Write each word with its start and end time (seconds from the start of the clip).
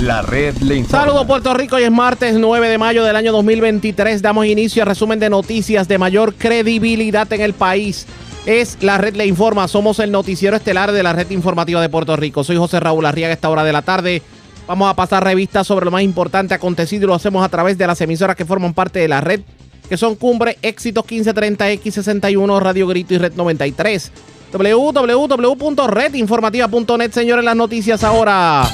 La 0.00 0.22
red 0.22 0.56
le 0.62 0.76
informa. 0.76 1.04
Saludos 1.04 1.26
Puerto 1.26 1.52
Rico, 1.52 1.78
y 1.78 1.82
es 1.82 1.90
martes 1.90 2.34
9 2.34 2.70
de 2.70 2.78
mayo 2.78 3.04
del 3.04 3.16
año 3.16 3.32
2023. 3.32 4.22
Damos 4.22 4.46
inicio 4.46 4.82
al 4.82 4.88
resumen 4.88 5.20
de 5.20 5.28
noticias 5.28 5.88
de 5.88 5.98
mayor 5.98 6.36
credibilidad 6.36 7.30
en 7.34 7.42
el 7.42 7.52
país. 7.52 8.06
Es 8.46 8.78
la 8.80 8.96
red 8.96 9.14
le 9.14 9.26
informa. 9.26 9.68
Somos 9.68 9.98
el 9.98 10.10
noticiero 10.10 10.56
estelar 10.56 10.92
de 10.92 11.02
la 11.02 11.12
red 11.12 11.30
informativa 11.30 11.82
de 11.82 11.90
Puerto 11.90 12.16
Rico. 12.16 12.44
Soy 12.44 12.56
José 12.56 12.80
Raúl 12.80 13.04
Arriaga. 13.04 13.34
Esta 13.34 13.50
hora 13.50 13.62
de 13.62 13.74
la 13.74 13.82
tarde 13.82 14.22
vamos 14.66 14.88
a 14.88 14.96
pasar 14.96 15.22
revistas 15.22 15.66
sobre 15.66 15.84
lo 15.84 15.90
más 15.90 16.00
importante 16.00 16.54
acontecido 16.54 17.04
y 17.04 17.08
lo 17.08 17.14
hacemos 17.14 17.44
a 17.44 17.50
través 17.50 17.76
de 17.76 17.86
las 17.86 18.00
emisoras 18.00 18.36
que 18.36 18.46
forman 18.46 18.72
parte 18.72 19.00
de 19.00 19.08
la 19.08 19.20
red, 19.20 19.42
que 19.86 19.98
son 19.98 20.16
Cumbre, 20.16 20.56
Éxitos 20.62 21.04
1530, 21.04 21.72
X61, 21.72 22.58
Radio 22.58 22.86
Grito 22.86 23.12
y 23.12 23.18
Red 23.18 23.34
93 23.34 24.12
www.redinformativa.net, 24.50 27.12
señores, 27.12 27.44
las 27.44 27.54
noticias 27.54 28.02
ahora. 28.02 28.66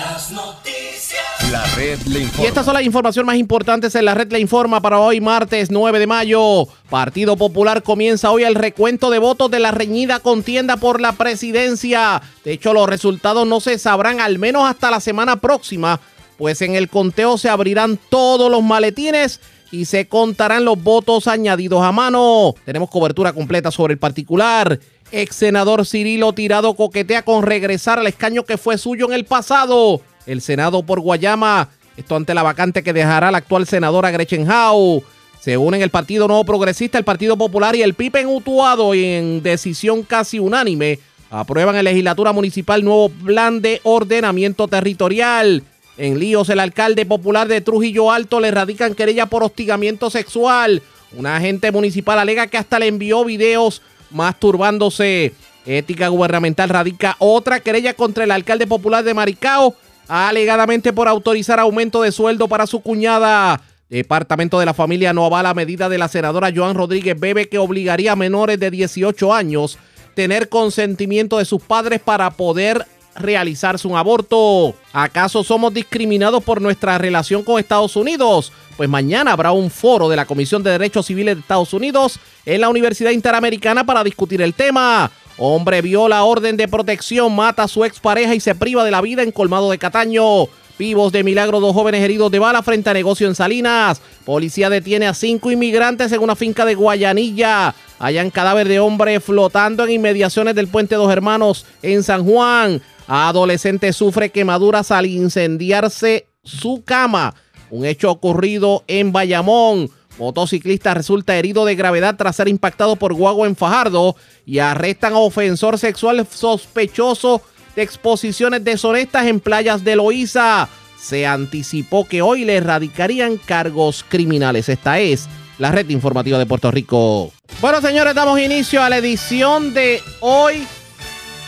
Las 0.00 0.30
noticias. 0.30 1.20
La 1.52 1.62
red 1.76 2.00
le 2.06 2.20
informa. 2.20 2.44
Y 2.44 2.46
estas 2.46 2.64
son 2.64 2.72
las 2.72 2.84
informaciones 2.84 3.26
más 3.26 3.36
importantes 3.36 3.94
en 3.94 4.06
la 4.06 4.14
red 4.14 4.32
Le 4.32 4.40
Informa 4.40 4.80
para 4.80 4.98
hoy, 4.98 5.20
martes 5.20 5.70
9 5.70 5.98
de 5.98 6.06
mayo. 6.06 6.66
Partido 6.88 7.36
Popular 7.36 7.82
comienza 7.82 8.30
hoy 8.30 8.44
el 8.44 8.54
recuento 8.54 9.10
de 9.10 9.18
votos 9.18 9.50
de 9.50 9.60
la 9.60 9.72
reñida 9.72 10.20
contienda 10.20 10.78
por 10.78 11.02
la 11.02 11.12
presidencia. 11.12 12.22
De 12.44 12.52
hecho, 12.52 12.72
los 12.72 12.88
resultados 12.88 13.46
no 13.46 13.60
se 13.60 13.76
sabrán 13.76 14.20
al 14.20 14.38
menos 14.38 14.64
hasta 14.64 14.90
la 14.90 15.00
semana 15.00 15.36
próxima, 15.36 16.00
pues 16.38 16.62
en 16.62 16.76
el 16.76 16.88
conteo 16.88 17.36
se 17.36 17.50
abrirán 17.50 17.98
todos 18.08 18.50
los 18.50 18.62
maletines 18.62 19.38
y 19.70 19.84
se 19.84 20.08
contarán 20.08 20.64
los 20.64 20.82
votos 20.82 21.26
añadidos 21.26 21.82
a 21.82 21.92
mano. 21.92 22.54
Tenemos 22.64 22.88
cobertura 22.88 23.34
completa 23.34 23.70
sobre 23.70 23.92
el 23.92 23.98
particular. 23.98 24.80
Ex 25.12 25.36
senador 25.36 25.86
Cirilo 25.86 26.32
Tirado 26.32 26.74
coquetea 26.74 27.22
con 27.22 27.42
regresar 27.42 27.98
al 27.98 28.06
escaño 28.06 28.44
que 28.44 28.58
fue 28.58 28.78
suyo 28.78 29.06
en 29.06 29.12
el 29.12 29.24
pasado. 29.24 30.00
El 30.26 30.40
Senado 30.40 30.82
por 30.82 31.00
Guayama. 31.00 31.68
Esto 31.96 32.16
ante 32.16 32.34
la 32.34 32.42
vacante 32.42 32.82
que 32.82 32.92
dejará 32.92 33.30
la 33.30 33.38
actual 33.38 33.66
senadora 33.66 34.10
Gretchen 34.10 34.48
Howe. 34.50 35.02
Se 35.40 35.56
unen 35.56 35.82
el 35.82 35.90
Partido 35.90 36.28
Nuevo 36.28 36.44
Progresista, 36.44 36.98
el 36.98 37.04
Partido 37.04 37.36
Popular 37.36 37.74
y 37.74 37.82
el 37.82 37.94
PIB 37.94 38.16
en 38.16 38.28
Utuado 38.28 38.94
y 38.94 39.04
en 39.04 39.42
decisión 39.42 40.02
casi 40.02 40.38
unánime 40.38 40.98
aprueban 41.30 41.76
en 41.76 41.84
legislatura 41.84 42.32
municipal 42.32 42.84
nuevo 42.84 43.08
plan 43.08 43.62
de 43.62 43.80
ordenamiento 43.84 44.68
territorial. 44.68 45.62
En 45.96 46.18
líos, 46.18 46.48
el 46.48 46.60
alcalde 46.60 47.06
popular 47.06 47.46
de 47.46 47.60
Trujillo 47.60 48.10
Alto 48.10 48.40
le 48.40 48.50
radican 48.50 48.94
querella 48.94 49.26
por 49.26 49.44
hostigamiento 49.44 50.10
sexual. 50.10 50.82
Un 51.16 51.26
agente 51.26 51.70
municipal 51.72 52.18
alega 52.18 52.46
que 52.46 52.58
hasta 52.58 52.78
le 52.78 52.88
envió 52.88 53.24
videos 53.24 53.82
masturbándose. 54.10 55.32
Ética 55.66 56.08
gubernamental 56.08 56.68
radica 56.68 57.16
otra 57.18 57.60
querella 57.60 57.94
contra 57.94 58.24
el 58.24 58.30
alcalde 58.30 58.66
popular 58.66 59.04
de 59.04 59.14
Maricao, 59.14 59.74
alegadamente 60.08 60.92
por 60.92 61.06
autorizar 61.08 61.60
aumento 61.60 62.02
de 62.02 62.12
sueldo 62.12 62.48
para 62.48 62.66
su 62.66 62.80
cuñada. 62.80 63.60
Departamento 63.88 64.58
de 64.58 64.66
la 64.66 64.74
Familia 64.74 65.12
no 65.12 65.24
avala 65.24 65.52
medida 65.52 65.88
de 65.88 65.98
la 65.98 66.08
senadora 66.08 66.52
Joan 66.54 66.76
Rodríguez 66.76 67.18
Bebe 67.18 67.48
que 67.48 67.58
obligaría 67.58 68.12
a 68.12 68.16
menores 68.16 68.58
de 68.60 68.70
18 68.70 69.34
años 69.34 69.78
tener 70.14 70.48
consentimiento 70.48 71.38
de 71.38 71.44
sus 71.44 71.62
padres 71.62 72.00
para 72.00 72.30
poder 72.30 72.86
realizarse 73.16 73.86
un 73.86 73.96
aborto. 73.96 74.74
¿Acaso 74.92 75.44
somos 75.44 75.72
discriminados 75.72 76.42
por 76.42 76.60
nuestra 76.60 76.98
relación 76.98 77.42
con 77.42 77.58
Estados 77.58 77.96
Unidos? 77.96 78.52
Pues 78.76 78.88
mañana 78.88 79.32
habrá 79.32 79.52
un 79.52 79.70
foro 79.70 80.08
de 80.08 80.16
la 80.16 80.26
Comisión 80.26 80.62
de 80.62 80.70
Derechos 80.70 81.06
Civiles 81.06 81.36
de 81.36 81.40
Estados 81.40 81.72
Unidos 81.74 82.18
en 82.46 82.60
la 82.60 82.68
Universidad 82.68 83.10
Interamericana 83.10 83.84
para 83.84 84.04
discutir 84.04 84.40
el 84.42 84.54
tema. 84.54 85.10
Hombre 85.36 85.80
viola 85.80 86.24
orden 86.24 86.56
de 86.56 86.68
protección, 86.68 87.34
mata 87.34 87.62
a 87.62 87.68
su 87.68 87.84
expareja 87.84 88.34
y 88.34 88.40
se 88.40 88.54
priva 88.54 88.84
de 88.84 88.90
la 88.90 89.00
vida 89.00 89.22
en 89.22 89.32
Colmado 89.32 89.70
de 89.70 89.78
Cataño. 89.78 90.48
Vivos 90.78 91.12
de 91.12 91.22
milagro, 91.22 91.60
dos 91.60 91.74
jóvenes 91.74 92.02
heridos 92.02 92.30
de 92.30 92.38
bala 92.38 92.62
frente 92.62 92.88
a 92.88 92.94
negocio 92.94 93.28
en 93.28 93.34
Salinas. 93.34 94.00
Policía 94.24 94.70
detiene 94.70 95.06
a 95.06 95.12
cinco 95.12 95.50
inmigrantes 95.50 96.10
en 96.12 96.22
una 96.22 96.36
finca 96.36 96.64
de 96.64 96.74
Guayanilla. 96.74 97.74
Hayan 97.98 98.30
cadáver 98.30 98.66
de 98.66 98.80
hombre 98.80 99.20
flotando 99.20 99.84
en 99.84 99.90
inmediaciones 99.90 100.54
del 100.54 100.68
puente 100.68 100.94
Dos 100.94 101.12
Hermanos 101.12 101.66
en 101.82 102.02
San 102.02 102.24
Juan. 102.24 102.80
Adolescente 103.12 103.92
sufre 103.92 104.30
quemaduras 104.30 104.92
al 104.92 105.06
incendiarse 105.06 106.28
su 106.44 106.84
cama. 106.84 107.34
Un 107.68 107.84
hecho 107.84 108.08
ocurrido 108.08 108.84
en 108.86 109.10
Bayamón. 109.10 109.90
Motociclista 110.16 110.94
resulta 110.94 111.36
herido 111.36 111.64
de 111.64 111.74
gravedad 111.74 112.14
tras 112.16 112.36
ser 112.36 112.46
impactado 112.46 112.94
por 112.94 113.14
guagua 113.14 113.48
en 113.48 113.56
Fajardo 113.56 114.14
y 114.46 114.60
arrestan 114.60 115.14
a 115.14 115.18
ofensor 115.18 115.76
sexual 115.76 116.24
sospechoso 116.30 117.42
de 117.74 117.82
exposiciones 117.82 118.62
deshonestas 118.62 119.26
en 119.26 119.40
playas 119.40 119.82
de 119.82 119.96
Loíza. 119.96 120.68
Se 120.96 121.26
anticipó 121.26 122.04
que 122.04 122.22
hoy 122.22 122.44
le 122.44 122.56
erradicarían 122.56 123.38
cargos 123.38 124.04
criminales. 124.08 124.68
Esta 124.68 125.00
es 125.00 125.28
la 125.58 125.72
red 125.72 125.88
informativa 125.88 126.38
de 126.38 126.46
Puerto 126.46 126.70
Rico. 126.70 127.32
Bueno, 127.60 127.80
señores, 127.80 128.14
damos 128.14 128.38
inicio 128.38 128.84
a 128.84 128.88
la 128.88 128.98
edición 128.98 129.74
de 129.74 130.00
hoy, 130.20 130.64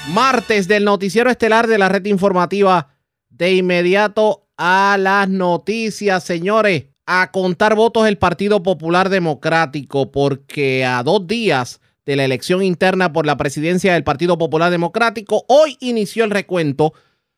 martes, 0.08 0.68
del 0.68 0.84
noticiero 0.84 1.30
estelar 1.30 1.66
de 1.66 1.78
la 1.78 1.88
red 1.88 2.04
informativa. 2.06 2.88
De 3.28 3.54
inmediato 3.54 4.46
a 4.56 4.96
las 4.98 5.28
noticias, 5.28 6.24
señores. 6.24 6.86
A 7.06 7.32
contar 7.32 7.74
votos 7.74 8.06
el 8.06 8.16
Partido 8.16 8.62
Popular 8.62 9.08
Democrático, 9.08 10.12
porque 10.12 10.84
a 10.84 11.02
dos 11.02 11.26
días 11.26 11.80
de 12.06 12.16
la 12.16 12.24
elección 12.24 12.62
interna 12.62 13.12
por 13.12 13.26
la 13.26 13.36
presidencia 13.36 13.94
del 13.94 14.04
Partido 14.04 14.38
Popular 14.38 14.70
Democrático, 14.70 15.44
hoy 15.48 15.76
inició 15.80 16.24
el 16.24 16.30
recuento 16.30 16.94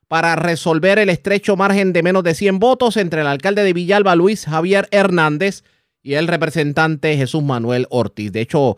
para 0.07 0.37
resolver 0.37 0.99
el 0.99 1.09
estrecho 1.09 1.57
margen 1.57 1.93
de 1.93 2.03
menos 2.03 2.23
de 2.25 2.35
100 2.35 2.59
votos 2.59 2.97
entre 2.99 3.23
el 3.23 3.27
alcalde 3.27 3.63
de 3.63 3.73
Villalba, 3.73 4.15
Luis 4.17 4.45
Javier 4.45 4.87
Hernández, 4.91 5.65
y 6.03 6.15
el 6.15 6.29
representante 6.29 7.17
Jesús 7.17 7.43
Manuel 7.43 7.87
Ortiz. 7.89 8.31
De 8.31 8.43
hecho, 8.43 8.77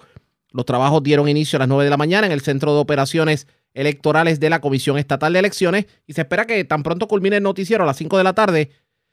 los 0.52 0.64
trabajos 0.64 1.02
dieron 1.02 1.28
inicio 1.28 1.56
a 1.56 1.60
las 1.60 1.68
9 1.68 1.84
de 1.84 1.90
la 1.90 1.96
mañana 1.96 2.26
en 2.26 2.32
el 2.32 2.40
Centro 2.40 2.72
de 2.72 2.80
Operaciones 2.80 3.48
Electorales 3.76 4.40
de 4.40 4.50
la 4.50 4.60
Comisión 4.60 4.98
Estatal 4.98 5.32
de 5.32 5.38
Elecciones 5.38 5.86
y 6.06 6.14
se 6.14 6.22
espera 6.22 6.46
que 6.46 6.64
tan 6.64 6.82
pronto 6.82 7.06
culmine 7.06 7.36
el 7.36 7.42
noticiero 7.42 7.84
a 7.84 7.86
las 7.86 7.98
5 7.98 8.18
de 8.18 8.24
la 8.24 8.32
tarde, 8.32 8.70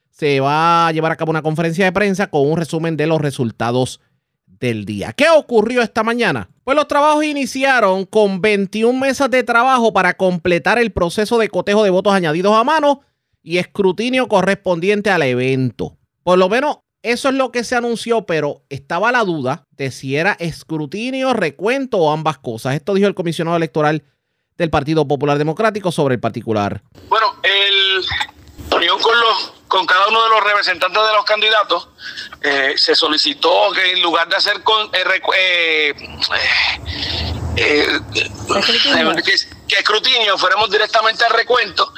se 0.09 0.39
va 0.39 0.87
a 0.87 0.91
llevar 0.91 1.11
a 1.11 1.17
cabo 1.17 1.31
una 1.31 1.41
conferencia 1.41 1.85
de 1.85 1.91
prensa 1.91 2.27
con 2.27 2.49
un 2.49 2.57
resumen 2.57 2.95
de 2.95 3.07
los 3.07 3.19
resultados 3.19 3.99
del 4.47 4.85
día. 4.85 5.11
¿Qué 5.11 5.25
ocurrió 5.29 5.81
esta 5.81 6.03
mañana? 6.03 6.49
Pues 6.63 6.77
los 6.77 6.87
trabajos 6.87 7.25
iniciaron 7.25 8.05
con 8.05 8.39
21 8.39 8.97
mesas 8.97 9.29
de 9.29 9.43
trabajo 9.43 9.91
para 9.91 10.13
completar 10.13 10.79
el 10.79 10.91
proceso 10.91 11.37
de 11.37 11.49
cotejo 11.49 11.83
de 11.83 11.89
votos 11.89 12.13
añadidos 12.13 12.55
a 12.55 12.63
mano 12.63 13.01
y 13.41 13.57
escrutinio 13.57 14.29
correspondiente 14.29 15.09
al 15.09 15.23
evento. 15.23 15.97
Por 16.23 16.39
lo 16.39 16.47
menos 16.47 16.77
eso 17.01 17.27
es 17.27 17.35
lo 17.35 17.51
que 17.51 17.65
se 17.65 17.75
anunció, 17.75 18.25
pero 18.25 18.63
estaba 18.69 19.11
la 19.11 19.25
duda 19.25 19.67
de 19.71 19.91
si 19.91 20.15
era 20.15 20.37
escrutinio, 20.39 21.33
recuento 21.33 21.97
o 21.97 22.11
ambas 22.11 22.37
cosas. 22.37 22.75
Esto 22.75 22.93
dijo 22.93 23.09
el 23.09 23.13
comisionado 23.13 23.57
electoral 23.57 24.03
del 24.57 24.69
Partido 24.69 25.07
Popular 25.07 25.37
Democrático 25.37 25.91
sobre 25.91 26.15
el 26.15 26.21
particular. 26.21 26.81
Bueno, 27.09 27.35
el 27.43 28.05
reunión 28.69 28.99
con 29.01 29.19
los 29.19 29.53
con 29.73 29.87
cada 29.87 30.07
uno 30.07 30.21
de 30.21 30.29
los 30.29 30.43
representantes 30.43 31.01
de 31.01 31.13
los 31.13 31.25
candidatos 31.25 31.89
eh, 32.43 32.75
se 32.77 32.93
solicitó 32.93 33.71
que 33.73 33.93
en 33.93 34.03
lugar 34.03 34.29
de 34.29 34.35
hacer 34.35 34.61
con 34.61 34.85
eh, 34.93 35.03
eh, 35.35 35.93
eh, 37.55 37.99
que, 39.23 39.33
que 39.67 39.75
escrutinio 39.77 40.37
fuéramos 40.37 40.69
directamente 40.69 41.23
al 41.25 41.31
recuento. 41.33 41.93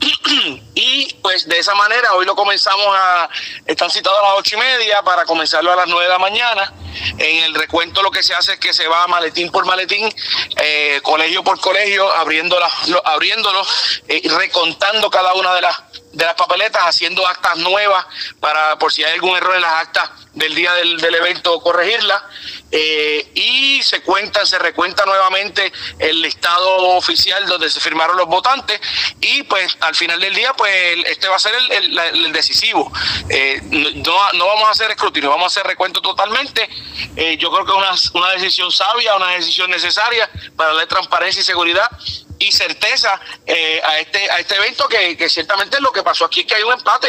Y 0.74 1.14
pues 1.22 1.48
de 1.48 1.58
esa 1.58 1.74
manera 1.74 2.12
hoy 2.14 2.26
lo 2.26 2.36
comenzamos 2.36 2.86
a 2.90 3.28
están 3.64 3.90
citados 3.90 4.18
a 4.20 4.22
las 4.28 4.32
ocho 4.38 4.56
y 4.56 4.58
media 4.58 5.02
para 5.02 5.24
comenzarlo 5.24 5.72
a 5.72 5.76
las 5.76 5.86
nueve 5.88 6.04
de 6.04 6.10
la 6.10 6.18
mañana. 6.18 6.72
En 7.18 7.44
el 7.44 7.54
recuento 7.54 8.02
lo 8.02 8.10
que 8.10 8.22
se 8.22 8.34
hace 8.34 8.54
es 8.54 8.58
que 8.58 8.74
se 8.74 8.86
va 8.88 9.06
maletín 9.06 9.50
por 9.50 9.64
maletín 9.64 10.08
eh, 10.56 11.00
colegio 11.02 11.42
por 11.42 11.58
colegio 11.60 12.14
abriendo 12.16 12.58
las- 12.60 12.72
abriéndolo 13.04 13.62
eh, 14.08 14.20
y 14.22 14.28
recontando 14.28 15.10
cada 15.10 15.32
una 15.34 15.54
de 15.54 15.62
las 15.62 15.76
de 16.16 16.24
las 16.24 16.34
papeletas 16.34 16.82
haciendo 16.82 17.26
actas 17.28 17.56
nuevas 17.58 18.06
para 18.40 18.78
por 18.78 18.90
si 18.92 19.04
hay 19.04 19.12
algún 19.12 19.36
error 19.36 19.54
en 19.54 19.60
las 19.62 19.72
actas 19.74 20.10
del 20.32 20.54
día 20.54 20.72
del, 20.74 20.98
del 20.98 21.14
evento 21.14 21.60
corregirla 21.60 22.22
eh, 22.70 23.30
y 23.34 23.82
se 23.82 24.00
cuentan 24.02 24.46
se 24.46 24.58
recuenta 24.58 25.04
nuevamente 25.04 25.72
el 25.98 26.20
listado 26.22 26.76
oficial 26.96 27.46
donde 27.46 27.70
se 27.70 27.80
firmaron 27.80 28.16
los 28.16 28.26
votantes. 28.26 28.80
Y 29.20 29.42
pues 29.44 29.76
al 29.80 29.94
final 29.94 30.18
del 30.20 30.34
día 30.34 30.52
pues 30.54 30.72
este 31.06 31.28
va 31.28 31.36
a 31.36 31.38
ser 31.38 31.54
el, 31.54 31.72
el- 31.72 31.94
la- 31.94 32.10
decisivo. 32.32 32.90
Eh, 33.28 33.60
no, 33.62 34.32
no 34.32 34.46
vamos 34.46 34.68
a 34.68 34.70
hacer 34.70 34.90
escrutinio 34.90 35.30
vamos 35.30 35.44
a 35.44 35.60
hacer 35.60 35.66
recuento 35.66 36.00
totalmente. 36.00 36.68
Eh, 37.16 37.36
yo 37.36 37.50
creo 37.52 37.64
que 37.66 37.72
es 37.72 38.10
una, 38.12 38.24
una 38.24 38.32
decisión 38.32 38.72
sabia 38.72 39.16
una 39.16 39.32
decisión 39.32 39.70
necesaria 39.70 40.28
para 40.56 40.70
darle 40.70 40.86
transparencia 40.86 41.40
y 41.42 41.44
seguridad 41.44 41.90
y 42.38 42.52
certeza 42.52 43.20
eh, 43.46 43.80
a 43.84 43.98
este 43.98 44.30
a 44.30 44.38
este 44.38 44.56
evento 44.56 44.86
que, 44.88 45.16
que 45.16 45.28
ciertamente 45.28 45.80
lo 45.80 45.90
que 45.92 46.02
pasó 46.02 46.24
aquí 46.26 46.40
es 46.40 46.46
que 46.46 46.54
hay 46.54 46.62
un 46.62 46.72
empate 46.72 47.08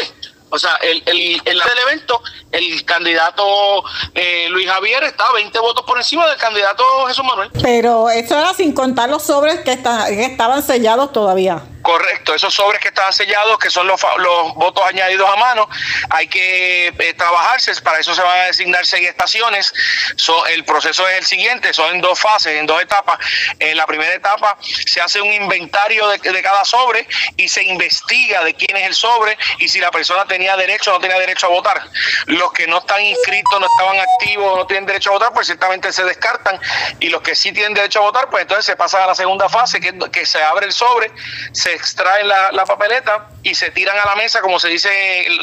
o 0.50 0.58
sea, 0.58 0.76
el, 0.76 1.02
el, 1.04 1.42
el 1.44 1.58
del 1.58 1.78
evento, 1.86 2.22
el 2.52 2.82
candidato 2.86 3.84
eh, 4.14 4.46
Luis 4.48 4.66
Javier 4.66 5.04
está 5.04 5.30
20 5.32 5.58
votos 5.58 5.84
por 5.86 5.98
encima 5.98 6.26
del 6.26 6.38
candidato 6.38 6.82
Jesús 7.06 7.22
Manuel. 7.22 7.50
Pero 7.62 8.08
eso 8.08 8.38
era 8.38 8.54
sin 8.54 8.72
contar 8.72 9.10
los 9.10 9.24
sobres 9.24 9.60
que, 9.60 9.72
esta- 9.72 10.06
que 10.06 10.24
estaban 10.24 10.62
sellados 10.62 11.12
todavía. 11.12 11.62
Correcto, 11.88 12.34
esos 12.34 12.52
sobres 12.52 12.82
que 12.82 12.88
estaban 12.88 13.14
sellados, 13.14 13.58
que 13.58 13.70
son 13.70 13.86
los, 13.86 13.98
los 14.18 14.54
votos 14.56 14.84
añadidos 14.84 15.26
a 15.26 15.36
mano, 15.36 15.70
hay 16.10 16.28
que 16.28 16.88
eh, 16.88 17.14
trabajarse, 17.14 17.74
para 17.80 17.98
eso 17.98 18.14
se 18.14 18.20
van 18.20 18.40
a 18.40 18.44
designar 18.44 18.84
seis 18.84 19.08
estaciones. 19.08 19.72
El 20.50 20.66
proceso 20.66 21.08
es 21.08 21.16
el 21.16 21.24
siguiente, 21.24 21.72
son 21.72 21.94
en 21.94 22.02
dos 22.02 22.20
fases, 22.20 22.58
en 22.58 22.66
dos 22.66 22.82
etapas. 22.82 23.18
En 23.58 23.74
la 23.74 23.86
primera 23.86 24.12
etapa 24.12 24.58
se 24.60 25.00
hace 25.00 25.22
un 25.22 25.32
inventario 25.32 26.06
de, 26.08 26.18
de 26.18 26.42
cada 26.42 26.62
sobre 26.66 27.08
y 27.38 27.48
se 27.48 27.62
investiga 27.62 28.44
de 28.44 28.52
quién 28.52 28.76
es 28.76 28.86
el 28.88 28.94
sobre 28.94 29.38
y 29.58 29.68
si 29.70 29.80
la 29.80 29.90
persona 29.90 30.26
tenía 30.26 30.58
derecho 30.58 30.90
o 30.90 30.94
no 30.94 31.00
tenía 31.00 31.18
derecho 31.18 31.46
a 31.46 31.48
votar. 31.48 31.82
Los 32.26 32.52
que 32.52 32.66
no 32.66 32.80
están 32.80 33.00
inscritos, 33.00 33.58
no 33.58 33.66
estaban 33.66 33.98
activos, 33.98 34.58
no 34.58 34.66
tienen 34.66 34.84
derecho 34.84 35.08
a 35.08 35.12
votar, 35.14 35.32
pues 35.32 35.46
ciertamente 35.46 35.90
se 35.90 36.04
descartan 36.04 36.60
y 37.00 37.08
los 37.08 37.22
que 37.22 37.34
sí 37.34 37.50
tienen 37.50 37.72
derecho 37.72 38.00
a 38.00 38.02
votar, 38.02 38.28
pues 38.28 38.42
entonces 38.42 38.66
se 38.66 38.76
pasa 38.76 39.02
a 39.02 39.06
la 39.06 39.14
segunda 39.14 39.48
fase, 39.48 39.80
que, 39.80 39.98
que 40.12 40.26
se 40.26 40.42
abre 40.42 40.66
el 40.66 40.72
sobre, 40.72 41.10
se 41.52 41.77
extrae 41.78 42.24
la, 42.24 42.52
la 42.52 42.64
papeleta 42.66 43.28
y 43.42 43.54
se 43.54 43.70
tiran 43.70 43.96
a 43.96 44.04
la 44.04 44.16
mesa, 44.16 44.40
como 44.40 44.58
se 44.58 44.68
dice, 44.68 44.90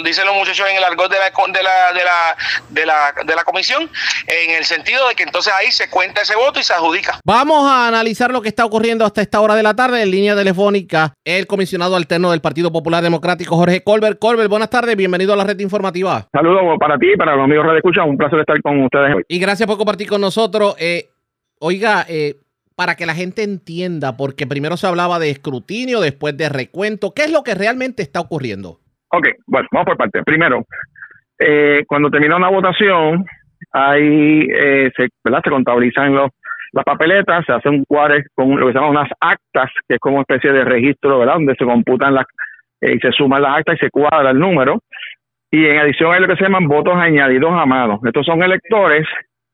dicen 0.04 0.26
los 0.26 0.36
muchachos 0.36 0.68
en 0.70 0.78
el 0.78 0.84
argot 0.84 1.12
de 1.12 1.18
la, 1.18 1.26
de 1.30 1.64
la, 1.64 1.94
de 1.94 2.04
la, 2.04 2.36
de 2.70 2.86
la, 2.86 3.14
de 3.26 3.36
la 3.36 3.44
comisión, 3.44 3.90
en 4.28 4.52
el 4.52 4.66
sentido 4.66 5.08
de 5.08 5.16
que 5.16 5.24
entonces 5.24 5.54
ahí 5.54 5.72
se 5.72 5.90
cuenta 5.90 6.22
ese 6.22 6.36
voto 6.36 6.60
y 6.60 6.64
se 6.64 6.74
adjudica. 6.74 7.20
Vamos 7.26 7.70
a 7.70 7.88
analizar 7.88 8.32
lo 8.32 8.42
que 8.42 8.50
está 8.50 8.66
ocurriendo 8.66 9.06
hasta 9.06 9.22
esta 9.22 9.42
hora 9.42 9.56
de 9.56 9.64
la 9.64 9.74
tarde 9.74 10.02
en 10.02 10.12
línea 10.12 10.36
telefónica. 10.36 11.14
El 11.24 11.48
comisionado 11.48 11.96
alterno 11.96 12.32
del 12.32 12.42
Partido 12.42 12.72
Popular 12.72 13.02
Democrático, 13.02 13.56
Jorge 13.56 13.84
Colbert. 13.84 14.20
Colbert, 14.20 14.50
buenas 14.50 14.70
tardes, 14.70 14.96
bienvenido 14.96 15.34
a 15.34 15.38
la 15.38 15.44
red 15.44 15.60
informativa. 15.60 16.28
Saludos 16.32 16.62
para 16.80 16.98
ti 16.98 17.14
y 17.14 17.18
para 17.18 17.36
los 17.36 17.46
amigos 17.46 17.66
de 17.72 17.78
Escucha. 17.78 18.04
Un 18.04 18.18
placer 18.18 18.40
estar 18.40 18.62
con 18.62 18.84
ustedes 18.84 19.16
hoy. 19.16 19.24
Y 19.28 19.40
gracias 19.40 19.68
por 19.68 19.78
compartir 19.78 20.10
con 20.10 20.22
nosotros. 20.22 20.76
Eh, 20.78 21.10
oiga, 21.60 22.06
eh, 22.08 22.36
para 22.76 22.96
que 22.96 23.06
la 23.06 23.14
gente 23.14 23.44
entienda, 23.44 24.18
porque 24.18 24.48
primero 24.48 24.78
se 24.78 24.88
hablaba 24.88 25.20
de 25.20 25.30
escrutinio, 25.30 26.02
después 26.02 26.36
de 26.38 26.50
recuento, 26.50 27.14
¿qué 27.16 27.24
es 27.24 27.32
lo 27.32 27.44
que 27.44 27.56
realmente 27.56 28.04
está 28.04 28.20
ocurriendo? 28.20 28.80
Ok, 29.10 29.28
bueno, 29.48 29.68
vamos 29.72 29.86
por 29.86 29.98
parte. 29.98 30.24
Primero, 30.24 30.66
eh, 31.40 31.84
cuando 31.88 32.10
termina 32.10 32.36
una 32.36 32.50
votación, 32.50 33.26
ahí 33.72 34.48
eh, 34.50 34.92
se, 34.96 35.08
¿verdad? 35.24 35.42
se 35.44 35.50
contabilizan 35.50 36.14
los, 36.14 36.32
las 36.74 36.84
papeletas, 36.84 37.46
se 37.46 37.54
hace 37.54 37.70
un 37.70 37.86
cuadre 37.86 38.26
con 38.36 38.60
lo 38.60 38.68
que 38.68 38.74
se 38.74 38.80
llaman 38.80 38.92
unas 38.92 39.10
actas, 39.20 39.72
que 39.88 39.96
es 39.96 40.00
como 40.00 40.18
una 40.18 40.26
especie 40.28 40.52
de 40.52 40.66
registro, 40.66 41.20
¿verdad? 41.20 41.36
Donde 41.36 41.56
se 41.56 41.66
computan 41.66 42.14
las 42.14 42.26
eh, 42.82 42.96
y 42.96 43.00
se 43.00 43.12
suman 43.12 43.42
las 43.42 43.60
actas 43.60 43.76
y 43.76 43.86
se 43.86 43.90
cuadra 43.90 44.32
el 44.32 44.40
número. 44.40 44.80
Y 45.52 45.66
en 45.66 45.78
adición 45.78 46.14
hay 46.14 46.20
lo 46.20 46.28
que 46.28 46.36
se 46.36 46.44
llaman 46.44 46.68
votos 46.68 46.96
añadidos 46.98 47.52
a 47.54 47.66
mano. 47.66 48.02
Estos 48.04 48.26
son 48.26 48.44
electores 48.44 49.08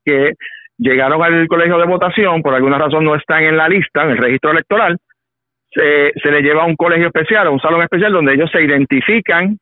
que 0.03 0.33
llegaron 0.81 1.23
al 1.23 1.47
colegio 1.47 1.77
de 1.77 1.85
votación, 1.85 2.41
por 2.41 2.55
alguna 2.55 2.79
razón 2.79 3.05
no 3.05 3.15
están 3.15 3.43
en 3.43 3.55
la 3.55 3.69
lista, 3.69 4.03
en 4.03 4.11
el 4.11 4.17
registro 4.17 4.51
electoral, 4.51 4.97
se, 5.69 6.11
se 6.21 6.31
les 6.31 6.43
lleva 6.43 6.63
a 6.63 6.65
un 6.65 6.75
colegio 6.75 7.07
especial, 7.07 7.47
a 7.47 7.51
un 7.51 7.59
salón 7.59 7.83
especial, 7.83 8.11
donde 8.11 8.33
ellos 8.33 8.49
se 8.51 8.63
identifican, 8.63 9.57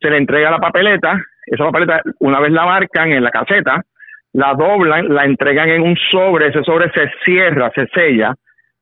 se 0.00 0.10
le 0.10 0.16
entrega 0.16 0.50
la 0.50 0.58
papeleta, 0.58 1.22
esa 1.44 1.64
papeleta 1.64 2.00
una 2.20 2.40
vez 2.40 2.50
la 2.52 2.64
marcan 2.64 3.12
en 3.12 3.22
la 3.22 3.30
caseta, 3.30 3.82
la 4.32 4.54
doblan, 4.54 5.14
la 5.14 5.24
entregan 5.24 5.68
en 5.68 5.82
un 5.82 5.96
sobre, 6.10 6.48
ese 6.48 6.62
sobre 6.64 6.90
se 6.90 7.10
cierra, 7.24 7.70
se 7.74 7.86
sella, 7.88 8.34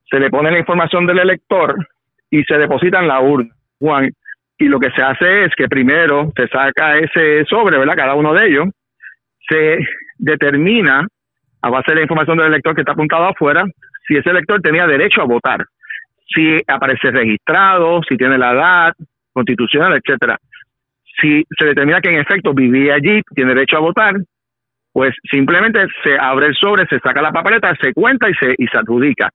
se 0.08 0.20
le 0.20 0.30
pone 0.30 0.50
la 0.50 0.58
información 0.58 1.06
del 1.06 1.18
elector 1.18 1.74
y 2.30 2.44
se 2.44 2.56
deposita 2.56 3.00
en 3.00 3.08
la 3.08 3.20
urna. 3.20 3.50
Y 4.58 4.66
lo 4.66 4.78
que 4.78 4.90
se 4.92 5.02
hace 5.02 5.44
es 5.44 5.54
que 5.56 5.68
primero 5.68 6.32
se 6.36 6.46
saca 6.48 6.98
ese 6.98 7.44
sobre, 7.46 7.78
¿verdad? 7.78 7.96
Cada 7.96 8.14
uno 8.14 8.32
de 8.32 8.46
ellos, 8.46 8.68
se 9.48 9.78
determina 10.18 11.06
a 11.64 11.70
base 11.70 11.92
de 11.92 11.96
la 11.96 12.02
información 12.02 12.36
del 12.36 12.48
elector 12.48 12.74
que 12.74 12.82
está 12.82 12.92
apuntado 12.92 13.24
afuera 13.24 13.64
si 14.06 14.16
ese 14.16 14.28
elector 14.28 14.60
tenía 14.60 14.86
derecho 14.86 15.22
a 15.22 15.24
votar, 15.24 15.64
si 16.34 16.58
aparece 16.66 17.10
registrado, 17.10 18.02
si 18.06 18.18
tiene 18.18 18.36
la 18.36 18.52
edad 18.52 18.92
constitucional, 19.32 19.94
etcétera. 19.94 20.36
Si 21.20 21.42
se 21.58 21.64
determina 21.64 22.02
que 22.02 22.10
en 22.10 22.20
efecto 22.20 22.52
vivía 22.52 22.96
allí, 22.96 23.22
tiene 23.34 23.54
derecho 23.54 23.78
a 23.78 23.80
votar, 23.80 24.14
pues 24.92 25.14
simplemente 25.30 25.86
se 26.02 26.18
abre 26.18 26.48
el 26.48 26.54
sobre, 26.54 26.86
se 26.86 26.98
saca 26.98 27.22
la 27.22 27.32
papeleta, 27.32 27.74
se 27.80 27.94
cuenta 27.94 28.28
y 28.28 28.34
se, 28.34 28.54
y 28.58 28.66
se 28.66 28.76
adjudica. 28.76 29.30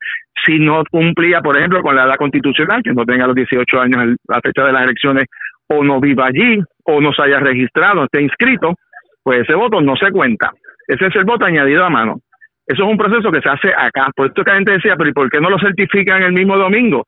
Si 0.46 0.60
no 0.60 0.84
cumplía, 0.92 1.42
por 1.42 1.58
ejemplo, 1.58 1.82
con 1.82 1.96
la 1.96 2.04
edad 2.04 2.16
constitucional, 2.16 2.84
que 2.84 2.94
no 2.94 3.06
tenga 3.06 3.26
los 3.26 3.36
18 3.36 3.82
años 3.82 4.04
en 4.04 4.18
la 4.28 4.40
fecha 4.40 4.66
de 4.66 4.72
las 4.72 4.84
elecciones, 4.84 5.26
o 5.68 5.84
no 5.84 6.00
viva 6.00 6.28
allí, 6.28 6.62
o 6.84 7.02
no 7.02 7.12
se 7.12 7.24
haya 7.24 7.40
registrado, 7.40 8.04
esté 8.04 8.22
inscrito, 8.22 8.76
pues 9.24 9.42
ese 9.42 9.56
voto 9.56 9.82
no 9.82 9.96
se 9.96 10.12
cuenta. 10.12 10.52
Ese 10.90 11.06
es 11.06 11.16
el 11.16 11.24
voto 11.24 11.46
añadido 11.46 11.86
a 11.86 11.90
mano. 11.90 12.20
Eso 12.66 12.84
es 12.84 12.90
un 12.90 12.98
proceso 12.98 13.32
que 13.32 13.42
se 13.42 13.50
hace 13.50 13.70
acá. 13.70 14.10
Por 14.16 14.28
esto 14.28 14.44
que 14.44 14.50
la 14.50 14.58
gente 14.58 14.72
decía, 14.72 14.96
pero 14.98 15.12
¿y 15.12 15.14
por 15.14 15.30
qué 15.30 15.40
no 15.40 15.52
lo 15.52 15.60
certifican 15.60 16.24
el 16.24 16.34
mismo 16.34 16.58
domingo? 16.58 17.06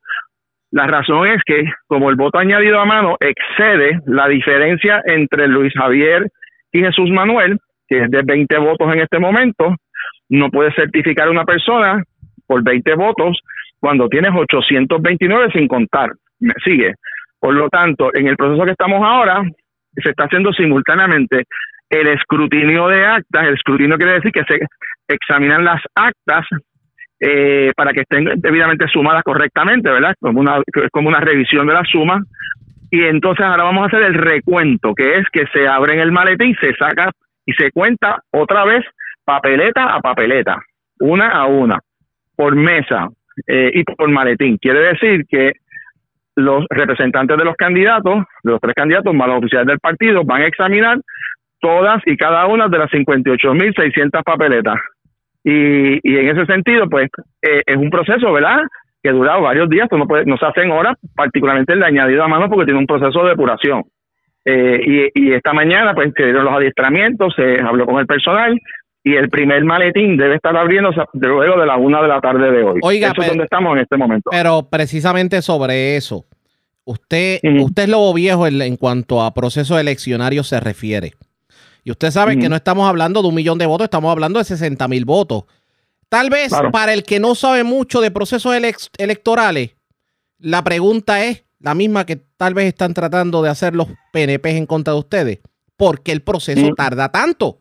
La 0.70 0.86
razón 0.86 1.28
es 1.28 1.42
que, 1.44 1.64
como 1.88 2.12
el 2.12 2.16
voto 2.16 2.38
añadido 2.38 2.80
a 2.80 2.86
mano 2.86 3.18
excede 3.20 4.00
la 4.06 4.28
diferencia 4.28 5.02
entre 5.06 5.48
Luis 5.48 5.74
Javier 5.74 6.28
y 6.72 6.80
Jesús 6.80 7.10
Manuel, 7.10 7.58
que 7.88 8.04
es 8.04 8.12
de 8.12 8.22
20 8.24 8.56
votos 8.60 8.94
en 8.94 9.02
este 9.02 9.18
momento, 9.18 9.76
no 10.30 10.50
puede 10.52 10.72
certificar 10.74 11.28
una 11.30 11.44
persona 11.44 12.04
por 12.46 12.64
20 12.64 12.94
votos 12.94 13.42
cuando 13.80 14.08
tienes 14.10 14.32
829 14.36 15.52
sin 15.54 15.68
contar. 15.68 16.12
¿Me 16.40 16.54
sigue? 16.64 16.94
Por 17.40 17.56
lo 17.56 17.68
tanto, 17.70 18.12
en 18.14 18.28
el 18.28 18.38
proceso 18.38 18.64
que 18.64 18.72
estamos 18.72 19.02
ahora, 19.04 19.42
se 19.96 20.10
está 20.12 20.26
haciendo 20.26 20.54
simultáneamente 20.54 21.46
el 21.92 22.08
escrutinio 22.08 22.88
de 22.88 23.06
actas. 23.06 23.48
El 23.48 23.54
escrutinio 23.54 23.98
quiere 23.98 24.14
decir 24.14 24.32
que 24.32 24.44
se 24.46 24.60
examinan 25.08 25.66
las 25.66 25.82
actas 25.94 26.46
eh, 27.20 27.72
para 27.76 27.92
que 27.92 28.02
estén 28.02 28.26
debidamente 28.38 28.88
sumadas 28.88 29.24
correctamente, 29.24 29.92
¿verdad? 29.92 30.16
Como 30.20 30.40
una, 30.40 30.58
es 30.58 30.90
como 30.92 31.10
una 31.10 31.20
revisión 31.20 31.68
de 31.68 31.74
las 31.74 31.88
sumas. 31.88 32.24
Y 32.90 33.04
entonces 33.04 33.46
ahora 33.46 33.64
vamos 33.64 33.84
a 33.84 33.88
hacer 33.88 34.04
el 34.04 34.16
recuento, 34.16 34.94
que 34.96 35.18
es 35.20 35.26
que 35.32 35.46
se 35.54 35.68
abre 35.68 36.02
el 36.02 36.12
maletín, 36.12 36.56
se 36.60 36.74
saca 36.76 37.12
y 37.46 37.54
se 37.54 37.72
cuenta 37.72 38.22
otra 38.32 38.66
vez 38.66 38.86
papeleta 39.24 39.94
a 39.94 40.00
papeleta, 40.00 40.58
una 41.00 41.30
a 41.30 41.46
una, 41.46 41.80
por 42.36 42.56
mesa 42.56 43.10
eh, 43.48 43.72
y 43.74 43.84
por 43.84 44.10
maletín. 44.10 44.58
Quiere 44.58 44.80
decir 44.80 45.26
que 45.30 45.54
los 46.36 46.66
representantes 46.70 47.38
de 47.38 47.46
los 47.46 47.56
candidatos, 47.56 48.24
de 48.44 48.52
los 48.52 48.62
tres 48.62 48.74
candidatos 48.76 49.14
más 49.14 49.28
los 49.28 49.38
oficiales 49.40 49.68
del 49.68 49.80
partido, 49.80 50.24
van 50.24 50.42
a 50.42 50.48
examinar 50.48 50.98
todas 51.62 52.02
y 52.06 52.18
cada 52.18 52.46
una 52.48 52.68
de 52.68 52.78
las 52.78 52.90
58.600 52.92 54.24
papeletas. 54.24 54.76
Y, 55.44 55.96
y 56.04 56.18
en 56.18 56.30
ese 56.30 56.46
sentido, 56.46 56.88
pues, 56.90 57.10
eh, 57.42 57.62
es 57.66 57.78
un 57.78 57.90
proceso, 57.90 58.32
¿verdad? 58.34 58.60
Que 59.02 59.12
dura 59.12 59.38
varios 59.38 59.70
días, 59.70 59.88
no, 59.92 60.06
puede, 60.08 60.26
no 60.26 60.38
se 60.38 60.46
hace 60.46 60.62
en 60.62 60.72
horas, 60.72 60.98
particularmente 61.16 61.74
el 61.74 61.80
de 61.80 61.86
añadido 61.86 62.24
a 62.24 62.28
mano, 62.28 62.50
porque 62.50 62.66
tiene 62.66 62.80
un 62.80 62.86
proceso 62.88 63.24
de 63.24 63.30
depuración. 63.30 63.84
Eh, 64.46 65.10
y, 65.14 65.28
y 65.30 65.34
esta 65.34 65.54
mañana, 65.54 65.94
pues, 65.96 66.12
se 66.16 66.24
dieron 66.26 66.46
los 66.46 66.54
adiestramientos, 66.54 67.34
se 67.36 67.58
habló 67.64 67.86
con 67.86 68.00
el 68.00 68.06
personal, 68.06 68.60
y 69.04 69.16
el 69.16 69.30
primer 69.30 69.64
maletín 69.64 70.16
debe 70.16 70.36
estar 70.36 70.56
abriéndose 70.56 71.02
luego 71.14 71.60
de 71.60 71.66
la 71.66 71.76
una 71.78 72.04
de 72.04 72.08
la 72.08 72.22
tarde 72.22 72.52
de 72.52 72.64
hoy. 72.64 72.80
Oiga, 72.84 73.08
Eso 73.08 73.14
pero- 73.16 73.24
es 73.24 73.30
donde 73.30 73.44
estamos 73.46 73.76
en 73.76 73.82
este 73.84 73.98
momento. 73.98 74.30
Pero 74.32 74.68
precisamente 74.70 75.42
sobre 75.42 75.96
eso, 75.98 76.26
usted, 76.86 77.40
usted 77.62 77.84
es 77.84 77.90
lobo 77.90 78.14
viejo 78.14 78.46
en, 78.46 78.62
en 78.62 78.78
cuanto 78.78 79.24
a 79.24 79.34
proceso 79.34 79.80
eleccionario 79.80 80.44
se 80.44 80.60
refiere. 80.60 81.14
Y 81.84 81.92
usted 81.92 82.12
sabe 82.12 82.38
que 82.38 82.48
no 82.50 82.56
estamos 82.56 82.88
hablando 82.88 83.22
de 83.22 83.28
un 83.30 83.36
millón 83.36 83.58
de 83.58 83.66
votos, 83.66 83.86
estamos 83.86 84.12
hablando 84.12 84.40
de 84.40 84.46
60 84.46 84.88
mil 84.88 85.06
votos. 85.06 85.46
Tal 86.10 86.30
vez 86.30 86.50
Claro. 86.50 86.72
para 86.72 86.94
el 86.94 87.04
que 87.04 87.20
no 87.20 87.36
sabe 87.36 87.64
mucho 87.64 88.02
de 88.02 88.12
procesos 88.12 88.54
electorales, 88.98 89.76
la 90.40 90.64
pregunta 90.64 91.24
es 91.24 91.46
la 91.60 91.74
misma 91.74 92.06
que 92.06 92.18
tal 92.38 92.54
vez 92.54 92.66
están 92.66 92.94
tratando 92.94 93.42
de 93.42 93.50
hacer 93.50 93.76
los 93.76 93.88
PNP 94.12 94.58
en 94.58 94.66
contra 94.66 94.94
de 94.94 95.00
ustedes. 95.00 95.40
¿Por 95.78 96.04
qué 96.04 96.12
el 96.12 96.22
proceso 96.22 96.74
tarda 96.76 97.10
tanto? 97.10 97.58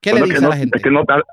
¿Qué 0.00 0.10
Bueno, 0.10 0.26
le 0.26 0.34
dice 0.34 0.46
a 0.46 0.48
la 0.48 0.56
gente? 0.56 0.78
Es 0.78 0.82
que, 0.82 0.90
no 0.90 1.04
tarda, 1.04 1.24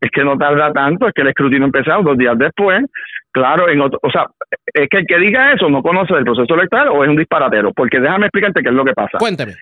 es 0.00 0.10
que 0.10 0.24
no 0.24 0.36
tarda 0.36 0.72
tanto, 0.72 1.08
es 1.08 1.14
que 1.14 1.22
el 1.22 1.28
escrutinio 1.28 1.64
empezó 1.64 1.90
dos 2.02 2.16
días 2.18 2.38
después. 2.38 2.84
Claro, 3.32 3.68
en 3.68 3.80
otro, 3.80 3.98
o 4.02 4.10
sea, 4.10 4.26
es 4.72 4.88
que 4.88 4.98
el 4.98 5.06
que 5.06 5.18
diga 5.18 5.52
eso 5.52 5.68
no 5.68 5.82
conoce 5.82 6.14
el 6.14 6.24
proceso 6.24 6.54
electoral 6.54 6.88
o 6.88 7.02
es 7.02 7.10
un 7.10 7.16
disparatero, 7.16 7.72
porque 7.72 7.98
déjame 7.98 8.26
explicarte 8.26 8.62
qué 8.62 8.68
es 8.68 8.74
lo 8.74 8.84
que 8.84 8.92
pasa. 8.92 9.18
Cuénteme. 9.18 9.54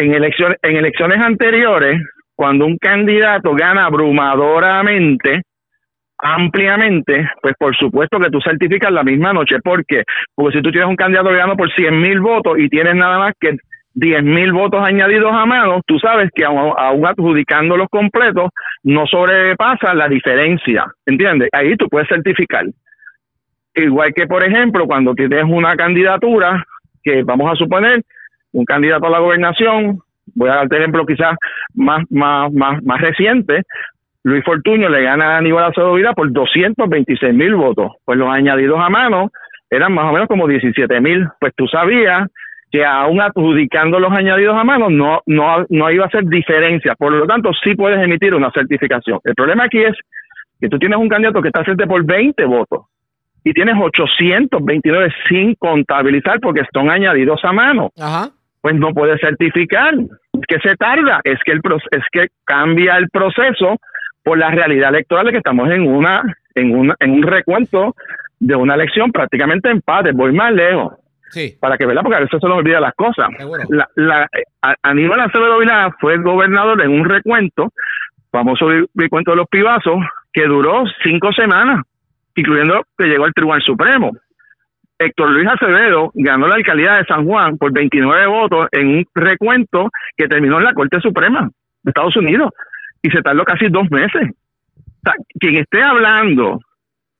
En 0.00 0.14
elecciones, 0.14 0.56
en 0.62 0.76
elecciones 0.76 1.18
anteriores, 1.20 2.00
cuando 2.34 2.64
un 2.64 2.78
candidato 2.78 3.52
gana 3.52 3.84
abrumadoramente, 3.84 5.42
ampliamente, 6.16 7.28
pues 7.42 7.54
por 7.58 7.76
supuesto 7.76 8.18
que 8.18 8.30
tú 8.30 8.40
certificas 8.40 8.90
la 8.90 9.02
misma 9.02 9.34
noche. 9.34 9.58
¿Por 9.62 9.84
qué? 9.84 10.04
Porque 10.34 10.56
si 10.56 10.62
tú 10.62 10.70
tienes 10.70 10.88
un 10.88 10.96
candidato 10.96 11.28
que 11.28 11.36
gana 11.36 11.54
por 11.54 11.70
100 11.70 12.00
mil 12.00 12.20
votos 12.20 12.58
y 12.58 12.70
tienes 12.70 12.94
nada 12.94 13.18
más 13.18 13.34
que 13.38 13.58
10 13.92 14.22
mil 14.22 14.52
votos 14.52 14.82
añadidos 14.82 15.32
a 15.34 15.44
mano, 15.44 15.82
tú 15.86 15.98
sabes 15.98 16.30
que 16.34 16.46
aún, 16.46 16.72
adjudicando 16.78 17.76
los 17.76 17.88
completos 17.90 18.48
no 18.82 19.06
sobrepasa 19.06 19.92
la 19.92 20.08
diferencia, 20.08 20.86
¿entiendes? 21.04 21.50
Ahí 21.52 21.76
tú 21.76 21.90
puedes 21.90 22.08
certificar. 22.08 22.64
Igual 23.74 24.14
que, 24.14 24.26
por 24.26 24.42
ejemplo, 24.42 24.86
cuando 24.86 25.14
tienes 25.14 25.44
una 25.44 25.76
candidatura, 25.76 26.64
que 27.02 27.22
vamos 27.22 27.52
a 27.52 27.56
suponer, 27.56 28.02
un 28.52 28.64
candidato 28.64 29.06
a 29.06 29.10
la 29.10 29.18
gobernación, 29.18 30.00
voy 30.34 30.48
a 30.50 30.56
darte 30.56 30.78
ejemplo 30.78 31.06
quizás 31.06 31.36
más, 31.74 32.04
más, 32.10 32.52
más, 32.52 32.82
más 32.82 33.00
reciente, 33.00 33.62
Luis 34.22 34.44
Fortuño 34.44 34.88
le 34.88 35.02
gana 35.02 35.34
a 35.34 35.38
Aníbal 35.38 35.64
Acevedo 35.64 35.94
Vida 35.94 36.12
por 36.12 36.30
226 36.30 37.32
mil 37.32 37.54
votos. 37.54 37.92
Pues 38.04 38.18
los 38.18 38.28
añadidos 38.28 38.78
a 38.78 38.90
mano 38.90 39.30
eran 39.70 39.94
más 39.94 40.06
o 40.06 40.12
menos 40.12 40.28
como 40.28 40.46
17 40.46 41.00
mil. 41.00 41.26
Pues 41.40 41.54
tú 41.56 41.66
sabías 41.66 42.28
que 42.70 42.84
aún 42.84 43.20
adjudicando 43.20 43.98
los 43.98 44.12
añadidos 44.12 44.56
a 44.56 44.64
mano 44.64 44.90
no, 44.90 45.22
no, 45.26 45.64
no 45.68 45.90
iba 45.90 46.04
a 46.04 46.10
ser 46.10 46.24
diferencia. 46.26 46.94
Por 46.96 47.12
lo 47.12 47.26
tanto, 47.26 47.50
sí 47.64 47.74
puedes 47.74 47.98
emitir 47.98 48.34
una 48.34 48.50
certificación. 48.52 49.20
El 49.24 49.34
problema 49.34 49.64
aquí 49.64 49.78
es 49.78 49.96
que 50.60 50.68
tú 50.68 50.78
tienes 50.78 50.98
un 50.98 51.08
candidato 51.08 51.40
que 51.40 51.48
está 51.48 51.64
frente 51.64 51.86
por 51.86 52.04
20 52.04 52.44
votos 52.44 52.86
y 53.42 53.54
tienes 53.54 53.74
829 53.80 55.12
sin 55.28 55.54
contabilizar 55.54 56.40
porque 56.40 56.62
son 56.74 56.90
añadidos 56.90 57.42
a 57.42 57.52
mano. 57.52 57.90
Ajá. 57.98 58.28
Pues 58.60 58.74
no 58.76 58.92
puedes 58.92 59.20
certificar. 59.20 59.94
que 60.48 60.58
se 60.60 60.76
tarda? 60.76 61.20
Es 61.24 61.38
que, 61.44 61.52
el, 61.52 61.60
es 61.92 62.02
que 62.12 62.28
cambia 62.44 62.96
el 62.96 63.08
proceso 63.10 63.76
por 64.22 64.38
la 64.38 64.50
realidad 64.50 64.90
electoral 64.90 65.26
de 65.26 65.32
que 65.32 65.38
estamos 65.38 65.70
en 65.70 65.86
una 65.86 66.22
en, 66.54 66.74
una, 66.76 66.94
en 67.00 67.12
un 67.12 67.22
recuento 67.22 67.94
de 68.40 68.54
una 68.56 68.74
elección 68.74 69.12
prácticamente 69.12 69.70
empate. 69.70 70.12
Voy 70.12 70.32
más 70.32 70.52
lejos. 70.52 70.94
Sí. 71.30 71.56
Para 71.60 71.78
que 71.78 71.86
vea, 71.86 72.02
porque 72.02 72.16
a 72.16 72.20
veces 72.20 72.40
se 72.40 72.48
nos 72.48 72.58
olvida 72.58 72.80
las 72.80 72.92
cosas. 72.94 73.28
La, 73.68 73.88
la, 73.94 74.28
a- 74.62 74.74
Aníbal 74.82 75.20
Acevedo 75.20 75.58
Vilá 75.60 75.94
fue 76.00 76.14
el 76.14 76.22
gobernador 76.22 76.82
en 76.82 76.90
un 76.90 77.08
recuento, 77.08 77.68
famoso 78.32 78.66
recuento 78.96 79.30
de 79.30 79.36
los 79.36 79.46
pibazos, 79.48 79.98
que 80.32 80.44
duró 80.46 80.82
cinco 81.04 81.32
semanas, 81.32 81.82
incluyendo 82.34 82.82
que 82.98 83.06
llegó 83.06 83.24
al 83.26 83.32
Tribunal 83.32 83.62
Supremo. 83.62 84.10
Héctor 85.00 85.30
Luis 85.30 85.48
Acevedo 85.48 86.10
ganó 86.14 86.46
la 86.46 86.56
alcaldía 86.56 86.96
de 86.96 87.04
San 87.06 87.24
Juan 87.24 87.56
por 87.56 87.72
29 87.72 88.26
votos 88.26 88.68
en 88.72 88.86
un 88.98 89.06
recuento 89.14 89.88
que 90.14 90.28
terminó 90.28 90.58
en 90.58 90.64
la 90.64 90.74
Corte 90.74 91.00
Suprema 91.00 91.48
de 91.82 91.90
Estados 91.90 92.16
Unidos 92.16 92.50
y 93.02 93.10
se 93.10 93.22
tardó 93.22 93.42
casi 93.44 93.68
dos 93.68 93.90
meses. 93.90 94.28
Quien 95.40 95.56
esté 95.56 95.82
hablando 95.82 96.60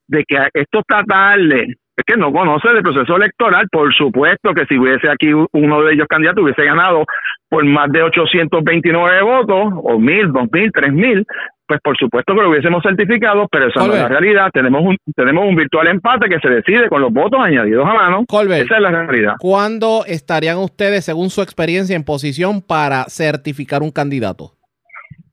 de 0.07 0.23
que 0.27 0.37
esto 0.53 0.79
está 0.81 1.03
tarde, 1.03 1.75
es 1.97 2.03
que 2.05 2.17
no 2.17 2.31
conoce 2.31 2.69
del 2.69 2.83
proceso 2.83 3.15
electoral. 3.15 3.67
Por 3.71 3.91
supuesto 3.95 4.53
que 4.53 4.67
si 4.67 4.77
hubiese 4.77 5.09
aquí 5.09 5.33
uno 5.33 5.81
de 5.81 5.93
ellos 5.93 6.07
candidato 6.07 6.43
hubiese 6.43 6.63
ganado 6.63 7.05
por 7.49 7.65
más 7.65 7.91
de 7.91 8.03
829 8.03 9.21
votos, 9.23 9.73
o 9.83 9.97
mil, 9.97 10.31
dos 10.31 10.47
mil, 10.51 10.71
tres 10.71 10.93
mil, 10.93 11.25
pues 11.71 11.81
por 11.81 11.97
supuesto 11.97 12.35
que 12.35 12.41
lo 12.41 12.49
hubiésemos 12.49 12.83
certificado, 12.83 13.47
pero 13.51 13.67
esa 13.67 13.85
no 13.85 13.93
es 13.93 13.99
la 14.01 14.07
realidad. 14.07 14.49
Tenemos 14.53 14.81
un, 14.83 14.97
tenemos 15.15 15.45
un 15.45 15.55
virtual 15.55 15.87
empate 15.87 16.27
que 16.29 16.39
se 16.39 16.49
decide 16.49 16.89
con 16.89 17.01
los 17.01 17.11
votos 17.11 17.39
añadidos 17.41 17.85
a 17.87 17.93
mano. 17.93 18.25
Colbert. 18.27 18.65
Esa 18.65 18.75
es 18.75 18.81
la 18.81 18.91
realidad. 18.91 19.35
¿Cuándo 19.39 20.03
estarían 20.05 20.57
ustedes, 20.57 21.05
según 21.05 21.29
su 21.29 21.41
experiencia, 21.41 21.95
en 21.95 22.03
posición 22.03 22.61
para 22.61 23.05
certificar 23.05 23.81
un 23.81 23.91
candidato? 23.91 24.51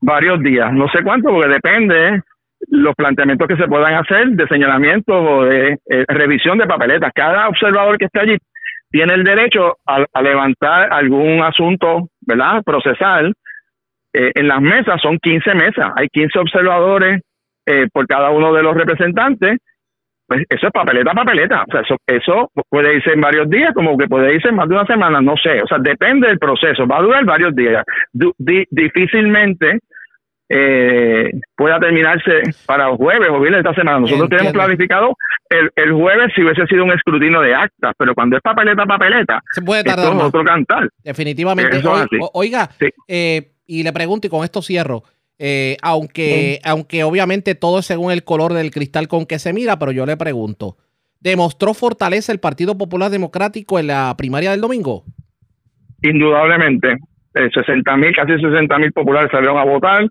varios 0.01 0.41
días, 0.41 0.71
no 0.73 0.87
sé 0.89 1.03
cuánto, 1.03 1.29
porque 1.29 1.49
depende 1.49 2.21
los 2.69 2.93
planteamientos 2.95 3.47
que 3.47 3.55
se 3.55 3.67
puedan 3.67 3.95
hacer 3.95 4.29
de 4.29 4.47
señalamiento 4.47 5.13
o 5.13 5.45
de 5.45 5.77
eh, 5.89 6.05
revisión 6.07 6.57
de 6.57 6.67
papeletas. 6.67 7.11
Cada 7.15 7.47
observador 7.47 7.97
que 7.97 8.05
esté 8.05 8.19
allí 8.19 8.37
tiene 8.91 9.13
el 9.13 9.23
derecho 9.23 9.77
a, 9.85 10.05
a 10.13 10.21
levantar 10.21 10.91
algún 10.91 11.41
asunto, 11.41 12.09
¿verdad? 12.21 12.61
Procesal. 12.63 13.33
Eh, 14.13 14.31
en 14.35 14.47
las 14.47 14.61
mesas 14.61 14.99
son 15.01 15.17
15 15.19 15.53
mesas, 15.53 15.91
hay 15.95 16.07
15 16.09 16.39
observadores 16.39 17.21
eh, 17.65 17.87
por 17.93 18.07
cada 18.07 18.29
uno 18.31 18.53
de 18.53 18.63
los 18.63 18.75
representantes. 18.75 19.57
Pues 20.27 20.43
eso 20.47 20.67
es 20.67 20.71
papeleta 20.73 21.09
a 21.11 21.15
papeleta. 21.15 21.63
O 21.67 21.71
sea, 21.71 21.81
eso, 21.81 21.95
eso 22.05 22.51
puede 22.69 22.95
irse 22.95 23.11
en 23.13 23.21
varios 23.21 23.49
días, 23.49 23.73
como 23.73 23.97
que 23.97 24.07
puede 24.07 24.35
irse 24.35 24.49
en 24.49 24.55
más 24.55 24.69
de 24.69 24.75
una 24.75 24.85
semana, 24.85 25.21
no 25.21 25.35
sé. 25.37 25.61
O 25.63 25.65
sea, 25.67 25.79
depende 25.79 26.27
del 26.27 26.37
proceso. 26.37 26.85
Va 26.87 26.97
a 26.99 27.01
durar 27.01 27.25
varios 27.25 27.55
días. 27.55 27.83
Du- 28.13 28.33
di- 28.37 28.65
difícilmente 28.69 29.79
eh, 30.51 31.29
pueda 31.55 31.79
terminarse 31.79 32.41
para 32.65 32.89
jueves 32.95 33.27
o 33.29 33.39
viernes 33.39 33.63
de 33.63 33.69
esta 33.69 33.73
semana. 33.81 33.99
Nosotros 33.99 34.29
tenemos 34.29 34.53
planificado 34.53 35.15
el, 35.49 35.69
el 35.75 35.93
jueves 35.93 36.31
si 36.35 36.43
hubiese 36.43 36.65
sido 36.67 36.83
un 36.85 36.91
escrutinio 36.91 37.41
de 37.41 37.53
actas, 37.55 37.93
pero 37.97 38.13
cuando 38.15 38.35
es 38.37 38.41
papeleta 38.41 38.83
a 38.83 38.85
papeleta, 38.87 39.41
Se 39.51 39.61
puede 39.61 39.81
esto 39.81 39.95
tardar 39.95 40.15
es 40.15 40.23
otro 40.23 40.43
cantar. 40.43 40.89
Definitivamente. 41.03 41.79
O- 42.19 42.31
oiga, 42.33 42.67
Sí. 42.79 42.89
eh, 43.07 43.47
y 43.69 43.83
le 43.83 43.93
pregunto, 43.93 44.25
y 44.27 44.29
con 44.29 44.43
esto 44.43 44.61
cierro, 44.61 45.03
eh, 45.37 45.77
aunque, 45.81 46.59
aunque 46.65 47.03
obviamente 47.03 47.55
todo 47.55 47.79
es 47.79 47.85
según 47.85 48.11
el 48.11 48.23
color 48.23 48.53
del 48.53 48.71
cristal 48.71 49.07
con 49.07 49.25
que 49.25 49.39
se 49.39 49.53
mira, 49.53 49.77
pero 49.79 49.91
yo 49.91 50.05
le 50.05 50.17
pregunto, 50.17 50.75
¿demostró 51.21 51.73
fortaleza 51.73 52.31
el 52.31 52.39
Partido 52.39 52.77
Popular 52.77 53.09
Democrático 53.11 53.77
en 53.79 53.87
la 53.87 54.13
primaria 54.17 54.51
del 54.51 54.61
domingo? 54.61 55.05
indudablemente. 56.01 56.97
Eh, 57.35 57.49
60 57.53 57.97
mil, 57.97 58.15
casi 58.15 58.33
60 58.39 58.77
mil 58.79 58.91
populares 58.91 59.29
salieron 59.31 59.57
a 59.57 59.63
votar. 59.65 60.03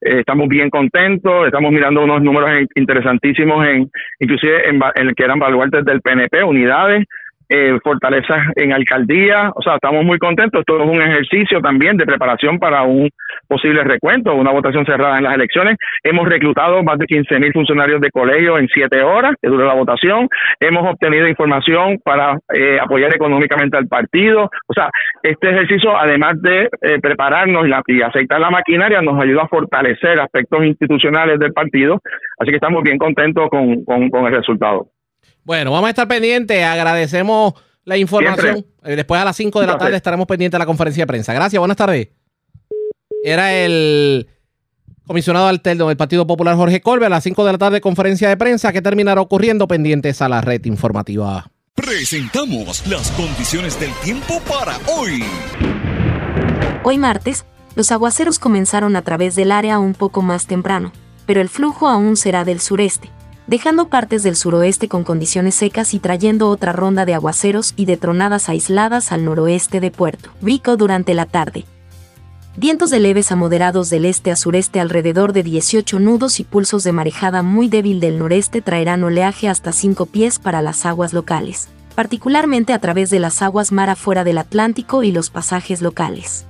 Eh, 0.00 0.20
estamos 0.20 0.48
bien 0.48 0.68
contentos, 0.70 1.46
estamos 1.46 1.72
mirando 1.72 2.02
unos 2.04 2.22
números 2.22 2.50
in- 2.60 2.68
interesantísimos, 2.74 3.66
en 3.66 3.90
inclusive 4.20 4.68
en, 4.68 4.80
en 4.94 5.08
el 5.08 5.14
que 5.14 5.24
eran 5.24 5.38
baluartes 5.38 5.84
del 5.84 6.00
PNP, 6.00 6.42
unidades, 6.44 7.06
eh, 7.48 7.78
fortalezas 7.82 8.46
en 8.56 8.72
alcaldía. 8.72 9.50
O 9.54 9.62
sea, 9.62 9.74
estamos 9.74 10.04
muy 10.04 10.18
contentos. 10.18 10.60
Esto 10.60 10.82
es 10.82 10.88
un 10.88 11.02
ejercicio 11.02 11.60
también 11.60 11.96
de 11.96 12.06
preparación 12.06 12.58
para 12.58 12.82
un 12.82 13.08
posible 13.48 13.84
recuento, 13.84 14.34
una 14.34 14.50
votación 14.52 14.84
cerrada 14.86 15.18
en 15.18 15.24
las 15.24 15.34
elecciones. 15.34 15.76
Hemos 16.02 16.28
reclutado 16.28 16.82
más 16.82 16.98
de 16.98 17.06
15 17.06 17.38
mil 17.38 17.52
funcionarios 17.52 18.00
de 18.00 18.10
colegio 18.10 18.58
en 18.58 18.68
siete 18.68 19.02
horas 19.02 19.32
que 19.40 19.48
dura 19.48 19.66
la 19.66 19.74
votación. 19.74 20.28
Hemos 20.60 20.88
obtenido 20.90 21.28
información 21.28 21.98
para 22.04 22.38
eh, 22.54 22.78
apoyar 22.80 23.14
económicamente 23.14 23.76
al 23.76 23.86
partido. 23.88 24.50
O 24.68 24.72
sea, 24.74 24.88
este 25.22 25.50
ejercicio, 25.50 25.96
además 25.96 26.40
de 26.42 26.68
eh, 26.82 26.98
prepararnos 27.00 27.66
y, 27.66 27.68
la- 27.68 27.82
y 27.86 28.02
aceitar 28.02 28.40
la 28.40 28.50
maquinaria, 28.50 29.00
nos 29.02 29.20
ayuda 29.22 29.42
a 29.42 29.48
fortalecer 29.48 30.20
aspectos 30.20 30.64
institucionales 30.64 31.38
del 31.38 31.52
partido. 31.52 32.00
Así 32.38 32.50
que 32.50 32.56
estamos 32.56 32.82
bien 32.82 32.98
contentos 32.98 33.48
con, 33.50 33.84
con, 33.84 34.08
con 34.10 34.26
el 34.26 34.32
resultado. 34.36 34.86
Bueno, 35.44 35.72
vamos 35.72 35.88
a 35.88 35.90
estar 35.90 36.08
pendientes. 36.08 36.64
Agradecemos 36.64 37.54
la 37.84 37.96
información. 37.96 38.64
Eh, 38.84 38.96
Después 38.96 39.20
a 39.20 39.24
las 39.24 39.36
5 39.36 39.60
de 39.60 39.66
la 39.66 39.78
tarde 39.78 39.96
estaremos 39.96 40.26
pendientes 40.26 40.52
de 40.52 40.58
la 40.58 40.66
conferencia 40.66 41.02
de 41.02 41.06
prensa. 41.06 41.32
Gracias, 41.32 41.58
buenas 41.58 41.76
tardes. 41.76 42.08
Era 43.24 43.54
el 43.54 44.28
comisionado 45.06 45.46
alterno 45.46 45.88
del 45.88 45.96
Partido 45.96 46.26
Popular 46.26 46.56
Jorge 46.56 46.80
Colbe 46.80 47.06
a 47.06 47.08
las 47.08 47.24
5 47.24 47.44
de 47.44 47.52
la 47.52 47.58
tarde 47.58 47.80
conferencia 47.80 48.28
de 48.28 48.36
prensa 48.36 48.72
que 48.72 48.82
terminará 48.82 49.20
ocurriendo 49.20 49.68
pendientes 49.68 50.22
a 50.22 50.28
la 50.28 50.40
red 50.40 50.64
informativa. 50.64 51.50
Presentamos 51.74 52.86
las 52.86 53.10
condiciones 53.12 53.78
del 53.80 53.92
tiempo 54.04 54.40
para 54.48 54.76
hoy. 54.94 55.24
Hoy 56.84 56.98
martes, 56.98 57.44
los 57.74 57.90
aguaceros 57.92 58.38
comenzaron 58.38 58.96
a 58.96 59.02
través 59.02 59.36
del 59.36 59.52
área 59.52 59.78
un 59.78 59.94
poco 59.94 60.22
más 60.22 60.46
temprano, 60.46 60.92
pero 61.26 61.40
el 61.40 61.48
flujo 61.48 61.88
aún 61.88 62.16
será 62.16 62.44
del 62.44 62.60
sureste, 62.60 63.10
dejando 63.46 63.88
partes 63.88 64.22
del 64.22 64.36
suroeste 64.36 64.88
con 64.88 65.04
condiciones 65.04 65.54
secas 65.54 65.94
y 65.94 65.98
trayendo 65.98 66.48
otra 66.48 66.72
ronda 66.72 67.04
de 67.04 67.14
aguaceros 67.14 67.74
y 67.76 67.86
de 67.86 67.96
tronadas 67.96 68.48
aisladas 68.48 69.12
al 69.12 69.24
noroeste 69.24 69.80
de 69.80 69.90
Puerto 69.90 70.30
Rico 70.40 70.76
durante 70.76 71.14
la 71.14 71.26
tarde. 71.26 71.64
Vientos 72.56 72.90
de 72.90 73.00
leves 73.00 73.32
a 73.32 73.36
moderados 73.36 73.88
del 73.88 74.04
este 74.04 74.30
a 74.30 74.36
sureste 74.36 74.78
alrededor 74.78 75.32
de 75.32 75.42
18 75.42 75.98
nudos 75.98 76.38
y 76.38 76.44
pulsos 76.44 76.84
de 76.84 76.92
marejada 76.92 77.42
muy 77.42 77.68
débil 77.68 77.98
del 77.98 78.18
noreste 78.18 78.60
traerán 78.60 79.02
oleaje 79.04 79.48
hasta 79.48 79.72
5 79.72 80.04
pies 80.06 80.38
para 80.38 80.60
las 80.60 80.84
aguas 80.84 81.14
locales, 81.14 81.68
particularmente 81.94 82.74
a 82.74 82.78
través 82.78 83.08
de 83.08 83.20
las 83.20 83.40
aguas 83.40 83.72
mar 83.72 83.88
afuera 83.88 84.22
del 84.22 84.36
Atlántico 84.36 85.02
y 85.02 85.12
los 85.12 85.30
pasajes 85.30 85.80
locales. 85.80 86.44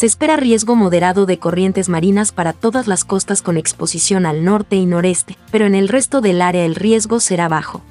Se 0.00 0.06
espera 0.06 0.38
riesgo 0.38 0.76
moderado 0.76 1.26
de 1.26 1.38
corrientes 1.38 1.90
marinas 1.90 2.32
para 2.32 2.54
todas 2.54 2.86
las 2.86 3.04
costas 3.04 3.42
con 3.42 3.58
exposición 3.58 4.24
al 4.24 4.46
norte 4.46 4.76
y 4.76 4.86
noreste, 4.86 5.36
pero 5.52 5.66
en 5.66 5.74
el 5.74 5.88
resto 5.88 6.22
del 6.22 6.40
área 6.40 6.64
el 6.64 6.74
riesgo 6.74 7.20
será 7.20 7.48
bajo. 7.48 7.82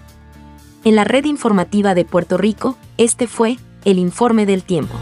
En 0.84 0.96
la 0.96 1.04
red 1.04 1.26
informativa 1.26 1.94
de 1.94 2.06
Puerto 2.06 2.40
Rico, 2.40 2.76
este 2.98 3.28
fue 3.28 3.58
el 3.86 4.00
informe 4.00 4.48
del 4.48 4.64
tiempo. 4.64 4.96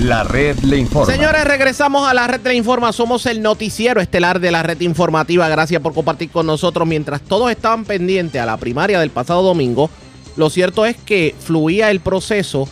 La 0.00 0.24
red 0.24 0.58
le 0.60 0.78
informa. 0.78 1.12
Señores, 1.12 1.44
regresamos 1.44 2.08
a 2.08 2.14
la 2.14 2.26
red 2.26 2.40
de 2.40 2.48
la 2.48 2.54
informa. 2.54 2.90
Somos 2.94 3.26
el 3.26 3.42
noticiero 3.42 4.00
estelar 4.00 4.40
de 4.40 4.50
la 4.50 4.62
red 4.62 4.80
informativa. 4.80 5.50
Gracias 5.50 5.82
por 5.82 5.92
compartir 5.92 6.30
con 6.30 6.46
nosotros. 6.46 6.88
Mientras 6.88 7.20
todos 7.20 7.50
estaban 7.50 7.84
pendientes 7.84 8.40
a 8.40 8.46
la 8.46 8.56
primaria 8.56 9.00
del 9.00 9.10
pasado 9.10 9.42
domingo, 9.42 9.90
lo 10.36 10.48
cierto 10.48 10.86
es 10.86 10.96
que 10.96 11.34
fluía 11.38 11.90
el 11.90 12.00
proceso 12.00 12.66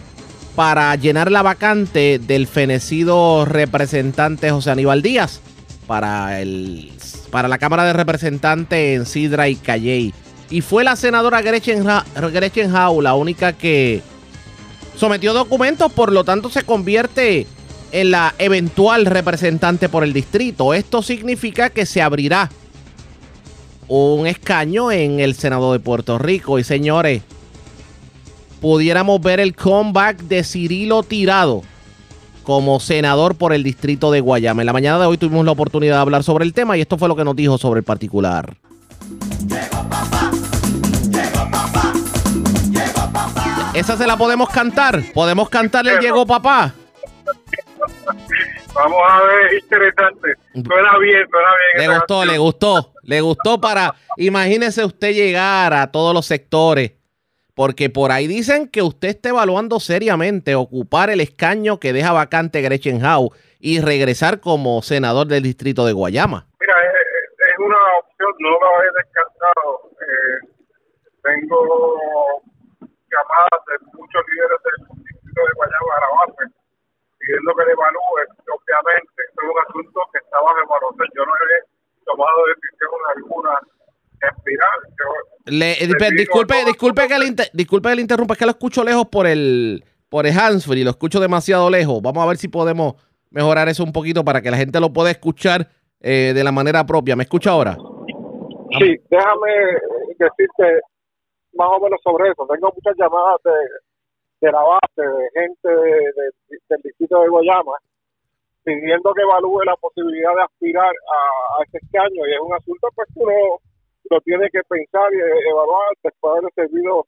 para 0.56 0.96
llenar 0.96 1.30
la 1.30 1.42
vacante 1.42 2.18
del 2.18 2.46
fenecido 2.46 3.44
representante 3.44 4.50
José 4.50 4.70
Aníbal 4.70 5.02
Díaz 5.02 5.40
para, 5.86 6.40
el, 6.40 6.92
para 7.30 7.46
la 7.46 7.58
Cámara 7.58 7.84
de 7.84 7.92
Representantes 7.92 8.96
en 8.98 9.04
Sidra 9.04 9.50
y 9.50 9.56
Calley. 9.56 10.14
Y 10.48 10.62
fue 10.62 10.82
la 10.82 10.96
senadora 10.96 11.42
Gretchen, 11.42 11.84
Gretchen 12.32 12.75
Howe 12.75 13.02
la 13.02 13.14
única 13.14 13.52
que 13.52 14.00
sometió 14.96 15.34
documentos, 15.34 15.92
por 15.92 16.10
lo 16.10 16.25
tanto 16.25 16.48
se 16.48 16.62
convierte 16.62 17.46
en 17.92 18.10
la 18.10 18.34
eventual 18.38 19.04
representante 19.04 19.90
por 19.90 20.04
el 20.04 20.14
distrito. 20.14 20.72
Esto 20.72 21.02
significa 21.02 21.68
que 21.68 21.84
se 21.84 22.00
abrirá 22.00 22.50
un 23.88 24.26
escaño 24.26 24.90
en 24.90 25.20
el 25.20 25.34
Senado 25.34 25.75
de 25.75 25.80
Puerto 25.80 26.18
Rico. 26.18 26.58
Y 26.58 26.64
señores, 26.64 27.22
pudiéramos 28.60 29.20
ver 29.20 29.40
el 29.40 29.54
comeback 29.54 30.18
de 30.22 30.44
Cirilo 30.44 31.02
Tirado 31.02 31.62
como 32.42 32.78
senador 32.78 33.34
por 33.34 33.52
el 33.52 33.62
distrito 33.62 34.10
de 34.10 34.20
Guayama. 34.20 34.62
En 34.62 34.66
la 34.66 34.72
mañana 34.72 34.98
de 35.00 35.06
hoy 35.06 35.18
tuvimos 35.18 35.44
la 35.44 35.52
oportunidad 35.52 35.96
de 35.96 36.00
hablar 36.00 36.22
sobre 36.22 36.44
el 36.44 36.52
tema 36.52 36.76
y 36.76 36.80
esto 36.80 36.96
fue 36.96 37.08
lo 37.08 37.16
que 37.16 37.25
nos 37.25 37.34
dijo 37.34 37.58
sobre 37.58 37.78
el 37.78 37.84
particular. 37.84 38.56
esa 43.76 43.96
se 43.96 44.06
la 44.06 44.16
podemos 44.16 44.48
cantar. 44.48 45.02
Podemos 45.12 45.48
cantarle 45.50 45.98
llegó 46.00 46.26
papá. 46.26 46.72
Vamos 48.75 48.98
a 49.08 49.20
ver, 49.22 49.54
interesante. 49.62 50.34
Suena 50.52 50.98
bien, 50.98 51.26
suena 51.30 51.48
bien. 51.75 51.88
Le 51.88 51.94
gustó, 51.94 52.18
canción. 52.18 52.28
le 52.28 52.38
gustó. 52.38 52.92
Le 53.02 53.20
gustó 53.20 53.60
para. 53.60 53.94
Imagínese 54.16 54.84
usted 54.84 55.12
llegar 55.12 55.72
a 55.75 55.90
todos 55.90 56.14
los 56.14 56.26
sectores. 56.26 56.92
Porque 57.56 57.88
por 57.88 58.12
ahí 58.12 58.26
dicen 58.26 58.68
que 58.68 58.82
usted 58.82 59.08
está 59.08 59.30
evaluando 59.30 59.80
seriamente 59.80 60.54
ocupar 60.54 61.08
el 61.08 61.22
escaño 61.22 61.80
que 61.80 61.94
deja 61.94 62.12
vacante 62.12 62.60
Gretchen 62.60 63.00
Howe 63.02 63.30
y 63.58 63.80
regresar 63.80 64.40
como 64.40 64.82
senador 64.82 65.26
del 65.26 65.42
distrito 65.42 65.86
de 65.86 65.94
Guayama. 65.94 66.44
Mira, 66.60 66.76
es, 66.84 66.92
es 67.48 67.58
una 67.58 67.80
opción, 67.96 68.28
no 68.44 68.50
la 68.60 68.84
he 68.84 68.92
descartado. 68.92 69.88
Eh, 70.04 70.38
tengo 71.25 71.48
llamadas 73.08 73.60
de 73.72 73.75
muchos 73.96 74.20
líderes 74.28 74.60
del 74.60 74.76
distrito 75.00 75.40
de 75.40 75.52
Guayama 75.56 75.92
a 75.96 76.00
la 76.04 76.08
pidiendo 77.25 77.56
que 77.56 77.64
le 77.64 77.72
evalúe. 77.72 78.20
Obviamente, 78.52 79.16
esto 79.32 79.38
es 79.40 79.48
un 79.48 79.58
asunto 79.64 79.98
que 80.12 80.18
está 80.20 80.38
bajo. 80.44 80.92
Yo 81.16 81.25
no 81.25 81.32
he 81.32 82.04
tomado 82.04 82.36
decisión 82.52 83.00
alguna 83.16 83.52
en. 84.20 84.76
Yo- 85.00 85.35
Le, 85.46 85.72
eh, 85.72 85.88
disculpe, 86.16 86.54
todos 86.54 86.66
disculpe 86.66 87.06
que 87.08 87.18
le 87.18 87.26
inter- 87.26 87.50
disculpe 87.52 87.88
que 87.88 87.94
le 87.96 88.02
interrumpa, 88.02 88.34
es 88.34 88.38
que 88.38 88.44
lo 88.46 88.50
escucho 88.50 88.82
lejos 88.84 89.06
por 89.06 89.26
el 89.26 89.84
por 90.08 90.26
el 90.26 90.32
handsfree, 90.32 90.84
lo 90.84 90.90
escucho 90.90 91.20
demasiado 91.20 91.68
lejos. 91.70 92.00
Vamos 92.02 92.22
a 92.22 92.26
ver 92.26 92.36
si 92.36 92.48
podemos 92.48 92.94
mejorar 93.30 93.68
eso 93.68 93.82
un 93.84 93.92
poquito 93.92 94.24
para 94.24 94.40
que 94.40 94.50
la 94.50 94.56
gente 94.56 94.80
lo 94.80 94.92
pueda 94.92 95.10
escuchar 95.10 95.68
eh, 96.00 96.32
de 96.34 96.44
la 96.44 96.52
manera 96.52 96.84
propia. 96.86 97.16
¿Me 97.16 97.24
escucha 97.24 97.50
ahora? 97.50 97.76
Sí, 98.78 98.96
déjame 99.10 99.50
decirte 100.18 100.80
más 101.54 101.68
o 101.70 101.80
menos 101.80 102.00
sobre 102.02 102.30
eso. 102.30 102.46
Tengo 102.46 102.72
muchas 102.74 102.94
llamadas 102.98 103.38
de, 103.44 104.46
de 104.46 104.52
la 104.52 104.60
base, 104.62 105.02
de 105.02 105.30
gente 105.40 105.68
de- 105.68 106.12
de- 106.16 106.58
del 106.68 106.80
distrito 106.84 107.20
de 107.22 107.28
Guayama, 107.28 107.72
pidiendo 108.64 109.12
que 109.14 109.22
evalúe 109.22 109.62
la 109.64 109.76
posibilidad 109.76 110.34
de 110.34 110.42
aspirar 110.42 110.86
a, 110.90 111.60
a 111.60 111.64
ese 111.66 111.78
escaño. 111.78 112.26
Y 112.26 112.32
es 112.34 112.40
un 112.42 112.54
asunto 112.54 112.88
pues 112.94 113.08
que 113.14 113.20
uno 113.20 113.32
lo 114.10 114.20
tiene 114.20 114.48
que 114.50 114.60
pensar 114.68 115.12
y 115.12 115.16
eh, 115.16 115.50
evaluar 115.50 115.88
después 116.02 116.34
de 116.34 116.38
haber 116.38 116.52
servido 116.54 117.06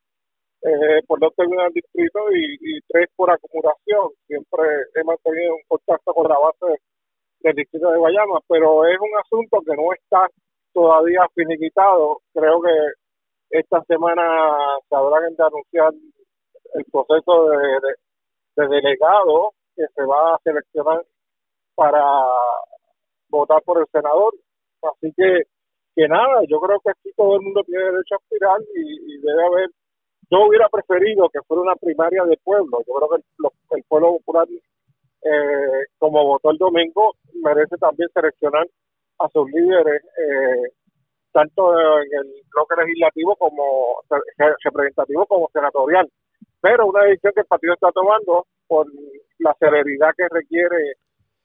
eh, 0.63 1.03
por 1.07 1.21
dos 1.21 1.35
términos 1.37 1.65
del 1.65 1.75
distrito 1.75 2.19
y, 2.33 2.81
tres 2.89 3.09
por 3.17 3.31
acumulación. 3.31 4.11
Siempre 4.27 4.63
he 4.95 5.05
mantenido 5.05 5.55
un 5.55 5.63
contacto 5.69 6.13
con 6.15 6.29
la 6.29 6.39
base 6.39 6.81
del 7.41 7.55
distrito 7.55 7.91
de 7.91 7.99
Guayama, 7.99 8.41
pero 8.49 8.87
es 8.87 8.99
un 8.99 9.17
asunto 9.19 9.61
que 9.65 9.77
no 9.77 9.93
está 9.93 10.27
todavía 10.73 11.27
finiquitado. 11.35 12.19
Creo 12.35 12.61
que 12.61 13.59
esta 13.59 13.83
semana 13.85 14.25
se 14.89 14.97
habrán 14.97 15.35
de 15.35 15.45
anunciar 15.45 15.93
el 16.75 16.85
proceso 16.93 17.51
de, 17.51 17.79
de 18.57 18.69
delegado 18.69 19.53
que 19.77 19.85
se 19.95 20.03
va 20.05 20.35
a 20.35 20.39
seleccionar 20.43 21.03
para 21.75 22.03
votar 23.29 23.63
por 23.63 23.79
el 23.79 23.87
senador. 23.93 24.35
Así 24.83 25.13
que, 25.17 25.43
que 25.99 26.09
nada, 26.09 26.43
yo 26.49 26.61
creo 26.61 26.81
que 26.81 26.93
aquí 26.93 27.11
todo 27.17 27.37
el 27.37 27.43
mundo 27.43 27.63
tiene 27.67 27.85
derecho 27.85 28.17
a 28.17 28.19
aspirar 28.19 28.61
y, 28.77 29.15
y 29.17 29.19
debe 29.23 29.45
haber. 29.47 29.71
Yo 30.31 30.47
hubiera 30.49 30.69
preferido 30.71 31.29
que 31.31 31.41
fuera 31.49 31.63
una 31.63 31.77
primaria 31.77 32.25
de 32.25 32.39
pueblo. 32.45 32.81
Yo 32.87 32.95
creo 32.95 33.11
que 33.11 33.17
el, 33.19 33.25
lo- 33.39 33.53
el 33.79 33.85
pueblo 33.89 34.13
popular, 34.19 34.47
eh, 35.25 35.85
como 35.99 36.25
votó 36.27 36.51
el 36.53 36.59
domingo, 36.59 37.15
merece 37.43 37.77
también 37.79 38.09
seleccionar 38.15 38.67
a 39.21 39.29
sus 39.31 39.51
líderes, 39.51 40.03
eh, 40.05 40.71
tanto 41.33 41.73
en 42.01 42.09
el 42.21 42.33
bloque 42.55 42.77
legislativo 42.83 43.37
como 43.37 44.01
re- 44.11 44.55
representativo 44.65 45.27
como 45.27 45.51
senatorial. 45.53 46.09
Pero 46.61 46.87
una 46.89 47.05
decisión 47.05 47.33
que 47.35 47.43
el 47.43 47.47
partido 47.49 47.75
está 47.75 47.93
tomando 47.93 48.47
por 48.69 48.87
la 49.41 49.55
celeridad 49.61 50.11
que 50.17 50.29
requiere 50.31 50.93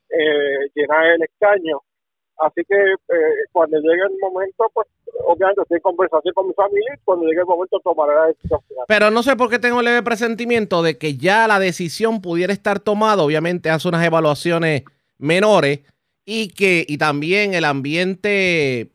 eh, 0.09 0.69
llenar 0.75 1.05
el 1.13 1.23
escaño. 1.23 1.79
Así 2.39 2.61
que 2.67 2.75
eh, 2.75 3.33
cuando 3.51 3.77
llegue 3.77 4.01
el 4.09 4.19
momento, 4.19 4.69
pues 4.73 4.87
obviamente 5.25 5.61
estoy 5.61 5.77
en 5.77 5.81
conversación 5.81 6.33
con 6.33 6.47
mi 6.47 6.53
familia 6.53 6.93
y 6.95 6.99
cuando 7.03 7.25
llegue 7.25 7.41
el 7.41 7.45
momento 7.45 7.79
tomaré 7.83 8.15
la 8.15 8.27
decisión 8.27 8.59
final. 8.67 8.85
Pero 8.87 9.11
no 9.11 9.23
sé 9.23 9.35
por 9.35 9.49
qué 9.49 9.59
tengo 9.59 9.79
el 9.79 9.85
leve 9.85 10.03
presentimiento 10.03 10.81
de 10.81 10.97
que 10.97 11.15
ya 11.17 11.47
la 11.47 11.59
decisión 11.59 12.21
pudiera 12.21 12.51
estar 12.51 12.79
tomada. 12.79 13.23
Obviamente 13.23 13.69
hace 13.69 13.87
unas 13.87 14.05
evaluaciones 14.05 14.83
menores 15.17 15.81
y 16.25 16.49
que 16.49 16.85
y 16.87 16.97
también 16.97 17.53
el 17.53 17.65
ambiente, 17.65 18.91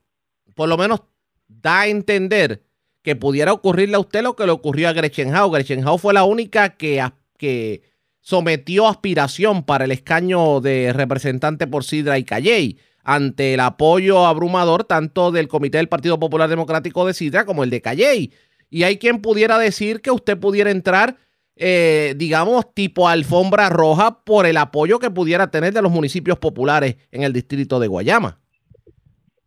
por 0.54 0.68
lo 0.68 0.76
menos, 0.76 1.02
da 1.46 1.82
a 1.82 1.86
entender 1.88 2.62
que 3.02 3.16
pudiera 3.16 3.52
ocurrirle 3.52 3.96
a 3.96 4.00
usted 4.00 4.22
lo 4.22 4.36
que 4.36 4.44
le 4.44 4.52
ocurrió 4.52 4.88
a 4.88 4.92
Gretchen 4.92 5.34
Howe. 5.34 5.52
Gretchen 5.52 5.86
Howe 5.86 5.98
fue 5.98 6.12
la 6.12 6.24
única 6.24 6.76
que, 6.76 7.02
que 7.38 7.82
sometió 8.20 8.88
aspiración 8.88 9.62
para 9.62 9.84
el 9.84 9.92
escaño 9.92 10.60
de 10.60 10.92
representante 10.92 11.66
por 11.66 11.84
Sidra 11.84 12.18
y 12.18 12.24
Calley 12.24 12.78
ante 13.10 13.54
el 13.54 13.60
apoyo 13.60 14.26
abrumador 14.26 14.84
tanto 14.84 15.32
del 15.32 15.48
Comité 15.48 15.78
del 15.78 15.88
Partido 15.88 16.20
Popular 16.20 16.46
Democrático 16.50 17.06
de 17.06 17.14
Sidra 17.14 17.46
como 17.46 17.64
el 17.64 17.70
de 17.70 17.80
Calley. 17.80 18.34
Y 18.68 18.82
hay 18.82 18.98
quien 18.98 19.22
pudiera 19.22 19.56
decir 19.56 20.02
que 20.02 20.10
usted 20.10 20.38
pudiera 20.38 20.70
entrar, 20.70 21.16
eh, 21.56 22.12
digamos, 22.18 22.74
tipo 22.74 23.08
alfombra 23.08 23.70
roja 23.70 24.22
por 24.24 24.44
el 24.44 24.58
apoyo 24.58 24.98
que 24.98 25.10
pudiera 25.10 25.50
tener 25.50 25.72
de 25.72 25.80
los 25.80 25.90
municipios 25.90 26.38
populares 26.38 26.96
en 27.10 27.22
el 27.22 27.32
distrito 27.32 27.80
de 27.80 27.88
Guayama. 27.88 28.40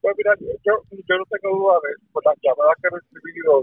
Pues 0.02 0.16
mira, 0.18 0.34
yo, 0.66 0.74
yo 0.90 1.16
no 1.20 1.24
tengo 1.30 1.56
duda 1.56 1.76
de 1.86 2.08
por 2.12 2.26
las 2.26 2.34
llamadas 2.42 2.74
que 2.82 2.88
he 2.88 2.98
recibido 2.98 3.62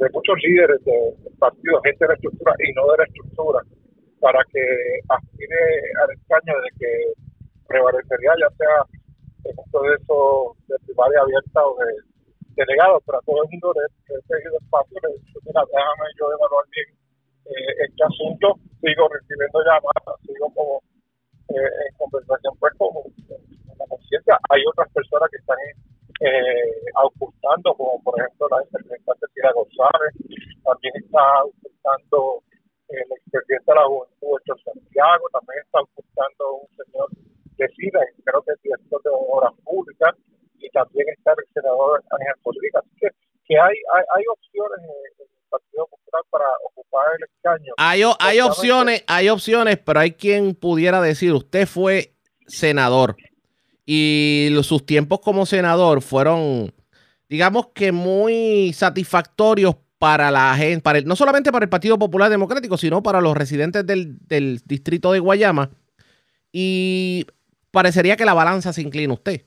de, 0.00 0.10
muchos 0.10 0.34
líderes 0.42 0.84
de- 0.84 1.30
partido, 1.38 1.80
gente 1.84 2.04
de 2.04 2.08
la 2.08 2.14
estructura 2.14 2.52
y 2.58 2.72
no 2.72 2.90
de 2.90 2.98
la 2.98 3.04
estructura, 3.04 3.60
para 4.18 4.40
que 4.52 4.60
aspire 5.08 5.62
al 6.02 6.10
escaño 6.10 6.54
de 6.58 6.70
que 6.80 7.25
prevalecería 7.68 8.32
ya 8.40 8.50
sea 8.56 8.76
en 9.44 9.54
un 9.58 9.70
proceso 9.70 10.56
de 10.68 10.76
primaria 10.86 11.20
abierta 11.20 11.60
o 11.66 11.76
de 11.78 11.90
delegado, 12.56 13.00
pero 13.04 13.18
a 13.18 13.22
todo 13.22 13.42
el 13.44 13.50
mundo 13.50 13.72
le 13.76 13.82
he 13.84 14.56
espacio, 14.56 14.96
le 15.02 15.18
dicho, 15.20 15.38
mira, 15.44 15.62
déjame 15.68 16.08
yo 16.18 16.24
evaluar 16.32 16.64
bien 16.72 16.88
eh, 17.46 17.84
este 17.84 18.02
asunto, 18.02 18.58
sigo 18.80 19.08
recibiendo 19.08 19.60
llamadas, 19.60 20.16
sigo 20.26 20.50
como 20.54 20.82
eh, 21.52 21.70
en 21.88 21.94
conversación 21.96 22.54
pues 22.58 22.72
con, 22.74 22.90
con 22.92 23.76
la 23.78 23.86
conciencia. 23.86 24.38
Hay 24.50 24.62
otras 24.66 24.90
personas 24.92 25.30
que 25.30 25.38
están 25.38 25.58
eh, 26.20 26.90
auscultando, 26.94 27.74
como 27.74 28.02
por 28.02 28.18
ejemplo 28.18 28.48
la 28.50 28.64
representante 28.72 29.26
Tira 29.34 29.52
González, 29.52 30.12
también 30.64 30.94
está 30.96 31.22
auscultando 31.44 32.42
eh, 32.88 33.04
el 33.04 33.12
expresidente 33.12 33.68
de 33.68 33.74
la 33.74 33.86
Juventud, 33.86 34.40
Santiago, 34.64 35.24
también 35.32 35.60
está 35.60 35.78
auscultando 35.78 36.42
un 36.64 36.68
señor 36.72 37.08
de 37.58 37.68
SIDA, 37.68 38.00
creo 38.24 38.42
que 38.42 38.52
es 38.52 38.62
director 38.62 39.02
de 39.02 39.10
Obras 39.12 39.52
Públicas, 39.64 40.14
y 40.58 40.68
también 40.70 41.06
está 41.16 41.32
el 41.32 41.44
senador 41.54 42.02
Ángel 42.10 42.34
Rodríguez. 42.44 42.74
Así 42.76 42.90
que, 43.00 43.08
que 43.46 43.54
hay, 43.58 43.76
hay, 43.94 44.04
hay 44.16 44.24
opciones 44.32 44.78
en 44.80 45.26
en 45.26 45.28
el 45.32 45.48
Partido 45.48 45.86
Popular 45.86 46.22
para 46.30 46.44
ocupar 46.68 47.04
el 47.18 47.24
escaño. 47.24 47.72
Hay, 47.76 48.02
hay 48.18 48.40
opciones, 48.40 49.04
hay 49.06 49.28
opciones, 49.28 49.78
pero 49.78 50.00
hay 50.00 50.12
quien 50.12 50.54
pudiera 50.54 51.00
decir, 51.00 51.32
usted 51.32 51.66
fue 51.66 52.12
senador 52.46 53.16
y 53.84 54.50
sus 54.62 54.84
tiempos 54.84 55.20
como 55.20 55.46
senador 55.46 56.02
fueron, 56.02 56.72
digamos 57.28 57.68
que 57.68 57.92
muy 57.92 58.72
satisfactorios 58.72 59.76
para 59.98 60.30
la 60.30 60.54
gente, 60.56 60.82
para 60.82 60.98
el- 60.98 61.06
no 61.06 61.14
solamente 61.16 61.52
para 61.52 61.64
el 61.64 61.70
Partido 61.70 61.98
Popular 61.98 62.28
Democrático, 62.28 62.76
sino 62.76 63.02
para 63.02 63.20
los 63.20 63.36
residentes 63.36 63.86
del, 63.86 64.18
del 64.26 64.60
distrito 64.64 65.12
de 65.12 65.20
Guayama. 65.20 65.70
Y 66.52 67.24
parecería 67.76 68.16
que 68.16 68.24
la 68.24 68.32
balanza 68.32 68.72
se 68.72 68.80
inclina 68.80 69.12
usted. 69.12 69.44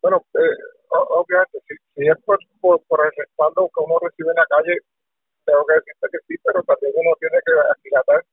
Bueno, 0.00 0.24
eh, 0.34 0.56
obviamente, 0.88 1.58
si, 1.68 1.74
si 1.94 2.08
es 2.08 2.16
por, 2.24 2.38
por, 2.60 2.80
por 2.88 3.04
el 3.04 3.12
respaldo 3.16 3.68
que 3.68 3.84
uno 3.84 3.96
recibe 4.00 4.30
en 4.30 4.40
la 4.40 4.46
calle, 4.48 4.74
tengo 5.44 5.60
que 5.68 5.74
decirte 5.74 6.06
que 6.12 6.18
sí, 6.26 6.34
pero 6.44 6.62
también 6.64 6.92
uno 6.96 7.12
tiene 7.20 7.36
que 7.44 7.52
aquilatar 7.76 8.24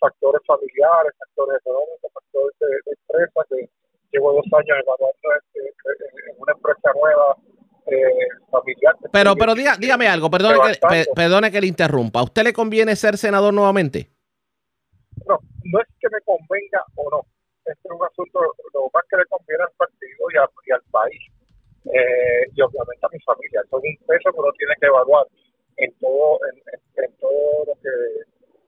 factores 0.00 0.42
familiares, 0.46 1.12
factores 1.22 1.60
económicos, 1.62 2.10
factores 2.12 2.54
de, 2.58 2.66
de 2.66 2.92
empresa, 2.98 3.40
que 3.50 3.58
llevo 4.10 4.32
dos 4.34 4.48
años 4.58 4.76
evaluando 4.82 5.26
este, 5.38 5.60
eh, 5.62 6.30
en 6.30 6.34
una 6.42 6.52
empresa 6.58 6.88
nueva 6.98 7.26
eh, 7.86 8.26
familiar. 8.50 8.94
Pero, 9.12 9.36
pero 9.36 9.54
diga- 9.54 9.76
dígame 9.78 10.08
algo, 10.08 10.30
perdone 10.30 10.58
que, 10.58 11.06
perdone 11.14 11.50
que 11.52 11.60
le 11.60 11.66
interrumpa. 11.68 12.18
¿A 12.20 12.24
usted 12.24 12.42
le 12.42 12.52
conviene 12.52 12.96
ser 12.96 13.14
senador 13.16 13.54
nuevamente? 13.54 14.10
No, 15.28 15.38
no 15.70 15.78
es 15.80 15.86
que 16.00 16.08
me 16.10 16.20
convenga 16.26 16.82
o 16.96 17.10
no. 17.10 17.20
Este 17.64 17.88
es 17.88 17.90
un 17.94 18.04
asunto, 18.04 18.40
lo 18.74 18.90
más 18.92 19.04
que 19.08 19.16
le 19.16 19.26
conviene 19.26 19.62
al 19.64 19.72
partido 19.76 20.26
y, 20.32 20.36
a- 20.38 20.50
y 20.66 20.72
al 20.72 20.82
país. 20.90 21.22
Eh, 21.86 22.46
y 22.54 22.62
obviamente 22.62 23.02
a 23.06 23.08
mi 23.12 23.18
familia. 23.20 23.60
Eso 23.64 23.78
es 23.78 23.84
un 23.84 24.06
peso 24.06 24.30
que 24.32 24.38
uno 24.38 24.52
tiene 24.58 24.74
que 24.80 24.86
evaluar 24.86 25.26
en 25.78 25.90
todo, 25.98 26.38
en, 26.46 27.12
todo 27.18 27.64
lo 27.66 27.74
que 27.82 27.90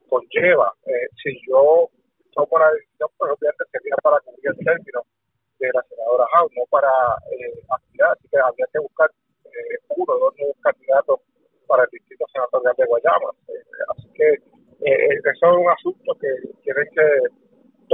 conlleva. 0.08 0.72
Eh, 0.86 1.06
si 1.22 1.30
yo 1.46 1.88
tomo 2.34 2.58
la 2.58 2.72
decisión, 2.72 3.08
pues 3.18 3.30
obviamente 3.30 3.64
sería 3.70 3.94
para 4.02 4.18
cubrir 4.20 4.50
el 4.50 4.58
término 4.64 5.00
de 5.58 5.68
la 5.72 5.82
senadora 5.88 6.26
House, 6.34 6.52
no 6.56 6.64
para 6.70 6.90
eh, 7.30 7.54
aspirar. 7.70 8.12
Así 8.18 8.28
que 8.28 8.38
habría 8.38 8.66
que 8.72 8.78
buscar 8.80 9.10
eh, 9.46 9.78
uno 9.94 10.12
o 10.14 10.18
dos 10.18 10.34
nuevos 10.38 10.56
candidatos 10.62 11.20
para 11.66 11.84
el 11.84 11.90
distrito 11.92 12.26
senatorial 12.32 12.74
de 12.76 12.86
Guayama. 12.86 13.30
eso 14.14 15.30
es 15.30 15.42
un 15.42 15.70
asunto 15.70 16.14
que 16.20 16.28
tienen 16.62 16.88
que 16.94 17.43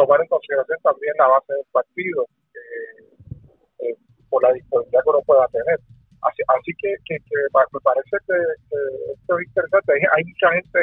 tomar 0.00 0.20
en 0.20 0.28
consideración 0.28 0.78
también 0.82 1.12
la 1.18 1.28
base 1.28 1.52
del 1.52 1.68
partido 1.72 2.24
eh, 2.56 3.94
por 4.30 4.42
la 4.42 4.52
disponibilidad 4.52 5.02
que 5.04 5.10
uno 5.10 5.22
pueda 5.26 5.46
tener. 5.48 5.78
Así, 6.22 6.42
así 6.48 6.72
que, 6.80 6.94
que, 7.04 7.16
que 7.20 7.36
me 7.52 7.80
parece 7.80 8.16
que, 8.26 8.36
que 8.68 8.78
esto 9.12 9.38
es 9.38 9.46
interesante. 9.46 9.92
Hay, 10.16 10.24
mucha 10.24 10.48
gente 10.52 10.80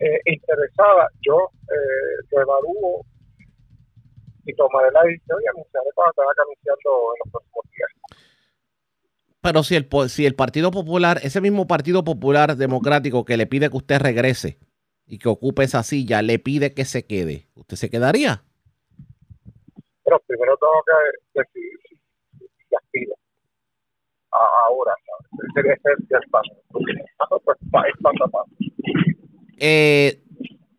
eh, 0.00 0.20
interesada. 0.24 1.08
Yo 1.20 1.50
eh, 1.68 2.16
lo 2.30 2.42
evalúo 2.42 3.04
y 4.44 4.54
tomaré 4.54 4.90
la 4.92 5.02
decisión 5.02 5.38
y 5.42 5.48
anunciaré 5.48 5.88
cuando 5.94 6.10
estará 6.12 6.30
anunciando 6.44 6.90
en 7.12 7.18
los 7.24 7.32
próximos 7.32 7.64
días. 7.76 7.90
Pero 9.40 9.62
si 9.62 9.76
el, 9.76 9.88
si 10.08 10.26
el 10.26 10.34
Partido 10.34 10.70
Popular, 10.70 11.20
ese 11.22 11.40
mismo 11.40 11.66
Partido 11.66 12.04
Popular 12.04 12.56
Democrático 12.56 13.24
que 13.24 13.36
le 13.36 13.46
pide 13.46 13.70
que 13.70 13.76
usted 13.76 14.00
regrese 14.00 14.58
y 15.06 15.18
que 15.18 15.28
ocupe 15.28 15.62
esa 15.64 15.82
silla, 15.82 16.22
le 16.22 16.38
pide 16.38 16.74
que 16.74 16.84
se 16.84 17.06
quede, 17.06 17.46
¿usted 17.54 17.76
se 17.76 17.90
quedaría? 17.90 18.42
Pero 20.04 20.20
primero 20.26 20.56
tengo 20.56 20.82
que 20.86 21.40
decidir 21.40 21.78
si, 21.88 21.96
si, 22.38 22.46
si 22.68 22.74
aspiro 22.74 23.14
a- 24.32 24.66
ahora. 24.68 24.94
es 25.56 25.84
el 26.10 26.30
paso. 26.30 26.52
Pues, 27.44 27.58
pa- 27.70 27.88
es 27.88 27.94
paso 28.02 28.24
a 28.24 28.28
paso. 28.28 28.50
Eh, 29.58 30.22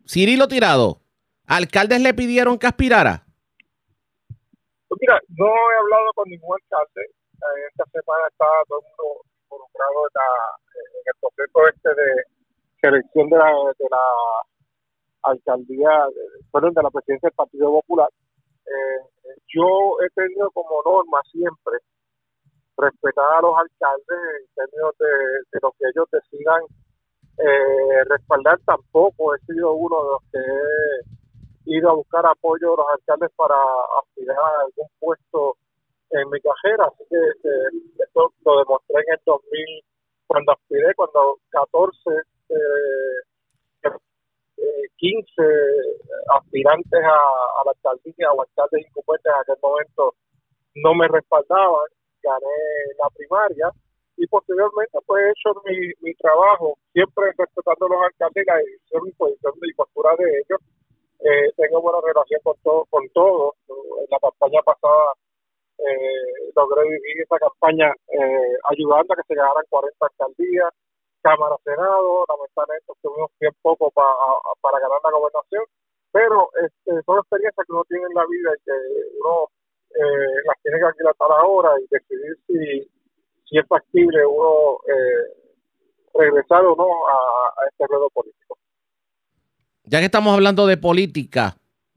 Cirilo 0.06 0.48
Tirado, 0.48 1.00
¿alcaldes 1.46 2.00
le 2.00 2.14
pidieron 2.14 2.58
que 2.58 2.66
aspirara? 2.66 3.24
Pues 4.88 4.98
mira, 5.00 5.20
no 5.36 5.46
he 5.46 5.76
hablado 5.78 6.12
con 6.14 6.28
ningún 6.28 6.56
alcalde. 6.62 7.02
Eh, 7.04 7.68
Esta 7.70 7.84
semana 7.92 8.24
estaba 8.30 8.52
todo 8.68 8.80
el 8.80 8.84
mundo 8.88 9.24
involucrado 9.44 10.06
en, 10.08 10.12
la- 10.14 10.56
en 10.74 11.02
el 11.04 11.14
proceso 11.20 11.68
este 11.68 11.88
de 12.02 12.08
selección 12.80 13.28
de 13.28 13.36
la, 13.36 13.50
de 13.78 13.86
la 13.90 14.04
alcaldía, 15.22 15.90
perdón, 16.52 16.74
de 16.74 16.82
la 16.82 16.90
presidencia 16.90 17.28
del 17.28 17.36
Partido 17.36 17.72
Popular. 17.72 18.08
Eh, 18.66 19.32
yo 19.54 19.96
he 20.04 20.10
tenido 20.14 20.50
como 20.50 20.82
norma 20.84 21.20
siempre 21.30 21.78
respetar 22.76 23.24
a 23.38 23.40
los 23.40 23.54
alcaldes 23.56 24.18
en 24.40 24.54
términos 24.54 24.94
de, 24.98 25.06
de 25.52 25.58
lo 25.62 25.72
que 25.72 25.86
ellos 25.88 26.08
decidan 26.12 26.62
eh, 27.38 28.04
respaldar. 28.08 28.58
Tampoco 28.64 29.34
he 29.34 29.38
sido 29.40 29.72
uno 29.72 29.96
de 30.02 30.10
los 30.10 30.22
que 30.32 31.72
he 31.72 31.78
ido 31.78 31.90
a 31.90 31.94
buscar 31.94 32.26
apoyo 32.26 32.70
de 32.70 32.76
los 32.76 32.86
alcaldes 32.92 33.30
para 33.36 33.56
aspirar 34.00 34.36
a 34.38 34.60
algún 34.62 34.88
puesto 35.00 35.56
en 36.10 36.30
mi 36.30 36.40
carrera. 36.40 36.86
Así 36.86 37.04
que 37.10 37.16
eh, 37.16 37.70
esto 37.98 38.32
lo 38.44 38.58
demostré 38.58 38.96
en 38.96 39.14
el 39.14 39.20
2000 39.24 39.84
cuando 40.26 40.52
aspiré, 40.52 40.94
cuando 40.94 41.38
14, 41.50 41.98
eh, 42.10 42.12
eh, 42.12 42.22
15 44.96 45.42
aspirantes 46.34 47.00
a, 47.04 47.14
a 47.14 47.64
la 47.64 47.70
alcaldía 47.70 48.32
o 48.32 48.42
alcaldes 48.42 48.86
incumbentes 48.86 49.32
en 49.32 49.40
aquel 49.40 49.56
momento 49.62 50.14
no 50.74 50.94
me 50.94 51.08
respaldaban, 51.08 51.86
gané 52.22 52.58
la 52.98 53.08
primaria 53.10 53.70
y 54.16 54.26
posteriormente 54.26 54.98
pues 55.06 55.22
he 55.22 55.30
hecho 55.30 55.60
mi, 55.64 55.78
mi 56.00 56.14
trabajo 56.14 56.76
siempre 56.92 57.32
respetando 57.38 57.86
a 57.86 57.88
los 57.88 58.02
alcaldes 58.04 58.44
y 58.44 58.50
la 58.50 59.08
y 59.08 59.12
posición 59.12 59.54
y 59.62 59.74
postura 59.74 60.10
de 60.18 60.24
ellos. 60.24 60.60
Eh, 61.20 61.50
tengo 61.56 61.82
buena 61.82 61.98
relación 62.04 62.40
con 62.42 62.54
todo, 62.62 62.84
con 62.90 63.08
todos. 63.10 63.54
En 63.68 64.06
la 64.10 64.18
campaña 64.18 64.60
pasada 64.62 65.14
eh, 65.78 66.50
logré 66.54 66.82
vivir 66.82 67.22
esa 67.22 67.38
campaña 67.38 67.94
eh, 68.10 68.54
ayudando 68.70 69.14
a 69.14 69.16
que 69.16 69.26
se 69.28 69.34
ganaran 69.34 69.64
40 69.68 70.06
alcaldías, 70.06 70.70
Cámara, 71.28 71.56
Senado, 71.64 72.24
lamentablemente 72.28 72.92
tuvimos 73.02 73.30
bien 73.40 73.52
poco 73.60 73.90
pa- 73.90 74.02
a- 74.02 74.54
para 74.64 74.80
ganar 74.80 74.96
la 75.04 75.12
gobernación, 75.12 75.64
pero 76.10 76.48
este, 76.64 77.02
son 77.04 77.18
experiencias 77.20 77.66
que 77.66 77.72
uno 77.72 77.84
tiene 77.88 78.04
en 78.08 78.14
la 78.14 78.24
vida 78.24 78.50
y 78.56 78.60
que 78.64 78.76
uno 79.20 79.34
eh, 79.92 80.36
las 80.48 80.56
tiene 80.62 80.78
que 80.80 80.86
aquilatar 80.86 81.28
ahora 81.38 81.70
y 81.80 81.84
decidir 81.90 82.34
si, 82.46 82.90
si 83.44 83.58
es 83.58 83.66
factible 83.68 84.24
uno 84.24 84.80
eh, 84.88 85.24
regresar 86.14 86.64
o 86.64 86.74
no 86.76 86.88
a, 87.06 87.16
a 87.60 87.68
este 87.70 87.86
ruedo 87.86 88.08
político. 88.10 88.56
Ya 89.84 89.98
que 90.00 90.06
estamos 90.06 90.32
hablando 90.34 90.66
de 90.66 90.76
política, 90.76 91.56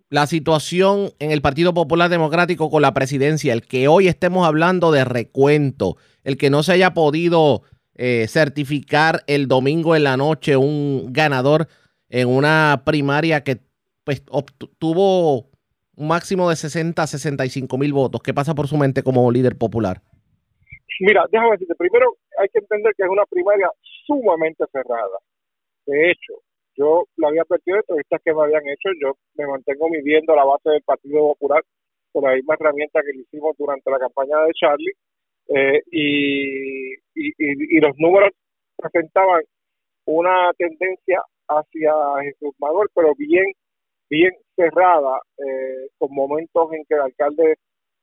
la 0.09 0.27
situación 0.27 1.11
en 1.19 1.31
el 1.31 1.41
Partido 1.41 1.73
Popular 1.73 2.09
Democrático 2.09 2.69
con 2.69 2.81
la 2.81 2.93
presidencia, 2.93 3.53
el 3.53 3.65
que 3.65 3.87
hoy 3.87 4.07
estemos 4.07 4.45
hablando 4.45 4.91
de 4.91 5.05
recuento, 5.05 5.95
el 6.23 6.37
que 6.37 6.49
no 6.49 6.63
se 6.63 6.73
haya 6.73 6.93
podido 6.93 7.61
eh, 8.03 8.27
certificar 8.27 9.21
el 9.27 9.47
domingo 9.47 9.95
en 9.95 10.03
la 10.05 10.17
noche 10.17 10.57
un 10.57 11.13
ganador 11.13 11.67
en 12.09 12.27
una 12.29 12.81
primaria 12.83 13.43
que 13.43 13.59
pues, 14.03 14.25
obtu- 14.25 14.71
tuvo 14.79 15.51
un 15.95 16.07
máximo 16.07 16.49
de 16.49 16.55
60 16.55 17.03
a 17.03 17.05
65 17.05 17.77
mil 17.77 17.93
votos. 17.93 18.21
¿Qué 18.23 18.33
pasa 18.33 18.55
por 18.55 18.67
su 18.67 18.75
mente 18.75 19.03
como 19.03 19.31
líder 19.31 19.55
popular? 19.55 20.01
Mira, 20.99 21.25
déjame 21.31 21.51
decirte, 21.51 21.75
primero 21.75 22.17
hay 22.39 22.47
que 22.49 22.57
entender 22.59 22.91
que 22.97 23.03
es 23.03 23.09
una 23.09 23.25
primaria 23.29 23.69
sumamente 24.07 24.65
cerrada. 24.71 25.17
De 25.85 26.09
hecho, 26.11 26.41
yo 26.75 27.05
lo 27.17 27.27
había 27.27 27.43
advertido 27.43 27.77
en 27.77 27.81
entrevistas 27.81 28.21
que 28.25 28.33
me 28.33 28.41
habían 28.41 28.63
hecho, 28.67 28.89
yo 28.99 29.13
me 29.35 29.45
mantengo 29.45 29.89
midiendo 29.89 30.35
la 30.35 30.43
base 30.43 30.69
del 30.71 30.81
Partido 30.81 31.19
Popular 31.37 31.61
con 32.11 32.23
la 32.23 32.33
misma 32.33 32.55
herramienta 32.59 33.01
que 33.05 33.13
le 33.15 33.21
hicimos 33.23 33.55
durante 33.59 33.89
la 33.91 33.99
campaña 33.99 34.37
de 34.45 34.53
Charlie, 34.53 34.93
eh, 35.49 35.81
y, 35.91 36.93
y, 36.93 36.97
y- 37.15 37.77
y 37.77 37.79
los 37.81 37.93
números 37.97 38.31
presentaban 38.77 39.41
una 40.05 40.51
tendencia 40.57 41.21
hacia 41.47 41.93
Jesús 42.23 42.53
Manuel, 42.59 42.89
pero 42.95 43.13
bien, 43.17 43.45
bien 44.09 44.33
cerrada, 44.55 45.19
eh, 45.37 45.87
con 45.97 46.13
momentos 46.13 46.73
en 46.73 46.83
que 46.85 46.95
el 46.95 47.01
alcalde 47.01 47.55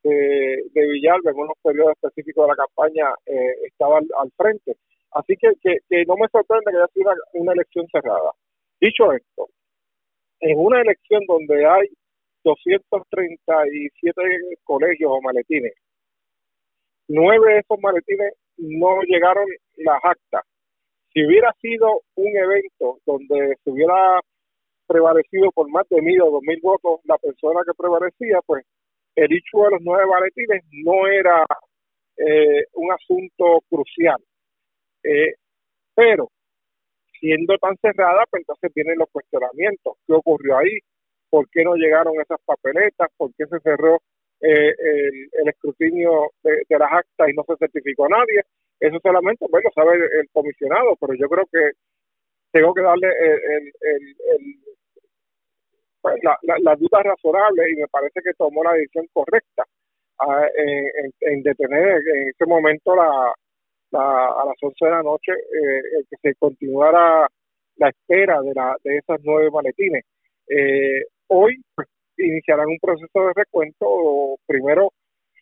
de, 0.04 0.62
Villalba, 0.74 1.30
en 1.32 1.38
unos 1.38 1.56
periodos 1.62 1.92
específicos 1.94 2.46
de 2.46 2.50
la 2.50 2.56
campaña, 2.56 3.14
eh, 3.26 3.54
estaba 3.66 3.98
al, 3.98 4.32
frente. 4.36 4.76
Así 5.12 5.36
que, 5.36 5.50
que, 5.62 5.78
que 5.88 6.04
no 6.06 6.16
me 6.16 6.28
sorprende 6.32 6.70
que 6.70 6.76
haya 6.78 6.86
sido 6.94 7.10
una, 7.10 7.20
una 7.34 7.52
elección 7.52 7.86
cerrada. 7.92 8.32
Dicho 8.80 9.12
esto, 9.12 9.48
en 10.40 10.58
una 10.58 10.80
elección 10.82 11.22
donde 11.26 11.66
hay 11.66 11.88
237 12.44 14.22
colegios 14.64 15.10
o 15.12 15.20
maletines, 15.22 15.74
nueve 17.08 17.54
de 17.54 17.58
esos 17.60 17.78
maletines 17.80 18.34
no 18.56 19.02
llegaron 19.02 19.46
las 19.76 20.00
actas. 20.04 20.42
Si 21.12 21.24
hubiera 21.24 21.52
sido 21.60 22.02
un 22.16 22.36
evento 22.36 22.98
donde 23.06 23.56
se 23.64 23.70
hubiera 23.70 24.20
prevalecido 24.86 25.50
por 25.52 25.68
más 25.70 25.88
de 25.88 26.00
mil 26.02 26.20
o 26.22 26.30
dos 26.30 26.42
mil 26.42 26.60
votos 26.62 27.00
la 27.04 27.18
persona 27.18 27.60
que 27.66 27.74
prevalecía, 27.76 28.40
pues 28.46 28.64
el 29.14 29.32
hecho 29.32 29.64
de 29.64 29.70
los 29.72 29.80
nueve 29.82 30.06
maletines 30.06 30.62
no 30.84 31.06
era 31.06 31.44
eh, 32.16 32.64
un 32.74 32.92
asunto 32.92 33.60
crucial. 33.68 34.18
Eh, 35.02 35.34
pero 35.94 36.28
siendo 37.18 37.56
tan 37.58 37.76
cerrada, 37.78 38.24
pues 38.30 38.42
entonces 38.42 38.72
vienen 38.74 38.98
los 38.98 39.10
cuestionamientos. 39.10 39.96
¿Qué 40.06 40.12
ocurrió 40.12 40.58
ahí? 40.58 40.78
¿Por 41.30 41.48
qué 41.50 41.64
no 41.64 41.74
llegaron 41.74 42.14
esas 42.20 42.40
papeletas? 42.44 43.10
¿Por 43.16 43.32
qué 43.34 43.46
se 43.46 43.60
cerró 43.60 43.98
eh, 44.40 44.74
el, 44.78 45.30
el 45.32 45.48
escrutinio 45.48 46.30
de, 46.42 46.64
las 46.78 46.92
actas 46.92 47.28
y 47.30 47.34
no 47.34 47.44
se 47.46 47.56
certificó 47.58 48.06
a 48.06 48.10
nadie? 48.10 48.42
Eso 48.80 48.98
solamente, 49.02 49.46
bueno, 49.50 49.70
sabe 49.74 49.96
el, 49.96 50.28
comisionado, 50.32 50.96
pero 51.00 51.14
yo 51.14 51.28
creo 51.28 51.44
que 51.52 51.72
tengo 52.52 52.74
que 52.74 52.82
darle 52.82 53.08
el, 53.08 53.72
el, 53.80 54.56
pues, 56.00 56.16
la, 56.22 56.76
duda 56.76 57.02
razonable 57.02 57.70
y 57.72 57.76
me 57.76 57.88
parece 57.88 58.20
que 58.22 58.34
tomó 58.34 58.62
la 58.64 58.72
decisión 58.74 59.06
correcta 59.12 59.64
ah, 60.20 60.46
en, 60.56 60.86
en- 61.04 61.12
en 61.20 61.42
detener 61.42 61.98
en 62.14 62.28
ese 62.28 62.46
momento 62.46 62.94
la, 62.96 63.32
la- 63.92 64.26
a 64.28 64.46
las 64.46 64.56
11 64.62 64.84
de 64.84 64.90
la 64.90 65.02
noche 65.02 65.32
eh, 65.32 65.82
que 66.10 66.16
se 66.22 66.34
continuara 66.36 67.28
la 67.76 67.88
espera 67.90 68.42
de, 68.42 68.54
la, 68.54 68.76
de 68.84 68.98
esas 68.98 69.20
nueve 69.24 69.50
maletines. 69.52 70.04
Eh, 70.48 71.04
hoy 71.28 71.62
pues, 71.74 71.88
iniciarán 72.18 72.68
un 72.68 72.78
proceso 72.80 73.20
de 73.20 73.32
recuento, 73.34 73.86
o 73.88 74.38
primero 74.46 74.92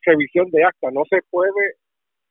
revisión 0.05 0.51
de 0.51 0.65
acta. 0.65 0.91
No 0.93 1.03
se 1.11 1.21
puede 1.31 1.75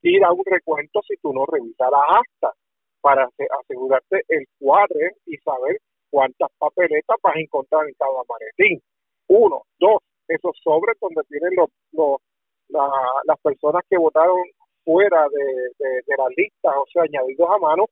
ir 0.04 0.24
a 0.24 0.32
un 0.32 0.44
recuento 0.46 1.02
si 1.08 1.16
tú 1.18 1.34
no 1.34 1.46
revisas 1.46 1.90
las 1.92 2.20
actas 2.20 2.54
para 3.02 3.26
ase- 3.26 3.48
asegurarte 3.62 4.22
el 4.30 4.46
cuadre 4.60 5.12
y 5.26 5.38
saber 5.38 5.78
cuántas 6.10 6.50
papeletas 6.58 7.18
vas 7.22 7.36
a 7.36 7.40
encontrar 7.40 7.88
en 7.88 7.94
cada 8.00 8.22
maletín. 8.30 8.82
Uno, 9.28 9.64
dos, 9.80 10.00
esos 10.28 10.58
sobres 10.64 10.98
donde 11.02 11.22
tienen 11.30 11.52
los, 11.56 11.70
los- 11.92 12.22
la- 12.70 13.22
las 13.26 13.40
personas 13.42 13.84
que 13.90 13.98
votaron 13.98 14.38
fuera 14.84 15.28
de, 15.30 15.46
de, 15.80 15.90
de 16.06 16.16
las 16.18 16.30
listas, 16.38 16.74
o 16.76 16.86
sea, 16.94 17.04
añadidos 17.04 17.50
a 17.50 17.58
mano, 17.58 17.86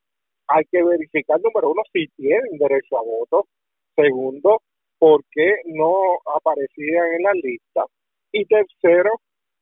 hay 0.48 0.64
que 0.72 0.84
verificar, 0.84 1.40
número 1.42 1.72
uno, 1.72 1.82
si 1.92 2.08
tienen 2.16 2.58
derecho 2.60 2.98
a 2.98 3.04
voto. 3.04 3.48
Segundo, 3.96 4.62
por 5.04 5.22
qué 5.32 5.56
no 5.66 6.20
aparecían 6.34 7.14
en 7.16 7.24
la 7.24 7.34
lista. 7.34 7.84
Y 8.32 8.46
tercero, 8.46 9.12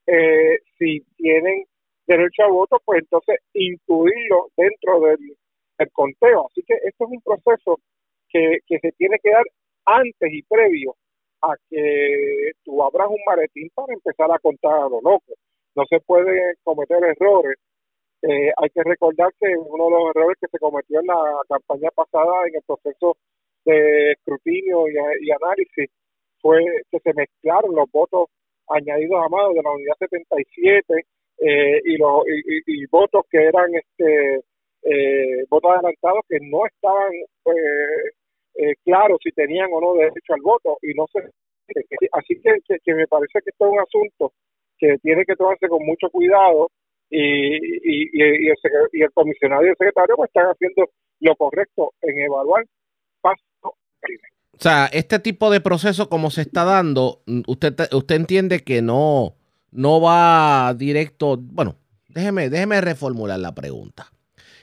eh, 0.05 0.59
si 0.77 1.01
tienen 1.17 1.63
derecho 2.05 2.43
a 2.43 2.51
voto, 2.51 2.79
pues 2.85 2.99
entonces 3.01 3.37
incluirlo 3.55 4.49
dentro 4.55 4.99
del, 4.99 5.17
conteo. 5.93 6.45
Así 6.45 6.61
que 6.61 6.75
esto 6.75 7.05
es 7.05 7.11
un 7.11 7.21
proceso 7.21 7.79
que, 8.29 8.59
que 8.67 8.77
se 8.81 8.91
tiene 8.91 9.17
que 9.23 9.31
dar 9.31 9.43
antes 9.85 10.31
y 10.31 10.43
previo 10.43 10.93
a 11.41 11.55
que 11.71 12.51
tú 12.63 12.83
abras 12.83 13.07
un 13.09 13.17
maletín 13.25 13.67
para 13.73 13.95
empezar 13.95 14.31
a 14.31 14.37
contar 14.37 14.73
a 14.73 14.89
lo 14.89 15.01
loco. 15.01 15.33
No 15.73 15.85
se 15.89 16.01
puede 16.01 16.53
cometer 16.63 17.03
errores. 17.03 17.57
Eh, 18.21 18.51
hay 18.55 18.69
que 18.69 18.83
recordar 18.83 19.31
que 19.39 19.47
uno 19.57 19.85
de 19.85 19.89
los 19.89 20.15
errores 20.15 20.37
que 20.39 20.49
se 20.49 20.59
cometió 20.59 20.99
en 20.99 21.07
la 21.07 21.41
campaña 21.49 21.89
pasada 21.95 22.45
en 22.47 22.57
el 22.57 22.61
proceso 22.61 23.17
de 23.65 24.11
escrutinio 24.13 24.87
y, 24.87 24.93
y 25.25 25.31
análisis 25.31 25.89
fue 26.41 26.63
que 26.91 26.99
se 26.99 27.13
mezclaron 27.13 27.75
los 27.75 27.89
votos 27.91 28.29
añadidos 28.67 29.23
a 29.23 29.29
mano 29.29 29.53
de 29.53 29.61
la 29.61 29.71
unidad 29.71 29.95
77 29.99 31.05
eh, 31.39 31.81
y 31.85 31.97
los 31.97 32.23
y, 32.27 32.85
votos 32.87 33.23
que 33.29 33.43
eran 33.43 33.73
este 33.75 34.41
eh, 34.83 35.45
votos 35.49 35.71
adelantados 35.71 36.21
que 36.27 36.39
no 36.41 36.65
estaban 36.65 37.13
eh, 37.13 38.09
eh, 38.55 38.73
claros 38.83 39.19
si 39.23 39.31
tenían 39.31 39.69
o 39.73 39.81
no 39.81 39.93
derecho 39.93 40.33
al 40.33 40.41
voto 40.41 40.77
y 40.81 40.93
no 40.93 41.05
se 41.11 41.19
así 42.11 42.41
que, 42.41 42.79
que, 42.83 42.93
me 42.93 43.07
parece 43.07 43.39
que 43.43 43.49
esto 43.49 43.65
es 43.65 43.71
un 43.71 43.79
asunto 43.79 44.33
que 44.77 44.97
tiene 45.01 45.23
que 45.25 45.35
tomarse 45.35 45.67
con 45.67 45.85
mucho 45.85 46.09
cuidado 46.09 46.69
y, 47.09 47.55
y, 47.55 48.09
y, 48.13 48.49
el, 48.49 48.55
y 48.91 49.01
el 49.03 49.11
comisionado 49.11 49.65
y 49.65 49.69
el 49.69 49.75
secretario 49.77 50.15
pues 50.15 50.29
están 50.29 50.47
haciendo 50.47 50.89
lo 51.19 51.35
correcto 51.35 51.93
en 52.01 52.17
evaluar 52.17 52.65
o 54.53 54.61
sea, 54.61 54.85
este 54.93 55.19
tipo 55.19 55.49
de 55.49 55.61
proceso 55.61 56.09
como 56.09 56.29
se 56.29 56.41
está 56.41 56.63
dando, 56.63 57.23
usted, 57.47 57.75
usted 57.93 58.15
entiende 58.15 58.59
que 58.59 58.81
no, 58.81 59.35
no 59.71 59.99
va 60.01 60.73
directo. 60.75 61.37
Bueno, 61.37 61.77
déjeme, 62.09 62.49
déjeme 62.49 62.79
reformular 62.81 63.39
la 63.39 63.55
pregunta. 63.55 64.11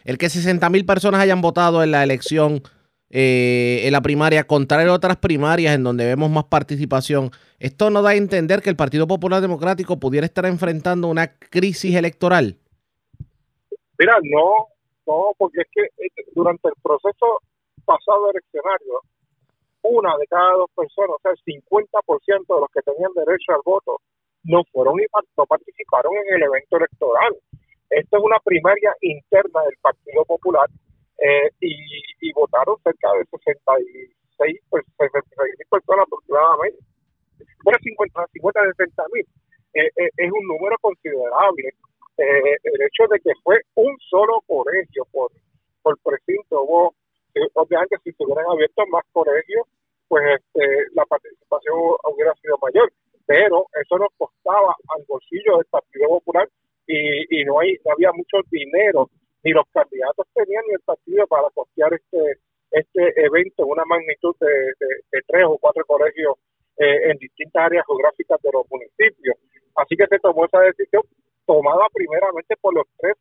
El 0.04 0.16
que 0.16 0.28
60 0.30 0.70
mil 0.70 0.86
personas 0.86 1.20
hayan 1.20 1.40
votado 1.40 1.82
en 1.82 1.90
la 1.90 2.04
elección, 2.04 2.62
eh, 3.10 3.80
en 3.84 3.92
la 3.92 4.00
primaria, 4.00 4.46
contrario 4.46 4.92
a 4.92 4.94
otras 4.94 5.16
primarias 5.16 5.74
en 5.74 5.82
donde 5.82 6.06
vemos 6.06 6.30
más 6.30 6.44
participación, 6.44 7.30
esto 7.58 7.90
no 7.90 8.00
da 8.02 8.10
a 8.10 8.14
entender 8.14 8.62
que 8.62 8.70
el 8.70 8.76
Partido 8.76 9.06
Popular 9.08 9.40
Democrático 9.40 9.98
pudiera 9.98 10.26
estar 10.26 10.46
enfrentando 10.46 11.08
una 11.08 11.38
crisis 11.38 11.96
electoral. 11.96 12.56
Mira, 13.98 14.16
no, 14.22 14.68
no, 15.06 15.32
porque 15.36 15.62
es 15.62 15.66
que 15.72 15.82
eh, 15.82 16.24
durante 16.34 16.68
el 16.68 16.74
proceso 16.82 17.42
pasado 17.84 18.30
eleccionario, 18.30 19.02
una 19.88 20.16
de 20.16 20.26
cada 20.26 20.52
dos 20.52 20.70
personas, 20.76 21.16
o 21.16 21.20
sea, 21.22 21.32
el 21.32 21.40
50% 21.44 22.54
de 22.54 22.60
los 22.60 22.70
que 22.72 22.82
tenían 22.82 23.12
derecho 23.14 23.52
al 23.52 23.62
voto, 23.64 24.00
no 24.44 24.62
fueron 24.72 25.00
y 25.00 25.06
no 25.36 25.46
participaron 25.46 26.12
en 26.14 26.36
el 26.36 26.42
evento 26.42 26.76
electoral. 26.76 27.36
Esto 27.90 28.16
es 28.18 28.22
una 28.22 28.38
primaria 28.40 28.94
interna 29.00 29.62
del 29.62 29.76
Partido 29.80 30.24
Popular 30.24 30.68
eh, 31.18 31.50
y, 31.60 32.32
votaron 32.32 32.76
cerca 32.84 33.10
de 33.14 33.24
66, 33.24 34.60
pues, 34.68 34.84
mil 34.98 35.68
personas 35.70 36.06
aproximadamente. 36.06 36.78
Bueno, 37.64 37.78
50, 37.82 38.26
50 38.32 38.60
60 38.76 39.02
mil. 39.12 39.26
Eh, 39.74 39.90
eh, 39.96 40.10
es 40.16 40.30
un 40.30 40.46
número 40.46 40.76
considerable. 40.80 41.72
el 42.16 42.82
hecho 42.82 43.06
de 43.10 43.18
que 43.20 43.32
fue 43.42 43.56
un 43.74 43.96
solo 44.10 44.40
colegio 44.46 45.04
por, 45.10 45.30
por 45.82 45.98
precinto, 45.98 46.62
hubo, 46.62 46.94
obviamente 47.54 47.96
si 48.04 48.12
se 48.12 48.24
hubieran 48.24 48.46
abierto 48.50 48.86
más 48.90 49.04
colegios, 49.12 49.66
pues 50.08 50.24
este, 50.38 50.86
la 50.94 51.04
participación 51.06 51.76
hubiera 52.12 52.34
sido 52.36 52.58
mayor. 52.62 52.92
Pero 53.26 53.66
eso 53.80 53.98
nos 53.98 54.08
costaba 54.16 54.74
al 54.96 55.04
bolsillo 55.06 55.58
del 55.58 55.66
Partido 55.66 56.08
Popular 56.08 56.48
y, 56.86 57.40
y 57.40 57.44
no, 57.44 57.60
hay, 57.60 57.76
no 57.84 57.92
había 57.92 58.10
mucho 58.12 58.38
dinero, 58.50 59.10
ni 59.44 59.52
los 59.52 59.66
candidatos 59.72 60.26
tenían 60.34 60.64
ni 60.66 60.74
el 60.74 60.80
partido 60.80 61.26
para 61.26 61.50
costear 61.50 61.92
este 61.92 62.40
este 62.70 63.24
evento 63.24 63.64
en 63.64 63.70
una 63.70 63.84
magnitud 63.86 64.34
de, 64.40 64.48
de, 64.48 65.20
tres 65.26 65.44
o 65.46 65.58
cuatro 65.58 65.84
colegios 65.86 66.36
eh, 66.76 67.10
en 67.10 67.16
distintas 67.18 67.64
áreas 67.64 67.84
geográficas 67.86 68.40
de 68.42 68.50
los 68.52 68.66
municipios. 68.70 69.36
Así 69.76 69.96
que 69.96 70.06
se 70.06 70.18
tomó 70.18 70.44
esa 70.44 70.60
decisión 70.60 71.02
tomada 71.46 71.86
primeramente 71.92 72.56
por 72.60 72.74
los 72.74 72.86
tres 72.98 73.14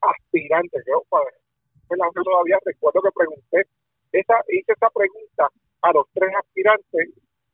aspirantes. 0.00 0.84
Yo 0.86 1.02
todavía 2.22 2.58
recuerdo 2.64 3.00
que 3.02 3.10
pregunté, 3.12 3.66
esa, 4.12 4.34
hice 4.48 4.72
esa 4.72 4.90
pregunta 4.90 5.48
a 5.82 5.92
los 5.92 6.06
tres 6.12 6.30
aspirantes 6.36 7.10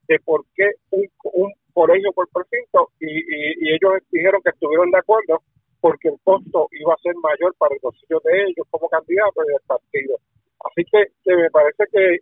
de 0.08 0.18
por 0.20 0.44
qué 0.54 0.70
un, 0.90 1.08
un 1.34 1.52
colegio 1.72 2.12
por 2.12 2.28
precinto 2.28 2.90
y, 3.00 3.10
y, 3.10 3.74
ellos 3.74 4.02
dijeron 4.10 4.40
que 4.42 4.50
estuvieron 4.50 4.90
de 4.90 4.98
acuerdo 4.98 5.42
porque 5.80 6.08
el 6.08 6.16
costo 6.24 6.68
iba 6.72 6.94
a 6.94 7.02
ser 7.02 7.14
mayor 7.16 7.54
para 7.58 7.74
el 7.74 7.80
bolsillo 7.82 8.20
de 8.24 8.44
ellos 8.44 8.66
como 8.70 8.88
candidatos 8.88 9.44
y 9.46 9.52
del 9.52 9.60
partido. 9.66 10.16
Así 10.64 10.82
que, 10.90 11.36
me 11.36 11.50
parece 11.50 11.84
que 11.92 12.14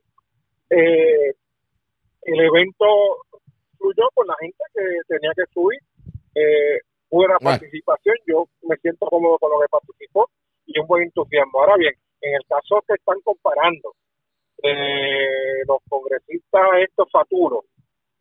eh, 0.70 1.32
el 2.22 2.40
evento 2.40 2.86
fluyó 3.78 4.08
con 4.14 4.26
la 4.26 4.34
gente 4.40 4.64
que 4.74 4.82
tenía 5.06 5.30
que 5.36 5.44
subir. 5.52 5.78
Eh, 6.34 6.80
buena 7.10 7.38
participación, 7.38 8.16
yo 8.26 8.48
me 8.62 8.76
siento 8.78 9.06
cómodo 9.06 9.38
con 9.38 9.50
lo 9.52 9.60
que 9.60 9.68
participó 9.70 10.28
y 10.66 10.78
un 10.80 10.86
buen 10.86 11.04
entusiasmo. 11.04 11.60
Ahora 11.60 11.76
bien, 11.76 11.94
en 12.22 12.34
el 12.34 12.42
caso 12.48 12.82
que 12.88 12.94
están 12.94 13.20
comparando 13.22 13.94
eh, 14.64 15.62
los 15.68 15.78
congresistas 15.88 16.62
estos 16.80 17.10
faturos, 17.10 17.64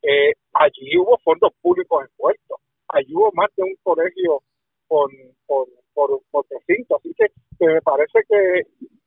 eh, 0.02 0.34
allí 0.54 0.98
hubo 0.98 1.18
fondos 1.24 1.52
públicos 1.62 2.06
envueltos, 2.10 2.60
allí 2.90 3.16
hubo 3.16 3.32
más 3.34 3.50
de 3.56 3.64
un 3.64 3.76
colegio 3.82 4.42
con, 4.88 5.10
con, 5.46 5.66
por, 5.94 6.22
por 6.30 6.46
recinto, 6.50 6.98
así 6.98 7.14
que, 7.18 7.28
me 7.66 7.82
parece 7.82 8.20
que, 8.28 8.64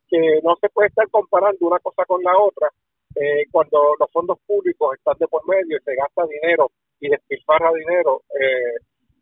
que 0.09 0.39
no 0.43 0.55
se 0.59 0.69
puede 0.69 0.87
estar 0.87 1.07
comparando 1.09 1.67
una 1.67 1.79
cosa 1.79 2.03
con 2.05 2.23
la 2.23 2.35
otra. 2.37 2.69
Eh, 3.15 3.45
cuando 3.51 3.95
los 3.99 4.11
fondos 4.11 4.37
públicos 4.45 4.95
están 4.95 5.15
de 5.19 5.27
por 5.27 5.47
medio 5.47 5.77
y 5.77 5.83
se 5.83 5.95
gasta 5.95 6.25
dinero 6.27 6.69
y 6.99 7.09
despilfarra 7.09 7.71
dinero 7.73 8.21
eh, 8.39 8.77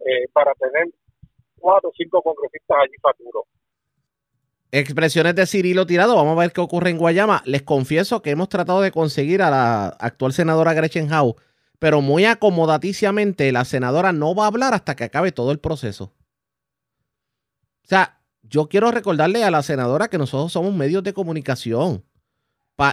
eh, 0.05 0.27
para 0.33 0.53
tener 0.55 0.87
cuatro 1.59 1.89
o 1.89 1.93
cinco 1.95 2.21
congresistas 2.21 2.77
allí 2.81 2.95
faturos. 3.01 3.43
Expresiones 4.77 5.35
de 5.35 5.45
Cirilo 5.45 5.85
Tirado. 5.85 6.17
Vamos 6.17 6.35
a 6.35 6.41
ver 6.41 6.51
qué 6.51 6.59
ocurre 6.59 6.89
en 6.89 6.97
Guayama. 6.97 7.41
Les 7.45 7.61
confieso 7.61 8.21
que 8.21 8.31
hemos 8.31 8.49
tratado 8.49 8.81
de 8.81 8.91
conseguir 8.91 9.41
a 9.41 9.49
la 9.49 9.87
actual 9.87 10.33
senadora 10.33 10.73
Gretchen 10.73 11.09
Howe, 11.13 11.37
pero 11.79 12.01
muy 12.01 12.25
acomodaticiamente 12.25 13.49
la 13.53 13.63
senadora 13.63 14.11
no 14.11 14.35
va 14.35 14.43
a 14.43 14.47
hablar 14.47 14.73
hasta 14.73 14.97
que 14.97 15.05
acabe 15.05 15.31
todo 15.31 15.53
el 15.53 15.59
proceso. 15.59 16.11
O 17.85 17.87
sea, 17.87 18.19
yo 18.43 18.67
quiero 18.67 18.91
recordarle 18.91 19.45
a 19.45 19.51
la 19.51 19.63
senadora 19.63 20.09
que 20.09 20.17
nosotros 20.17 20.51
somos 20.51 20.73
medios 20.73 21.05
de 21.05 21.13
comunicación 21.13 22.03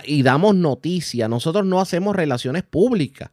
y 0.04 0.22
damos 0.22 0.54
noticia. 0.54 1.26
Nosotros 1.26 1.66
no 1.66 1.80
hacemos 1.80 2.14
relaciones 2.14 2.62
públicas. 2.62 3.30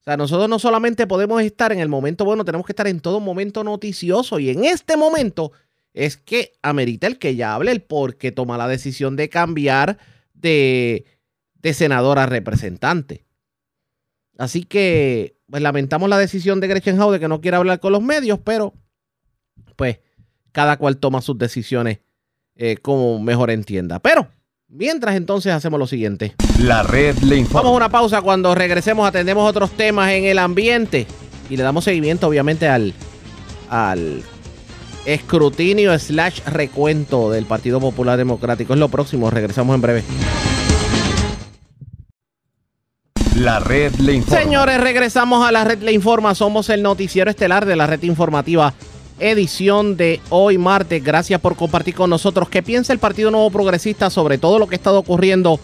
O 0.00 0.04
sea, 0.04 0.16
nosotros 0.16 0.48
no 0.48 0.58
solamente 0.58 1.06
podemos 1.06 1.42
estar 1.42 1.70
en 1.70 1.80
el 1.80 1.90
momento 1.90 2.24
bueno, 2.24 2.46
tenemos 2.46 2.66
que 2.66 2.72
estar 2.72 2.86
en 2.86 3.00
todo 3.00 3.20
momento 3.20 3.62
noticioso. 3.62 4.38
Y 4.38 4.48
en 4.48 4.64
este 4.64 4.96
momento 4.96 5.52
es 5.94 6.16
que 6.16 6.52
amerita 6.60 7.06
el 7.06 7.18
que 7.18 7.30
ella 7.30 7.54
hable 7.54 7.70
el 7.70 7.80
por 7.80 8.16
qué 8.16 8.32
toma 8.32 8.58
la 8.58 8.68
decisión 8.68 9.16
de 9.16 9.28
cambiar 9.28 9.98
de, 10.34 11.06
de 11.54 11.72
senador 11.72 12.18
a 12.18 12.26
representante. 12.26 13.24
Así 14.36 14.64
que, 14.64 15.36
pues 15.48 15.62
lamentamos 15.62 16.08
la 16.08 16.18
decisión 16.18 16.60
de 16.60 16.66
Gretchen 16.66 17.00
Howe 17.00 17.12
de 17.12 17.20
que 17.20 17.28
no 17.28 17.40
quiere 17.40 17.56
hablar 17.56 17.78
con 17.78 17.92
los 17.92 18.02
medios, 18.02 18.40
pero 18.42 18.74
pues 19.76 20.00
cada 20.50 20.76
cual 20.76 20.96
toma 20.98 21.22
sus 21.22 21.38
decisiones 21.38 22.00
eh, 22.56 22.76
como 22.76 23.20
mejor 23.20 23.50
entienda. 23.50 24.00
Pero, 24.00 24.28
mientras 24.68 25.14
entonces 25.14 25.52
hacemos 25.52 25.78
lo 25.78 25.86
siguiente. 25.86 26.34
La 26.60 26.82
red 26.82 27.16
le 27.18 27.36
informa. 27.36 27.62
Vamos 27.62 27.74
a 27.74 27.76
una 27.76 27.88
pausa. 27.88 28.22
Cuando 28.22 28.54
regresemos 28.54 29.06
atendemos 29.06 29.48
otros 29.48 29.70
temas 29.72 30.10
en 30.10 30.24
el 30.24 30.38
ambiente 30.38 31.06
y 31.48 31.56
le 31.56 31.62
damos 31.62 31.84
seguimiento 31.84 32.26
obviamente 32.26 32.66
al, 32.66 32.92
al 33.68 34.22
escrutinio 35.04 35.98
slash 35.98 36.40
recuento 36.46 37.30
del 37.30 37.46
Partido 37.46 37.80
Popular 37.80 38.16
Democrático. 38.16 38.72
Es 38.72 38.78
lo 38.78 38.88
próximo, 38.88 39.30
regresamos 39.30 39.74
en 39.74 39.80
breve. 39.80 40.04
La 43.36 43.58
red 43.58 43.92
le 43.96 44.14
informa. 44.14 44.42
Señores, 44.42 44.80
regresamos 44.80 45.46
a 45.46 45.50
la 45.50 45.64
red 45.64 45.82
le 45.82 45.92
informa. 45.92 46.34
Somos 46.34 46.68
el 46.70 46.82
noticiero 46.82 47.30
estelar 47.30 47.66
de 47.66 47.74
la 47.74 47.86
red 47.86 48.02
informativa. 48.04 48.74
Edición 49.18 49.96
de 49.96 50.20
hoy 50.30 50.56
martes. 50.56 51.02
Gracias 51.02 51.40
por 51.40 51.56
compartir 51.56 51.94
con 51.94 52.10
nosotros. 52.10 52.48
¿Qué 52.48 52.62
piensa 52.62 52.92
el 52.92 53.00
Partido 53.00 53.30
Nuevo 53.32 53.50
Progresista 53.50 54.08
sobre 54.08 54.38
todo 54.38 54.58
lo 54.58 54.68
que 54.68 54.76
ha 54.76 54.78
estado 54.78 55.00
ocurriendo 55.00 55.58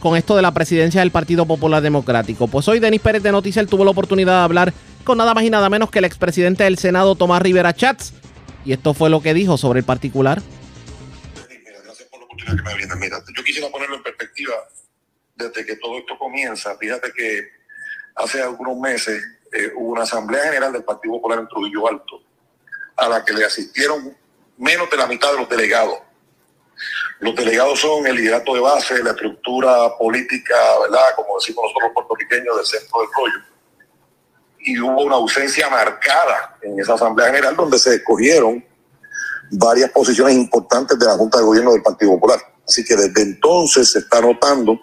con 0.00 0.16
esto 0.16 0.36
de 0.36 0.42
la 0.42 0.52
presidencia 0.52 1.00
del 1.00 1.10
Partido 1.10 1.46
Popular 1.46 1.82
Democrático? 1.82 2.48
Pues 2.48 2.68
hoy 2.68 2.80
Denis 2.80 3.00
Pérez 3.00 3.22
de 3.22 3.32
Noticiel 3.32 3.66
tuvo 3.66 3.84
la 3.84 3.92
oportunidad 3.92 4.38
de 4.38 4.44
hablar 4.44 4.74
con 5.04 5.16
nada 5.16 5.32
más 5.32 5.44
y 5.44 5.50
nada 5.50 5.70
menos 5.70 5.90
que 5.90 6.00
el 6.00 6.04
expresidente 6.04 6.64
del 6.64 6.76
Senado, 6.76 7.14
Tomás 7.14 7.40
Rivera 7.40 7.74
Chats 7.74 8.12
y 8.66 8.72
esto 8.72 8.94
fue 8.94 9.08
lo 9.08 9.22
que 9.22 9.32
dijo 9.32 9.56
sobre 9.56 9.78
el 9.78 9.84
particular. 9.84 10.42
Gracias 11.84 12.08
por 12.08 12.18
la 12.18 12.26
oportunidad 12.26 12.56
que 12.56 12.62
me 12.64 12.74
brindan. 12.74 12.98
Mira, 12.98 13.22
yo 13.34 13.44
quisiera 13.44 13.70
ponerlo 13.70 13.96
en 13.96 14.02
perspectiva 14.02 14.54
desde 15.36 15.64
que 15.64 15.76
todo 15.76 15.98
esto 15.98 16.18
comienza. 16.18 16.76
Fíjate 16.76 17.12
que 17.12 17.48
hace 18.16 18.42
algunos 18.42 18.76
meses 18.76 19.22
eh, 19.52 19.70
hubo 19.76 19.92
una 19.92 20.02
asamblea 20.02 20.42
general 20.42 20.72
del 20.72 20.82
Partido 20.82 21.14
Popular 21.14 21.38
en 21.38 21.48
Trujillo 21.48 21.88
Alto, 21.88 22.22
a 22.96 23.08
la 23.08 23.24
que 23.24 23.34
le 23.34 23.44
asistieron 23.44 24.16
menos 24.56 24.90
de 24.90 24.96
la 24.96 25.06
mitad 25.06 25.30
de 25.30 25.38
los 25.38 25.48
delegados. 25.48 26.00
Los 27.20 27.36
delegados 27.36 27.78
son 27.78 28.04
el 28.04 28.16
liderato 28.16 28.52
de 28.52 28.60
base, 28.60 29.02
la 29.02 29.10
estructura 29.10 29.96
política, 29.96 30.56
¿verdad? 30.82 31.14
Como 31.14 31.38
decimos 31.38 31.66
nosotros 31.66 31.92
puertorriqueños, 31.94 32.56
del 32.56 32.66
centro 32.66 33.00
del 33.00 33.08
rollo. 33.16 33.55
Y 34.66 34.80
hubo 34.80 35.04
una 35.04 35.14
ausencia 35.14 35.70
marcada 35.70 36.58
en 36.60 36.78
esa 36.80 36.94
Asamblea 36.94 37.28
General 37.28 37.54
donde 37.54 37.78
se 37.78 37.94
escogieron 37.94 38.62
varias 39.52 39.90
posiciones 39.90 40.34
importantes 40.34 40.98
de 40.98 41.06
la 41.06 41.12
Junta 41.12 41.38
de 41.38 41.44
Gobierno 41.44 41.72
del 41.72 41.82
Partido 41.82 42.10
Popular. 42.10 42.40
Así 42.66 42.84
que 42.84 42.96
desde 42.96 43.22
entonces 43.22 43.92
se 43.92 44.00
está 44.00 44.20
notando 44.20 44.80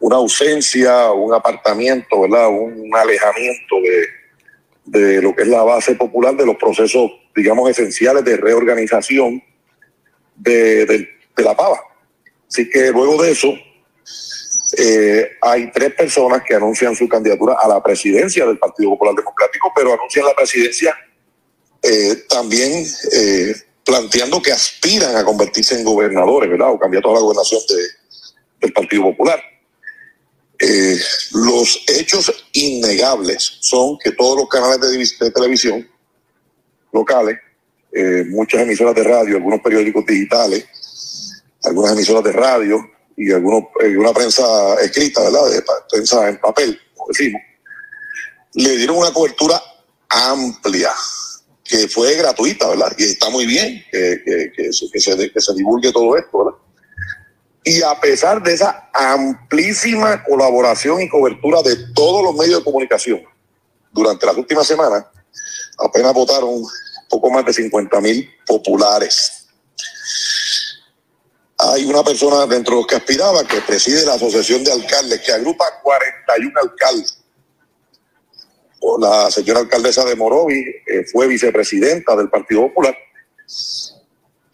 una 0.00 0.16
ausencia, 0.16 1.12
un 1.12 1.32
apartamiento, 1.32 2.20
¿verdad? 2.20 2.48
Un 2.48 2.90
alejamiento 2.94 3.76
de, 3.82 5.00
de 5.00 5.22
lo 5.22 5.34
que 5.34 5.42
es 5.42 5.48
la 5.48 5.62
base 5.62 5.94
popular 5.94 6.36
de 6.36 6.44
los 6.44 6.56
procesos, 6.56 7.10
digamos, 7.34 7.70
esenciales 7.70 8.22
de 8.22 8.36
reorganización 8.36 9.42
de, 10.36 10.84
de, 10.84 11.08
de 11.36 11.42
la 11.42 11.56
pava. 11.56 11.80
Así 12.48 12.68
que 12.68 12.90
luego 12.90 13.22
de 13.22 13.30
eso, 13.30 13.48
eh, 14.76 15.32
hay 15.40 15.70
tres 15.72 15.94
personas 15.94 16.42
que 16.46 16.54
anuncian 16.54 16.94
su 16.94 17.08
candidatura 17.08 17.56
a 17.60 17.68
la 17.68 17.82
presidencia 17.82 18.46
del 18.46 18.58
Partido 18.58 18.90
Popular 18.90 19.14
Democrático, 19.14 19.72
pero 19.74 19.94
anuncian 19.94 20.26
la 20.26 20.34
presidencia 20.34 20.96
eh, 21.82 22.24
también 22.28 22.86
eh, 23.12 23.54
planteando 23.84 24.40
que 24.40 24.52
aspiran 24.52 25.16
a 25.16 25.24
convertirse 25.24 25.76
en 25.76 25.84
gobernadores, 25.84 26.50
¿verdad? 26.50 26.70
O 26.70 26.78
candidatos 26.78 27.10
a 27.10 27.14
la 27.14 27.20
gobernación 27.20 27.60
de, 27.68 27.82
del 28.60 28.72
Partido 28.72 29.02
Popular. 29.04 29.42
Los 31.32 31.84
hechos 31.88 32.30
innegables 32.52 33.56
son 33.60 33.98
que 33.98 34.12
todos 34.12 34.36
los 34.36 34.48
canales 34.48 34.78
de, 35.18 35.30
televisión 35.30 35.88
locales, 36.92 37.38
muchas 38.28 38.60
emisoras 38.60 38.94
de 38.94 39.02
radio, 39.02 39.36
algunos 39.36 39.62
periódicos 39.62 40.04
digitales, 40.04 40.66
algunas 41.62 41.94
emisoras 41.94 42.24
de 42.24 42.32
radio 42.32 42.90
y 43.20 43.30
algunos, 43.32 43.64
eh, 43.82 43.98
una 43.98 44.14
prensa 44.14 44.42
escrita, 44.80 45.22
¿verdad? 45.22 45.42
Prensa 45.90 46.26
en 46.26 46.40
papel, 46.40 46.80
como 46.94 47.08
decimos, 47.08 47.42
le 48.54 48.76
dieron 48.78 48.96
una 48.96 49.12
cobertura 49.12 49.62
amplia 50.08 50.90
que 51.62 51.86
fue 51.86 52.14
gratuita, 52.14 52.68
¿verdad? 52.68 52.92
Y 52.96 53.04
está 53.04 53.28
muy 53.28 53.44
bien 53.44 53.84
que, 53.92 54.22
se, 54.72 54.90
que, 54.90 55.00
se, 55.00 55.30
que 55.30 55.40
se 55.40 55.54
divulgue 55.54 55.92
todo 55.92 56.16
esto, 56.16 56.44
¿verdad? 56.44 56.58
Y 57.62 57.82
a 57.82 58.00
pesar 58.00 58.42
de 58.42 58.54
esa 58.54 58.88
amplísima 58.94 60.24
colaboración 60.24 61.02
y 61.02 61.08
cobertura 61.10 61.60
de 61.60 61.76
todos 61.94 62.24
los 62.24 62.34
medios 62.34 62.60
de 62.60 62.64
comunicación 62.64 63.20
durante 63.92 64.24
las 64.24 64.36
últimas 64.36 64.66
semanas, 64.66 65.04
apenas 65.78 66.14
votaron 66.14 66.62
poco 67.10 67.30
más 67.30 67.44
de 67.44 67.52
50 67.52 68.00
mil 68.00 68.30
populares. 68.46 69.46
Hay 71.62 71.84
una 71.84 72.02
persona 72.02 72.46
dentro 72.46 72.74
de 72.74 72.80
los 72.80 72.86
que 72.86 72.96
aspiraba 72.96 73.44
que 73.46 73.60
preside 73.60 74.04
la 74.06 74.14
Asociación 74.14 74.64
de 74.64 74.72
Alcaldes, 74.72 75.20
que 75.20 75.32
agrupa 75.32 75.64
41 75.82 76.60
alcaldes. 76.60 77.18
La 78.98 79.30
señora 79.30 79.60
alcaldesa 79.60 80.04
de 80.04 80.16
Morovi 80.16 80.58
eh, 80.58 81.04
fue 81.12 81.26
vicepresidenta 81.26 82.16
del 82.16 82.30
Partido 82.30 82.62
Popular. 82.62 82.96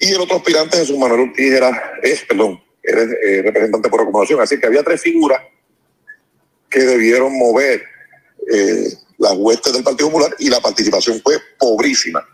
Y 0.01 0.13
el 0.13 0.21
otro 0.21 0.37
aspirante, 0.37 0.79
Jesús 0.79 0.99
Manuel 0.99 1.29
Ortiz, 1.29 1.53
era, 1.53 1.93
es, 2.03 2.25
perdón, 2.25 2.61
era 2.83 3.03
eh, 3.03 3.43
representante 3.43 3.89
por 3.89 4.01
acomodación. 4.01 4.41
Así 4.41 4.59
que 4.59 4.67
había 4.67 4.83
tres 4.83 5.01
figuras 5.01 5.41
que 6.69 6.81
debieron 6.81 7.39
mover 7.39 7.85
eh, 8.53 8.89
las 9.19 9.35
huestes 9.35 9.73
del 9.73 9.85
Partido 9.85 10.11
Popular 10.11 10.35
y 10.41 10.51
la 10.51 10.61
participación 10.61 11.21
fue 11.23 11.39
pobrísima. 11.59 12.27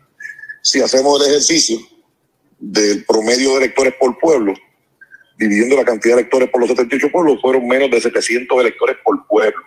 Si 0.63 0.81
hacemos 0.81 1.21
el 1.21 1.31
ejercicio 1.31 1.79
del 2.65 3.05
promedio 3.05 3.51
de 3.51 3.57
electores 3.65 3.95
por 3.99 4.17
pueblo, 4.21 4.55
dividiendo 5.37 5.75
la 5.75 5.85
cantidad 5.85 6.15
de 6.15 6.21
electores 6.21 6.49
por 6.49 6.61
los 6.61 6.71
78 6.71 7.11
pueblos, 7.11 7.41
fueron 7.43 7.67
menos 7.67 7.91
de 7.91 8.01
700 8.01 8.61
electores 8.61 8.97
por 9.05 9.27
pueblo, 9.27 9.65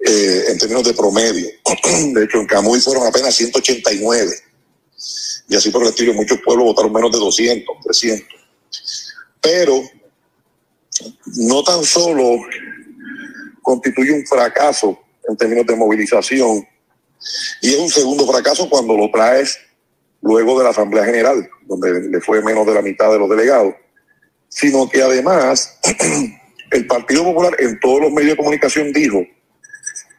eh, 0.00 0.44
en 0.48 0.58
términos 0.58 0.84
de 0.84 0.92
promedio. 0.92 1.48
De 2.12 2.24
hecho, 2.24 2.38
en 2.38 2.46
Camuy 2.46 2.80
fueron 2.80 3.06
apenas 3.06 3.34
189. 3.34 4.30
Y 5.48 5.56
así 5.56 5.70
por 5.70 5.82
el 5.82 5.88
estilo, 5.88 6.12
muchos 6.12 6.38
pueblos 6.44 6.66
votaron 6.66 6.92
menos 6.92 7.10
de 7.12 7.18
200, 7.18 7.76
300. 7.82 8.28
Pero 9.40 9.82
no 11.38 11.62
tan 11.62 11.82
solo 11.82 12.40
constituye 13.62 14.12
un 14.12 14.26
fracaso 14.26 14.98
en 15.26 15.36
términos 15.36 15.66
de 15.66 15.76
movilización, 15.76 16.66
y 17.62 17.72
es 17.72 17.78
un 17.78 17.88
segundo 17.88 18.26
fracaso 18.26 18.68
cuando 18.68 18.96
lo 18.96 19.10
traes 19.10 19.58
luego 20.28 20.58
de 20.58 20.64
la 20.64 20.70
Asamblea 20.70 21.04
General, 21.04 21.48
donde 21.62 22.00
le 22.08 22.20
fue 22.20 22.42
menos 22.42 22.66
de 22.66 22.74
la 22.74 22.82
mitad 22.82 23.10
de 23.10 23.18
los 23.18 23.30
delegados, 23.30 23.74
sino 24.48 24.88
que 24.88 25.02
además 25.02 25.78
el 26.70 26.86
Partido 26.86 27.24
Popular 27.24 27.56
en 27.58 27.80
todos 27.80 28.02
los 28.02 28.12
medios 28.12 28.32
de 28.32 28.36
comunicación 28.36 28.92
dijo 28.92 29.22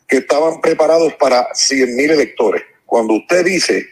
que 0.07 0.17
estaban 0.17 0.59
preparados 0.61 1.13
para 1.15 1.47
100 1.53 1.95
mil 1.95 2.09
electores. 2.09 2.63
Cuando 2.85 3.13
usted 3.13 3.45
dice 3.45 3.85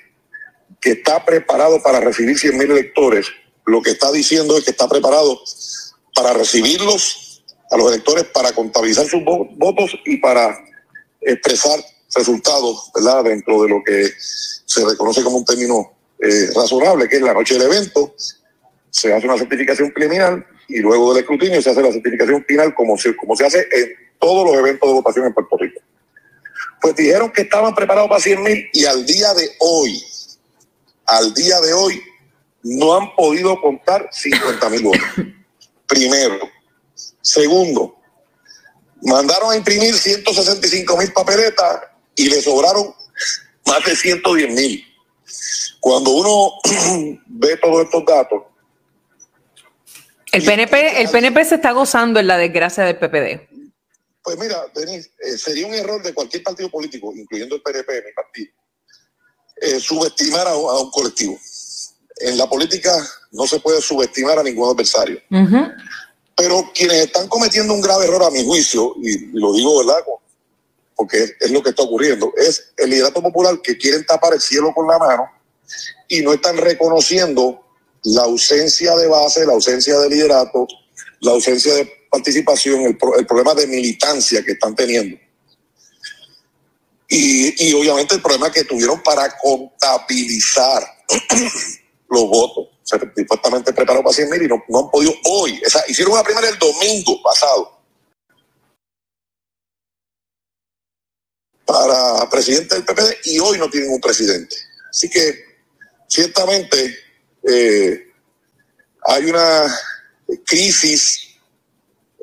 que 0.81 0.91
está 0.93 1.23
preparado 1.23 1.81
para 1.83 1.99
recibir 1.99 2.37
100 2.37 2.57
mil 2.57 2.71
electores, 2.71 3.27
lo 3.65 3.81
que 3.83 3.91
está 3.91 4.11
diciendo 4.11 4.57
es 4.57 4.63
que 4.63 4.71
está 4.71 4.87
preparado 4.89 5.39
para 6.15 6.33
recibirlos 6.33 7.43
a 7.69 7.77
los 7.77 7.91
electores, 7.91 8.23
para 8.25 8.53
contabilizar 8.53 9.05
sus 9.05 9.21
vo- 9.21 9.47
votos 9.57 9.91
y 10.05 10.17
para 10.17 10.57
expresar 11.21 11.79
resultados, 12.15 12.89
¿verdad? 12.95 13.23
Dentro 13.25 13.61
de 13.61 13.69
lo 13.69 13.83
que 13.85 14.09
se 14.17 14.83
reconoce 14.85 15.21
como 15.23 15.37
un 15.37 15.45
término 15.45 15.96
eh, 16.19 16.49
razonable, 16.55 17.07
que 17.07 17.17
es 17.17 17.21
la 17.21 17.33
noche 17.33 17.53
del 17.53 17.63
evento, 17.63 18.15
se 18.89 19.13
hace 19.13 19.27
una 19.27 19.37
certificación 19.37 19.91
preliminar 19.91 20.45
y 20.67 20.79
luego 20.79 21.13
del 21.13 21.21
escrutinio 21.21 21.61
se 21.61 21.69
hace 21.69 21.81
la 21.81 21.91
certificación 21.91 22.43
final 22.45 22.73
como 22.73 22.97
se, 22.97 23.15
como 23.15 23.35
se 23.35 23.45
hace 23.45 23.67
en 23.71 23.91
todos 24.19 24.45
los 24.45 24.55
eventos 24.57 24.89
de 24.89 24.95
votación 24.95 25.27
en 25.27 25.33
Puerto 25.33 25.57
Rico. 25.57 25.81
Pues 26.81 26.95
dijeron 26.95 27.31
que 27.31 27.43
estaban 27.43 27.73
preparados 27.73 28.09
para 28.09 28.21
100 28.21 28.43
mil 28.43 28.69
y 28.73 28.85
al 28.85 29.05
día 29.05 29.33
de 29.33 29.49
hoy, 29.59 30.03
al 31.05 31.33
día 31.33 31.59
de 31.61 31.73
hoy, 31.73 32.01
no 32.63 32.95
han 32.95 33.15
podido 33.15 33.59
contar 33.61 34.09
50 34.11 34.69
mil 34.69 34.83
votos. 34.83 35.01
Primero. 35.87 36.49
Segundo, 37.21 37.97
mandaron 39.01 39.51
a 39.51 39.55
imprimir 39.55 39.93
165 39.93 40.97
mil 40.97 41.11
papeletas 41.13 41.81
y 42.15 42.29
le 42.29 42.41
sobraron 42.41 42.93
más 43.65 43.85
de 43.85 43.95
110 43.95 44.53
mil. 44.53 44.83
Cuando 45.79 46.11
uno 46.11 46.53
ve 47.27 47.57
todos 47.57 47.85
estos 47.85 48.05
datos, 48.05 48.43
El 50.31 50.43
PNP, 50.43 51.01
el 51.01 51.09
PNP 51.09 51.45
se 51.45 51.55
está 51.55 51.71
gozando 51.71 52.19
en 52.19 52.27
la 52.27 52.37
desgracia 52.37 52.83
del 52.83 52.97
PPD. 52.97 53.47
pues 54.23 54.37
mira, 54.37 54.65
Denis, 54.75 55.09
eh, 55.19 55.37
sería 55.37 55.65
un 55.67 55.73
error 55.73 56.03
de 56.03 56.13
cualquier 56.13 56.43
partido 56.43 56.69
político, 56.69 57.13
incluyendo 57.15 57.55
el 57.55 57.61
PNP, 57.61 58.03
mi 58.05 58.11
partido, 58.13 58.51
eh, 59.61 59.79
subestimar 59.79 60.47
a, 60.47 60.55
un- 60.55 60.69
a 60.69 60.79
un 60.81 60.91
colectivo. 60.91 61.37
En 62.19 62.37
la 62.37 62.47
política 62.47 62.91
no 63.31 63.45
se 63.47 63.59
puede 63.59 63.79
subestimar 63.81 64.37
a 64.39 64.43
ningún 64.43 64.69
adversario. 64.69 65.21
Pero 66.35 66.69
quienes 66.73 67.05
están 67.05 67.27
cometiendo 67.29 67.73
un 67.73 67.81
grave 67.81 68.05
error, 68.05 68.23
a 68.23 68.29
mi 68.31 68.43
juicio, 68.45 68.93
y, 69.01 69.11
y 69.29 69.39
lo 69.39 69.53
digo, 69.53 69.79
¿verdad? 69.79 70.03
Porque 70.97 71.35
es, 71.39 71.51
lo 71.51 71.61
que 71.61 71.69
está 71.69 71.83
ocurriendo, 71.83 72.33
es 72.35 72.71
el 72.75 72.89
liderato 72.89 73.21
popular 73.21 73.61
que 73.61 73.77
quieren 73.77 74.03
tapar 74.05 74.33
el 74.33 74.41
cielo 74.41 74.73
con 74.73 74.87
la 74.87 74.97
mano 74.97 75.29
y 76.07 76.21
no 76.21 76.33
están 76.33 76.57
reconociendo 76.57 77.63
la 78.03 78.23
ausencia 78.23 78.95
de 78.95 79.07
base, 79.07 79.45
la 79.45 79.53
ausencia 79.53 79.99
de 79.99 80.09
liderato, 80.09 80.67
la 81.19 81.31
ausencia 81.33 81.73
de 81.75 81.89
participación, 82.09 82.81
el, 82.81 82.97
el 83.19 83.27
problema 83.27 83.53
de 83.53 83.67
militancia 83.67 84.43
que 84.43 84.53
están 84.53 84.75
teniendo. 84.75 85.17
Y, 87.07 87.69
y 87.69 87.73
obviamente 87.73 88.15
el 88.15 88.21
problema 88.21 88.51
que 88.51 88.63
tuvieron 88.63 89.01
para 89.03 89.37
contabilizar 89.37 90.83
los 92.09 92.23
votos. 92.27 92.69
Se 92.83 92.97
supuestamente 92.97 93.73
prepararon 93.73 94.03
para 94.03 94.15
100 94.15 94.29
mil 94.29 94.43
y 94.43 94.47
no, 94.47 94.63
no 94.69 94.79
han 94.79 94.89
podido 94.89 95.13
hoy. 95.25 95.61
O 95.65 95.69
sea, 95.69 95.83
hicieron 95.87 96.13
una 96.13 96.23
primaria 96.23 96.49
el 96.49 96.57
domingo 96.57 97.21
pasado 97.21 97.76
para 101.67 102.29
presidente 102.29 102.75
del 102.75 102.85
PPD 102.85 103.17
y 103.25 103.39
hoy 103.39 103.59
no 103.59 103.69
tienen 103.69 103.91
un 103.91 103.99
presidente. 103.99 104.55
Así 104.89 105.09
que 105.09 105.43
ciertamente 106.07 106.97
eh, 107.43 108.07
hay 109.03 109.25
una 109.25 109.77
crisis 110.45 111.35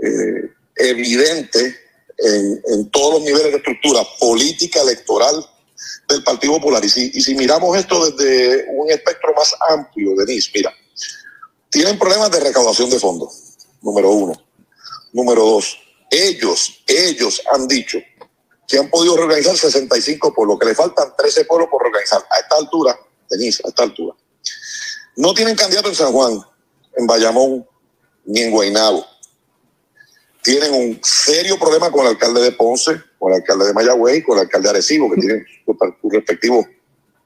eh, 0.03 0.51
evidente 0.77 1.77
en, 2.17 2.91
todos 2.91 3.15
los 3.15 3.23
niveles 3.23 3.53
de 3.53 3.59
estructura 3.59 4.01
política, 4.19 4.81
electoral 4.81 5.45
del 6.09 6.25
Partido 6.25 6.55
Popular. 6.55 6.83
Y 6.83 6.89
si, 6.89 7.11
y 7.13 7.21
si 7.21 7.35
miramos 7.35 7.77
esto 7.77 8.11
desde 8.11 8.67
un 8.71 8.91
espectro 8.91 9.35
más 9.35 9.55
amplio, 9.69 10.15
Denise, 10.17 10.51
mira, 10.55 10.73
tienen 11.69 11.99
problemas 11.99 12.31
de 12.31 12.41
recaudación 12.41 12.89
de 12.89 12.99
fondos, 12.99 13.57
número 13.83 14.11
uno. 14.11 14.43
Número 15.13 15.45
dos, 15.45 15.79
ellos, 16.11 16.83
ellos 16.87 17.43
han 17.53 17.69
dicho 17.69 17.99
que 18.67 18.79
han 18.79 18.89
podido 18.89 19.17
reorganizar 19.17 19.57
65 19.57 20.33
pueblos, 20.35 20.59
que 20.59 20.67
le 20.67 20.75
faltan 20.75 21.13
13 21.17 21.45
pueblos 21.45 21.69
por 21.71 21.83
reorganizar. 21.83 22.25
A 22.31 22.41
esta 22.41 22.57
altura, 22.57 22.99
Denise, 23.29 23.63
a 23.65 23.69
esta 23.69 23.83
altura. 23.83 24.15
No 25.17 25.35
tienen 25.35 25.57
candidato 25.57 25.89
en 25.89 25.95
San 25.95 26.13
Juan. 26.13 26.41
en 26.97 27.07
Bayamón 27.07 27.67
ni 28.25 28.41
en 28.41 28.51
Guaynabo. 28.51 29.05
Tienen 30.43 30.73
un 30.75 31.01
serio 31.03 31.59
problema 31.59 31.91
con 31.91 32.03
el 32.03 32.13
alcalde 32.13 32.41
de 32.41 32.53
Ponce, 32.53 33.01
con 33.19 33.33
el 33.33 33.41
alcalde 33.41 33.67
de 33.67 33.73
Mayagüey, 33.73 34.23
con 34.23 34.39
el 34.39 34.45
alcalde 34.45 34.67
de 34.67 34.71
Arecibo, 34.71 35.11
que 35.11 35.21
tienen 35.21 35.47
sus 35.65 36.13
respectivos 36.13 36.67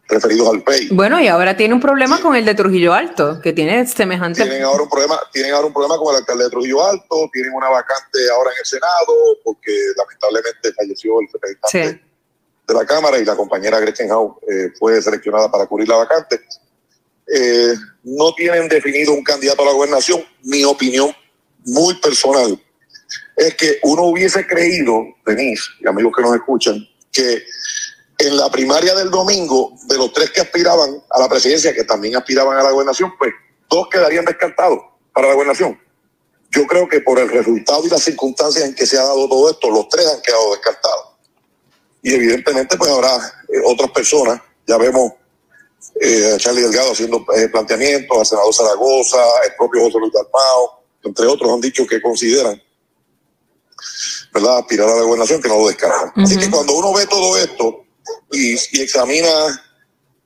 referidos 0.09 0.49
al 0.49 0.63
PEI. 0.63 0.89
Bueno, 0.91 1.21
y 1.21 1.29
ahora 1.29 1.57
tiene 1.57 1.75
un 1.75 1.81
problema 1.81 2.21
con 2.21 2.35
el 2.35 2.45
de 2.45 2.55
Trujillo 2.55 2.95
Alto, 2.95 3.41
que 3.43 3.53
tiene 3.53 3.87
semejante. 3.87 4.43
Tienen 4.43 4.63
ahora 4.63 4.83
un 4.85 4.89
problema, 4.89 5.21
tienen 5.33 5.53
ahora 5.53 5.67
un 5.67 5.73
problema 5.73 5.99
con 5.99 6.15
el 6.15 6.21
alcalde 6.21 6.45
de 6.45 6.51
Trujillo 6.51 6.85
Alto, 6.85 7.29
tienen 7.33 7.53
una 7.53 7.69
vacante 7.69 8.19
ahora 8.35 8.51
en 8.53 8.57
el 8.59 8.65
Senado, 8.65 9.15
porque 9.45 9.73
lamentablemente 9.97 10.73
falleció 10.73 11.21
el 11.21 11.29
representante 11.33 11.93
Sí. 11.93 12.01
de 12.67 12.75
la 12.75 12.87
Cámara 12.87 13.19
y 13.19 13.25
la 13.25 13.37
compañera 13.37 13.81
Gretchen 13.81 14.11
Howe 14.11 14.39
eh, 14.49 14.71
fue 14.79 15.01
seleccionada 15.03 15.51
para 15.51 15.67
cubrir 15.67 15.89
la 15.89 15.97
vacante. 15.97 16.41
Eh, 17.31 17.75
no 18.05 18.33
tienen 18.35 18.69
definido 18.69 19.13
un 19.13 19.23
candidato 19.23 19.63
a 19.63 19.67
la 19.67 19.73
gobernación. 19.73 20.25
Mi 20.45 20.65
opinión 20.65 21.15
muy 21.67 21.95
personal 22.01 22.59
es 23.37 23.55
que 23.55 23.79
uno 23.83 24.05
hubiese 24.05 24.47
creído, 24.47 25.05
Denise 25.27 25.65
y 25.81 25.87
amigos 25.87 26.13
que 26.17 26.23
nos 26.23 26.35
escuchan, 26.35 26.77
que 27.13 27.43
en 28.19 28.37
la 28.37 28.51
primaria 28.51 28.95
del 28.97 29.11
domingo, 29.11 29.75
de 29.85 29.97
los 29.97 30.13
tres 30.13 30.31
que 30.31 30.41
aspiraban 30.41 31.03
a 31.09 31.21
la 31.21 31.29
presidencia, 31.29 31.73
que 31.73 31.85
también 31.85 32.17
aspiraban 32.17 32.59
a 32.59 32.65
la 32.65 32.73
gobernación, 32.73 33.13
pues 33.17 33.33
dos 33.71 33.89
quedarían 33.89 34.25
descartados 34.25 34.81
para 35.13 35.29
la 35.29 35.35
gobernación. 35.35 35.81
Yo 36.51 36.67
creo 36.67 36.89
que 36.89 37.01
por 37.01 37.19
el 37.21 37.29
resultado 37.29 37.85
y 37.87 37.89
las 37.89 38.03
circunstancias 38.03 38.65
en 38.65 38.75
que 38.75 38.87
se 38.87 38.99
ha 38.99 39.03
dado 39.03 39.29
todo 39.29 39.51
esto, 39.51 39.71
los 39.71 39.89
tres 39.89 40.07
han 40.07 40.21
quedado 40.21 40.51
descartados. 40.51 41.07
Y 42.03 42.15
evidentemente, 42.15 42.77
pues 42.77 42.91
habrá 42.91 43.17
eh, 43.49 43.61
otras 43.65 43.91
personas, 43.93 44.41
ya 44.67 44.77
vemos 44.79 45.13
eh, 46.01 46.33
a 46.35 46.39
Charlie 46.39 46.63
Delgado 46.63 46.93
haciendo 46.93 47.25
eh, 47.37 47.49
planteamientos, 47.49 48.19
al 48.19 48.27
senador 48.27 48.55
Zaragoza, 48.55 49.23
el 49.45 49.55
propio 49.57 49.83
José 49.83 49.99
Luis 49.99 50.13
Dalmao, 50.13 50.83
entre 51.05 51.27
otros, 51.27 51.53
han 51.53 51.61
dicho 51.61 51.87
que 51.87 52.03
consideran, 52.03 52.61
¿verdad?, 54.33 54.59
aspirar 54.59 54.89
a 54.89 54.97
la 54.97 55.03
gobernación, 55.03 55.41
que 55.41 55.49
no 55.49 55.59
lo 55.59 55.69
descartan. 55.69 56.13
Así 56.17 56.37
que 56.37 56.51
cuando 56.51 56.73
uno 56.73 56.93
ve 56.93 57.07
todo 57.07 57.37
esto 57.37 57.85
y, 58.33 58.55
y 58.55 58.81
examina 58.83 59.29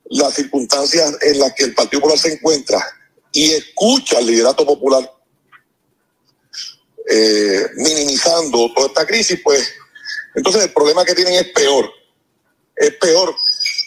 las 0.05 0.33
circunstancias 0.33 1.15
en 1.21 1.39
las 1.39 1.53
que 1.53 1.63
el 1.63 1.73
Partido 1.73 2.01
Popular 2.01 2.19
se 2.19 2.33
encuentra 2.33 2.83
y 3.31 3.51
escucha 3.51 4.19
al 4.19 4.27
liderato 4.27 4.65
popular 4.65 5.11
eh, 7.09 7.67
minimizando 7.75 8.71
toda 8.73 8.87
esta 8.87 9.05
crisis, 9.05 9.39
pues 9.43 9.73
entonces 10.35 10.63
el 10.63 10.73
problema 10.73 11.03
que 11.03 11.15
tienen 11.15 11.33
es 11.33 11.47
peor. 11.53 11.89
Es 12.75 12.91
peor 12.95 13.35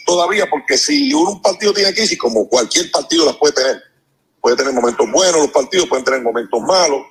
todavía 0.05 0.49
porque 0.49 0.77
si 0.77 1.13
un 1.13 1.41
partido 1.41 1.73
tiene 1.73 1.93
crisis, 1.93 2.17
como 2.17 2.47
cualquier 2.47 2.91
partido 2.91 3.25
las 3.25 3.35
puede 3.37 3.53
tener, 3.53 3.81
puede 4.39 4.55
tener 4.55 4.73
momentos 4.73 5.09
buenos, 5.11 5.41
los 5.41 5.51
partidos 5.51 5.89
pueden 5.89 6.05
tener 6.05 6.21
momentos 6.21 6.61
malos, 6.61 7.05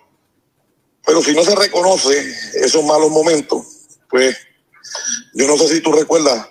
pero 1.05 1.23
si 1.23 1.35
no 1.35 1.45
se 1.45 1.55
reconoce 1.55 2.35
esos 2.55 2.85
malos 2.85 3.11
momentos, 3.11 3.65
pues 4.09 4.37
yo 5.35 5.47
no 5.47 5.57
sé 5.57 5.69
si 5.69 5.81
tú 5.81 5.93
recuerdas, 5.93 6.49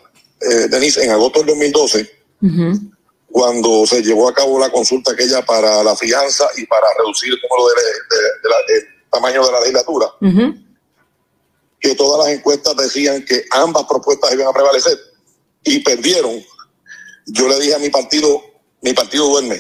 eh, 0.51 0.67
Denise, 0.69 1.03
en 1.03 1.11
agosto 1.11 1.39
del 1.39 1.47
2012, 1.49 2.09
cuando 3.31 3.85
se 3.85 4.01
llevó 4.01 4.29
a 4.29 4.33
cabo 4.33 4.59
la 4.59 4.69
consulta 4.71 5.11
aquella 5.11 5.43
para 5.45 5.83
la 5.83 5.95
fianza 5.95 6.47
y 6.57 6.65
para 6.65 6.85
reducir 6.97 7.33
el 7.33 7.39
número 7.41 7.67
de, 7.69 8.15
de- 8.15 8.23
de 8.43 8.49
la- 8.49 8.75
el 8.77 9.09
tamaño 9.11 9.45
de 9.45 9.51
la 9.51 9.59
legislatura, 9.59 10.07
que 11.79 11.95
todas 11.95 12.25
las 12.27 12.35
encuestas 12.37 12.75
decían 12.77 13.23
que 13.25 13.45
ambas 13.51 13.83
propuestas 13.85 14.33
iban 14.33 14.47
a 14.47 14.53
prevalecer 14.53 14.97
y 15.63 15.79
perdieron. 15.79 16.41
Yo 17.27 17.47
le 17.47 17.59
dije 17.59 17.75
a 17.75 17.79
mi 17.79 17.89
partido, 17.89 18.41
mi 18.81 18.93
partido 18.93 19.27
duerme. 19.27 19.55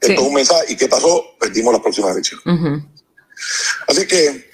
Esto 0.00 0.12
es 0.12 0.18
un 0.28 0.34
mensaje. 0.34 0.72
¿Y 0.72 0.76
qué 0.76 0.86
pasó? 0.88 1.24
Perdimos 1.40 1.72
las 1.72 1.82
próximas 1.82 2.12
elecciones. 2.12 2.44
Así 3.88 4.06
que 4.06 4.47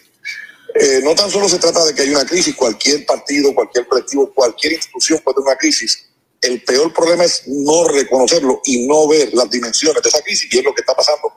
eh, 0.74 1.00
no 1.04 1.14
tan 1.14 1.30
solo 1.30 1.48
se 1.48 1.58
trata 1.58 1.84
de 1.84 1.94
que 1.94 2.02
hay 2.02 2.10
una 2.10 2.24
crisis, 2.24 2.54
cualquier 2.56 3.06
partido, 3.06 3.54
cualquier 3.54 3.86
colectivo, 3.86 4.32
cualquier 4.34 4.72
institución 4.72 5.20
puede 5.22 5.36
tener 5.36 5.48
una 5.48 5.56
crisis. 5.56 6.10
El 6.40 6.62
peor 6.62 6.92
problema 6.92 7.24
es 7.24 7.44
no 7.46 7.88
reconocerlo 7.88 8.60
y 8.64 8.86
no 8.86 9.06
ver 9.06 9.32
las 9.32 9.48
dimensiones 9.48 10.02
de 10.02 10.08
esa 10.08 10.20
crisis 10.20 10.52
y 10.52 10.58
es 10.58 10.64
lo 10.64 10.74
que 10.74 10.80
está 10.80 10.94
pasando 10.94 11.32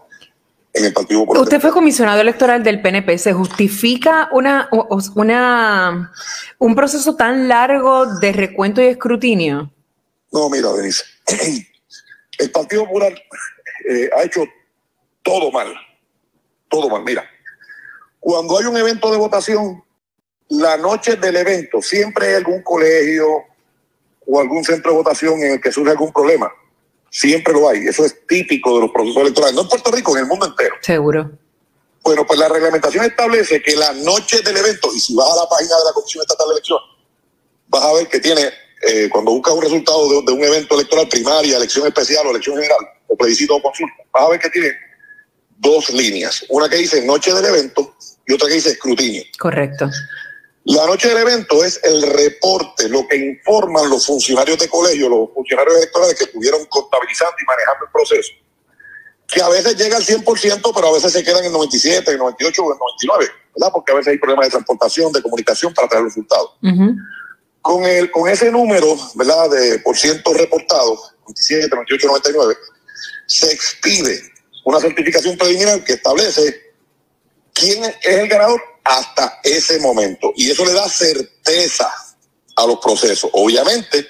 en 0.74 0.86
el 0.86 0.94
Partido 0.94 1.22
Popular. 1.22 1.44
Usted 1.44 1.62
fue 1.62 1.72
comisionado 1.72 2.20
electoral 2.20 2.64
del 2.64 2.82
PNP. 2.82 3.18
¿Se 3.20 3.32
justifica 3.32 4.28
una, 4.32 4.70
un 4.72 6.76
proceso 6.76 7.16
tan 7.16 7.48
largo 7.48 8.08
de 8.18 8.32
recuento 8.32 8.82
y 8.82 8.86
escrutinio? 8.86 9.72
No, 10.32 10.50
mira, 10.50 10.74
Denise. 10.74 11.04
El 12.40 12.52
Partido 12.52 12.86
Popular 12.86 13.14
eh, 13.90 14.10
ha 14.16 14.24
hecho 14.24 14.44
todo 15.24 15.52
mal. 15.52 15.74
Todo 16.70 16.90
mal. 16.90 17.04
Mira, 17.04 17.24
cuando 18.28 18.60
hay 18.60 18.66
un 18.66 18.76
evento 18.76 19.10
de 19.10 19.18
votación, 19.18 19.82
la 20.50 20.76
noche 20.76 21.16
del 21.16 21.38
evento 21.38 21.82
siempre 21.82 22.28
hay 22.28 22.34
algún 22.34 22.62
colegio 22.62 23.26
o 24.26 24.42
algún 24.42 24.66
centro 24.66 24.92
de 24.92 24.98
votación 24.98 25.42
en 25.44 25.54
el 25.54 25.62
que 25.62 25.72
surge 25.72 25.92
algún 25.92 26.12
problema. 26.12 26.52
Siempre 27.10 27.54
lo 27.54 27.70
hay. 27.70 27.88
Eso 27.88 28.04
es 28.04 28.28
típico 28.28 28.76
de 28.76 28.82
los 28.82 28.92
procesos 28.92 29.22
electorales. 29.22 29.56
No 29.56 29.62
en 29.62 29.70
Puerto 29.70 29.92
Rico, 29.92 30.12
en 30.18 30.24
el 30.24 30.28
mundo 30.28 30.46
entero. 30.46 30.76
Seguro. 30.82 31.32
Bueno, 32.04 32.28
pues 32.28 32.38
la 32.38 32.50
reglamentación 32.50 33.06
establece 33.06 33.62
que 33.62 33.78
la 33.78 33.94
noche 33.94 34.42
del 34.42 34.58
evento, 34.58 34.94
y 34.94 35.00
si 35.00 35.16
vas 35.16 35.32
a 35.32 35.44
la 35.44 35.48
página 35.48 35.78
de 35.78 35.86
la 35.86 35.94
Comisión 35.94 36.22
Estatal 36.22 36.48
de 36.50 36.54
Elecciones, 36.56 36.86
vas 37.70 37.86
a 37.86 37.94
ver 37.94 38.10
que 38.10 38.20
tiene, 38.20 38.42
eh, 38.90 39.08
cuando 39.10 39.32
buscas 39.32 39.54
un 39.54 39.62
resultado 39.62 40.10
de, 40.10 40.22
de 40.26 40.32
un 40.34 40.44
evento 40.44 40.76
electoral 40.76 41.08
primaria, 41.08 41.56
elección 41.56 41.88
especial 41.88 42.28
o 42.28 42.32
elección 42.32 42.58
general, 42.58 42.90
o 43.08 43.16
plebiscito 43.16 43.56
o 43.56 43.62
consulta, 43.62 44.04
vas 44.12 44.24
a 44.24 44.30
ver 44.32 44.40
que 44.42 44.50
tiene 44.50 44.74
dos 45.60 45.90
líneas. 45.92 46.44
Una 46.50 46.68
que 46.68 46.76
dice 46.76 47.06
noche 47.06 47.34
del 47.34 47.46
evento 47.46 47.96
y 48.28 48.34
otra 48.34 48.48
que 48.48 48.56
dice 48.56 48.72
escrutinio. 48.72 49.24
Correcto. 49.40 49.90
La 50.66 50.86
noche 50.86 51.08
del 51.08 51.20
evento 51.20 51.64
es 51.64 51.80
el 51.82 52.02
reporte, 52.02 52.90
lo 52.90 53.08
que 53.08 53.16
informan 53.16 53.90
los 53.90 54.06
funcionarios 54.06 54.60
de 54.60 54.68
colegio, 54.68 55.08
los 55.08 55.34
funcionarios 55.34 55.78
electorales 55.78 56.16
que 56.16 56.26
estuvieron 56.26 56.66
contabilizando 56.66 57.36
y 57.42 57.46
manejando 57.46 57.86
el 57.86 57.92
proceso, 57.92 58.34
que 59.28 59.42
a 59.42 59.48
veces 59.48 59.78
llega 59.78 59.96
al 59.96 60.04
100%, 60.04 60.72
pero 60.76 60.88
a 60.90 60.92
veces 60.92 61.14
se 61.14 61.24
quedan 61.24 61.46
en 61.46 61.54
97, 61.54 62.12
en 62.12 62.18
98 62.18 62.62
o 62.62 62.74
en 62.74 62.80
99, 62.80 63.34
¿verdad? 63.56 63.72
Porque 63.74 63.94
a 63.94 63.96
veces 63.96 64.12
hay 64.12 64.18
problemas 64.18 64.48
de 64.48 64.52
transportación, 64.52 65.14
de 65.14 65.22
comunicación 65.22 65.74
para 65.74 65.88
traer 65.88 66.04
resultados. 66.04 66.58
Con, 67.62 67.86
el, 67.86 68.12
con 68.12 68.30
ese 68.30 68.52
número, 68.52 68.98
¿verdad? 69.16 69.50
De 69.50 69.80
por 69.80 69.98
ciento 69.98 70.34
reportado, 70.34 70.96
97, 71.22 71.70
98, 71.70 72.08
99, 72.08 72.58
se 73.26 73.54
expide 73.54 74.22
una 74.66 74.82
certificación 74.82 75.38
preliminar 75.38 75.82
que 75.86 75.94
establece 75.94 76.67
quién 77.58 77.84
es 77.84 77.96
el 78.04 78.28
ganador 78.28 78.62
hasta 78.84 79.40
ese 79.44 79.80
momento. 79.80 80.32
Y 80.36 80.52
eso 80.52 80.66
le 80.66 80.74
da 80.74 80.88
certeza 80.88 81.92
a 82.56 82.66
los 82.66 82.80
procesos. 82.80 83.30
Obviamente, 83.34 84.08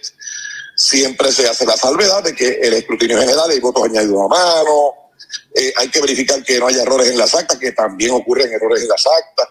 siempre 0.75 1.31
se 1.31 1.47
hace 1.47 1.65
la 1.65 1.77
salvedad 1.77 2.23
de 2.23 2.35
que 2.35 2.59
el 2.61 2.73
escrutinio 2.73 3.19
general 3.19 3.49
hay 3.49 3.59
votos 3.59 3.83
añadidos 3.83 4.21
a 4.21 4.27
mano, 4.27 4.93
eh, 5.55 5.73
hay 5.75 5.89
que 5.89 6.01
verificar 6.01 6.43
que 6.43 6.59
no 6.59 6.67
haya 6.67 6.83
errores 6.83 7.09
en 7.09 7.17
las 7.17 7.33
actas, 7.33 7.57
que 7.57 7.71
también 7.71 8.11
ocurren 8.11 8.51
errores 8.51 8.83
en 8.83 8.89
las 8.89 9.05
actas, 9.05 9.47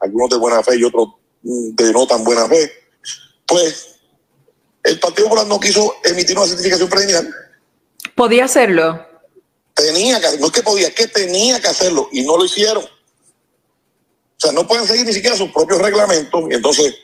algunos 0.00 0.30
de 0.30 0.36
buena 0.36 0.62
fe 0.62 0.76
y 0.76 0.84
otros 0.84 1.08
mm, 1.42 1.74
de 1.74 1.92
no 1.92 2.06
tan 2.06 2.22
buena 2.22 2.46
fe. 2.46 2.70
Pues 3.46 3.96
el 4.84 5.00
Partido 5.00 5.24
Popular 5.24 5.46
no 5.46 5.58
quiso 5.58 5.96
emitir 6.04 6.38
una 6.38 6.46
certificación 6.46 6.88
preliminar, 6.88 7.24
¿Podía 8.14 8.44
hacerlo? 8.44 9.08
tenía 9.74 10.20
que, 10.20 10.38
no 10.38 10.46
es 10.46 10.52
que 10.52 10.62
podía, 10.62 10.88
es 10.88 10.94
que 10.94 11.06
tenía 11.06 11.60
que 11.60 11.68
hacerlo 11.68 12.08
y 12.12 12.22
no 12.22 12.36
lo 12.36 12.44
hicieron. 12.44 12.84
O 14.38 14.40
sea, 14.40 14.52
no 14.52 14.66
pueden 14.68 14.86
seguir 14.86 15.04
ni 15.04 15.12
siquiera 15.12 15.36
sus 15.36 15.50
propios 15.50 15.80
reglamentos. 15.80 16.44
Y 16.48 16.54
entonces, 16.54 16.94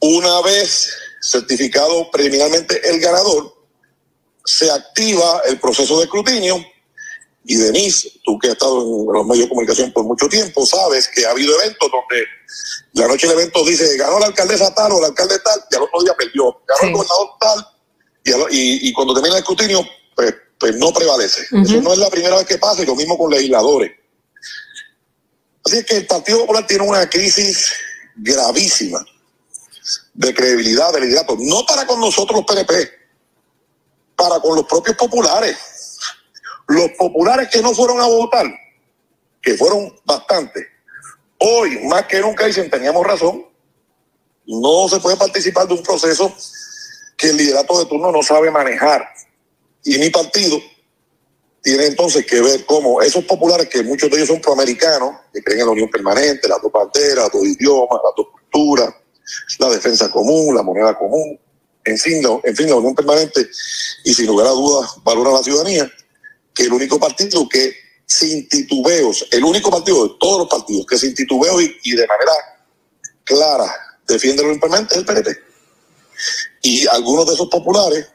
una 0.00 0.40
vez 0.42 0.88
certificado 1.20 2.08
preliminarmente 2.12 2.80
el 2.88 3.00
ganador, 3.00 3.54
se 4.44 4.70
activa 4.70 5.42
el 5.48 5.58
proceso 5.58 5.98
de 5.98 6.04
escrutinio. 6.04 6.64
Y 7.44 7.56
Denise, 7.56 8.20
tú 8.24 8.38
que 8.38 8.48
has 8.48 8.52
estado 8.52 8.82
en 8.82 9.12
los 9.12 9.26
medios 9.26 9.46
de 9.46 9.48
comunicación 9.48 9.92
por 9.92 10.04
mucho 10.04 10.28
tiempo, 10.28 10.64
sabes 10.64 11.08
que 11.08 11.26
ha 11.26 11.30
habido 11.30 11.60
eventos 11.60 11.90
donde 11.90 12.24
la 12.92 13.08
noche 13.08 13.26
del 13.26 13.38
evento 13.38 13.64
dice 13.64 13.96
ganó 13.96 14.20
la 14.20 14.26
alcaldesa 14.26 14.72
tal 14.74 14.92
o 14.92 14.98
el 14.98 15.06
alcalde 15.06 15.38
tal, 15.40 15.60
y 15.70 15.74
al 15.74 15.82
otro 15.82 16.02
día 16.02 16.14
perdió. 16.14 16.60
Ganó 16.68 16.88
el 16.88 16.92
gobernador 16.92 17.28
tal, 17.40 17.66
y, 18.52 18.88
y 18.88 18.92
cuando 18.92 19.14
termina 19.14 19.34
el 19.36 19.40
escrutinio, 19.40 19.84
pues, 20.14 20.34
pues 20.58 20.76
no 20.76 20.92
prevalece. 20.92 21.42
Eso 21.42 21.80
no 21.80 21.92
es 21.92 21.98
la 21.98 22.10
primera 22.10 22.36
vez 22.36 22.46
que 22.46 22.58
pasa, 22.58 22.82
y 22.82 22.86
lo 22.86 22.94
mismo 22.94 23.18
con 23.18 23.30
legisladores. 23.30 23.92
Así 25.64 25.78
es 25.78 25.86
que 25.86 25.96
el 25.98 26.06
Partido 26.06 26.40
Popular 26.40 26.66
tiene 26.66 26.84
una 26.84 27.08
crisis 27.08 27.72
gravísima 28.16 29.04
de 30.14 30.34
credibilidad, 30.34 30.92
de 30.92 31.00
liderato, 31.00 31.36
no 31.38 31.64
para 31.66 31.86
con 31.86 32.00
nosotros 32.00 32.38
los 32.38 32.46
PNP, 32.46 32.90
para 34.16 34.40
con 34.40 34.56
los 34.56 34.66
propios 34.66 34.96
populares. 34.96 35.56
Los 36.68 36.90
populares 36.98 37.48
que 37.50 37.62
no 37.62 37.74
fueron 37.74 38.00
a 38.00 38.06
votar, 38.06 38.46
que 39.42 39.56
fueron 39.56 39.98
bastantes, 40.04 40.66
hoy 41.38 41.78
más 41.86 42.06
que 42.06 42.20
nunca 42.20 42.46
dicen 42.46 42.70
teníamos 42.70 43.06
razón, 43.06 43.46
no 44.46 44.88
se 44.88 45.00
puede 45.00 45.16
participar 45.16 45.66
de 45.66 45.74
un 45.74 45.82
proceso 45.82 46.34
que 47.16 47.30
el 47.30 47.36
liderato 47.36 47.78
de 47.78 47.86
turno 47.86 48.10
no 48.12 48.22
sabe 48.22 48.50
manejar. 48.50 49.06
Y 49.84 49.98
mi 49.98 50.10
partido 50.10 50.58
tiene 51.62 51.86
entonces 51.86 52.24
que 52.26 52.40
ver 52.40 52.64
cómo 52.64 53.02
esos 53.02 53.24
populares, 53.24 53.68
que 53.68 53.82
muchos 53.82 54.10
de 54.10 54.16
ellos 54.16 54.28
son 54.28 54.40
proamericanos, 54.40 55.14
que 55.32 55.42
creen 55.42 55.60
en 55.60 55.66
la 55.66 55.72
unión 55.72 55.90
permanente, 55.90 56.48
las 56.48 56.62
dos 56.62 56.72
banderas, 56.72 57.24
los 57.24 57.32
dos 57.32 57.44
idiomas, 57.44 58.00
las 58.02 58.14
dos 58.16 58.26
culturas, 58.32 58.94
la 59.58 59.68
defensa 59.68 60.10
común, 60.10 60.54
la 60.54 60.62
moneda 60.62 60.96
común, 60.96 61.38
en 61.84 61.98
fin, 61.98 62.22
la, 62.22 62.40
en 62.44 62.56
fin, 62.56 62.68
la 62.68 62.76
unión 62.76 62.94
permanente, 62.94 63.48
y 64.04 64.14
sin 64.14 64.26
lugar 64.26 64.46
a 64.46 64.50
dudas 64.50 64.90
valora 65.04 65.32
la 65.32 65.42
ciudadanía, 65.42 65.90
que 66.54 66.64
el 66.64 66.72
único 66.72 66.98
partido 66.98 67.48
que 67.48 67.74
sin 68.06 68.48
titubeos, 68.48 69.26
el 69.30 69.44
único 69.44 69.70
partido 69.70 70.08
de 70.08 70.14
todos 70.18 70.40
los 70.40 70.48
partidos 70.48 70.84
que 70.86 70.98
sin 70.98 71.14
titubeos 71.14 71.62
y, 71.62 71.76
y 71.84 71.92
de 71.92 72.06
manera 72.06 72.32
clara 73.24 73.76
defiende 74.06 74.42
la 74.42 74.48
unión 74.48 74.60
permanente 74.60 74.94
es 74.94 74.98
el 74.98 75.06
PNP. 75.06 75.30
Y 76.62 76.86
algunos 76.88 77.26
de 77.26 77.34
esos 77.34 77.48
populares 77.48 78.08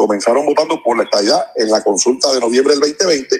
comenzaron 0.00 0.46
votando 0.46 0.82
por 0.82 0.96
la 0.96 1.04
estabilidad 1.04 1.48
en 1.56 1.70
la 1.70 1.84
consulta 1.84 2.32
de 2.32 2.40
noviembre 2.40 2.72
del 2.72 2.80
2020 2.80 3.36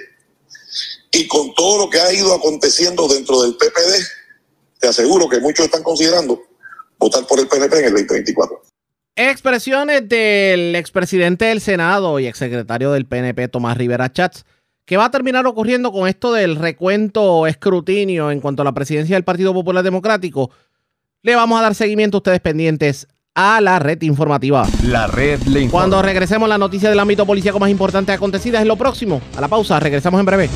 y 1.11 1.27
con 1.27 1.55
todo 1.55 1.85
lo 1.85 1.89
que 1.89 1.99
ha 1.99 2.13
ido 2.13 2.35
aconteciendo 2.35 3.07
dentro 3.07 3.41
del 3.41 3.55
PPD, 3.55 3.95
te 4.79 4.87
aseguro 4.87 5.27
que 5.27 5.39
muchos 5.39 5.65
están 5.65 5.81
considerando 5.81 6.39
votar 6.99 7.25
por 7.25 7.39
el 7.39 7.47
PNP 7.47 7.79
en 7.79 7.85
el 7.85 7.93
2024. 7.93 8.61
Expresiones 9.15 10.07
del 10.07 10.75
expresidente 10.75 11.45
del 11.45 11.61
Senado 11.61 12.19
y 12.19 12.27
exsecretario 12.27 12.91
del 12.91 13.07
PNP, 13.07 13.47
Tomás 13.47 13.75
Rivera 13.75 14.13
Chats. 14.13 14.45
¿Qué 14.85 14.97
va 14.97 15.05
a 15.05 15.11
terminar 15.11 15.47
ocurriendo 15.47 15.91
con 15.91 16.07
esto 16.07 16.31
del 16.31 16.57
recuento 16.57 17.47
escrutinio 17.47 18.29
en 18.29 18.39
cuanto 18.39 18.61
a 18.61 18.65
la 18.65 18.73
presidencia 18.73 19.15
del 19.15 19.23
Partido 19.23 19.51
Popular 19.51 19.83
Democrático? 19.83 20.51
Le 21.23 21.35
vamos 21.35 21.59
a 21.59 21.63
dar 21.63 21.73
seguimiento 21.73 22.17
a 22.17 22.19
ustedes 22.19 22.39
pendientes 22.39 23.07
a 23.35 23.61
la 23.61 23.79
red 23.79 24.01
informativa. 24.01 24.67
La 24.83 25.07
red 25.07 25.41
le 25.43 25.61
informa. 25.61 25.71
Cuando 25.71 26.01
regresemos, 26.01 26.49
la 26.49 26.57
noticia 26.57 26.89
del 26.89 26.99
ámbito 26.99 27.25
policíaco 27.25 27.59
más 27.59 27.69
importante 27.69 28.11
acontecida 28.11 28.59
es 28.59 28.67
lo 28.67 28.75
próximo. 28.75 29.21
A 29.37 29.41
la 29.41 29.47
pausa, 29.47 29.79
regresamos 29.79 30.19
en 30.19 30.25
breve. 30.25 30.49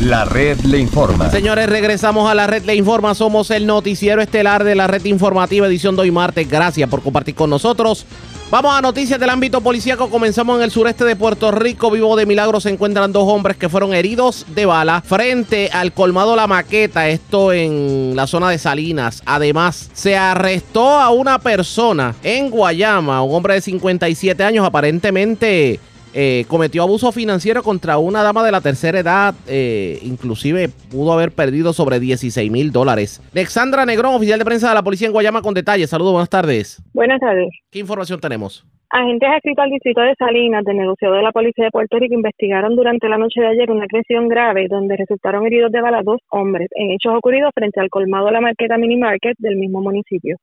La 0.00 0.24
red 0.24 0.58
le 0.62 0.78
informa. 0.78 1.30
Señores, 1.30 1.68
regresamos 1.68 2.28
a 2.28 2.34
la 2.34 2.48
red 2.48 2.64
Le 2.64 2.74
Informa. 2.74 3.14
Somos 3.14 3.52
el 3.52 3.68
noticiero 3.68 4.20
estelar 4.20 4.64
de 4.64 4.74
la 4.74 4.88
red 4.88 5.04
informativa 5.04 5.68
edición 5.68 5.94
de 5.94 6.02
hoy 6.02 6.10
martes. 6.10 6.48
Gracias 6.48 6.90
por 6.90 7.02
compartir 7.02 7.36
con 7.36 7.48
nosotros. 7.50 8.04
Vamos 8.52 8.76
a 8.76 8.82
noticias 8.82 9.18
del 9.18 9.30
ámbito 9.30 9.62
policíaco. 9.62 10.10
Comenzamos 10.10 10.58
en 10.58 10.64
el 10.64 10.70
sureste 10.70 11.06
de 11.06 11.16
Puerto 11.16 11.50
Rico. 11.52 11.90
Vivo 11.90 12.14
de 12.16 12.26
milagro 12.26 12.60
se 12.60 12.68
encuentran 12.68 13.10
dos 13.10 13.26
hombres 13.26 13.56
que 13.56 13.70
fueron 13.70 13.94
heridos 13.94 14.44
de 14.54 14.66
bala 14.66 15.00
frente 15.00 15.70
al 15.72 15.94
colmado 15.94 16.36
La 16.36 16.46
Maqueta, 16.46 17.08
esto 17.08 17.54
en 17.54 18.14
la 18.14 18.26
zona 18.26 18.50
de 18.50 18.58
Salinas. 18.58 19.22
Además, 19.24 19.88
se 19.94 20.18
arrestó 20.18 21.00
a 21.00 21.08
una 21.08 21.38
persona 21.38 22.14
en 22.22 22.50
Guayama, 22.50 23.22
un 23.22 23.34
hombre 23.34 23.54
de 23.54 23.62
57 23.62 24.44
años, 24.44 24.66
aparentemente 24.66 25.80
eh, 26.14 26.44
cometió 26.48 26.82
abuso 26.82 27.10
financiero 27.12 27.62
contra 27.62 27.98
una 27.98 28.22
dama 28.22 28.44
de 28.44 28.52
la 28.52 28.60
tercera 28.60 28.98
edad, 28.98 29.34
eh, 29.48 29.98
inclusive 30.02 30.68
pudo 30.90 31.12
haber 31.12 31.32
perdido 31.32 31.72
sobre 31.72 32.00
16 32.00 32.50
mil 32.50 32.72
dólares. 32.72 33.22
Alexandra 33.32 33.86
Negrón, 33.86 34.14
oficial 34.14 34.38
de 34.38 34.44
prensa 34.44 34.68
de 34.68 34.74
la 34.74 34.82
policía 34.82 35.06
en 35.06 35.12
Guayama, 35.12 35.42
con 35.42 35.54
detalles. 35.54 35.90
Saludos, 35.90 36.12
buenas 36.12 36.30
tardes. 36.30 36.82
Buenas 36.92 37.20
tardes. 37.20 37.48
¿Qué 37.70 37.78
información 37.78 38.20
tenemos? 38.20 38.66
Agentes 38.94 39.26
adscritos 39.26 39.64
al 39.64 39.70
distrito 39.70 40.02
de 40.02 40.14
Salinas 40.18 40.64
del 40.64 40.76
negociado 40.76 41.14
de 41.14 41.22
la 41.22 41.32
Policía 41.32 41.64
de 41.64 41.70
Puerto 41.70 41.98
Rico 41.98 42.12
investigaron 42.12 42.76
durante 42.76 43.08
la 43.08 43.16
noche 43.16 43.40
de 43.40 43.46
ayer 43.46 43.70
una 43.70 43.84
agresión 43.84 44.28
grave 44.28 44.66
donde 44.68 44.98
resultaron 44.98 45.46
heridos 45.46 45.72
de 45.72 45.80
bala 45.80 46.02
dos 46.04 46.20
hombres 46.28 46.68
en 46.72 46.90
hechos 46.90 47.14
ocurridos 47.16 47.52
frente 47.54 47.80
al 47.80 47.88
colmado 47.88 48.26
de 48.26 48.32
la 48.32 48.42
marqueta 48.42 48.76
Mini 48.76 48.98
Market 48.98 49.34
del 49.38 49.56
mismo 49.56 49.80
municipio. 49.80 50.36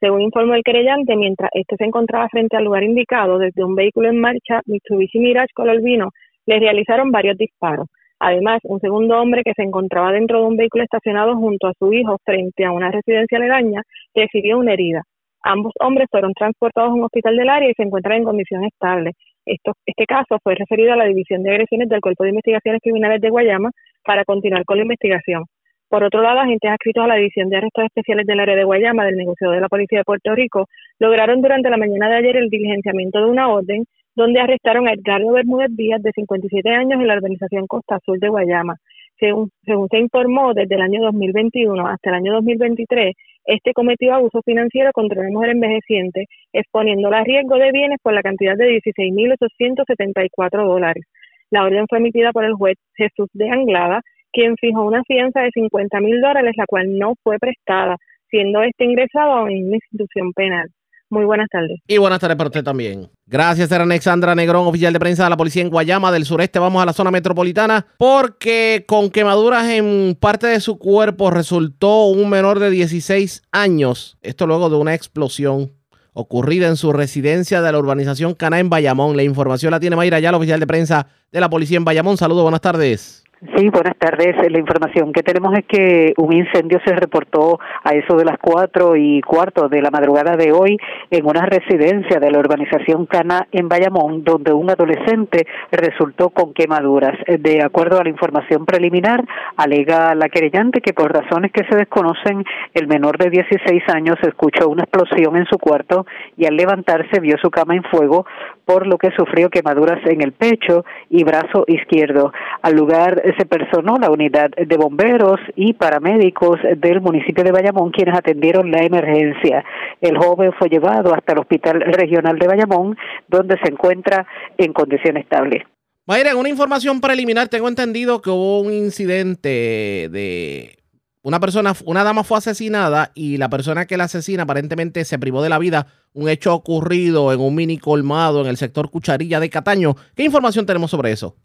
Según 0.00 0.22
informó 0.22 0.54
el 0.54 0.62
querellante, 0.62 1.16
mientras 1.16 1.50
este 1.54 1.76
se 1.76 1.84
encontraba 1.84 2.28
frente 2.28 2.56
al 2.56 2.64
lugar 2.64 2.84
indicado, 2.84 3.38
desde 3.38 3.64
un 3.64 3.74
vehículo 3.74 4.08
en 4.08 4.20
marcha, 4.20 4.60
Mitsubishi 4.66 5.18
Mirage 5.18 5.52
color 5.54 5.82
vino, 5.82 6.10
le 6.46 6.60
realizaron 6.60 7.10
varios 7.10 7.36
disparos. 7.36 7.88
Además, 8.20 8.60
un 8.64 8.80
segundo 8.80 9.20
hombre 9.20 9.42
que 9.44 9.54
se 9.54 9.62
encontraba 9.62 10.12
dentro 10.12 10.40
de 10.40 10.46
un 10.46 10.56
vehículo 10.56 10.84
estacionado 10.84 11.36
junto 11.36 11.66
a 11.66 11.72
su 11.78 11.92
hijo 11.92 12.18
frente 12.24 12.64
a 12.64 12.72
una 12.72 12.90
residencia 12.90 13.38
aledaña 13.38 13.82
recibió 14.14 14.58
una 14.58 14.72
herida. 14.72 15.02
Ambos 15.42 15.72
hombres 15.80 16.08
fueron 16.10 16.32
transportados 16.32 16.90
a 16.90 16.94
un 16.94 17.04
hospital 17.04 17.36
del 17.36 17.48
área 17.48 17.70
y 17.70 17.74
se 17.74 17.82
encuentran 17.82 18.18
en 18.18 18.24
condición 18.24 18.64
estable. 18.64 19.12
Este 19.46 20.04
caso 20.06 20.38
fue 20.42 20.54
referido 20.54 20.92
a 20.92 20.96
la 20.96 21.06
División 21.06 21.42
de 21.42 21.50
Agresiones 21.50 21.88
del 21.88 22.00
Cuerpo 22.00 22.24
de 22.24 22.30
Investigaciones 22.30 22.80
Criminales 22.82 23.20
de 23.20 23.30
Guayama 23.30 23.70
para 24.04 24.24
continuar 24.24 24.64
con 24.64 24.76
la 24.76 24.82
investigación. 24.82 25.44
Por 25.88 26.04
otro 26.04 26.20
lado, 26.20 26.40
agentes 26.40 26.70
adscritos 26.70 27.04
a 27.04 27.06
la 27.06 27.14
División 27.16 27.48
de 27.48 27.56
Arrestos 27.56 27.84
Especiales 27.84 28.26
del 28.26 28.40
área 28.40 28.56
de 28.56 28.64
Guayama 28.64 29.06
del 29.06 29.16
negocio 29.16 29.50
de 29.50 29.60
la 29.60 29.68
Policía 29.68 30.00
de 30.00 30.04
Puerto 30.04 30.34
Rico 30.34 30.66
lograron 30.98 31.40
durante 31.40 31.70
la 31.70 31.78
mañana 31.78 32.10
de 32.10 32.16
ayer 32.16 32.36
el 32.36 32.50
diligenciamiento 32.50 33.20
de 33.20 33.30
una 33.30 33.48
orden 33.48 33.84
donde 34.14 34.40
arrestaron 34.40 34.86
a 34.86 34.92
Edgardo 34.92 35.32
Bermúdez 35.32 35.70
Díaz, 35.70 36.02
de 36.02 36.12
57 36.12 36.68
años, 36.68 37.00
en 37.00 37.06
la 37.06 37.14
organización 37.14 37.66
Costa 37.66 37.96
Azul 37.96 38.18
de 38.18 38.28
Guayama. 38.28 38.76
Según, 39.18 39.50
según 39.64 39.88
se 39.88 39.98
informó, 39.98 40.52
desde 40.52 40.74
el 40.74 40.82
año 40.82 41.00
2021 41.02 41.86
hasta 41.86 42.10
el 42.10 42.16
año 42.16 42.32
2023, 42.34 43.14
este 43.46 43.72
cometió 43.72 44.12
abuso 44.12 44.42
financiero 44.44 44.90
contra 44.92 45.20
una 45.22 45.30
mujer 45.30 45.50
envejeciente, 45.50 46.26
exponiéndola 46.52 47.20
a 47.20 47.24
riesgo 47.24 47.56
de 47.56 47.72
bienes 47.72 47.98
por 48.02 48.12
la 48.12 48.22
cantidad 48.22 48.56
de 48.56 48.78
16.874 48.82 50.66
dólares. 50.66 51.04
La 51.50 51.64
orden 51.64 51.86
fue 51.88 51.98
emitida 51.98 52.32
por 52.32 52.44
el 52.44 52.52
juez 52.52 52.76
Jesús 52.94 53.28
de 53.32 53.48
Anglada, 53.48 54.02
quien 54.38 54.54
fijó 54.60 54.84
una 54.84 55.02
fianza 55.02 55.40
de 55.40 55.50
50 55.52 55.98
mil 56.00 56.20
dólares, 56.20 56.52
la 56.56 56.64
cual 56.66 56.96
no 56.96 57.14
fue 57.24 57.38
prestada, 57.40 57.96
siendo 58.30 58.62
este 58.62 58.84
ingresado 58.84 59.48
en 59.48 59.66
una 59.66 59.76
institución 59.76 60.32
penal. 60.32 60.68
Muy 61.10 61.24
buenas 61.24 61.48
tardes. 61.50 61.80
Y 61.88 61.98
buenas 61.98 62.20
tardes 62.20 62.36
para 62.36 62.48
usted 62.48 62.62
también. 62.62 63.08
Gracias, 63.26 63.72
era 63.72 63.82
Alexandra 63.82 64.36
Negrón, 64.36 64.68
oficial 64.68 64.92
de 64.92 65.00
prensa 65.00 65.24
de 65.24 65.30
la 65.30 65.36
policía 65.36 65.62
en 65.62 65.70
Guayama 65.70 66.12
del 66.12 66.24
sureste. 66.24 66.60
Vamos 66.60 66.80
a 66.80 66.86
la 66.86 66.92
zona 66.92 67.10
metropolitana 67.10 67.86
porque 67.96 68.84
con 68.86 69.10
quemaduras 69.10 69.68
en 69.70 70.16
parte 70.20 70.46
de 70.46 70.60
su 70.60 70.78
cuerpo 70.78 71.30
resultó 71.30 72.06
un 72.06 72.30
menor 72.30 72.60
de 72.60 72.70
16 72.70 73.42
años. 73.50 74.18
Esto 74.22 74.46
luego 74.46 74.70
de 74.70 74.76
una 74.76 74.94
explosión 74.94 75.72
ocurrida 76.12 76.68
en 76.68 76.76
su 76.76 76.92
residencia 76.92 77.60
de 77.62 77.72
la 77.72 77.78
urbanización 77.78 78.34
Caná 78.34 78.60
en 78.60 78.70
Bayamón. 78.70 79.16
La 79.16 79.22
información 79.24 79.72
la 79.72 79.80
tiene 79.80 79.96
Mayra 79.96 80.20
ya, 80.20 80.36
oficial 80.36 80.60
de 80.60 80.66
prensa 80.66 81.08
de 81.32 81.40
la 81.40 81.50
policía 81.50 81.78
en 81.78 81.84
Bayamón. 81.84 82.18
Saludos, 82.18 82.42
buenas 82.42 82.60
tardes. 82.60 83.24
Sí, 83.40 83.68
buenas 83.68 83.96
tardes. 83.96 84.34
La 84.50 84.58
información 84.58 85.12
que 85.12 85.22
tenemos 85.22 85.56
es 85.56 85.64
que 85.64 86.12
un 86.16 86.32
incendio 86.32 86.80
se 86.84 86.92
reportó 86.92 87.60
a 87.84 87.90
eso 87.90 88.16
de 88.16 88.24
las 88.24 88.36
cuatro 88.38 88.96
y 88.96 89.20
cuarto 89.20 89.68
de 89.68 89.80
la 89.80 89.92
madrugada 89.92 90.36
de 90.36 90.50
hoy 90.50 90.76
en 91.08 91.24
una 91.24 91.46
residencia 91.46 92.18
de 92.18 92.32
la 92.32 92.40
urbanización 92.40 93.06
Cana 93.06 93.46
en 93.52 93.68
Bayamón, 93.68 94.24
donde 94.24 94.52
un 94.52 94.68
adolescente 94.70 95.46
resultó 95.70 96.30
con 96.30 96.52
quemaduras. 96.52 97.16
De 97.38 97.62
acuerdo 97.62 98.00
a 98.00 98.02
la 98.02 98.08
información 98.08 98.66
preliminar, 98.66 99.24
alega 99.56 100.16
la 100.16 100.28
querellante 100.28 100.80
que 100.80 100.92
por 100.92 101.12
razones 101.12 101.52
que 101.52 101.64
se 101.70 101.76
desconocen, 101.76 102.44
el 102.74 102.88
menor 102.88 103.18
de 103.18 103.30
16 103.30 103.84
años 103.94 104.16
escuchó 104.22 104.68
una 104.68 104.82
explosión 104.82 105.36
en 105.36 105.46
su 105.46 105.58
cuarto 105.58 106.06
y 106.36 106.46
al 106.46 106.56
levantarse 106.56 107.20
vio 107.20 107.36
su 107.40 107.52
cama 107.52 107.76
en 107.76 107.84
fuego, 107.84 108.26
por 108.64 108.88
lo 108.88 108.98
que 108.98 109.12
sufrió 109.12 109.48
quemaduras 109.48 110.04
en 110.06 110.22
el 110.22 110.32
pecho 110.32 110.84
y 111.08 111.22
brazo 111.22 111.64
izquierdo. 111.68 112.32
Al 112.62 112.74
lugar 112.74 113.22
se 113.36 113.46
personó 113.46 113.96
la 113.98 114.10
unidad 114.10 114.50
de 114.50 114.76
bomberos 114.76 115.40
y 115.56 115.72
paramédicos 115.72 116.58
del 116.76 117.00
municipio 117.00 117.44
de 117.44 117.52
Bayamón 117.52 117.90
quienes 117.90 118.16
atendieron 118.16 118.70
la 118.70 118.82
emergencia. 118.84 119.64
El 120.00 120.16
joven 120.16 120.52
fue 120.58 120.68
llevado 120.68 121.14
hasta 121.14 121.32
el 121.32 121.40
Hospital 121.40 121.80
Regional 121.80 122.38
de 122.38 122.46
Bayamón 122.46 122.96
donde 123.28 123.58
se 123.62 123.70
encuentra 123.70 124.26
en 124.56 124.72
condición 124.72 125.16
estable. 125.16 125.66
Mayra, 126.06 126.36
una 126.36 126.48
información 126.48 127.00
preliminar 127.00 127.48
tengo 127.48 127.68
entendido 127.68 128.22
que 128.22 128.30
hubo 128.30 128.60
un 128.60 128.72
incidente 128.72 130.08
de 130.10 130.78
una 131.22 131.40
persona, 131.40 131.74
una 131.84 132.04
dama 132.04 132.24
fue 132.24 132.38
asesinada 132.38 133.12
y 133.14 133.36
la 133.36 133.50
persona 133.50 133.86
que 133.86 133.98
la 133.98 134.04
asesina 134.04 134.44
aparentemente 134.44 135.04
se 135.04 135.18
privó 135.18 135.42
de 135.42 135.50
la 135.50 135.58
vida. 135.58 135.88
Un 136.14 136.30
hecho 136.30 136.54
ocurrido 136.54 137.32
en 137.32 137.40
un 137.40 137.54
mini 137.54 137.76
colmado 137.76 138.40
en 138.40 138.46
el 138.46 138.56
sector 138.56 138.90
Cucharilla 138.90 139.38
de 139.38 139.50
Cataño. 139.50 139.94
¿Qué 140.14 140.24
información 140.24 140.64
tenemos 140.64 140.90
sobre 140.90 141.12
eso? 141.12 141.36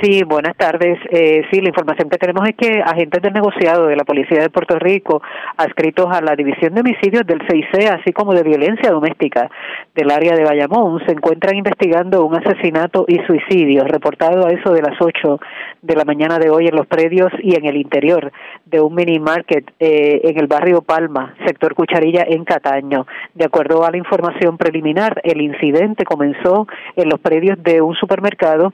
Sí, 0.00 0.22
buenas 0.24 0.56
tardes. 0.56 0.98
Eh, 1.10 1.42
sí, 1.50 1.60
la 1.60 1.68
información 1.68 2.08
que 2.08 2.16
tenemos 2.16 2.48
es 2.48 2.56
que 2.56 2.80
agentes 2.80 3.20
del 3.20 3.34
negociado 3.34 3.86
de 3.86 3.96
la 3.96 4.04
Policía 4.04 4.40
de 4.40 4.48
Puerto 4.48 4.78
Rico, 4.78 5.20
adscritos 5.58 6.06
a 6.10 6.22
la 6.22 6.34
División 6.34 6.72
de 6.72 6.80
Homicidios 6.80 7.26
del 7.26 7.42
CIC, 7.46 7.90
así 7.90 8.10
como 8.14 8.32
de 8.32 8.42
Violencia 8.42 8.90
Doméstica 8.90 9.50
del 9.94 10.10
área 10.10 10.34
de 10.34 10.44
Bayamón, 10.44 11.04
se 11.04 11.12
encuentran 11.12 11.56
investigando 11.56 12.24
un 12.24 12.36
asesinato 12.36 13.04
y 13.06 13.18
suicidio 13.26 13.84
reportado 13.84 14.46
a 14.46 14.50
eso 14.50 14.72
de 14.72 14.80
las 14.80 14.98
8 14.98 15.40
de 15.82 15.94
la 15.94 16.06
mañana 16.06 16.38
de 16.38 16.48
hoy 16.48 16.68
en 16.68 16.74
los 16.74 16.86
predios 16.86 17.30
y 17.42 17.54
en 17.54 17.66
el 17.66 17.76
interior 17.76 18.32
de 18.64 18.80
un 18.80 18.94
mini 18.94 19.18
market 19.18 19.70
eh, 19.78 20.22
en 20.24 20.38
el 20.38 20.46
barrio 20.46 20.80
Palma, 20.80 21.34
sector 21.46 21.74
Cucharilla, 21.74 22.24
en 22.26 22.44
Cataño. 22.44 23.06
De 23.34 23.44
acuerdo 23.44 23.84
a 23.84 23.90
la 23.90 23.98
información 23.98 24.56
preliminar, 24.56 25.20
el 25.22 25.42
incidente 25.42 26.06
comenzó 26.06 26.66
en 26.96 27.10
los 27.10 27.20
predios 27.20 27.62
de 27.62 27.82
un 27.82 27.94
supermercado 27.94 28.72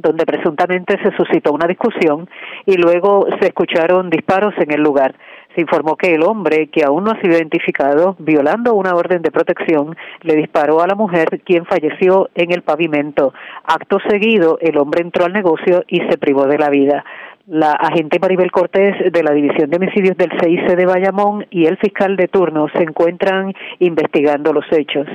donde 0.00 0.24
presuntamente 0.24 0.98
se 1.02 1.14
suscitó 1.16 1.52
una 1.52 1.66
discusión 1.66 2.28
y 2.66 2.76
luego 2.76 3.26
se 3.40 3.48
escucharon 3.48 4.10
disparos 4.10 4.54
en 4.58 4.72
el 4.72 4.82
lugar. 4.82 5.14
Se 5.54 5.60
informó 5.60 5.96
que 5.96 6.14
el 6.14 6.22
hombre, 6.22 6.68
que 6.68 6.84
aún 6.84 7.04
no 7.04 7.10
ha 7.10 7.20
sido 7.20 7.36
identificado, 7.36 8.16
violando 8.18 8.74
una 8.74 8.94
orden 8.94 9.20
de 9.20 9.30
protección, 9.30 9.96
le 10.22 10.36
disparó 10.36 10.80
a 10.80 10.86
la 10.86 10.94
mujer, 10.94 11.40
quien 11.44 11.66
falleció 11.66 12.30
en 12.34 12.52
el 12.52 12.62
pavimento. 12.62 13.34
Acto 13.64 13.98
seguido, 14.08 14.58
el 14.60 14.78
hombre 14.78 15.02
entró 15.02 15.24
al 15.24 15.32
negocio 15.32 15.84
y 15.88 15.98
se 16.08 16.18
privó 16.18 16.46
de 16.46 16.58
la 16.58 16.70
vida. 16.70 17.04
La 17.46 17.72
agente 17.72 18.20
Maribel 18.20 18.52
Cortés 18.52 19.12
de 19.12 19.22
la 19.24 19.32
División 19.32 19.70
de 19.70 19.76
Homicidios 19.76 20.16
del 20.16 20.30
CIC 20.40 20.76
de 20.76 20.86
Bayamón 20.86 21.46
y 21.50 21.66
el 21.66 21.78
fiscal 21.78 22.16
de 22.16 22.28
turno 22.28 22.68
se 22.72 22.84
encuentran 22.84 23.52
investigando 23.80 24.52
los 24.52 24.64
hechos. 24.70 25.08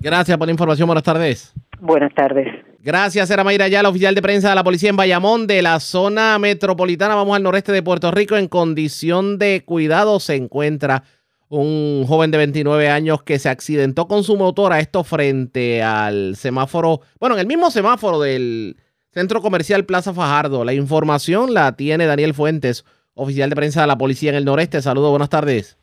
Gracias 0.00 0.36
por 0.36 0.46
la 0.46 0.52
información. 0.52 0.86
Buenas 0.86 1.04
tardes. 1.04 1.54
Buenas 1.80 2.12
tardes. 2.12 2.46
Gracias, 2.88 3.28
era 3.28 3.44
Mayra 3.44 3.68
la 3.68 3.90
oficial 3.90 4.14
de 4.14 4.22
prensa 4.22 4.48
de 4.48 4.54
la 4.54 4.64
policía 4.64 4.88
en 4.88 4.96
Bayamón, 4.96 5.46
de 5.46 5.60
la 5.60 5.78
zona 5.78 6.38
metropolitana. 6.38 7.14
Vamos 7.16 7.36
al 7.36 7.42
noreste 7.42 7.70
de 7.70 7.82
Puerto 7.82 8.10
Rico. 8.10 8.34
En 8.34 8.48
condición 8.48 9.36
de 9.36 9.62
cuidado 9.62 10.20
se 10.20 10.36
encuentra 10.36 11.04
un 11.50 12.06
joven 12.08 12.30
de 12.30 12.38
29 12.38 12.88
años 12.88 13.22
que 13.22 13.38
se 13.38 13.50
accidentó 13.50 14.08
con 14.08 14.24
su 14.24 14.38
motora. 14.38 14.80
Esto 14.80 15.04
frente 15.04 15.82
al 15.82 16.36
semáforo, 16.36 17.02
bueno, 17.20 17.34
en 17.34 17.42
el 17.42 17.46
mismo 17.46 17.70
semáforo 17.70 18.20
del 18.20 18.78
centro 19.12 19.42
comercial 19.42 19.84
Plaza 19.84 20.14
Fajardo. 20.14 20.64
La 20.64 20.72
información 20.72 21.52
la 21.52 21.76
tiene 21.76 22.06
Daniel 22.06 22.32
Fuentes, 22.32 22.86
oficial 23.12 23.50
de 23.50 23.56
prensa 23.56 23.82
de 23.82 23.86
la 23.86 23.98
policía 23.98 24.30
en 24.30 24.36
el 24.36 24.46
noreste. 24.46 24.80
Saludos, 24.80 25.10
buenas 25.10 25.28
tardes. 25.28 25.76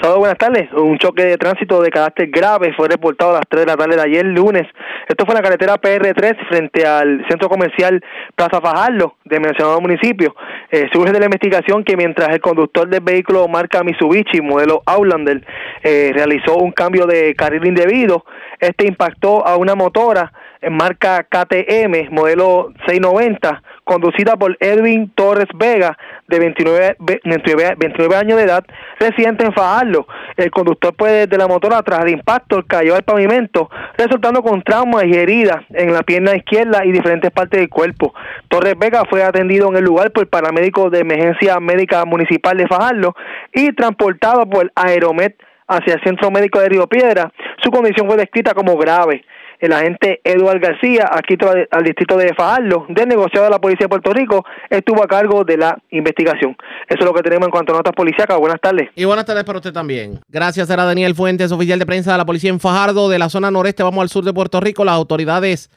Saludos, 0.00 0.20
buenas 0.20 0.38
tardes. 0.38 0.72
Un 0.72 0.96
choque 0.96 1.26
de 1.26 1.36
tránsito 1.36 1.82
de 1.82 1.90
carácter 1.90 2.30
grave 2.30 2.72
fue 2.74 2.88
reportado 2.88 3.32
a 3.32 3.34
las 3.34 3.48
3 3.50 3.66
de 3.66 3.70
la 3.70 3.76
tarde 3.76 3.96
de 3.96 4.02
ayer, 4.02 4.24
lunes. 4.24 4.66
Esto 5.06 5.26
fue 5.26 5.34
en 5.34 5.42
la 5.42 5.42
carretera 5.42 5.74
PR3 5.74 6.48
frente 6.48 6.86
al 6.86 7.22
centro 7.28 7.50
comercial 7.50 8.02
Plaza 8.34 8.62
Fajardo 8.62 9.16
de 9.26 9.40
mencionado 9.40 9.78
municipio. 9.78 10.34
Eh, 10.70 10.88
surge 10.90 11.12
de 11.12 11.18
la 11.18 11.26
investigación 11.26 11.84
que 11.84 11.98
mientras 11.98 12.30
el 12.30 12.40
conductor 12.40 12.88
del 12.88 13.02
vehículo 13.02 13.46
marca 13.46 13.84
Mitsubishi, 13.84 14.40
modelo 14.40 14.82
Outlander, 14.86 15.44
eh, 15.82 16.12
realizó 16.14 16.56
un 16.56 16.72
cambio 16.72 17.04
de 17.04 17.34
carril 17.34 17.66
indebido, 17.66 18.24
este 18.58 18.86
impactó 18.86 19.46
a 19.46 19.56
una 19.58 19.74
motora 19.74 20.32
en 20.62 20.74
marca 20.74 21.24
KTM, 21.24 22.08
modelo 22.10 22.72
690, 22.86 23.62
conducida 23.84 24.36
por 24.36 24.56
Edwin 24.60 25.10
Torres 25.14 25.48
Vega, 25.54 25.96
de 26.30 26.38
29, 26.38 26.96
29, 26.98 28.16
años 28.16 28.38
de 28.38 28.44
edad, 28.44 28.64
residente 28.98 29.44
en 29.44 29.52
Fajardo. 29.52 30.06
El 30.36 30.50
conductor 30.50 30.94
pues, 30.96 31.28
de 31.28 31.36
la 31.36 31.46
motora 31.46 31.82
tras 31.82 32.04
el 32.04 32.10
impacto 32.10 32.64
cayó 32.66 32.94
al 32.94 33.02
pavimento, 33.02 33.68
resultando 33.98 34.42
con 34.42 34.62
traumas 34.62 35.04
y 35.04 35.14
heridas 35.14 35.62
en 35.70 35.92
la 35.92 36.02
pierna 36.02 36.34
izquierda 36.34 36.84
y 36.84 36.92
diferentes 36.92 37.30
partes 37.30 37.60
del 37.60 37.68
cuerpo. 37.68 38.14
Torres 38.48 38.74
Vega 38.78 39.02
fue 39.10 39.22
atendido 39.22 39.68
en 39.68 39.76
el 39.76 39.84
lugar 39.84 40.12
por 40.12 40.26
paramédicos 40.28 40.90
de 40.90 41.00
emergencia 41.00 41.60
médica 41.60 42.04
municipal 42.04 42.56
de 42.56 42.66
Fajardo 42.66 43.14
y 43.52 43.72
transportado 43.72 44.48
por 44.48 44.72
Aeromet 44.74 45.36
hacia 45.66 45.94
el 45.94 46.02
Centro 46.02 46.30
Médico 46.30 46.60
de 46.60 46.68
Río 46.68 46.86
Piedra. 46.86 47.32
Su 47.62 47.70
condición 47.70 48.06
fue 48.06 48.16
descrita 48.16 48.54
como 48.54 48.76
grave 48.76 49.24
el 49.60 49.72
agente 49.72 50.20
Eduardo 50.24 50.60
García, 50.60 51.10
aquí 51.12 51.36
al 51.70 51.84
distrito 51.84 52.16
de 52.16 52.34
Fajardo, 52.34 52.86
del 52.88 53.08
negociado 53.08 53.44
de 53.44 53.50
la 53.50 53.58
Policía 53.58 53.84
de 53.84 53.88
Puerto 53.90 54.12
Rico, 54.12 54.44
estuvo 54.70 55.02
a 55.02 55.06
cargo 55.06 55.44
de 55.44 55.58
la 55.58 55.78
investigación. 55.90 56.56
Eso 56.88 57.00
es 57.00 57.04
lo 57.04 57.12
que 57.12 57.22
tenemos 57.22 57.46
en 57.46 57.50
cuanto 57.50 57.74
a 57.74 57.76
notas 57.76 57.92
policíacas. 57.92 58.38
Buenas 58.38 58.60
tardes. 58.60 58.88
Y 58.96 59.04
buenas 59.04 59.26
tardes 59.26 59.44
para 59.44 59.58
usted 59.58 59.72
también. 59.72 60.20
Gracias, 60.28 60.70
era 60.70 60.84
Daniel 60.84 61.14
Fuentes, 61.14 61.52
oficial 61.52 61.78
de 61.78 61.86
prensa 61.86 62.12
de 62.12 62.18
la 62.18 62.24
Policía 62.24 62.50
en 62.50 62.58
Fajardo, 62.58 63.08
de 63.10 63.18
la 63.18 63.28
zona 63.28 63.50
noreste. 63.50 63.82
Vamos 63.82 64.02
al 64.02 64.08
sur 64.08 64.24
de 64.24 64.32
Puerto 64.32 64.60
Rico. 64.60 64.84
Las 64.84 64.94
autoridades 64.94 65.70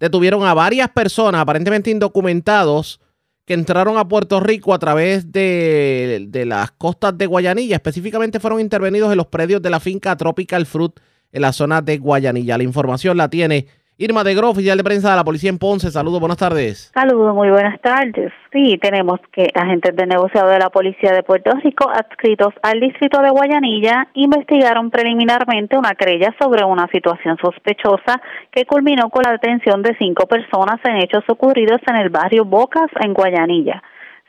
detuvieron 0.00 0.44
a 0.44 0.54
varias 0.54 0.88
personas, 0.88 1.42
aparentemente 1.42 1.90
indocumentados, 1.90 3.00
que 3.44 3.54
entraron 3.54 3.98
a 3.98 4.08
Puerto 4.08 4.40
Rico 4.40 4.72
a 4.72 4.78
través 4.78 5.30
de, 5.30 6.24
de 6.28 6.46
las 6.46 6.72
costas 6.72 7.16
de 7.18 7.26
Guayanilla. 7.26 7.76
Específicamente 7.76 8.40
fueron 8.40 8.60
intervenidos 8.60 9.10
en 9.10 9.18
los 9.18 9.26
predios 9.26 9.60
de 9.60 9.70
la 9.70 9.78
finca 9.78 10.16
Tropical 10.16 10.64
Fruit 10.64 10.98
en 11.32 11.42
la 11.42 11.52
zona 11.52 11.82
de 11.82 11.98
Guayanilla. 11.98 12.58
La 12.58 12.64
información 12.64 13.16
la 13.16 13.28
tiene 13.28 13.66
Irma 13.98 14.24
de 14.24 14.34
Gro, 14.34 14.50
oficial 14.50 14.76
de 14.76 14.84
prensa 14.84 15.08
de 15.10 15.16
la 15.16 15.24
policía 15.24 15.48
en 15.48 15.58
Ponce. 15.58 15.90
Saludos, 15.90 16.20
buenas 16.20 16.36
tardes. 16.36 16.92
Saludos, 16.92 17.34
muy 17.34 17.48
buenas 17.48 17.80
tardes. 17.80 18.30
Sí, 18.52 18.76
tenemos 18.76 19.20
que 19.32 19.48
agentes 19.54 19.96
de 19.96 20.06
negociado 20.06 20.50
de 20.50 20.58
la 20.58 20.68
policía 20.68 21.12
de 21.12 21.22
Puerto 21.22 21.50
Rico 21.64 21.88
adscritos 21.88 22.52
al 22.62 22.78
distrito 22.78 23.22
de 23.22 23.30
Guayanilla 23.30 24.08
investigaron 24.12 24.90
preliminarmente 24.90 25.78
una 25.78 25.94
querella 25.94 26.34
sobre 26.38 26.62
una 26.62 26.86
situación 26.88 27.38
sospechosa 27.40 28.20
que 28.50 28.66
culminó 28.66 29.08
con 29.08 29.22
la 29.24 29.32
detención 29.32 29.80
de 29.80 29.96
cinco 29.98 30.26
personas 30.26 30.76
en 30.84 30.96
hechos 30.96 31.24
ocurridos 31.28 31.80
en 31.86 31.96
el 31.96 32.10
barrio 32.10 32.44
Bocas, 32.44 32.90
en 33.02 33.14
Guayanilla. 33.14 33.82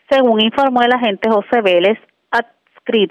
Según 0.09 0.39
informó 0.39 0.81
el 0.81 0.93
agente 0.93 1.29
José 1.29 1.59
Vélez, 1.61 1.99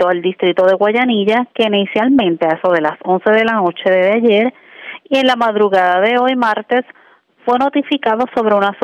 al 0.08 0.22
distrito 0.22 0.64
de 0.64 0.74
Guayanilla, 0.74 1.46
que 1.54 1.64
inicialmente 1.64 2.46
a 2.46 2.54
eso 2.54 2.72
de 2.72 2.80
las 2.80 2.98
11 3.02 3.30
de 3.30 3.44
la 3.44 3.54
noche 3.54 3.90
de 3.90 4.10
ayer 4.10 4.54
y 5.04 5.18
en 5.18 5.26
la 5.26 5.36
madrugada 5.36 6.00
de 6.00 6.18
hoy 6.18 6.34
martes 6.34 6.82
fue 7.44 7.58
notificado 7.58 8.24
sobre 8.34 8.54
una 8.54 8.74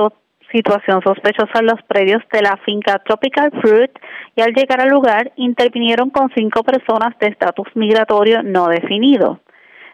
situación 0.50 1.00
sospechosa 1.02 1.60
en 1.60 1.66
los 1.66 1.82
predios 1.88 2.22
de 2.30 2.42
la 2.42 2.58
finca 2.58 2.98
Tropical 2.98 3.50
Fruit 3.62 3.90
y 4.36 4.42
al 4.42 4.52
llegar 4.52 4.82
al 4.82 4.90
lugar 4.90 5.32
intervinieron 5.36 6.10
con 6.10 6.30
cinco 6.36 6.62
personas 6.62 7.18
de 7.18 7.28
estatus 7.28 7.68
migratorio 7.74 8.42
no 8.42 8.68
definido. 8.68 9.40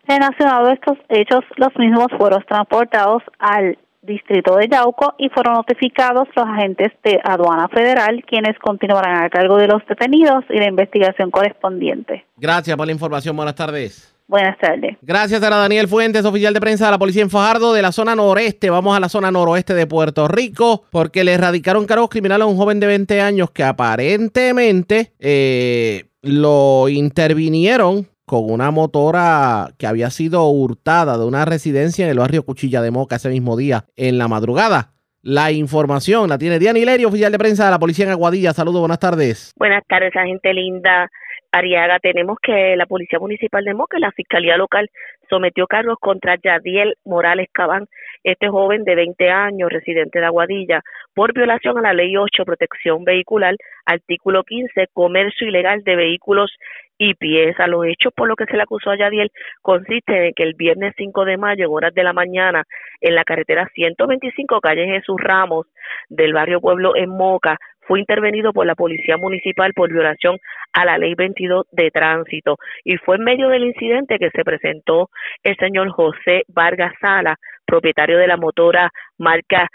Relacionado 0.07 0.68
a 0.68 0.72
estos 0.72 0.99
hechos, 1.11 1.44
los 1.57 1.76
mismos 1.78 2.09
fueron 2.18 2.42
transportados 2.42 3.22
al 3.38 3.78
distrito 4.09 4.56
de 4.56 4.68
Yauco 4.68 5.14
y 5.18 5.28
fueron 5.28 5.54
notificados 5.54 6.26
los 6.34 6.46
agentes 6.46 6.92
de 7.04 7.20
aduana 7.22 7.68
federal 7.68 8.24
quienes 8.26 8.59
continuarán 8.59 9.24
a 9.24 9.30
cargo 9.30 9.56
de 9.56 9.68
los 9.68 9.86
detenidos 9.86 10.44
y 10.50 10.59
la 10.59 10.68
investigación 10.68 11.30
correspondiente. 11.30 12.24
Gracias 12.36 12.76
por 12.76 12.86
la 12.86 12.92
información. 12.92 13.36
Buenas 13.36 13.54
tardes. 13.54 14.14
Buenas 14.28 14.59
tardes. 14.59 14.98
Gracias 15.00 15.42
a 15.42 15.48
Daniel 15.48 15.88
Fuentes, 15.88 16.22
oficial 16.26 16.52
de 16.52 16.61
prensa 16.61 16.84
de 16.84 16.90
la 16.90 16.98
policía 16.98 17.22
en 17.22 17.30
Fajardo 17.30 17.72
de 17.72 17.80
la 17.80 17.92
zona 17.92 18.14
noreste. 18.14 18.68
Vamos 18.68 18.94
a 18.94 19.00
la 19.00 19.09
zona 19.09 19.30
noroeste 19.30 19.72
de 19.72 19.86
Puerto 19.86 20.28
Rico 20.28 20.84
porque 20.90 21.24
le 21.24 21.32
erradicaron 21.32 21.86
cargos 21.86 22.11
criminales 22.11 22.44
a 22.44 22.46
un 22.46 22.59
joven 22.59 22.78
de 22.78 22.88
20 22.88 23.22
años 23.22 23.50
que 23.52 23.64
aparentemente 23.64 25.12
eh, 25.18 26.11
lo 26.20 26.90
intervinieron 26.90 28.06
con 28.28 28.48
una 28.48 28.70
motora 28.70 29.70
que 29.78 29.88
había 29.88 30.10
sido 30.10 30.48
hurtada 30.48 31.18
de 31.18 31.24
una 31.24 31.44
residencia 31.44 32.04
en 32.04 32.12
el 32.12 32.18
barrio 32.18 32.44
Cuchilla 32.44 32.80
de 32.80 32.92
Moca 32.92 33.16
ese 33.16 33.30
mismo 33.30 33.56
día 33.56 33.86
en 33.96 34.18
la 34.18 34.28
madrugada. 34.28 34.92
La 35.22 35.50
información 35.50 36.28
la 36.28 36.38
tiene 36.38 36.60
Diana 36.60 36.78
Hilerio, 36.78 37.08
oficial 37.08 37.32
de 37.32 37.38
prensa 37.38 37.64
de 37.64 37.72
la 37.72 37.78
policía 37.80 38.04
en 38.04 38.12
Aguadilla. 38.12 38.52
Saludos, 38.52 38.80
buenas 38.80 39.00
tardes. 39.00 39.52
Buenas 39.56 39.82
tardes, 39.88 40.12
gente 40.12 40.54
linda. 40.54 41.10
Ariaga, 41.50 41.98
tenemos 41.98 42.36
que 42.42 42.76
la 42.76 42.84
Policía 42.84 43.18
Municipal 43.18 43.64
de 43.64 43.72
Moca 43.72 43.96
y 43.96 44.00
la 44.00 44.12
Fiscalía 44.12 44.58
Local 44.58 44.90
sometió 45.30 45.66
cargos 45.66 45.96
contra 45.98 46.36
Yadiel 46.36 46.94
Morales 47.04 47.48
Cabán, 47.52 47.86
este 48.22 48.48
joven 48.48 48.84
de 48.84 48.94
20 48.94 49.30
años, 49.30 49.70
residente 49.70 50.20
de 50.20 50.26
Aguadilla, 50.26 50.82
por 51.14 51.32
violación 51.32 51.78
a 51.78 51.82
la 51.82 51.94
Ley 51.94 52.16
8, 52.16 52.44
Protección 52.44 53.04
Vehicular, 53.04 53.56
artículo 53.86 54.44
15, 54.44 54.88
Comercio 54.92 55.48
Ilegal 55.48 55.82
de 55.84 55.96
Vehículos 55.96 56.50
y 56.99 57.14
pieza. 57.14 57.66
Los 57.66 57.86
hechos 57.86 58.12
por 58.14 58.28
lo 58.28 58.36
que 58.36 58.44
se 58.46 58.57
le 58.57 58.62
acusó 58.62 58.90
a 58.90 58.96
Yadiel 58.96 59.30
consiste 59.62 60.28
en 60.28 60.34
que 60.34 60.42
el 60.42 60.55
viernes 60.55 60.94
5 60.96 61.24
de 61.24 61.36
mayo, 61.36 61.64
en 61.66 61.72
horas 61.72 61.94
de 61.94 62.03
la 62.03 62.12
mañana, 62.12 62.64
en 63.01 63.14
la 63.14 63.24
carretera 63.24 63.68
125, 63.72 64.61
calle 64.61 64.86
Jesús 64.86 65.16
Ramos, 65.18 65.66
del 66.09 66.32
barrio 66.32 66.61
Pueblo 66.61 66.96
en 66.96 67.11
Moca, 67.11 67.57
fue 67.88 68.01
intervenido 68.01 68.53
por 68.53 68.66
la 68.66 68.74
Policía 68.74 69.16
Municipal 69.16 69.72
por 69.72 69.90
violación 69.90 70.36
a 70.74 70.84
la 70.84 70.99
Ley 70.99 71.14
22 71.14 71.66
de 71.72 71.90
Tránsito. 71.90 72.57
Y 72.84 72.99
fue 72.99 73.16
en 73.16 73.24
medio 73.24 73.49
del 73.49 73.64
incidente 73.64 74.18
que 74.18 74.30
se 74.30 74.44
presentó 74.44 75.09
el 75.42 75.57
señor 75.57 75.88
José 75.90 76.42
Vargas 76.49 76.92
Sala, 77.01 77.36
propietario 77.64 78.18
de 78.18 78.26
la 78.26 78.36
motora 78.36 78.90
marca 79.16 79.68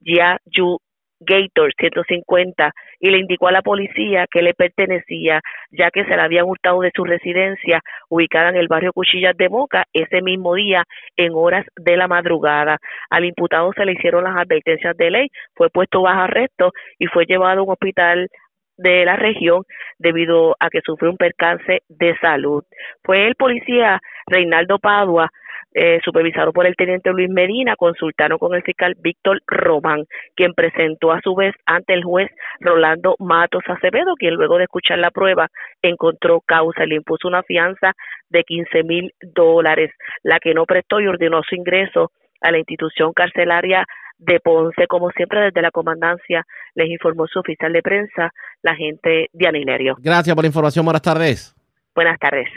Yayu 0.00 0.78
Gator 1.24 1.72
150 1.78 2.72
y 3.00 3.10
le 3.10 3.18
indicó 3.18 3.48
a 3.48 3.52
la 3.52 3.62
policía 3.62 4.26
que 4.30 4.42
le 4.42 4.54
pertenecía, 4.54 5.40
ya 5.70 5.90
que 5.90 6.04
se 6.04 6.16
la 6.16 6.24
habían 6.24 6.46
hurtado 6.46 6.80
de 6.80 6.92
su 6.94 7.04
residencia 7.04 7.80
ubicada 8.08 8.50
en 8.50 8.56
el 8.56 8.68
barrio 8.68 8.92
Cuchillas 8.92 9.36
de 9.36 9.48
Moca 9.48 9.84
ese 9.92 10.22
mismo 10.22 10.54
día 10.54 10.84
en 11.16 11.32
horas 11.34 11.66
de 11.76 11.96
la 11.96 12.08
madrugada. 12.08 12.78
Al 13.10 13.24
imputado 13.24 13.72
se 13.74 13.84
le 13.84 13.92
hicieron 13.92 14.24
las 14.24 14.36
advertencias 14.36 14.96
de 14.96 15.10
ley, 15.10 15.28
fue 15.54 15.70
puesto 15.70 16.02
bajo 16.02 16.22
arresto 16.22 16.72
y 16.98 17.06
fue 17.06 17.24
llevado 17.26 17.60
a 17.60 17.64
un 17.64 17.70
hospital 17.70 18.28
de 18.76 19.04
la 19.04 19.16
región 19.16 19.62
debido 19.98 20.56
a 20.58 20.70
que 20.70 20.80
sufrió 20.84 21.10
un 21.10 21.16
percance 21.16 21.82
de 21.88 22.16
salud. 22.18 22.64
Fue 23.04 23.26
el 23.26 23.34
policía 23.34 24.00
Reinaldo 24.26 24.78
Padua 24.78 25.30
eh, 25.74 26.00
supervisado 26.04 26.52
por 26.52 26.66
el 26.66 26.76
teniente 26.76 27.10
Luis 27.10 27.30
Medina, 27.30 27.76
consultaron 27.76 28.38
con 28.38 28.54
el 28.54 28.62
fiscal 28.62 28.94
Víctor 29.00 29.40
Román, 29.46 30.04
quien 30.34 30.54
presentó 30.54 31.12
a 31.12 31.20
su 31.22 31.34
vez 31.34 31.54
ante 31.66 31.94
el 31.94 32.04
juez 32.04 32.30
Rolando 32.60 33.16
Matos 33.18 33.62
Acevedo, 33.66 34.14
quien 34.16 34.34
luego 34.34 34.58
de 34.58 34.64
escuchar 34.64 34.98
la 34.98 35.10
prueba 35.10 35.48
encontró 35.80 36.40
causa 36.40 36.84
y 36.84 36.88
le 36.88 36.96
impuso 36.96 37.28
una 37.28 37.42
fianza 37.42 37.92
de 38.28 38.44
15 38.44 38.82
mil 38.84 39.12
dólares, 39.20 39.90
la 40.22 40.38
que 40.40 40.54
no 40.54 40.64
prestó 40.64 41.00
y 41.00 41.06
ordenó 41.06 41.42
su 41.42 41.54
ingreso 41.54 42.10
a 42.40 42.50
la 42.50 42.58
institución 42.58 43.12
carcelaria 43.12 43.86
de 44.18 44.40
Ponce. 44.40 44.86
Como 44.86 45.10
siempre, 45.10 45.40
desde 45.40 45.62
la 45.62 45.70
comandancia 45.70 46.44
les 46.74 46.88
informó 46.90 47.26
su 47.26 47.38
oficial 47.38 47.72
de 47.72 47.82
prensa, 47.82 48.30
la 48.62 48.72
agente 48.72 49.28
Diana 49.32 49.58
Hilerio. 49.58 49.96
Gracias 49.98 50.34
por 50.34 50.44
la 50.44 50.48
información. 50.48 50.84
Buenas 50.84 51.02
tardes. 51.02 51.54
Buenas 51.94 52.18
tardes. 52.18 52.48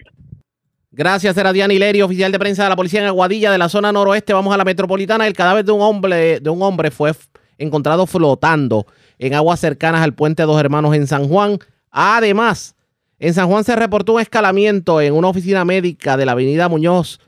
Gracias, 0.97 1.35
era 1.35 1.51
Diana 1.51 1.73
Hilerio, 1.73 2.05
oficial 2.05 2.31
de 2.31 2.39
prensa 2.39 2.63
de 2.63 2.69
la 2.69 2.77
policía 2.77 3.01
en 3.01 3.07
Aguadilla, 3.07 3.51
de 3.51 3.57
la 3.57 3.67
zona 3.67 3.91
noroeste. 3.91 4.31
Vamos 4.31 4.53
a 4.53 4.57
la 4.57 4.63
metropolitana. 4.63 5.27
El 5.27 5.33
cadáver 5.33 5.65
de 5.65 5.73
un 5.73 5.81
hombre, 5.81 6.39
de 6.39 6.49
un 6.49 6.61
hombre 6.61 6.89
fue 6.89 7.11
encontrado 7.57 8.07
flotando 8.07 8.87
en 9.19 9.33
aguas 9.33 9.59
cercanas 9.59 10.01
al 10.03 10.13
puente 10.13 10.43
Dos 10.43 10.57
Hermanos 10.57 10.95
en 10.95 11.05
San 11.05 11.27
Juan. 11.27 11.59
Además, 11.91 12.77
en 13.19 13.33
San 13.33 13.49
Juan 13.49 13.65
se 13.65 13.75
reportó 13.75 14.13
un 14.13 14.21
escalamiento 14.21 15.01
en 15.01 15.13
una 15.13 15.27
oficina 15.27 15.65
médica 15.65 16.15
de 16.15 16.25
la 16.25 16.31
avenida 16.31 16.69
Muñoz, 16.69 17.19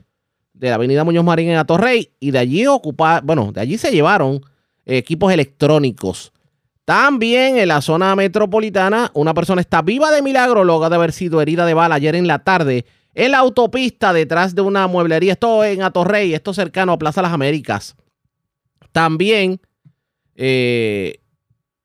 de 0.54 0.70
la 0.70 0.76
avenida 0.76 1.04
Muñoz 1.04 1.24
Marín 1.26 1.50
en 1.50 1.58
Atorrey, 1.58 2.10
y 2.18 2.30
de 2.30 2.38
allí 2.38 2.66
ocupar, 2.66 3.22
bueno, 3.22 3.52
de 3.52 3.60
allí 3.60 3.76
se 3.76 3.90
llevaron 3.90 4.40
equipos 4.86 5.30
electrónicos. 5.30 6.32
También 6.86 7.58
en 7.58 7.68
la 7.68 7.82
zona 7.82 8.16
metropolitana, 8.16 9.10
una 9.12 9.34
persona 9.34 9.60
está 9.60 9.82
viva 9.82 10.10
de 10.10 10.22
milagro 10.22 10.64
luego 10.64 10.88
de 10.88 10.96
haber 10.96 11.12
sido 11.12 11.42
herida 11.42 11.66
de 11.66 11.74
bala 11.74 11.96
ayer 11.96 12.14
en 12.14 12.26
la 12.26 12.38
tarde 12.38 12.86
en 13.18 13.32
la 13.32 13.38
autopista 13.38 14.12
detrás 14.12 14.54
de 14.54 14.62
una 14.62 14.86
mueblería. 14.86 15.32
Esto 15.32 15.64
en 15.64 15.82
Atorrey, 15.82 16.34
esto 16.34 16.54
cercano 16.54 16.92
a 16.92 16.98
Plaza 16.98 17.20
Las 17.20 17.32
Américas. 17.32 17.96
También 18.92 19.60
eh, 20.36 21.18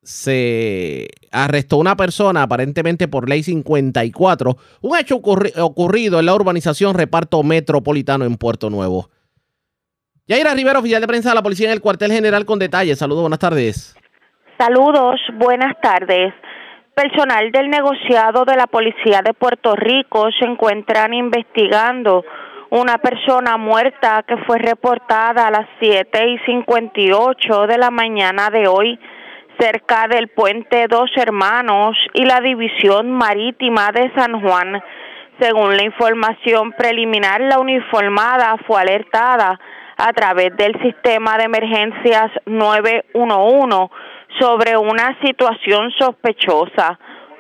se 0.03 1.09
arrestó 1.31 1.77
una 1.77 1.95
persona 1.95 2.43
aparentemente 2.43 3.07
por 3.07 3.27
ley 3.27 3.41
54, 3.41 4.57
un 4.81 4.97
hecho 4.97 5.15
ocurrido 5.15 6.19
en 6.19 6.27
la 6.27 6.36
urbanización 6.36 6.93
Reparto 6.93 7.41
Metropolitano 7.41 8.25
en 8.25 8.38
Puerto 8.38 8.69
Nuevo. 8.69 9.09
Yaira 10.27 10.53
Rivera, 10.53 10.79
oficial 10.79 11.01
de 11.01 11.07
prensa 11.07 11.29
de 11.29 11.36
la 11.36 11.41
policía 11.41 11.65
en 11.67 11.73
el 11.73 11.81
cuartel 11.81 12.11
general 12.11 12.45
con 12.45 12.59
detalles. 12.59 12.99
Saludos, 12.99 13.23
buenas 13.23 13.39
tardes. 13.39 13.95
Saludos, 14.59 15.19
buenas 15.39 15.73
tardes. 15.81 16.31
Personal 16.96 17.52
del 17.52 17.72
negociado 17.72 18.46
de 18.46 18.56
la 18.56 18.68
Policía 18.68 19.24
de 19.24 19.34
Puerto 19.34 19.76
Rico 19.76 20.30
se 20.38 20.46
encuentran 20.46 21.12
investigando 21.16 22.24
una 22.70 23.00
persona 23.00 23.58
muerta 23.58 24.24
que 24.28 24.38
fue 24.46 24.60
reportada 24.60 25.48
a 25.48 25.52
las 25.52 25.68
7 25.80 26.30
y 26.30 26.38
58 26.46 27.66
de 27.66 27.78
la 27.80 27.89
mañana 27.89 28.52
de 28.52 28.68
hoy 28.68 29.00
cerca 29.60 30.08
del 30.08 30.28
puente 30.28 30.86
Dos 30.88 31.10
Hermanos 31.16 31.98
y 32.14 32.26
la 32.26 32.41
División 32.41 33.12
Marítima 33.12 33.91
de 33.91 34.12
San 34.16 34.39
Juan. 34.39 34.80
Según 35.39 35.76
la 35.76 35.84
información 35.84 36.74
preliminar, 36.74 37.41
la 37.41 37.58
uniformada 37.58 38.56
fue 38.68 38.80
alertada 38.80 39.60
a 39.98 40.14
través 40.14 40.56
del 40.58 40.80
sistema 40.84 41.39
de 41.39 41.46
emergencias 41.46 42.32
911 42.46 43.89
sobre 44.39 44.77
una 44.77 45.17
situación 45.21 45.91
sospechosa. 45.97 46.99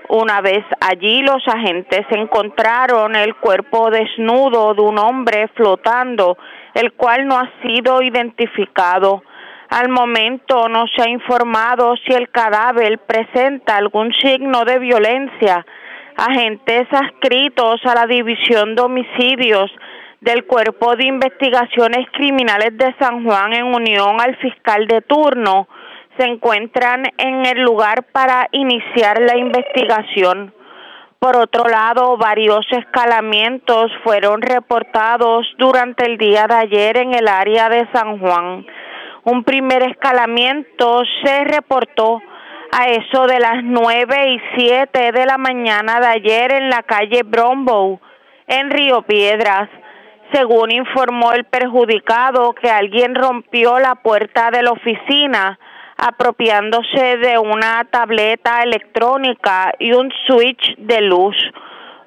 Una 0.09 0.41
vez 0.41 0.63
allí, 0.81 1.21
los 1.21 1.47
agentes 1.47 2.05
encontraron 2.11 3.15
el 3.15 3.35
cuerpo 3.35 3.89
desnudo 3.89 4.73
de 4.73 4.81
un 4.81 4.99
hombre 4.99 5.47
flotando, 5.55 6.37
el 6.73 6.93
cual 6.93 7.25
no 7.27 7.37
ha 7.37 7.49
sido 7.61 8.01
identificado. 8.01 9.23
Al 9.69 9.89
momento 9.89 10.67
no 10.69 10.85
se 10.87 11.01
ha 11.01 11.09
informado 11.09 11.95
si 12.05 12.13
el 12.13 12.29
cadáver 12.29 12.99
presenta 12.99 13.77
algún 13.77 14.13
signo 14.13 14.65
de 14.65 14.77
violencia. 14.77 15.65
Agentes 16.15 16.87
adscritos 16.91 17.81
a 17.85 17.95
la 17.95 18.05
División 18.05 18.75
de 18.75 18.81
Homicidios 18.83 19.71
del 20.21 20.45
Cuerpo 20.45 20.95
de 20.95 21.05
Investigaciones 21.05 22.05
Criminales 22.11 22.77
de 22.77 22.93
San 22.99 23.23
Juan 23.25 23.53
en 23.53 23.65
unión 23.65 24.21
al 24.21 24.35
fiscal 24.37 24.85
de 24.87 25.01
turno 25.01 25.67
se 26.17 26.25
encuentran 26.25 27.03
en 27.17 27.45
el 27.45 27.61
lugar 27.61 28.03
para 28.11 28.47
iniciar 28.51 29.21
la 29.21 29.37
investigación. 29.37 30.53
Por 31.19 31.37
otro 31.37 31.69
lado, 31.69 32.17
varios 32.17 32.65
escalamientos 32.71 33.91
fueron 34.03 34.41
reportados 34.41 35.47
durante 35.57 36.05
el 36.05 36.17
día 36.17 36.47
de 36.47 36.55
ayer 36.55 36.97
en 36.97 37.13
el 37.13 37.27
área 37.27 37.69
de 37.69 37.87
San 37.93 38.19
Juan. 38.19 38.65
Un 39.23 39.43
primer 39.45 39.83
escalamiento 39.83 41.01
se 41.23 41.45
reportó 41.45 42.21
a 42.73 42.87
eso 42.87 43.25
de 43.25 43.39
las 43.39 43.63
nueve 43.63 44.33
y 44.33 44.41
siete 44.57 45.13
de 45.13 45.25
la 45.25 45.37
mañana 45.37 46.01
de 46.01 46.07
ayer 46.07 46.51
en 46.51 46.69
la 46.69 46.83
calle 46.83 47.23
Brombow, 47.23 48.01
en 48.47 48.69
Río 48.69 49.03
Piedras. 49.03 49.69
Según 50.33 50.71
informó 50.71 51.31
el 51.31 51.45
perjudicado, 51.45 52.53
que 52.53 52.69
alguien 52.69 53.15
rompió 53.15 53.79
la 53.79 53.95
puerta 53.95 54.51
de 54.51 54.63
la 54.63 54.71
oficina 54.71 55.57
apropiándose 56.05 57.17
de 57.17 57.37
una 57.39 57.85
tableta 57.89 58.61
electrónica 58.61 59.71
y 59.79 59.93
un 59.93 60.11
switch 60.27 60.75
de 60.77 60.99
luz. 60.99 61.35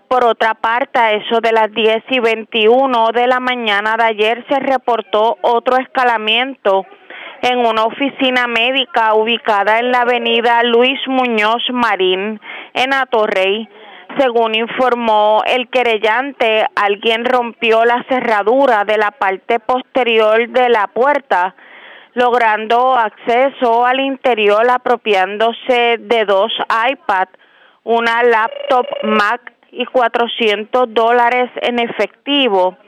Por 0.07 0.23
otra 0.23 0.53
parte, 0.53 0.99
a 0.99 1.13
eso 1.13 1.41
de 1.41 1.51
las 1.51 1.73
10 1.73 2.05
y 2.11 2.21
21 2.21 3.13
de 3.13 3.27
la 3.27 3.41
mañana 3.41 3.97
de 3.97 4.05
ayer 4.05 4.45
se 4.51 4.61
reportó 4.61 5.39
otro 5.41 5.79
escalamiento 5.79 6.85
en 7.41 7.59
una 7.59 7.85
oficina 7.85 8.47
médica 8.47 9.15
ubicada 9.15 9.79
en 9.79 9.91
la 9.91 10.03
avenida 10.03 10.63
Luis 10.63 11.01
Muñoz 11.07 11.63
Marín, 11.73 12.39
en 12.75 12.93
Atorrey. 12.93 13.67
Según 14.19 14.55
informó 14.55 15.43
el 15.47 15.69
querellante, 15.69 16.67
alguien 16.75 17.25
rompió 17.25 17.85
la 17.87 18.05
cerradura 18.11 18.85
de 18.85 18.99
la 18.99 19.11
parte 19.11 19.59
posterior 19.59 20.49
de 20.51 20.69
la 20.69 20.87
puerta 20.89 21.55
logrando 22.17 22.97
acceso 22.97 23.85
al 23.85 24.01
interior 24.01 24.69
apropiándose 24.71 25.99
de 25.99 26.25
dos 26.25 26.51
iPad, 26.91 27.29
una 27.85 28.23
laptop 28.23 28.87
Mac 29.03 29.53
y 29.71 29.85
400 29.85 30.95
dólares 30.95 31.51
en 31.61 31.79
efectivo. 31.79 32.79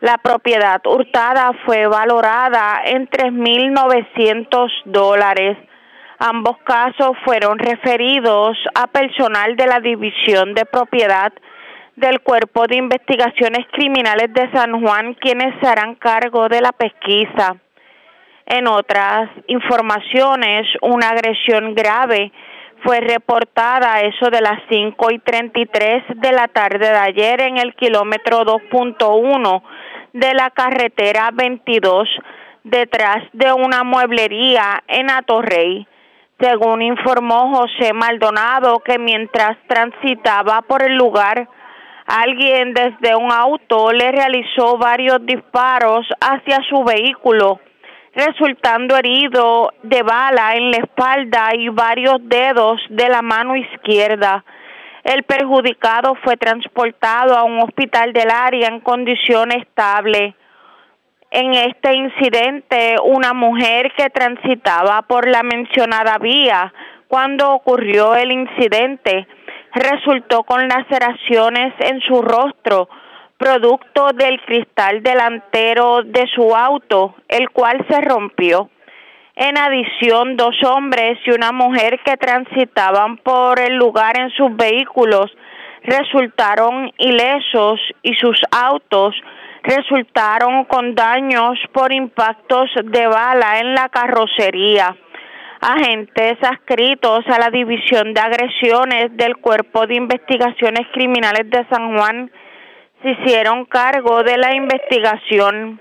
La 0.00 0.18
propiedad 0.18 0.80
hurtada 0.86 1.50
fue 1.64 1.88
valorada 1.88 2.80
en 2.84 3.08
3.900 3.08 4.70
dólares. 4.84 5.58
Ambos 6.20 6.56
casos 6.58 7.16
fueron 7.24 7.58
referidos 7.58 8.56
a 8.76 8.86
personal 8.86 9.56
de 9.56 9.66
la 9.66 9.80
División 9.80 10.54
de 10.54 10.64
Propiedad 10.64 11.32
del 11.96 12.20
Cuerpo 12.20 12.68
de 12.68 12.76
Investigaciones 12.76 13.66
Criminales 13.72 14.32
de 14.32 14.48
San 14.52 14.80
Juan, 14.80 15.14
quienes 15.14 15.58
se 15.60 15.66
harán 15.66 15.96
cargo 15.96 16.48
de 16.48 16.60
la 16.60 16.70
pesquisa. 16.70 17.56
En 18.46 18.68
otras 18.68 19.28
informaciones, 19.48 20.68
una 20.80 21.08
agresión 21.08 21.74
grave 21.74 22.30
fue 22.84 23.00
reportada 23.00 24.02
eso 24.02 24.30
de 24.30 24.40
las 24.40 24.60
5 24.68 25.10
y 25.10 25.18
33 25.18 26.04
de 26.14 26.32
la 26.32 26.46
tarde 26.46 26.78
de 26.78 26.96
ayer 26.96 27.40
en 27.40 27.58
el 27.58 27.74
kilómetro 27.74 28.44
2.1 28.44 29.62
de 30.12 30.34
la 30.34 30.50
carretera 30.50 31.30
22 31.32 32.08
detrás 32.62 33.24
de 33.32 33.52
una 33.52 33.82
mueblería 33.82 34.80
en 34.86 35.10
Atorrey. 35.10 35.84
Según 36.38 36.82
informó 36.82 37.52
José 37.52 37.92
Maldonado, 37.94 38.78
que 38.78 38.98
mientras 39.00 39.56
transitaba 39.66 40.62
por 40.62 40.84
el 40.84 40.94
lugar, 40.94 41.48
alguien 42.06 42.74
desde 42.74 43.16
un 43.16 43.32
auto 43.32 43.90
le 43.90 44.12
realizó 44.12 44.78
varios 44.78 45.24
disparos 45.26 46.06
hacia 46.20 46.60
su 46.68 46.84
vehículo 46.84 47.58
resultando 48.16 48.96
herido 48.96 49.74
de 49.82 50.02
bala 50.02 50.54
en 50.54 50.70
la 50.70 50.78
espalda 50.78 51.50
y 51.54 51.68
varios 51.68 52.16
dedos 52.22 52.80
de 52.88 53.10
la 53.10 53.20
mano 53.20 53.54
izquierda. 53.54 54.42
El 55.04 55.22
perjudicado 55.24 56.14
fue 56.24 56.38
transportado 56.38 57.36
a 57.36 57.44
un 57.44 57.60
hospital 57.60 58.14
del 58.14 58.30
área 58.30 58.68
en 58.68 58.80
condición 58.80 59.52
estable. 59.52 60.34
En 61.30 61.52
este 61.52 61.94
incidente, 61.94 62.96
una 63.04 63.34
mujer 63.34 63.92
que 63.96 64.08
transitaba 64.08 65.02
por 65.02 65.28
la 65.28 65.42
mencionada 65.42 66.16
vía 66.16 66.72
cuando 67.08 67.52
ocurrió 67.52 68.14
el 68.14 68.32
incidente 68.32 69.28
resultó 69.74 70.42
con 70.44 70.66
laceraciones 70.66 71.74
en 71.80 72.00
su 72.00 72.22
rostro, 72.22 72.88
producto 73.38 74.10
del 74.14 74.40
cristal 74.42 75.02
delantero 75.02 76.02
de 76.02 76.26
su 76.34 76.54
auto, 76.54 77.14
el 77.28 77.50
cual 77.50 77.84
se 77.88 78.00
rompió. 78.00 78.70
En 79.34 79.58
adición, 79.58 80.36
dos 80.36 80.56
hombres 80.64 81.18
y 81.26 81.30
una 81.30 81.52
mujer 81.52 82.00
que 82.04 82.16
transitaban 82.16 83.18
por 83.18 83.60
el 83.60 83.74
lugar 83.74 84.18
en 84.18 84.30
sus 84.30 84.56
vehículos 84.56 85.30
resultaron 85.82 86.90
ilesos 86.98 87.78
y 88.02 88.14
sus 88.14 88.40
autos 88.50 89.14
resultaron 89.62 90.64
con 90.64 90.94
daños 90.94 91.58
por 91.72 91.92
impactos 91.92 92.70
de 92.82 93.06
bala 93.06 93.58
en 93.60 93.74
la 93.74 93.88
carrocería. 93.88 94.96
Agentes 95.60 96.38
adscritos 96.42 97.26
a 97.28 97.38
la 97.38 97.50
División 97.50 98.14
de 98.14 98.20
Agresiones 98.20 99.16
del 99.16 99.36
Cuerpo 99.36 99.86
de 99.86 99.96
Investigaciones 99.96 100.86
Criminales 100.92 101.50
de 101.50 101.66
San 101.68 101.96
Juan 101.96 102.30
se 103.06 103.12
hicieron 103.12 103.66
cargo 103.66 104.22
de 104.24 104.36
la 104.36 104.54
investigación. 104.54 105.80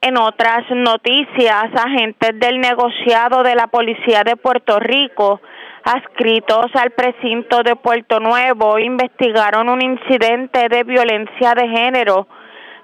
En 0.00 0.16
otras 0.16 0.64
noticias, 0.70 1.64
agentes 1.74 2.38
del 2.38 2.60
negociado 2.60 3.42
de 3.42 3.54
la 3.54 3.66
Policía 3.66 4.22
de 4.24 4.36
Puerto 4.36 4.78
Rico, 4.78 5.40
adscritos 5.84 6.66
al 6.74 6.92
precinto 6.92 7.62
de 7.62 7.76
Puerto 7.76 8.20
Nuevo, 8.20 8.78
investigaron 8.78 9.68
un 9.68 9.82
incidente 9.82 10.68
de 10.68 10.84
violencia 10.84 11.54
de 11.54 11.68
género 11.68 12.26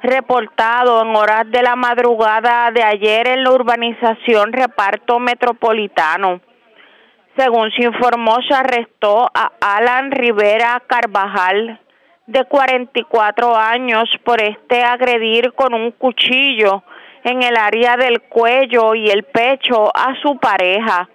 reportado 0.03 1.03
en 1.03 1.17
horas 1.17 1.51
de 1.51 1.63
la 1.63 1.77
madrugada 1.77 2.71
de 2.73 2.83
ayer 2.83 3.29
en 3.29 3.45
la 3.45 3.53
urbanización 3.53 4.53
Reparto 4.53 5.19
Metropolitano. 5.19 6.41
Según 7.39 7.71
se 7.73 7.85
informó, 7.85 8.37
se 8.47 8.55
arrestó 8.55 9.31
a 9.33 9.53
Alan 9.61 10.11
Rivera 10.11 10.83
Carvajal, 10.87 11.81
de 12.27 12.45
44 12.45 13.57
años, 13.57 14.05
por 14.25 14.41
este 14.41 14.83
agredir 14.83 15.53
con 15.53 15.75
un 15.75 15.91
cuchillo 15.93 16.83
en 17.23 17.43
el 17.43 17.57
área 17.57 17.97
del 17.97 18.21
cuello 18.23 18.95
y 18.95 19.11
el 19.11 19.25
pecho 19.25 19.91
a 19.95 20.15
su 20.23 20.39
pareja. 20.39 21.09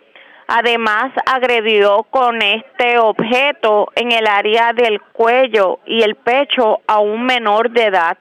Además, 0.47 1.11
agredió 1.27 2.03
con 2.09 2.41
este 2.41 2.97
objeto 2.97 3.87
en 3.95 4.11
el 4.11 4.25
área 4.25 4.73
del 4.73 4.99
cuello 4.99 5.79
y 5.85 6.01
el 6.01 6.15
pecho 6.15 6.81
a 6.87 6.99
un 6.99 7.23
menor 7.23 7.69
de 7.69 7.85
edad. 7.85 8.17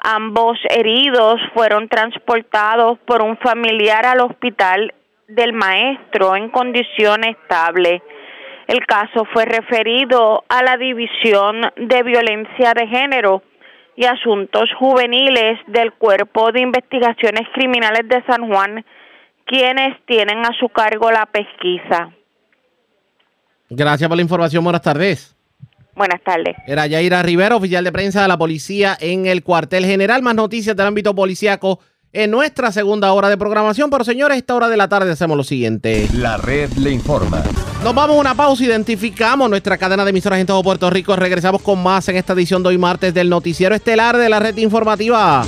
Ambos 0.00 0.58
heridos 0.68 1.40
fueron 1.54 1.88
transportados 1.88 2.98
por 3.06 3.22
un 3.22 3.36
familiar 3.38 4.04
al 4.06 4.20
hospital 4.20 4.92
del 5.28 5.52
maestro 5.52 6.34
en 6.34 6.50
condición 6.50 7.24
estable. 7.24 8.02
El 8.66 8.84
caso 8.86 9.24
fue 9.32 9.44
referido 9.44 10.44
a 10.48 10.62
la 10.62 10.76
División 10.76 11.60
de 11.76 12.02
Violencia 12.02 12.72
de 12.74 12.86
Género 12.88 13.42
y 13.96 14.04
Asuntos 14.04 14.68
Juveniles 14.78 15.58
del 15.68 15.92
Cuerpo 15.92 16.50
de 16.52 16.60
Investigaciones 16.60 17.48
Criminales 17.54 18.08
de 18.08 18.22
San 18.24 18.48
Juan, 18.48 18.84
quienes 19.46 20.04
tienen 20.06 20.44
a 20.44 20.50
su 20.58 20.68
cargo 20.68 21.10
la 21.12 21.26
pesquisa. 21.26 22.10
Gracias 23.70 24.08
por 24.08 24.16
la 24.16 24.22
información. 24.22 24.64
Buenas 24.64 24.82
tardes. 24.82 25.36
Buenas 25.94 26.22
tardes. 26.22 26.56
Era 26.66 26.86
Yaira 26.86 27.22
Rivera, 27.22 27.56
oficial 27.56 27.84
de 27.84 27.92
prensa 27.92 28.22
de 28.22 28.28
la 28.28 28.36
policía 28.36 28.96
en 29.00 29.26
el 29.26 29.42
cuartel 29.42 29.86
general. 29.86 30.22
Más 30.22 30.34
noticias 30.34 30.76
del 30.76 30.86
ámbito 30.86 31.14
policíaco 31.14 31.80
en 32.12 32.30
nuestra 32.30 32.70
segunda 32.70 33.12
hora 33.12 33.30
de 33.30 33.38
programación. 33.38 33.90
Pero 33.90 34.04
señores, 34.04 34.34
a 34.34 34.38
esta 34.38 34.54
hora 34.54 34.68
de 34.68 34.76
la 34.76 34.88
tarde 34.88 35.12
hacemos 35.12 35.36
lo 35.36 35.44
siguiente. 35.44 36.06
La 36.12 36.36
red 36.36 36.70
le 36.72 36.90
informa. 36.90 37.42
Nos 37.86 37.94
vamos 37.94 38.16
a 38.16 38.20
una 38.20 38.34
pausa, 38.34 38.64
identificamos 38.64 39.48
nuestra 39.48 39.78
cadena 39.78 40.02
de 40.04 40.10
emisoras 40.10 40.40
en 40.40 40.46
todo 40.48 40.60
Puerto 40.60 40.90
Rico. 40.90 41.14
Regresamos 41.14 41.62
con 41.62 41.80
más 41.80 42.08
en 42.08 42.16
esta 42.16 42.32
edición 42.32 42.60
de 42.60 42.70
hoy 42.70 42.78
martes 42.78 43.14
del 43.14 43.28
noticiero 43.28 43.76
estelar 43.76 44.16
de 44.16 44.28
la 44.28 44.40
red 44.40 44.56
informativa. 44.56 45.44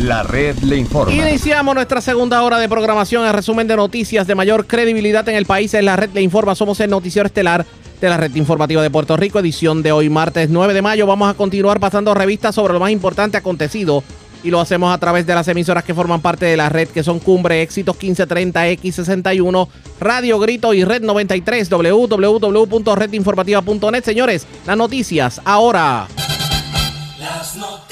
La 0.00 0.22
red 0.22 0.58
le 0.58 0.76
informa. 0.76 1.14
Iniciamos 1.14 1.74
nuestra 1.74 2.02
segunda 2.02 2.42
hora 2.42 2.58
de 2.58 2.68
programación. 2.68 3.24
El 3.24 3.32
resumen 3.32 3.66
de 3.66 3.74
noticias 3.74 4.26
de 4.26 4.34
mayor 4.34 4.66
credibilidad 4.66 5.26
en 5.26 5.36
el 5.36 5.46
país 5.46 5.72
es 5.72 5.82
la 5.82 5.96
red 5.96 6.10
le 6.12 6.20
informa. 6.20 6.54
Somos 6.54 6.78
el 6.80 6.90
noticiero 6.90 7.26
estelar 7.26 7.64
de 8.02 8.08
la 8.10 8.18
red 8.18 8.34
informativa 8.34 8.82
de 8.82 8.90
Puerto 8.90 9.16
Rico, 9.16 9.38
edición 9.38 9.82
de 9.82 9.92
hoy 9.92 10.10
martes 10.10 10.50
9 10.50 10.74
de 10.74 10.82
mayo. 10.82 11.06
Vamos 11.06 11.30
a 11.30 11.34
continuar 11.38 11.80
pasando 11.80 12.12
revistas 12.12 12.54
sobre 12.54 12.74
lo 12.74 12.80
más 12.80 12.90
importante 12.90 13.38
acontecido 13.38 14.04
y 14.42 14.50
lo 14.50 14.60
hacemos 14.60 14.94
a 14.94 14.98
través 14.98 15.26
de 15.26 15.34
las 15.34 15.48
emisoras 15.48 15.84
que 15.84 15.94
forman 15.94 16.20
parte 16.20 16.44
de 16.46 16.56
la 16.56 16.68
red, 16.68 16.88
que 16.88 17.02
son 17.02 17.18
Cumbre, 17.20 17.62
Éxitos 17.62 17.96
1530, 17.96 18.68
X61, 18.68 19.68
Radio 20.00 20.38
Grito 20.38 20.74
y 20.74 20.84
Red 20.84 21.02
93, 21.02 21.68
www.redinformativa.net. 21.70 24.04
Señores, 24.04 24.46
las 24.66 24.76
noticias 24.76 25.40
ahora. 25.44 26.06
Las 27.18 27.56
noticias. 27.56 27.88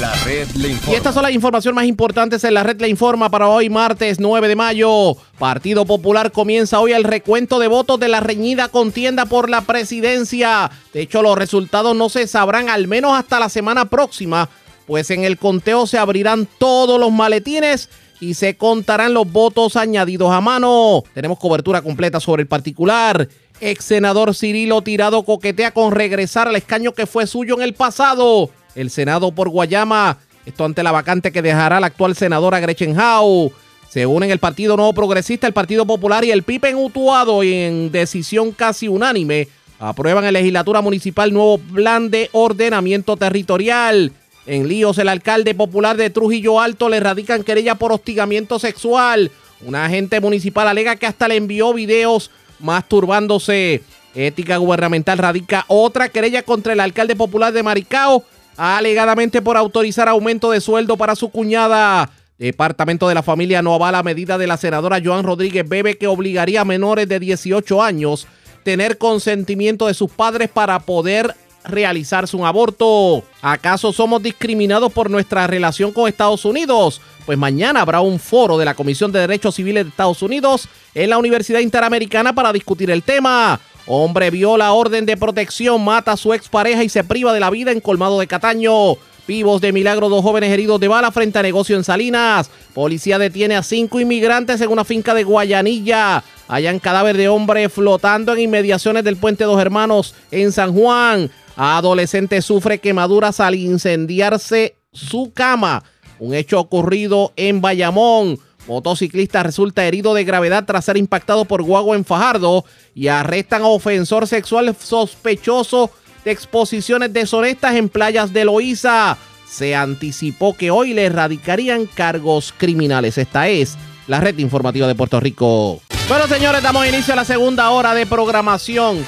La 0.00 0.12
red 0.24 0.46
le 0.56 0.68
Y 0.68 0.72
informa. 0.72 0.96
estas 0.98 1.14
son 1.14 1.22
las 1.22 1.32
informaciones 1.32 1.74
más 1.74 1.86
importantes 1.86 2.44
en 2.44 2.52
la 2.52 2.62
red 2.62 2.78
Le 2.80 2.88
Informa 2.88 3.30
para 3.30 3.48
hoy, 3.48 3.70
martes 3.70 4.20
9 4.20 4.46
de 4.46 4.54
mayo. 4.54 5.16
Partido 5.38 5.86
Popular 5.86 6.32
comienza 6.32 6.80
hoy 6.80 6.92
el 6.92 7.02
recuento 7.02 7.58
de 7.58 7.66
votos 7.68 7.98
de 7.98 8.08
la 8.08 8.20
reñida 8.20 8.68
contienda 8.68 9.24
por 9.24 9.48
la 9.48 9.62
presidencia. 9.62 10.70
De 10.92 11.00
hecho, 11.00 11.22
los 11.22 11.38
resultados 11.38 11.96
no 11.96 12.10
se 12.10 12.26
sabrán 12.26 12.68
al 12.68 12.88
menos 12.88 13.18
hasta 13.18 13.40
la 13.40 13.48
semana 13.48 13.86
próxima, 13.86 14.50
pues 14.86 15.10
en 15.10 15.24
el 15.24 15.38
conteo 15.38 15.86
se 15.86 15.98
abrirán 15.98 16.46
todos 16.58 16.98
los 17.00 17.12
maletines 17.12 17.88
y 18.20 18.34
se 18.34 18.56
contarán 18.56 19.14
los 19.14 19.30
votos 19.30 19.76
añadidos 19.76 20.30
a 20.32 20.40
mano. 20.40 21.02
Tenemos 21.12 21.38
cobertura 21.38 21.82
completa 21.82 22.20
sobre 22.20 22.42
el 22.42 22.48
particular. 22.48 23.28
Ex 23.60 23.84
senador 23.84 24.34
Cirilo 24.34 24.82
Tirado 24.82 25.24
coquetea 25.24 25.72
con 25.72 25.92
regresar 25.92 26.48
al 26.48 26.56
escaño 26.56 26.92
que 26.92 27.06
fue 27.06 27.26
suyo 27.26 27.56
en 27.56 27.62
el 27.62 27.74
pasado. 27.74 28.50
El 28.74 28.90
Senado 28.90 29.32
por 29.32 29.48
Guayama, 29.48 30.18
esto 30.44 30.64
ante 30.64 30.82
la 30.82 30.92
vacante 30.92 31.32
que 31.32 31.42
dejará 31.42 31.80
la 31.80 31.88
actual 31.88 32.14
senadora 32.14 32.60
Gretchen 32.60 32.98
Howe. 32.98 33.50
Se 33.88 34.04
unen 34.06 34.30
el 34.30 34.38
Partido 34.38 34.76
Nuevo 34.76 34.92
Progresista, 34.92 35.46
el 35.46 35.52
Partido 35.52 35.86
Popular 35.86 36.24
y 36.24 36.30
el 36.30 36.42
PIB 36.42 36.66
en 36.66 36.76
Utuado 36.76 37.42
y 37.42 37.54
en 37.54 37.90
decisión 37.90 38.52
casi 38.52 38.88
unánime 38.88 39.48
aprueban 39.78 40.24
en 40.24 40.32
legislatura 40.32 40.80
municipal 40.80 41.32
nuevo 41.32 41.58
plan 41.58 42.10
de 42.10 42.30
ordenamiento 42.32 43.16
territorial. 43.16 44.12
En 44.46 44.68
líos, 44.68 44.98
el 44.98 45.08
alcalde 45.08 45.54
popular 45.54 45.96
de 45.96 46.08
Trujillo 46.08 46.60
Alto 46.60 46.88
le 46.88 47.00
radican 47.00 47.42
querella 47.42 47.74
por 47.74 47.92
hostigamiento 47.92 48.60
sexual. 48.60 49.32
Un 49.60 49.74
agente 49.74 50.20
municipal 50.20 50.68
alega 50.68 50.96
que 50.96 51.06
hasta 51.06 51.26
le 51.26 51.36
envió 51.36 51.74
videos 51.74 52.30
masturbándose. 52.60 53.82
Ética 54.14 54.56
Gubernamental 54.58 55.18
radica 55.18 55.64
otra 55.66 56.08
querella 56.08 56.42
contra 56.42 56.72
el 56.72 56.80
alcalde 56.80 57.16
popular 57.16 57.52
de 57.52 57.64
Maricao, 57.64 58.24
alegadamente 58.56 59.42
por 59.42 59.56
autorizar 59.56 60.08
aumento 60.08 60.52
de 60.52 60.60
sueldo 60.60 60.96
para 60.96 61.16
su 61.16 61.30
cuñada. 61.30 62.08
Departamento 62.38 63.08
de 63.08 63.14
la 63.14 63.22
Familia 63.22 63.62
no 63.62 63.74
avala 63.74 64.02
medida 64.02 64.38
de 64.38 64.46
la 64.46 64.58
senadora 64.58 65.00
Joan 65.02 65.24
Rodríguez 65.24 65.68
Bebe 65.68 65.98
que 65.98 66.06
obligaría 66.06 66.60
a 66.60 66.64
menores 66.64 67.08
de 67.08 67.18
18 67.18 67.82
años 67.82 68.26
tener 68.62 68.98
consentimiento 68.98 69.86
de 69.86 69.94
sus 69.94 70.10
padres 70.10 70.50
para 70.50 70.78
poder 70.80 71.34
realizarse 71.66 72.36
un 72.36 72.46
aborto. 72.46 73.22
¿Acaso 73.42 73.92
somos 73.92 74.22
discriminados 74.22 74.92
por 74.92 75.10
nuestra 75.10 75.46
relación 75.46 75.92
con 75.92 76.08
Estados 76.08 76.44
Unidos? 76.44 77.00
Pues 77.24 77.36
mañana 77.36 77.80
habrá 77.80 78.00
un 78.00 78.18
foro 78.18 78.56
de 78.56 78.64
la 78.64 78.74
Comisión 78.74 79.10
de 79.12 79.20
Derechos 79.20 79.56
Civiles 79.56 79.84
de 79.84 79.90
Estados 79.90 80.22
Unidos 80.22 80.68
en 80.94 81.10
la 81.10 81.18
Universidad 81.18 81.60
Interamericana 81.60 82.32
para 82.32 82.52
discutir 82.52 82.90
el 82.90 83.02
tema. 83.02 83.60
Hombre 83.86 84.30
viola 84.30 84.72
orden 84.72 85.06
de 85.06 85.16
protección, 85.16 85.84
mata 85.84 86.12
a 86.12 86.16
su 86.16 86.32
expareja 86.32 86.82
y 86.82 86.88
se 86.88 87.04
priva 87.04 87.32
de 87.32 87.40
la 87.40 87.50
vida 87.50 87.72
en 87.72 87.80
Colmado 87.80 88.18
de 88.18 88.26
Cataño. 88.26 88.96
Vivos 89.28 89.60
de 89.60 89.72
milagro, 89.72 90.08
dos 90.08 90.22
jóvenes 90.22 90.52
heridos 90.52 90.78
de 90.78 90.86
bala 90.86 91.10
frente 91.10 91.38
a 91.38 91.42
negocio 91.42 91.76
en 91.76 91.82
Salinas. 91.82 92.48
Policía 92.72 93.18
detiene 93.18 93.56
a 93.56 93.64
cinco 93.64 93.98
inmigrantes 93.98 94.60
en 94.60 94.70
una 94.70 94.84
finca 94.84 95.14
de 95.14 95.24
Guayanilla. 95.24 96.22
Hayan 96.46 96.78
cadáver 96.78 97.16
de 97.16 97.28
hombre 97.28 97.68
flotando 97.68 98.32
en 98.32 98.40
inmediaciones 98.40 99.02
del 99.02 99.16
puente 99.16 99.42
Dos 99.42 99.60
Hermanos 99.60 100.14
en 100.30 100.52
San 100.52 100.72
Juan. 100.72 101.28
Adolescente 101.56 102.42
sufre 102.42 102.78
quemaduras 102.78 103.40
al 103.40 103.54
incendiarse 103.54 104.76
su 104.92 105.32
cama. 105.32 105.82
Un 106.18 106.34
hecho 106.34 106.60
ocurrido 106.60 107.32
en 107.36 107.60
Bayamón. 107.60 108.38
Motociclista 108.66 109.42
resulta 109.42 109.86
herido 109.86 110.12
de 110.12 110.24
gravedad 110.24 110.64
tras 110.66 110.84
ser 110.84 110.96
impactado 110.96 111.44
por 111.44 111.62
guagua 111.62 111.96
en 111.96 112.04
Fajardo 112.04 112.64
y 112.94 113.08
arrestan 113.08 113.62
a 113.62 113.68
ofensor 113.68 114.26
sexual 114.26 114.74
sospechoso 114.78 115.90
de 116.24 116.32
exposiciones 116.32 117.12
deshonestas 117.12 117.74
en 117.76 117.88
playas 117.88 118.32
de 118.32 118.44
Loíza. 118.44 119.16
Se 119.48 119.76
anticipó 119.76 120.54
que 120.54 120.70
hoy 120.70 120.92
le 120.92 121.04
erradicarían 121.04 121.86
cargos 121.86 122.52
criminales. 122.56 123.16
Esta 123.16 123.48
es 123.48 123.78
la 124.08 124.20
red 124.20 124.36
informativa 124.38 124.88
de 124.88 124.94
Puerto 124.94 125.20
Rico. 125.20 125.80
Bueno, 126.08 126.26
señores, 126.26 126.62
damos 126.62 126.86
inicio 126.86 127.14
a 127.14 127.16
la 127.16 127.24
segunda 127.24 127.70
hora 127.70 127.94
de 127.94 128.04
programación 128.04 129.04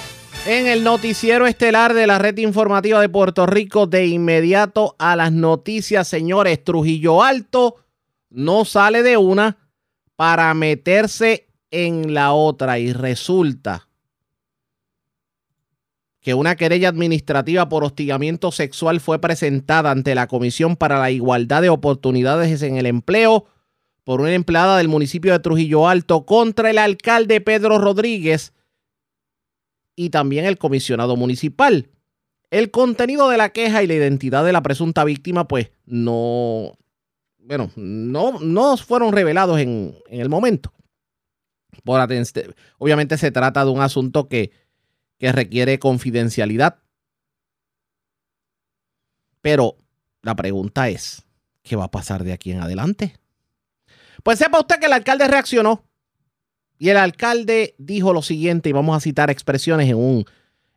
en 0.48 0.66
el 0.66 0.82
noticiero 0.82 1.46
estelar 1.46 1.92
de 1.92 2.06
la 2.06 2.18
red 2.18 2.38
informativa 2.38 3.02
de 3.02 3.10
Puerto 3.10 3.44
Rico. 3.44 3.86
De 3.86 4.06
inmediato 4.06 4.96
a 4.98 5.14
las 5.14 5.30
noticias, 5.30 6.08
señores. 6.08 6.64
Trujillo 6.64 7.22
Alto 7.22 7.76
no 8.30 8.64
sale 8.64 9.02
de 9.02 9.18
una 9.18 9.58
para 10.16 10.52
meterse 10.54 11.48
en 11.70 12.14
la 12.14 12.32
otra 12.32 12.78
y 12.78 12.94
resulta 12.94 13.88
que 16.22 16.32
una 16.32 16.56
querella 16.56 16.88
administrativa 16.88 17.68
por 17.68 17.84
hostigamiento 17.84 18.50
sexual 18.50 19.00
fue 19.00 19.18
presentada 19.18 19.90
ante 19.90 20.14
la 20.14 20.28
Comisión 20.28 20.76
para 20.76 20.98
la 20.98 21.10
Igualdad 21.10 21.60
de 21.60 21.68
Oportunidades 21.68 22.62
en 22.62 22.78
el 22.78 22.86
Empleo 22.86 23.44
por 24.02 24.22
una 24.22 24.32
empleada 24.32 24.78
del 24.78 24.88
municipio 24.88 25.32
de 25.32 25.40
Trujillo 25.40 25.88
Alto 25.88 26.24
contra 26.24 26.70
el 26.70 26.78
alcalde 26.78 27.42
Pedro 27.42 27.76
Rodríguez 27.76 28.54
y 29.98 30.10
también 30.10 30.44
el 30.44 30.58
comisionado 30.58 31.16
municipal. 31.16 31.90
El 32.52 32.70
contenido 32.70 33.28
de 33.30 33.36
la 33.36 33.48
queja 33.48 33.82
y 33.82 33.88
la 33.88 33.94
identidad 33.94 34.44
de 34.44 34.52
la 34.52 34.62
presunta 34.62 35.02
víctima, 35.02 35.48
pues 35.48 35.72
no, 35.86 36.78
bueno, 37.38 37.72
no, 37.74 38.38
no 38.38 38.76
fueron 38.76 39.12
revelados 39.12 39.58
en, 39.58 39.98
el 40.08 40.28
momento. 40.28 40.72
Por 41.82 42.00
aten- 42.00 42.54
obviamente 42.78 43.18
se 43.18 43.32
trata 43.32 43.64
de 43.64 43.72
un 43.72 43.80
asunto 43.80 44.28
que, 44.28 44.52
que 45.18 45.32
requiere 45.32 45.80
confidencialidad. 45.80 46.78
Pero 49.42 49.78
la 50.22 50.36
pregunta 50.36 50.88
es, 50.88 51.24
¿qué 51.64 51.74
va 51.74 51.86
a 51.86 51.90
pasar 51.90 52.22
de 52.22 52.32
aquí 52.32 52.52
en 52.52 52.60
adelante? 52.60 53.16
Pues 54.22 54.38
sepa 54.38 54.60
usted 54.60 54.78
que 54.78 54.86
el 54.86 54.92
alcalde 54.92 55.26
reaccionó 55.26 55.87
y 56.78 56.90
el 56.90 56.96
alcalde 56.96 57.74
dijo 57.78 58.12
lo 58.12 58.22
siguiente, 58.22 58.68
y 58.68 58.72
vamos 58.72 58.96
a 58.96 59.00
citar 59.00 59.30
expresiones 59.30 59.88
en 59.88 59.96
un 59.96 60.24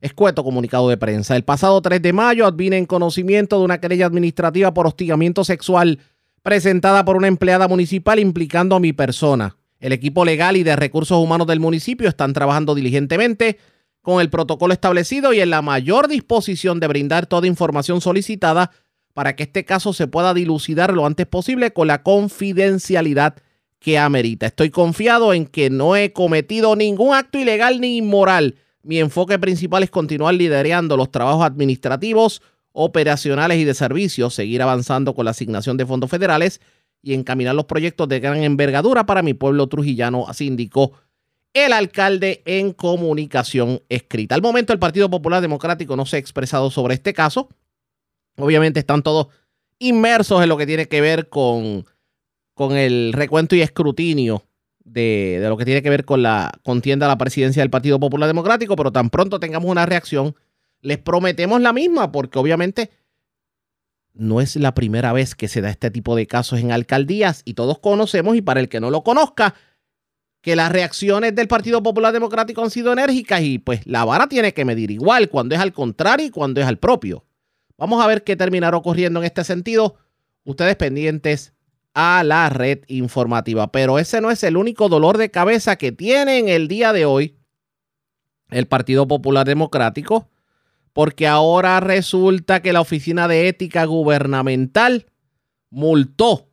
escueto 0.02 0.44
comunicado 0.44 0.90
de 0.90 0.98
prensa. 0.98 1.36
El 1.36 1.44
pasado 1.44 1.82
3 1.82 2.02
de 2.02 2.14
mayo 2.14 2.48
advine 2.48 2.78
en 2.78 2.86
conocimiento 2.86 3.60
de 3.60 3.66
una 3.66 3.80
querella 3.80 4.08
administrativa 4.08 4.74
por 4.74 4.88
hostigamiento 4.88 5.44
sexual 5.44 6.00
presentada 6.42 7.06
por 7.06 7.18
una 7.18 7.28
empleada 7.28 7.68
municipal 7.68 8.20
implicando 8.20 8.76
a 8.76 8.80
mi 8.80 8.94
persona. 8.94 9.58
El 9.80 9.94
equipo 9.94 10.26
legal 10.26 10.58
y 10.58 10.64
de 10.64 10.76
recursos 10.76 11.18
humanos 11.24 11.48
del 11.48 11.60
municipio 11.60 12.10
están 12.10 12.34
trabajando 12.34 12.74
diligentemente 12.76 13.58
con 14.02 14.22
el 14.22 14.30
protocolo 14.30 14.74
establecido 14.74 15.34
y 15.34 15.40
en 15.40 15.52
la 15.52 15.62
mayor 15.62 16.08
disposición 16.08 16.80
de 16.80 16.88
brindar 16.88 17.28
toda 17.28 17.48
información 17.48 18.02
solicitada 18.02 18.72
para 19.14 19.36
que 19.36 19.44
este 19.44 19.66
caso 19.66 19.94
se 19.94 20.08
pueda 20.08 20.34
dilucidar 20.34 20.94
lo 20.94 21.06
antes 21.06 21.28
posible 21.28 21.74
con 21.74 21.88
la 21.88 22.02
confidencialidad 22.02 23.36
que 23.82 23.98
amerita. 23.98 24.46
Estoy 24.46 24.70
confiado 24.70 25.34
en 25.34 25.48
que 25.48 25.70
no 25.72 25.96
he 25.96 26.14
cometido 26.14 26.76
ningún 26.76 27.16
acto 27.16 27.40
ilegal 27.40 27.82
ni 27.82 27.98
inmoral. 27.98 28.56
Mi 28.84 29.00
enfoque 29.00 29.40
principal 29.40 29.82
es 29.82 29.90
continuar 29.90 30.36
liderando 30.36 30.96
los 30.96 31.12
trabajos 31.12 31.44
administrativos, 31.44 32.44
operacionales 32.74 33.58
y 33.58 33.64
de 33.64 33.74
servicios, 33.74 34.36
seguir 34.36 34.62
avanzando 34.62 35.16
con 35.16 35.26
la 35.26 35.32
asignación 35.32 35.78
de 35.78 35.88
fondos 35.88 36.12
federales 36.12 36.62
y 37.02 37.16
encaminar 37.16 37.56
los 37.56 37.66
proyectos 37.66 38.08
de 38.08 38.20
gran 38.20 38.44
envergadura 38.44 39.08
para 39.08 39.24
mi 39.24 39.34
pueblo 39.34 39.68
trujillano, 39.68 40.26
así 40.30 40.46
indicó 40.46 40.94
el 41.54 41.74
alcalde 41.74 42.44
en 42.46 42.74
comunicación 42.74 43.82
escrita. 43.90 44.36
Al 44.36 44.44
momento 44.44 44.74
el 44.74 44.80
Partido 44.80 45.10
Popular 45.10 45.42
Democrático 45.42 45.96
no 45.96 46.06
se 46.06 46.18
ha 46.18 46.20
expresado 46.20 46.70
sobre 46.70 46.94
este 46.94 47.14
caso. 47.14 47.50
Obviamente 48.38 48.80
están 48.80 49.02
todos 49.02 49.28
inmersos 49.80 50.44
en 50.44 50.50
lo 50.50 50.58
que 50.58 50.68
tiene 50.68 50.88
que 50.88 51.02
ver 51.02 51.30
con, 51.30 51.84
con 52.54 52.76
el 52.76 53.14
recuento 53.14 53.56
y 53.56 53.62
escrutinio 53.62 54.44
de, 54.84 55.40
de, 55.42 55.50
lo 55.50 55.58
que 55.58 55.66
tiene 55.66 55.82
que 55.82 55.90
ver 55.90 56.06
con 56.06 56.22
la 56.22 56.52
contienda 56.64 57.06
a 57.06 57.10
la 57.10 57.18
presidencia 57.18 57.62
del 57.62 57.70
Partido 57.70 58.00
Popular 58.00 58.28
Democrático, 58.28 58.76
pero 58.76 58.92
tan 58.92 59.10
pronto 59.10 59.40
tengamos 59.40 59.70
una 59.70 59.86
reacción, 59.86 60.36
les 60.82 60.98
prometemos 60.98 61.62
la 61.62 61.74
misma, 61.74 62.12
porque 62.12 62.40
obviamente 62.40 62.90
no 64.14 64.42
es 64.42 64.56
la 64.56 64.74
primera 64.74 65.14
vez 65.14 65.36
que 65.36 65.48
se 65.48 65.62
da 65.62 65.70
este 65.70 65.92
tipo 65.92 66.16
de 66.16 66.28
casos 66.28 66.60
en 66.60 66.72
alcaldías 66.72 67.42
y 67.46 67.54
todos 67.54 67.80
conocemos, 67.80 68.36
y 68.36 68.42
para 68.42 68.60
el 68.60 68.70
que 68.70 68.80
no 68.80 68.90
lo 68.90 69.04
conozca, 69.04 69.56
que 70.42 70.56
las 70.56 70.72
reacciones 70.72 71.36
del 71.36 71.48
Partido 71.48 71.82
Popular 71.84 72.12
Democrático 72.12 72.64
han 72.64 72.72
sido 72.72 72.92
enérgicas 72.92 73.42
y 73.42 73.60
pues 73.60 73.86
la 73.86 74.04
vara 74.06 74.28
tiene 74.28 74.54
que 74.54 74.66
medir 74.66 74.92
igual 74.92 75.30
cuando 75.30 75.56
es 75.56 75.62
al 75.62 75.72
contrario 75.72 76.26
y 76.26 76.32
cuando 76.32 76.60
es 76.60 76.68
al 76.68 76.78
propio. 76.78 77.26
Vamos 77.78 78.04
a 78.04 78.08
ver 78.08 78.24
qué 78.24 78.36
terminará 78.36 78.76
ocurriendo 78.76 79.20
en 79.20 79.26
este 79.26 79.44
sentido. 79.44 79.98
Ustedes 80.44 80.76
pendientes 80.76 81.54
a 81.94 82.24
la 82.24 82.50
red 82.50 82.80
informativa. 82.88 83.72
Pero 83.72 84.00
ese 84.00 84.22
no 84.22 84.32
es 84.32 84.44
el 84.44 84.58
único 84.58 84.90
dolor 84.90 85.18
de 85.18 85.32
cabeza 85.32 85.76
que 85.76 85.92
tiene 85.92 86.40
en 86.40 86.50
el 86.50 86.68
día 86.68 86.94
de 86.94 87.06
hoy 87.06 87.38
el 88.50 88.68
Partido 88.68 89.08
Popular 89.08 89.46
Democrático, 89.46 90.30
porque 90.94 91.28
ahora 91.28 91.80
resulta 91.80 92.62
que 92.62 92.74
la 92.74 92.82
Oficina 92.82 93.28
de 93.28 93.48
Ética 93.48 93.86
Gubernamental 93.86 95.08
multó 95.70 96.50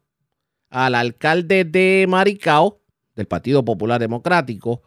al 0.71 0.95
alcalde 0.95 1.65
de 1.65 2.07
Maricao, 2.09 2.81
del 3.17 3.27
Partido 3.27 3.65
Popular 3.65 4.01
Democrático, 4.01 4.83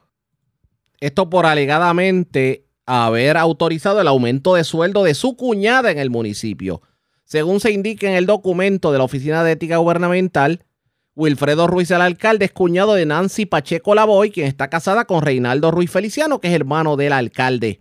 esto 1.01 1.29
por 1.29 1.45
alegadamente 1.45 2.67
haber 2.85 3.35
autorizado 3.37 3.99
el 3.99 4.07
aumento 4.07 4.55
de 4.55 4.63
sueldo 4.63 5.03
de 5.03 5.15
su 5.15 5.35
cuñada 5.35 5.91
en 5.91 5.97
el 5.97 6.09
municipio. 6.09 6.81
Según 7.31 7.61
se 7.61 7.71
indica 7.71 8.09
en 8.09 8.15
el 8.15 8.25
documento 8.25 8.91
de 8.91 8.97
la 8.97 9.05
Oficina 9.05 9.41
de 9.41 9.53
Ética 9.53 9.77
Gubernamental, 9.77 10.65
Wilfredo 11.15 11.65
Ruiz, 11.65 11.89
el 11.91 12.01
alcalde, 12.01 12.43
es 12.43 12.51
cuñado 12.51 12.93
de 12.93 13.05
Nancy 13.05 13.45
Pacheco 13.45 13.95
Lavoy, 13.95 14.31
quien 14.31 14.47
está 14.47 14.69
casada 14.69 15.05
con 15.05 15.21
Reinaldo 15.21 15.71
Ruiz 15.71 15.89
Feliciano, 15.89 16.41
que 16.41 16.49
es 16.49 16.53
hermano 16.53 16.97
del 16.97 17.13
alcalde. 17.13 17.79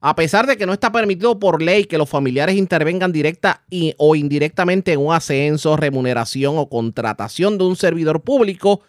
A 0.00 0.16
pesar 0.16 0.46
de 0.46 0.56
que 0.56 0.64
no 0.64 0.72
está 0.72 0.92
permitido 0.92 1.38
por 1.38 1.60
ley 1.60 1.84
que 1.84 1.98
los 1.98 2.08
familiares 2.08 2.56
intervengan 2.56 3.12
directa 3.12 3.64
y, 3.68 3.92
o 3.98 4.16
indirectamente 4.16 4.94
en 4.94 5.00
un 5.00 5.12
ascenso, 5.12 5.76
remuneración 5.76 6.56
o 6.56 6.70
contratación 6.70 7.58
de 7.58 7.64
un 7.64 7.76
servidor 7.76 8.22
público, 8.22 8.80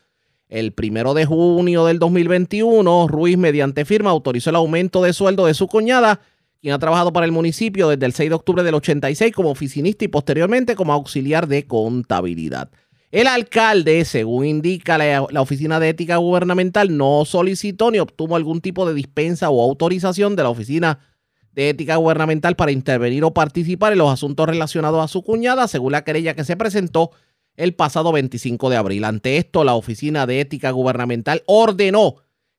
el 0.47 0.71
primero 0.71 1.15
de 1.15 1.25
junio 1.25 1.83
del 1.83 1.99
2021, 1.99 3.09
Ruiz, 3.09 3.37
mediante 3.37 3.83
firma, 3.83 4.11
autorizó 4.11 4.51
el 4.51 4.55
aumento 4.55 5.03
de 5.03 5.11
sueldo 5.11 5.47
de 5.47 5.53
su 5.53 5.67
cuñada, 5.67 6.21
quien 6.61 6.73
ha 6.73 6.79
trabajado 6.79 7.13
para 7.13 7.25
el 7.25 7.31
municipio 7.31 7.89
desde 7.89 8.05
el 8.05 8.13
6 8.13 8.29
de 8.29 8.35
octubre 8.35 8.63
del 8.63 8.75
86 8.75 9.33
como 9.33 9.49
oficinista 9.49 10.05
y 10.05 10.07
posteriormente 10.07 10.75
como 10.75 10.93
auxiliar 10.93 11.47
de 11.47 11.65
contabilidad. 11.65 12.69
El 13.09 13.27
alcalde, 13.27 14.03
según 14.03 14.45
indica 14.45 14.97
la, 14.97 15.41
Oficina 15.41 15.79
de 15.79 15.89
Ética 15.89 16.17
Gubernamental, 16.17 16.97
no 16.97 17.23
solicitó 17.23 17.89
ni 17.89 17.99
obtuvo 17.99 18.35
algún 18.35 18.59
tipo 18.59 18.85
de 18.85 18.93
dispensa 18.93 19.49
o 19.49 19.63
autorización 19.63 20.35
de 20.35 20.43
la 20.43 20.49
Oficina 20.49 20.99
de 21.53 21.69
Ética 21.69 21.95
Gubernamental 21.95 22.57
para 22.57 22.71
intervenir 22.71 23.23
o 23.23 23.33
participar 23.33 23.93
en 23.93 23.99
los 23.99 24.11
asuntos 24.11 24.47
relacionados 24.47 25.03
a 25.03 25.07
su 25.07 25.23
cuñada, 25.23 25.69
según 25.69 25.93
la 25.93 26.03
querella 26.03 26.35
que 26.35 26.43
se 26.43 26.57
presentó 26.57 27.11
el 27.55 27.73
pasado 27.73 28.11
25 28.11 28.69
de 28.69 28.75
abril. 28.75 29.05
Ante 29.05 29.37
esto, 29.37 29.63
la 29.63 29.73
Oficina 29.75 30.27
de 30.27 30.41
Ética 30.41 30.71
Gubernamental 30.71 31.43
ordenó 31.45 32.17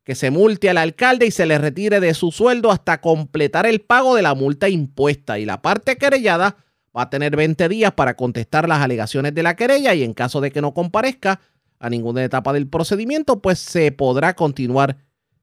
que 0.08 0.14
se 0.14 0.30
multe 0.30 0.70
al 0.70 0.78
alcalde 0.78 1.26
y 1.26 1.30
se 1.30 1.44
le 1.44 1.58
retire 1.58 2.00
de 2.00 2.14
su 2.14 2.32
sueldo 2.32 2.70
hasta 2.70 3.02
completar 3.02 3.66
el 3.66 3.82
pago 3.82 4.16
de 4.16 4.22
la 4.22 4.34
multa 4.34 4.70
impuesta. 4.70 5.38
Y 5.38 5.44
la 5.44 5.60
parte 5.60 5.98
querellada 5.98 6.56
va 6.96 7.02
a 7.02 7.10
tener 7.10 7.36
20 7.36 7.68
días 7.68 7.92
para 7.92 8.16
contestar 8.16 8.66
las 8.66 8.80
alegaciones 8.80 9.34
de 9.34 9.42
la 9.42 9.54
querella 9.54 9.92
y 9.94 10.04
en 10.04 10.14
caso 10.14 10.40
de 10.40 10.50
que 10.50 10.62
no 10.62 10.72
comparezca 10.72 11.42
a 11.78 11.90
ninguna 11.90 12.24
etapa 12.24 12.54
del 12.54 12.66
procedimiento, 12.68 13.42
pues 13.42 13.58
se 13.58 13.92
podrá 13.92 14.32
continuar 14.32 14.96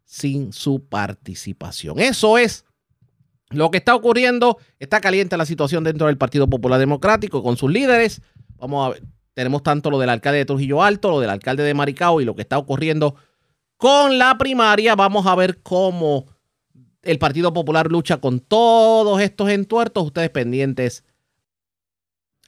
sin 0.04 0.52
su 0.52 0.84
participación. 0.84 2.00
Eso 2.00 2.40
es 2.40 2.66
lo 3.52 3.70
que 3.70 3.78
está 3.78 3.94
ocurriendo. 3.94 4.58
Está 4.80 5.00
caliente 5.00 5.38
la 5.38 5.46
situación 5.46 5.84
dentro 5.84 6.08
del 6.08 6.18
Partido 6.18 6.50
Popular 6.50 6.80
Democrático 6.80 7.44
con 7.44 7.56
sus 7.56 7.72
líderes. 7.72 8.20
Vamos 8.58 8.88
a 8.88 8.94
ver, 8.94 9.04
tenemos 9.36 9.62
tanto 9.62 9.92
lo 9.92 10.00
del 10.00 10.10
alcalde 10.10 10.40
de 10.40 10.46
Trujillo 10.46 10.82
Alto, 10.82 11.12
lo 11.12 11.20
del 11.20 11.30
alcalde 11.30 11.62
de 11.62 11.76
Maricao 11.76 12.20
y 12.20 12.26
lo 12.26 12.36
que 12.36 12.42
está 12.42 12.58
ocurriendo 12.58 13.14
con 13.78 14.18
la 14.18 14.38
primaria. 14.38 14.96
Vamos 14.96 15.26
a 15.26 15.36
ver 15.36 15.62
cómo 15.62 16.26
el 17.04 17.20
Partido 17.20 17.54
Popular 17.54 17.92
lucha 17.92 18.18
con 18.18 18.40
todos 18.40 19.22
estos 19.22 19.50
entuertos. 19.50 20.06
Ustedes 20.06 20.30
pendientes 20.30 21.04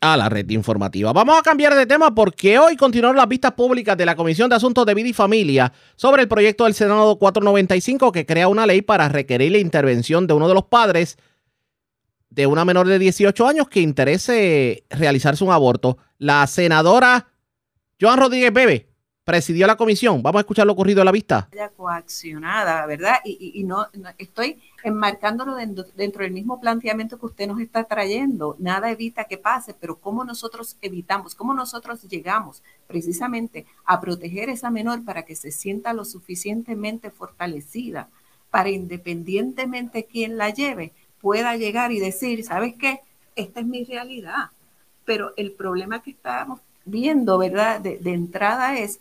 a 0.02 0.16
la 0.16 0.30
red 0.30 0.50
informativa. 0.52 1.12
Vamos 1.12 1.38
a 1.38 1.42
cambiar 1.42 1.76
de 1.76 1.86
tema 1.86 2.14
porque 2.14 2.60
hoy 2.60 2.76
continuaron 2.76 3.18
las 3.18 3.28
vistas 3.28 3.54
públicas 3.54 3.98
de 3.98 4.06
la 4.06 4.16
Comisión 4.16 4.50
de 4.50 4.56
Asuntos 4.56 4.86
de 4.86 4.94
Vida 4.94 5.10
y 5.10 5.14
Familia 5.14 5.74
sobre 5.96 6.22
el 6.22 6.28
proyecto 6.28 6.66
del 6.66 6.74
Senado 6.74 7.18
495 7.18 8.12
que 8.12 8.26
crea 8.26 8.48
una 8.48 8.68
ley 8.68 8.82
para 8.82 9.10
requerir 9.10 9.52
la 9.52 9.58
intervención 9.58 10.28
de 10.28 10.34
uno 10.34 10.48
de 10.48 10.54
los 10.54 10.66
padres 10.66 11.18
de 12.30 12.46
una 12.46 12.66
menor 12.66 12.88
de 12.88 13.00
18 13.00 13.48
años 13.48 13.68
que 13.70 13.82
interese 13.82 14.84
realizarse 14.90 15.44
un 15.44 15.52
aborto. 15.52 15.98
La 16.20 16.46
senadora 16.46 17.28
Joan 18.00 18.20
Rodríguez 18.20 18.54
Bebe 18.54 18.87
presidió 19.28 19.68
la 19.68 19.76
comisión. 19.76 20.24
Vamos 20.24 20.40
a 20.40 20.44
escuchar 20.44 20.66
lo 20.66 20.72
ocurrido 20.72 21.02
a 21.02 21.06
la 21.06 21.12
vista. 21.12 21.50
Coaccionada, 21.76 22.86
¿verdad? 22.86 23.18
Y, 23.26 23.52
y, 23.56 23.66
no, 23.66 23.86
estoy 24.18 24.58
enmarcándolo 24.86 25.56
dentro, 25.56 26.24
del 26.24 26.32
mismo 26.32 26.62
planteamiento 26.62 27.20
que 27.20 27.26
usted 27.26 27.46
nos 27.46 27.60
está 27.60 27.84
trayendo. 27.84 28.56
Nada 28.58 28.90
evita 28.90 29.26
que 29.26 29.38
pase, 29.38 29.74
pero 29.74 29.98
¿cómo 29.98 30.24
nosotros 30.24 30.78
evitamos, 30.82 31.36
cómo 31.36 31.54
nosotros 31.54 32.04
llegamos 32.04 32.64
precisamente 32.88 33.66
a 33.84 34.00
proteger 34.00 34.48
a 34.48 34.54
esa 34.54 34.70
menor 34.70 35.04
para 35.04 35.26
que 35.26 35.36
se 35.36 35.52
sienta 35.52 35.92
lo 35.92 36.06
suficientemente 36.06 37.12
fortalecida 37.12 38.08
para 38.50 38.70
independientemente 38.70 40.06
quién 40.06 40.38
la 40.38 40.52
lleve, 40.52 40.94
pueda 41.20 41.58
llegar 41.58 41.92
y 41.92 42.00
decir, 42.00 42.46
¿sabes 42.46 42.76
qué? 42.80 43.02
Esta 43.36 43.60
es 43.60 43.66
mi 43.66 43.84
realidad. 43.84 44.52
Pero 45.04 45.34
el 45.36 45.52
problema 45.52 46.02
que 46.02 46.12
estamos 46.12 46.62
viendo, 46.88 47.38
¿verdad? 47.38 47.82
De, 47.82 48.00
entrada 48.06 48.78
es 48.80 49.00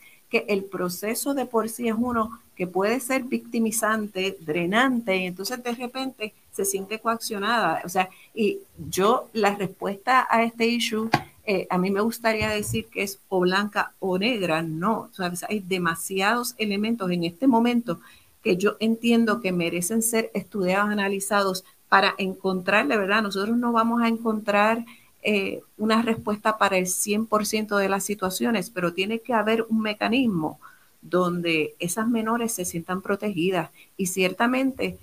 el 0.49 0.65
proceso 0.65 1.35
de 1.35 1.47
por 1.47 1.69
sí 1.69 1.89
es 1.89 1.95
uno 1.97 2.39
que 2.55 2.67
puede 2.67 3.01
ser 3.01 3.25
victimizante, 3.25 4.37
drenante, 4.41 5.17
y 5.17 5.27
entonces 5.27 5.63
de 5.63 5.73
repente 5.73 6.35
se 6.53 6.65
siente 6.65 6.99
coaccionada. 6.99 7.83
O 7.85 7.89
sea, 7.89 8.09
y 8.35 8.61
yo 8.89 9.29
la 9.33 9.55
respuesta 9.55 10.27
a 10.31 10.43
este 10.43 10.67
issue, 10.67 11.11
eh, 11.45 11.67
a 11.71 11.79
mí 11.79 11.91
me 11.91 12.01
gustaría 12.01 12.49
decir 12.49 12.87
que 12.87 13.03
es 13.03 13.21
o 13.29 13.41
blanca 13.41 13.93
o 13.99 14.19
negra, 14.19 14.63
no. 14.63 15.11
O 15.19 15.23
hay 15.49 15.61
demasiados 15.61 16.55
elementos 16.57 17.11
en 17.11 17.25
este 17.25 17.47
momento 17.47 18.01
que 18.43 18.57
yo 18.57 18.77
entiendo 18.81 19.41
que 19.41 19.53
merecen 19.53 20.03
ser 20.03 20.31
estudiados, 20.33 20.91
analizados 20.91 21.65
para 21.89 22.15
encontrarle, 22.19 22.97
¿verdad? 22.97 23.23
Nosotros 23.23 23.57
no 23.57 23.73
vamos 23.73 24.03
a 24.03 24.09
encontrar 24.09 24.85
eh, 25.29 25.61
una 25.77 26.03
respuesta 26.03 26.57
para 26.57 26.77
el 26.79 26.87
100% 26.87 27.77
de 27.79 27.89
las 27.89 28.05
situaciones, 28.05 28.71
pero 28.71 28.93
tiene 28.93 29.19
que 29.19 29.35
haber 29.35 29.67
un 29.69 29.81
mecanismo 29.81 30.61
donde 31.03 31.75
esas 31.81 32.07
menores 32.07 32.53
se 32.53 32.65
sientan 32.65 33.03
protegidas 33.03 33.71
y 33.97 34.07
ciertamente 34.07 35.01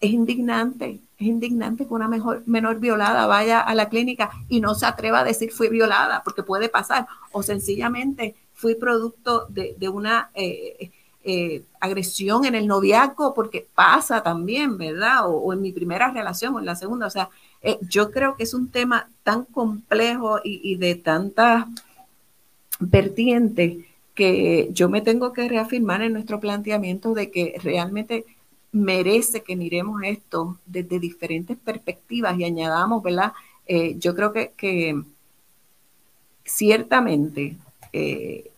es 0.00 0.10
indignante, 0.10 0.98
es 1.16 1.24
indignante 1.24 1.86
que 1.86 1.94
una 1.94 2.08
mejor, 2.08 2.42
menor 2.46 2.80
violada 2.80 3.28
vaya 3.28 3.60
a 3.60 3.72
la 3.76 3.88
clínica 3.88 4.32
y 4.48 4.60
no 4.60 4.74
se 4.74 4.86
atreva 4.86 5.20
a 5.20 5.24
decir 5.24 5.52
fui 5.52 5.68
violada, 5.68 6.22
porque 6.24 6.42
puede 6.42 6.68
pasar, 6.68 7.06
o 7.30 7.44
sencillamente 7.44 8.34
fui 8.52 8.74
producto 8.74 9.46
de, 9.50 9.76
una 9.88 10.30
eh, 10.34 10.90
eh, 11.22 11.62
agresión 11.78 12.44
en 12.44 12.56
el 12.56 12.66
noviazgo, 12.66 13.34
porque 13.34 13.68
pasa 13.72 14.20
también, 14.20 14.76
¿verdad? 14.78 15.28
O, 15.28 15.34
o, 15.34 15.52
en 15.52 15.60
mi 15.60 15.70
primera 15.70 16.10
relación 16.10 16.56
o 16.56 16.58
en 16.58 16.66
la 16.66 16.74
segunda. 16.74 17.06
O 17.06 17.10
sea, 17.10 17.30
eh, 17.62 17.78
yo 17.82 18.10
creo 18.10 18.36
que 18.36 18.44
es 18.44 18.54
un 18.54 18.70
tema 18.70 19.08
tan 19.22 19.44
complejo 19.44 20.40
y, 20.42 20.76
de 20.76 20.94
tantas 20.94 21.66
vertientes 22.78 23.84
que 24.14 24.70
yo 24.72 24.88
me 24.88 25.02
tengo 25.02 25.32
que 25.32 25.48
reafirmar 25.48 26.02
en 26.02 26.14
nuestro 26.14 26.40
planteamiento 26.40 27.14
de 27.14 27.30
que 27.30 27.56
realmente 27.62 28.24
merece 28.72 29.42
que 29.42 29.56
miremos 29.56 30.02
esto 30.04 30.58
desde 30.66 31.00
diferentes 31.00 31.56
perspectivas 31.56 32.38
y 32.38 32.44
añadamos, 32.44 33.02
¿verdad? 33.02 33.32
Eh, 33.66 33.96
yo 33.98 34.14
creo 34.14 34.32
que, 34.32 34.52
que 34.56 35.02
ciertamente 36.44 37.56
eh, 37.92 38.50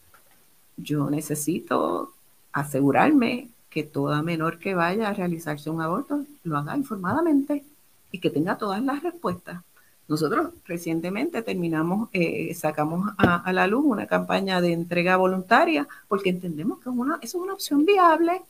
yo 0.76 1.10
necesito 1.10 2.12
asegurarme 2.52 3.48
que 3.70 3.82
toda 3.82 4.22
menor 4.22 4.58
que 4.58 4.74
vaya 4.74 5.08
a 5.08 5.14
realizarse 5.14 5.70
un 5.70 5.80
aborto 5.80 6.24
lo 6.44 6.58
haga 6.58 6.76
informadamente 6.76 7.64
y 8.12 8.20
que 8.20 8.30
tenga 8.30 8.56
todas 8.56 8.80
las 8.82 9.02
respuestas. 9.02 9.62
Nosotros 10.06 10.50
recientemente 10.66 11.42
terminamos, 11.42 12.08
eh, 12.12 12.54
sacamos 12.54 13.10
a, 13.18 13.36
a, 13.36 13.52
la 13.52 13.66
luz 13.66 13.84
una 13.84 14.06
campaña 14.06 14.60
de 14.60 14.72
entrega 14.72 15.16
voluntaria 15.16 15.88
porque 16.06 16.30
entendemos 16.30 16.78
que 16.78 16.90
es 16.90 16.96
una, 16.96 17.18
eso 17.22 17.38
es 17.38 17.42
una 17.42 17.54
opción 17.54 17.84
viable 17.84 18.42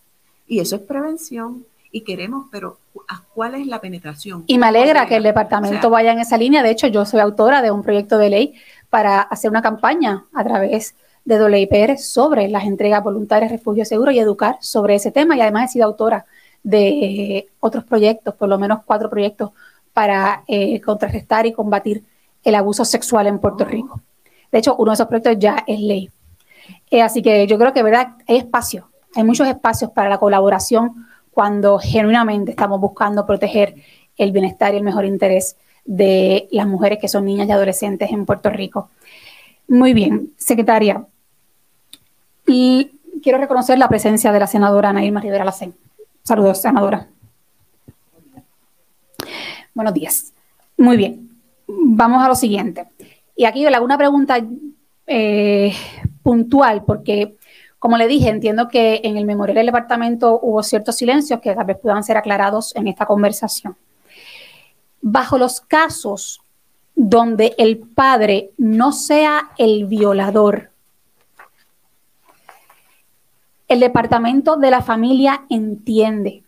y 0.46 0.60
eso 0.60 0.76
es 0.76 0.82
prevención 0.82 1.64
y 1.92 2.00
queremos, 2.00 2.46
pero 2.50 2.78
¿cuál 3.34 3.54
es 3.54 3.66
la 3.66 3.80
penetración? 3.80 4.44
Y 4.46 4.58
me 4.58 4.66
alegra 4.66 5.06
que 5.06 5.16
el 5.16 5.22
departamento 5.22 5.76
o 5.76 5.80
sea, 5.82 5.90
vaya 5.90 6.12
en 6.12 6.20
esa 6.20 6.38
línea. 6.38 6.62
De 6.62 6.70
hecho, 6.70 6.86
yo 6.86 7.04
soy 7.04 7.20
autora 7.20 7.60
de 7.60 7.70
un 7.70 7.82
proyecto 7.82 8.16
de 8.16 8.30
ley 8.30 8.54
para 8.88 9.20
hacer 9.20 9.50
una 9.50 9.62
campaña 9.62 10.24
a 10.32 10.42
través 10.42 10.94
de 11.24 11.40
WIPR 11.40 11.98
sobre 11.98 12.48
las 12.48 12.64
entregas 12.64 13.04
voluntarias, 13.04 13.52
refugio 13.52 13.84
seguro 13.84 14.10
y 14.10 14.18
educar 14.18 14.56
sobre 14.60 14.94
ese 14.94 15.12
tema. 15.12 15.36
Y 15.36 15.42
además 15.42 15.70
he 15.70 15.72
sido 15.74 15.86
autora 15.86 16.24
de 16.62 17.48
otros 17.60 17.84
proyectos, 17.84 18.34
por 18.34 18.48
lo 18.48 18.58
menos 18.58 18.80
cuatro 18.84 19.10
proyectos 19.10 19.50
para 19.92 20.44
eh, 20.46 20.80
contrarrestar 20.80 21.46
y 21.46 21.52
combatir 21.52 22.04
el 22.44 22.54
abuso 22.54 22.84
sexual 22.84 23.26
en 23.26 23.38
Puerto 23.38 23.64
Rico. 23.64 24.00
De 24.50 24.58
hecho, 24.58 24.76
uno 24.76 24.90
de 24.90 24.94
esos 24.94 25.06
proyectos 25.06 25.38
ya 25.38 25.64
es 25.66 25.80
ley. 25.80 26.10
Eh, 26.90 27.02
así 27.02 27.22
que 27.22 27.46
yo 27.46 27.58
creo 27.58 27.72
que 27.72 27.82
verdad 27.82 28.16
hay 28.26 28.36
espacio, 28.36 28.88
hay 29.14 29.24
muchos 29.24 29.48
espacios 29.48 29.90
para 29.90 30.08
la 30.08 30.18
colaboración 30.18 31.06
cuando 31.30 31.78
genuinamente 31.78 32.50
estamos 32.50 32.80
buscando 32.80 33.26
proteger 33.26 33.74
el 34.16 34.32
bienestar 34.32 34.74
y 34.74 34.76
el 34.76 34.82
mejor 34.82 35.04
interés 35.04 35.56
de 35.84 36.48
las 36.50 36.66
mujeres 36.66 36.98
que 37.00 37.08
son 37.08 37.24
niñas 37.24 37.48
y 37.48 37.52
adolescentes 37.52 38.10
en 38.10 38.26
Puerto 38.26 38.50
Rico. 38.50 38.90
Muy 39.68 39.94
bien, 39.94 40.32
secretaria. 40.36 41.04
Y 42.46 42.92
quiero 43.22 43.38
reconocer 43.38 43.78
la 43.78 43.88
presencia 43.88 44.32
de 44.32 44.40
la 44.40 44.46
senadora 44.46 44.90
Ana 44.90 45.04
Irma 45.04 45.20
Rivera 45.20 45.44
Lacén. 45.44 45.74
Saludos, 46.24 46.60
senadora. 46.60 47.08
Buenos 49.74 49.94
días. 49.94 50.32
Muy 50.76 50.96
bien, 50.96 51.30
vamos 51.66 52.22
a 52.24 52.28
lo 52.28 52.34
siguiente. 52.34 52.86
Y 53.34 53.44
aquí 53.44 53.62
le 53.62 53.74
hago 53.74 53.84
una 53.84 53.98
pregunta 53.98 54.36
eh, 55.06 55.74
puntual, 56.22 56.84
porque 56.84 57.36
como 57.78 57.96
le 57.96 58.06
dije, 58.06 58.28
entiendo 58.28 58.68
que 58.68 59.00
en 59.02 59.16
el 59.16 59.24
memorial 59.24 59.56
del 59.56 59.66
departamento 59.66 60.38
hubo 60.40 60.62
ciertos 60.62 60.96
silencios 60.96 61.40
que 61.40 61.54
tal 61.54 61.66
vez 61.66 61.78
puedan 61.78 62.04
ser 62.04 62.16
aclarados 62.16 62.74
en 62.76 62.86
esta 62.86 63.06
conversación. 63.06 63.76
Bajo 65.00 65.38
los 65.38 65.60
casos 65.60 66.40
donde 66.94 67.54
el 67.58 67.78
padre 67.78 68.50
no 68.58 68.92
sea 68.92 69.50
el 69.58 69.86
violador, 69.86 70.71
el 73.72 73.80
departamento 73.80 74.56
de 74.56 74.70
la 74.70 74.82
familia 74.82 75.46
entiende 75.48 76.42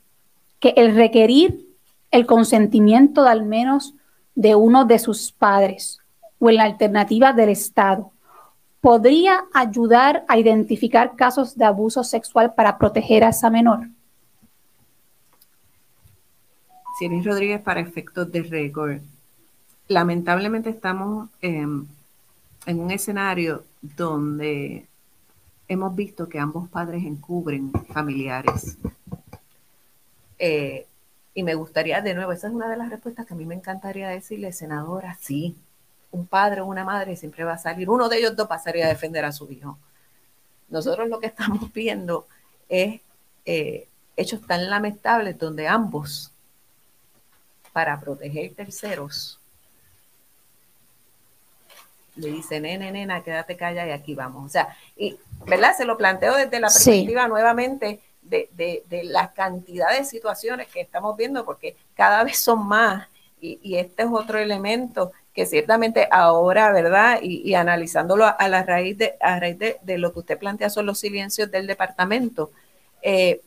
que 0.61 0.75
el 0.77 0.95
requerir 0.95 1.67
el 2.11 2.27
consentimiento 2.27 3.25
de 3.25 3.31
al 3.31 3.47
menos 3.47 3.95
de 4.35 4.55
uno 4.55 4.85
de 4.85 4.99
sus 4.99 5.33
padres 5.33 6.01
o 6.39 6.51
en 6.51 6.57
la 6.57 6.65
alternativa 6.65 7.33
del 7.33 7.49
Estado 7.49 8.13
podría 8.83 9.45
ayudar 9.55 10.27
a 10.29 10.37
identificar 10.37 11.17
casos 11.17 11.57
de 11.57 11.65
abuso 11.65 12.05
sexual 12.05 12.53
para 12.53 12.77
proteger 12.77 13.25
a 13.25 13.31
esa 13.31 13.49
menor? 13.49 13.89
Rodríguez, 17.25 17.63
para 17.63 17.81
efectos 17.81 18.31
de 18.31 18.43
récord, 18.43 18.99
lamentablemente 19.89 20.69
estamos 20.69 21.31
eh, 21.41 21.67
en 22.67 22.79
un 22.79 22.91
escenario 22.91 23.65
donde 23.81 24.87
hemos 25.69 25.95
visto 25.95 26.29
que 26.29 26.39
ambos 26.39 26.69
padres 26.69 27.05
encubren 27.05 27.73
familiares. 27.93 28.79
Eh, 30.39 30.87
y 31.35 31.43
me 31.43 31.55
gustaría, 31.55 32.01
de 32.01 32.15
nuevo, 32.15 32.33
esa 32.33 32.49
es 32.49 32.55
una 32.55 32.69
de 32.69 32.77
las 32.77 32.91
respuestas 32.91 33.27
que 33.27 33.35
a 33.35 33.37
mí 33.37 33.45
me 33.45 33.55
encantaría 33.55 34.09
decirle, 34.09 34.53
senadora, 34.53 35.17
sí, 35.21 35.57
un 36.13 36.27
padre 36.27 36.61
o 36.61 36.67
una 36.67 36.85
madre 36.85 37.17
siempre 37.17 37.45
va 37.45 37.55
a 37.55 37.59
salir, 37.59 37.91
uno 37.91 38.09
de 38.09 38.19
ellos 38.19 38.37
dos 38.37 38.47
pasaría 38.47 38.87
a 38.87 38.89
defender 38.89 39.25
a 39.25 39.33
su 39.33 39.51
hijo. 39.51 39.79
Nosotros 40.69 41.09
lo 41.09 41.19
que 41.19 41.27
estamos 41.27 41.73
viendo 41.73 42.27
es 42.69 43.01
eh, 43.45 43.89
hechos 44.17 44.47
tan 44.47 44.71
lamentables 44.71 45.39
donde 45.39 45.67
ambos, 45.67 46.31
para 47.73 47.99
proteger 47.99 48.55
terceros, 48.55 49.41
le 52.17 52.29
dicen, 52.29 52.63
nene, 52.63 52.91
nena, 52.93 53.23
quédate 53.23 53.57
calla 53.57 53.87
y 53.87 53.91
aquí 53.91 54.15
vamos. 54.15 54.45
O 54.45 54.49
sea, 54.49 54.77
y, 54.97 55.19
¿verdad? 55.47 55.77
Se 55.77 55.85
lo 55.85 55.97
planteo 55.97 56.35
desde 56.37 56.61
la 56.61 56.69
perspectiva 56.69 57.25
sí. 57.25 57.29
nuevamente 57.29 58.01
de, 58.23 58.49
de, 58.53 58.83
de, 58.89 59.05
la 59.05 59.33
cantidad 59.33 59.91
de 59.97 60.05
situaciones 60.05 60.69
que 60.69 60.81
estamos 60.81 61.17
viendo, 61.17 61.45
porque 61.45 61.77
cada 61.95 62.25
vez 62.25 62.39
son 62.39 62.67
más, 62.67 63.09
y, 63.41 63.59
y 63.63 63.77
este 63.77 64.05
es 64.05 64.09
otro 64.11 64.39
elemento 64.39 65.13
que 65.35 65.47
ciertamente 65.47 66.09
ahora, 66.11 66.73
¿verdad? 66.73 67.19
Y, 67.21 67.43
y 67.49 67.55
analizándolo 67.55 68.25
a, 68.25 68.31
a, 68.31 68.49
la 68.49 68.63
raíz, 68.63 68.97
de, 68.97 69.15
a 69.21 69.39
raíz 69.41 69.59
de, 69.59 69.79
de, 69.83 69.99
lo 69.99 70.13
que 70.13 70.21
usted 70.21 70.39
plantea 70.39 70.71
son 70.71 70.87
los 70.87 71.01
silencios 71.01 71.51
del 71.51 71.67
departamento. 71.67 72.53
Eh, 73.03 73.43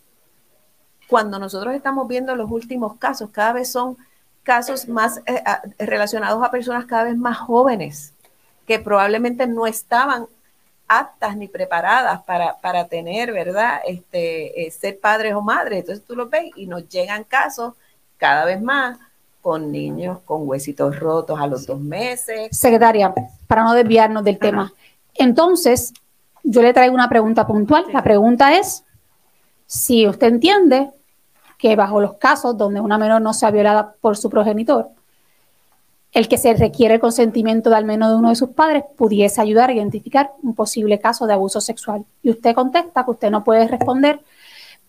cuando 1.07 1.39
nosotros 1.39 1.73
estamos 1.73 2.07
viendo 2.07 2.35
los 2.35 2.51
últimos 2.51 2.97
casos, 2.97 3.29
cada 3.31 3.53
vez 3.53 3.71
son 3.71 3.97
casos 4.43 4.87
más 4.87 5.21
eh, 5.25 5.43
relacionados 5.79 6.43
a 6.43 6.51
personas 6.51 6.85
cada 6.85 7.05
vez 7.05 7.17
más 7.17 7.37
jóvenes, 7.37 8.13
que 8.67 8.79
probablemente 8.79 9.47
no 9.47 9.65
estaban 9.65 10.27
aptas 10.87 11.35
ni 11.35 11.47
preparadas 11.47 12.21
para, 12.23 12.57
para 12.59 12.87
tener, 12.87 13.31
¿verdad? 13.31 13.79
Este, 13.87 14.67
eh, 14.67 14.71
ser 14.71 14.99
padres 14.99 15.33
o 15.33 15.41
madres. 15.41 15.79
Entonces 15.79 16.05
tú 16.05 16.15
lo 16.15 16.29
ves 16.29 16.51
y 16.55 16.67
nos 16.67 16.87
llegan 16.87 17.23
casos 17.23 17.73
cada 18.17 18.45
vez 18.45 18.61
más 18.61 18.97
con 19.41 19.71
niños 19.71 20.19
con 20.25 20.47
huesitos 20.47 20.99
rotos 20.99 21.39
a 21.39 21.47
los 21.47 21.65
dos 21.65 21.79
meses. 21.79 22.49
Secretaria, 22.51 23.13
para 23.47 23.63
no 23.63 23.73
desviarnos 23.73 24.23
del 24.23 24.35
Ajá. 24.35 24.41
tema. 24.41 24.73
Entonces, 25.15 25.93
yo 26.43 26.61
le 26.61 26.73
traigo 26.73 26.93
una 26.93 27.07
pregunta 27.07 27.47
puntual. 27.47 27.85
Sí. 27.85 27.93
La 27.93 28.03
pregunta 28.03 28.57
es 28.57 28.83
si 29.65 30.05
usted 30.05 30.27
entiende 30.27 30.91
que 31.57 31.75
bajo 31.77 32.01
los 32.01 32.15
casos 32.15 32.57
donde 32.57 32.81
una 32.81 32.97
menor 32.97 33.21
no 33.21 33.33
sea 33.33 33.49
violada 33.51 33.95
por 34.01 34.17
su 34.17 34.29
progenitor, 34.29 34.89
el 36.17 36.27
que 36.27 36.39
se 36.39 36.51
requiere 36.55 36.95
el 36.95 36.99
consentimiento 36.99 37.69
de 37.69 37.75
al 37.75 37.85
menos 37.85 38.09
de 38.09 38.15
uno 38.15 38.29
de 38.29 38.35
sus 38.35 38.49
padres 38.49 38.83
pudiese 38.97 39.39
ayudar 39.39 39.69
a 39.69 39.73
identificar 39.73 40.31
un 40.41 40.55
posible 40.55 40.97
caso 40.99 41.27
de 41.27 41.33
abuso 41.33 41.61
sexual. 41.61 42.05
Y 42.23 42.31
usted 42.31 42.55
contesta 42.55 43.05
que 43.05 43.11
usted 43.11 43.29
no 43.29 43.43
puede 43.43 43.67
responder 43.67 44.19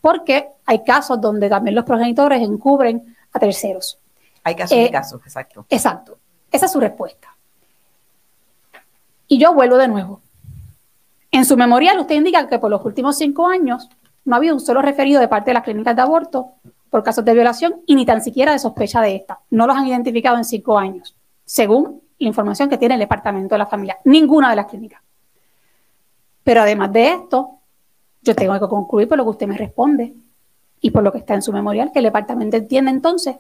porque 0.00 0.48
hay 0.64 0.82
casos 0.84 1.20
donde 1.20 1.50
también 1.50 1.74
los 1.74 1.84
progenitores 1.84 2.40
encubren 2.40 3.14
a 3.30 3.38
terceros. 3.38 3.98
Hay 4.42 4.54
casos 4.54 4.78
eh, 4.78 4.84
y 4.84 4.90
casos, 4.90 5.20
exacto. 5.22 5.66
Exacto. 5.68 6.18
Esa 6.50 6.64
es 6.64 6.72
su 6.72 6.80
respuesta. 6.80 7.36
Y 9.26 9.38
yo 9.38 9.52
vuelvo 9.52 9.76
de 9.76 9.88
nuevo. 9.88 10.22
En 11.30 11.44
su 11.44 11.58
memorial 11.58 11.98
usted 11.98 12.14
indica 12.14 12.48
que 12.48 12.58
por 12.58 12.70
los 12.70 12.82
últimos 12.86 13.18
cinco 13.18 13.48
años 13.48 13.90
no 14.24 14.34
ha 14.34 14.38
habido 14.38 14.54
un 14.54 14.60
solo 14.60 14.80
referido 14.80 15.20
de 15.20 15.28
parte 15.28 15.50
de 15.50 15.54
las 15.56 15.64
clínicas 15.64 15.94
de 15.94 16.00
aborto 16.00 16.52
por 16.88 17.02
casos 17.02 17.22
de 17.26 17.34
violación 17.34 17.82
y 17.84 17.96
ni 17.96 18.06
tan 18.06 18.22
siquiera 18.22 18.52
de 18.52 18.58
sospecha 18.58 19.02
de 19.02 19.14
esta. 19.14 19.40
No 19.50 19.66
los 19.66 19.76
han 19.76 19.86
identificado 19.86 20.38
en 20.38 20.46
cinco 20.46 20.78
años, 20.78 21.14
según 21.48 22.02
la 22.18 22.28
información 22.28 22.68
que 22.68 22.76
tiene 22.76 22.94
el 22.94 23.00
Departamento 23.00 23.54
de 23.54 23.58
la 23.58 23.66
Familia. 23.66 23.96
Ninguna 24.04 24.50
de 24.50 24.56
las 24.56 24.66
clínicas. 24.66 25.00
Pero 26.44 26.60
además 26.60 26.92
de 26.92 27.12
esto, 27.12 27.52
yo 28.20 28.34
tengo 28.34 28.52
que 28.60 28.68
concluir 28.68 29.08
por 29.08 29.16
lo 29.16 29.24
que 29.24 29.30
usted 29.30 29.46
me 29.46 29.56
responde 29.56 30.14
y 30.82 30.90
por 30.90 31.02
lo 31.02 31.10
que 31.10 31.18
está 31.18 31.32
en 31.32 31.40
su 31.40 31.50
memorial, 31.50 31.90
que 31.90 32.00
el 32.00 32.04
departamento 32.04 32.58
entiende 32.58 32.90
entonces 32.90 33.36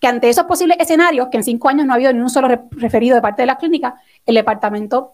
que 0.00 0.08
ante 0.08 0.28
esos 0.28 0.44
posibles 0.44 0.76
escenarios, 0.80 1.28
que 1.28 1.36
en 1.36 1.44
cinco 1.44 1.68
años 1.68 1.86
no 1.86 1.92
ha 1.92 1.96
habido 1.96 2.12
ni 2.12 2.18
un 2.18 2.30
solo 2.30 2.48
re 2.48 2.62
referido 2.72 3.14
de 3.14 3.22
parte 3.22 3.42
de 3.42 3.46
la 3.46 3.58
clínica, 3.58 3.94
el 4.26 4.34
departamento 4.34 5.12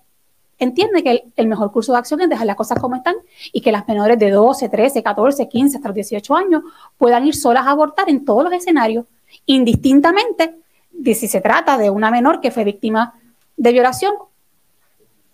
entiende 0.58 1.02
que 1.02 1.10
el, 1.10 1.22
el 1.36 1.46
mejor 1.48 1.70
curso 1.70 1.92
de 1.92 1.98
acción 1.98 2.22
es 2.22 2.30
dejar 2.30 2.46
las 2.46 2.56
cosas 2.56 2.80
como 2.80 2.96
están 2.96 3.16
y 3.52 3.60
que 3.60 3.72
las 3.72 3.86
menores 3.86 4.18
de 4.18 4.30
12, 4.30 4.70
13, 4.70 5.02
14, 5.02 5.48
15 5.48 5.76
hasta 5.76 5.88
los 5.88 5.94
18 5.94 6.34
años 6.34 6.62
puedan 6.96 7.26
ir 7.26 7.36
solas 7.36 7.66
a 7.66 7.72
abortar 7.72 8.08
en 8.08 8.24
todos 8.24 8.44
los 8.44 8.52
escenarios, 8.54 9.04
indistintamente 9.44 10.61
si 11.04 11.28
se 11.28 11.40
trata 11.40 11.78
de 11.78 11.90
una 11.90 12.10
menor 12.10 12.40
que 12.40 12.50
fue 12.50 12.64
víctima 12.64 13.14
de 13.56 13.72
violación 13.72 14.14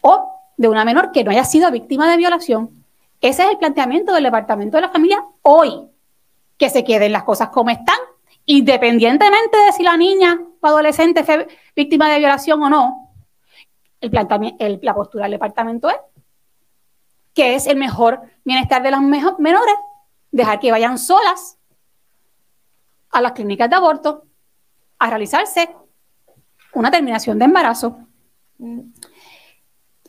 o 0.01 0.33
de 0.57 0.69
una 0.69 0.85
menor 0.85 1.13
que 1.13 1.25
no 1.25 1.31
haya 1.31 1.45
sido 1.45 1.71
víctima 1.71 2.11
de 2.11 2.17
violación. 2.17 2.71
Ese 3.21 3.45
es 3.45 3.51
el 3.51 3.59
planteamiento 3.59 4.13
del 4.15 4.25
Departamento 4.25 4.77
de 4.77 4.83
la 4.83 4.89
Familia 4.91 5.25
hoy, 5.43 5.89
que 6.57 6.71
se 6.71 6.85
queden 6.85 7.13
las 7.13 7.25
cosas 7.25 7.49
como 7.51 7.71
están, 7.71 7.99
independientemente 8.47 9.57
de 9.57 9.73
si 9.73 9.83
la 9.83 9.97
niña 9.97 10.41
o 10.61 10.67
adolescente 10.67 11.25
fue 11.25 11.49
víctima 11.75 12.09
de 12.11 12.19
violación 12.19 12.63
o 12.63 12.71
no. 12.71 13.11
El 14.01 14.11
el- 14.59 14.79
la 14.83 14.95
postura 14.95 15.25
del 15.25 15.33
departamento 15.33 15.91
es 15.91 15.97
que 17.35 17.55
es 17.55 17.67
el 17.67 17.77
mejor 17.77 18.21
bienestar 18.45 18.83
de 18.83 18.91
las 18.91 19.01
menores, 19.01 19.75
dejar 20.31 20.61
que 20.61 20.71
vayan 20.73 20.99
solas 20.99 21.59
a 23.11 23.21
las 23.21 23.33
clínicas 23.33 23.71
de 23.71 23.77
aborto 23.77 24.25
a 24.99 25.09
realizarse 25.11 25.69
una 26.75 26.91
terminación 26.91 27.39
de 27.39 27.45
embarazo. 27.47 27.99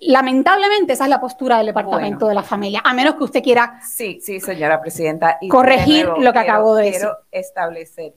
Lamentablemente 0.02 0.94
esa 0.94 1.04
es 1.04 1.10
la 1.10 1.20
postura 1.20 1.58
del 1.58 1.68
Departamento 1.68 2.28
de 2.28 2.34
la 2.36 2.44
Familia, 2.44 2.82
a 2.86 2.94
menos 2.94 3.16
que 3.16 3.24
usted 3.26 3.44
quiera 3.44 3.82
Sí, 3.86 4.20
sí, 4.22 4.40
señora 4.40 4.80
presidenta. 4.80 5.38
Y 5.42 5.50
Corregir 5.50 6.06
nuevo, 6.06 6.22
lo 6.22 6.32
que 6.32 6.40
quiero- 6.40 6.54
acabo 6.54 6.76
de 6.76 6.90
quiero 6.92 7.08
decir. 7.10 7.26
establecer. 7.32 8.14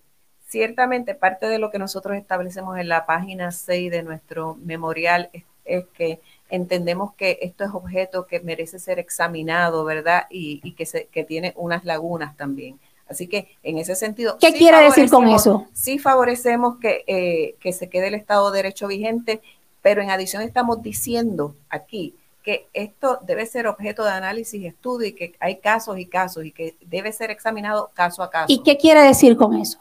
Ciertamente, 0.47 1.15
parte 1.17 1.47
de 1.47 1.59
lo 1.59 1.71
que 1.71 1.79
nosotros 1.79 2.17
establecemos 2.17 2.79
en 2.79 2.89
la 2.89 3.05
página 3.07 3.51
6 3.51 3.91
de 3.91 4.03
nuestro 4.05 4.55
memorial 4.63 5.31
es, 5.33 5.45
es 5.65 5.87
que 5.95 6.21
entendemos 6.51 7.15
que 7.15 7.39
esto 7.43 7.65
es 7.65 7.71
objeto 7.73 8.27
que 8.27 8.41
merece 8.41 8.79
ser 8.79 8.99
examinado, 8.99 9.85
¿verdad? 9.85 10.27
Y, 10.31 10.61
y 10.63 10.73
que, 10.75 10.87
se, 10.87 11.07
que 11.07 11.25
tiene 11.25 11.53
unas 11.57 11.85
lagunas 11.85 12.37
también. 12.37 12.79
Así 13.09 13.27
que 13.29 13.57
en 13.63 13.79
ese 13.79 13.95
sentido. 13.95 14.39
¿Qué 14.39 14.53
sí 14.53 14.59
quiere 14.59 14.81
decir 14.83 15.11
con 15.11 15.29
eso? 15.29 15.67
Sí 15.73 15.99
favorecemos 15.99 16.79
que, 16.79 17.05
eh, 17.07 17.57
que 17.61 17.73
se 17.73 17.89
quede 17.89 18.09
el 18.09 18.15
Estado 18.15 18.51
de 18.51 18.59
Derecho 18.59 18.87
vigente, 18.89 19.43
pero 19.83 20.01
en 20.03 20.11
adición 20.11 20.43
estamos 20.43 20.83
diciendo 20.83 21.55
aquí 21.69 22.15
que 22.43 22.67
esto 22.73 23.19
debe 23.23 23.47
ser 23.47 23.67
objeto 23.67 24.03
de 24.05 24.11
análisis 24.11 24.61
y 24.61 24.67
estudio 24.67 25.09
y 25.09 25.13
que 25.13 25.35
hay 25.39 25.57
casos 25.59 25.99
y 25.99 26.07
casos 26.07 26.45
y 26.45 26.51
que 26.53 26.77
debe 26.87 27.13
ser 27.13 27.31
examinado 27.31 27.91
caso 27.95 28.23
a 28.23 28.31
caso. 28.31 28.47
¿Y 28.53 28.63
qué 28.63 28.77
quiere 28.79 29.03
decir 29.03 29.37
con 29.37 29.55
eso? 29.57 29.79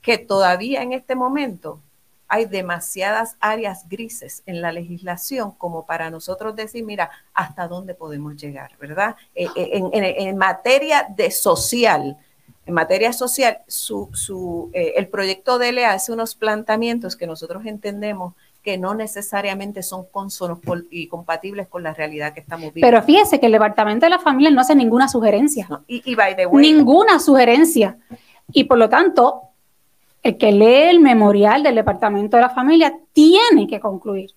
Que 0.00 0.18
todavía 0.18 0.82
en 0.82 0.92
este 0.92 1.14
momento 1.14 1.78
hay 2.26 2.46
demasiadas 2.46 3.36
áreas 3.40 3.88
grises 3.88 4.42
en 4.46 4.62
la 4.62 4.72
legislación 4.72 5.50
como 5.52 5.84
para 5.84 6.08
nosotros 6.10 6.56
decir, 6.56 6.82
mira, 6.84 7.10
hasta 7.34 7.68
dónde 7.68 7.94
podemos 7.94 8.34
llegar, 8.36 8.72
¿verdad? 8.80 9.14
Eh, 9.34 9.46
eh, 9.54 9.70
En, 9.74 9.90
en- 9.92 10.28
en 10.28 10.36
materia 10.38 11.06
de 11.14 11.30
social, 11.30 12.16
en 12.64 12.74
materia 12.74 13.12
social, 13.12 13.58
su, 13.66 14.08
su, 14.12 14.70
eh, 14.72 14.94
el 14.96 15.08
proyecto 15.08 15.58
de 15.58 15.72
ley 15.72 15.84
hace 15.84 16.12
unos 16.12 16.34
planteamientos 16.34 17.16
que 17.16 17.26
nosotros 17.26 17.66
entendemos 17.66 18.34
que 18.62 18.78
no 18.78 18.94
necesariamente 18.94 19.82
son 19.82 20.04
consonos 20.06 20.60
y 20.90 21.08
compatibles 21.08 21.66
con 21.66 21.82
la 21.82 21.92
realidad 21.92 22.32
que 22.32 22.40
estamos 22.40 22.72
viviendo. 22.72 22.86
Pero 22.86 23.02
fíjese 23.02 23.40
que 23.40 23.46
el 23.46 23.52
Departamento 23.52 24.06
de 24.06 24.10
la 24.10 24.20
Familia 24.20 24.50
no 24.52 24.60
hace 24.60 24.76
ninguna 24.76 25.08
sugerencia. 25.08 25.68
y, 25.88 26.08
y 26.08 26.14
by 26.14 26.36
the 26.36 26.46
way, 26.46 26.72
Ninguna 26.72 27.18
sugerencia. 27.18 27.98
Y 28.52 28.64
por 28.64 28.78
lo 28.78 28.88
tanto, 28.88 29.42
el 30.22 30.38
que 30.38 30.52
lee 30.52 30.90
el 30.90 31.00
memorial 31.00 31.64
del 31.64 31.74
Departamento 31.74 32.36
de 32.36 32.42
la 32.42 32.50
Familia 32.50 32.96
tiene 33.12 33.66
que 33.66 33.80
concluir 33.80 34.30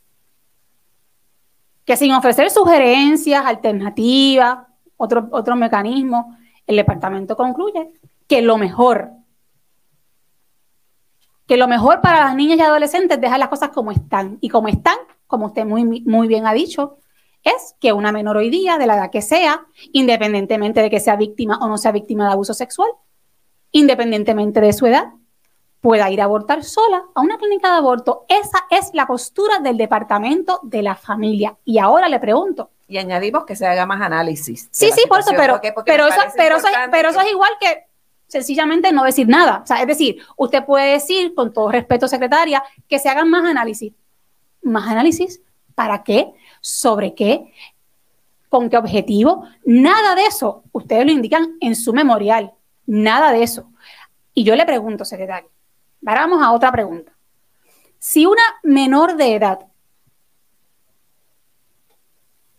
que 1.86 1.96
sin 1.96 2.12
ofrecer 2.14 2.50
sugerencias, 2.50 3.46
alternativas, 3.46 4.58
otro, 4.98 5.28
otro 5.32 5.56
mecanismo, 5.56 6.36
el 6.66 6.78
departamento 6.78 7.38
concluye 7.38 7.92
que 8.28 8.42
lo 8.42 8.58
mejor, 8.58 9.10
que 11.48 11.58
lo 11.58 11.68
mejor 11.68 12.02
para 12.02 12.22
las 12.26 12.36
niñas 12.36 12.58
y 12.58 12.62
adolescentes 12.62 13.18
es 13.18 13.22
dejar 13.22 13.40
las 13.40 13.50
cosas 13.50 13.70
como 13.70 13.92
están. 13.92 14.38
Y 14.42 14.50
como 14.50 14.68
están, 14.68 14.98
como 15.28 15.48
usted 15.48 15.66
muy, 15.66 15.84
muy 16.02 16.28
bien 16.28 16.48
ha 16.48 16.54
dicho, 16.54 16.98
es 17.44 17.76
que 17.80 17.94
una 17.94 18.12
menor 18.12 18.38
hoy 18.38 18.50
día, 18.50 18.78
de 18.80 18.88
la 18.88 18.96
edad 18.96 19.12
que 19.12 19.22
sea, 19.22 19.66
independientemente 19.92 20.82
de 20.82 20.90
que 20.90 21.00
sea 21.00 21.16
víctima 21.16 21.60
o 21.62 21.68
no 21.68 21.78
sea 21.78 21.92
víctima 21.92 22.26
de 22.26 22.34
abuso 22.34 22.56
sexual, 22.56 22.90
independientemente 23.72 24.60
de 24.62 24.74
su 24.74 24.88
edad, 24.88 25.10
pueda 25.82 26.10
ir 26.10 26.20
a 26.20 26.24
abortar 26.24 26.64
sola 26.64 27.04
a 27.14 27.22
una 27.22 27.38
clínica 27.38 27.70
de 27.72 27.78
aborto. 27.78 28.26
Esa 28.28 28.66
es 28.72 28.90
la 28.94 29.06
postura 29.06 29.60
del 29.60 29.78
departamento 29.78 30.60
de 30.64 30.82
la 30.82 30.96
familia. 30.96 31.56
Y 31.64 31.78
ahora 31.78 32.10
le 32.10 32.20
pregunto. 32.20 32.72
y 32.88 33.00
añadimos 33.00 33.46
que 33.46 33.56
se 33.56 33.66
haga 33.66 33.88
más 33.88 34.00
análisis. 34.00 34.70
Sí, 34.72 34.92
sí, 34.92 35.06
por 35.10 35.20
eso, 35.20 35.32
pero, 35.36 35.54
porque- 35.54 35.74
porque 35.74 35.92
pero, 35.92 36.04
me 36.04 36.10
eso, 36.12 36.22
pero, 36.38 36.58
eso, 36.58 36.68
pero 36.92 37.10
eso 37.10 37.20
es 37.20 37.32
igual 37.32 37.50
que 37.60 37.85
sencillamente 38.28 38.92
no 38.92 39.04
decir 39.04 39.28
nada. 39.28 39.62
O 39.64 39.68
sea, 39.68 39.82
es 39.82 39.88
decir, 39.88 40.22
usted 40.38 40.66
puede 40.66 40.94
decir, 40.94 41.34
con 41.34 41.54
todo 41.54 41.72
respeto, 41.72 42.08
secretaria, 42.08 42.64
que 42.88 43.00
se 43.00 43.10
hagan 43.10 43.30
más 43.30 43.46
análisis. 43.46 43.94
¿Más 44.62 44.88
análisis? 44.90 45.42
¿Para 45.76 46.04
qué? 46.04 46.34
¿Sobre 46.62 47.14
qué? 47.14 47.54
¿Con 48.50 48.70
qué 48.70 48.78
objetivo? 48.78 49.48
Nada 49.66 50.16
de 50.16 50.26
eso. 50.26 50.64
Ustedes 50.72 51.06
lo 51.06 51.12
indican 51.12 51.58
en 51.60 51.76
su 51.76 51.94
memorial. 51.94 52.54
Nada 52.86 53.32
de 53.32 53.44
eso. 53.44 53.70
Y 54.34 54.44
yo 54.44 54.56
le 54.56 54.66
pregunto, 54.66 55.06
secretario, 55.06 55.50
vamos 56.02 56.42
a 56.42 56.52
otra 56.52 56.72
pregunta. 56.72 57.12
Si 58.00 58.26
una 58.26 58.44
menor 58.64 59.16
de 59.16 59.36
edad, 59.36 59.60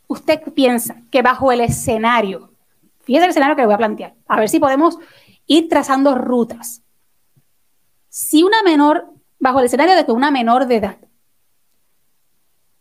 usted 0.08 0.42
piensa 0.54 1.02
que 1.10 1.22
bajo 1.22 1.52
el 1.52 1.60
escenario, 1.60 2.50
fíjese 3.02 3.24
el 3.24 3.30
escenario 3.30 3.54
que 3.54 3.62
le 3.62 3.66
voy 3.66 3.74
a 3.74 3.78
plantear, 3.78 4.14
a 4.26 4.40
ver 4.40 4.48
si 4.48 4.58
podemos 4.58 4.98
ir 5.46 5.68
trazando 5.68 6.14
rutas. 6.14 6.82
Si 8.08 8.42
una 8.42 8.62
menor, 8.62 9.12
bajo 9.38 9.60
el 9.60 9.66
escenario 9.66 9.94
de 9.94 10.04
que 10.04 10.12
una 10.12 10.30
menor 10.30 10.66
de 10.66 10.76
edad 10.76 10.98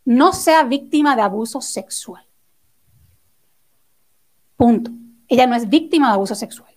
no 0.04 0.34
sea 0.34 0.64
víctima 0.64 1.16
de 1.16 1.24
abuso 1.24 1.62
sexual, 1.62 2.26
punto, 4.56 4.92
ella 5.28 5.48
no 5.48 5.56
es 5.56 5.68
víctima 5.68 6.08
de 6.08 6.14
abuso 6.14 6.36
sexual. 6.36 6.76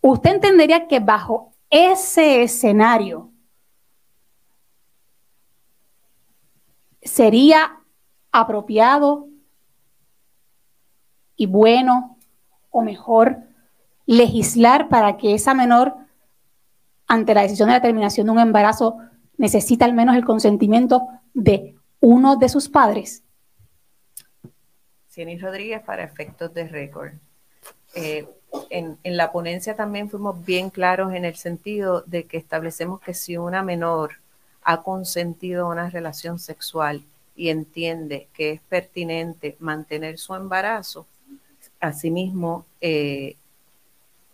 Usted 0.00 0.30
entendería 0.30 0.86
que 0.86 1.00
bajo 1.00 1.54
ese 1.70 2.42
escenario 2.42 3.32
sería 7.02 7.80
apropiado 8.30 9.28
y 11.36 11.46
bueno 11.46 12.18
o 12.70 12.82
mejor 12.82 13.53
legislar 14.06 14.88
para 14.88 15.16
que 15.16 15.34
esa 15.34 15.54
menor, 15.54 15.94
ante 17.06 17.34
la 17.34 17.42
decisión 17.42 17.68
de 17.68 17.74
la 17.74 17.82
terminación 17.82 18.26
de 18.26 18.32
un 18.32 18.38
embarazo, 18.40 18.98
necesita 19.36 19.84
al 19.84 19.94
menos 19.94 20.16
el 20.16 20.24
consentimiento 20.24 21.08
de 21.32 21.74
uno 22.00 22.36
de 22.36 22.48
sus 22.48 22.68
padres. 22.68 23.22
Cieny 25.08 25.38
Rodríguez 25.38 25.82
para 25.82 26.04
efectos 26.04 26.52
de 26.54 26.68
récord. 26.68 27.12
Eh, 27.94 28.28
en, 28.70 28.98
en 29.02 29.16
la 29.16 29.32
ponencia 29.32 29.74
también 29.74 30.10
fuimos 30.10 30.44
bien 30.44 30.70
claros 30.70 31.14
en 31.14 31.24
el 31.24 31.36
sentido 31.36 32.02
de 32.02 32.24
que 32.24 32.36
establecemos 32.36 33.00
que 33.00 33.14
si 33.14 33.36
una 33.36 33.62
menor 33.62 34.16
ha 34.62 34.82
consentido 34.82 35.68
una 35.68 35.90
relación 35.90 36.38
sexual 36.38 37.02
y 37.36 37.48
entiende 37.48 38.28
que 38.32 38.52
es 38.52 38.60
pertinente 38.62 39.56
mantener 39.60 40.18
su 40.18 40.34
embarazo, 40.34 41.06
asimismo 41.80 42.64
eh, 42.80 43.36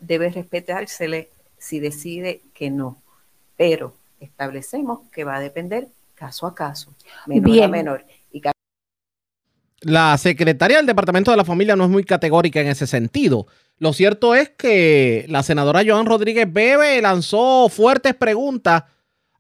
debe 0.01 0.31
respetársele 0.31 1.31
si 1.59 1.79
decide 1.79 2.43
que 2.55 2.71
no. 2.71 3.01
Pero 3.57 3.95
establecemos 4.19 5.01
que 5.13 5.25
va 5.25 5.37
a 5.37 5.41
depender 5.41 5.89
caso 6.15 6.47
a 6.47 6.55
caso, 6.55 6.95
menor 7.27 7.49
a 7.49 7.53
Bien. 7.53 7.71
menor. 7.71 8.07
Y 8.33 8.43
La 9.81 10.17
secretaria 10.19 10.77
del 10.79 10.87
Departamento 10.87 11.31
de 11.31 11.37
la 11.37 11.45
Familia 11.45 11.77
no 11.77 11.85
es 11.85 11.91
muy 11.91 12.05
categórica 12.05 12.61
en 12.61 12.69
ese 12.69 12.87
sentido. 12.87 13.47
Lo 13.79 13.95
cierto 13.95 14.35
es 14.35 14.51
que 14.51 15.25
la 15.29 15.43
senadora 15.43 15.83
Joan 15.87 16.05
Rodríguez 16.05 16.51
Bebe 16.53 17.01
lanzó 17.01 17.69
fuertes 17.71 18.15
preguntas 18.15 18.85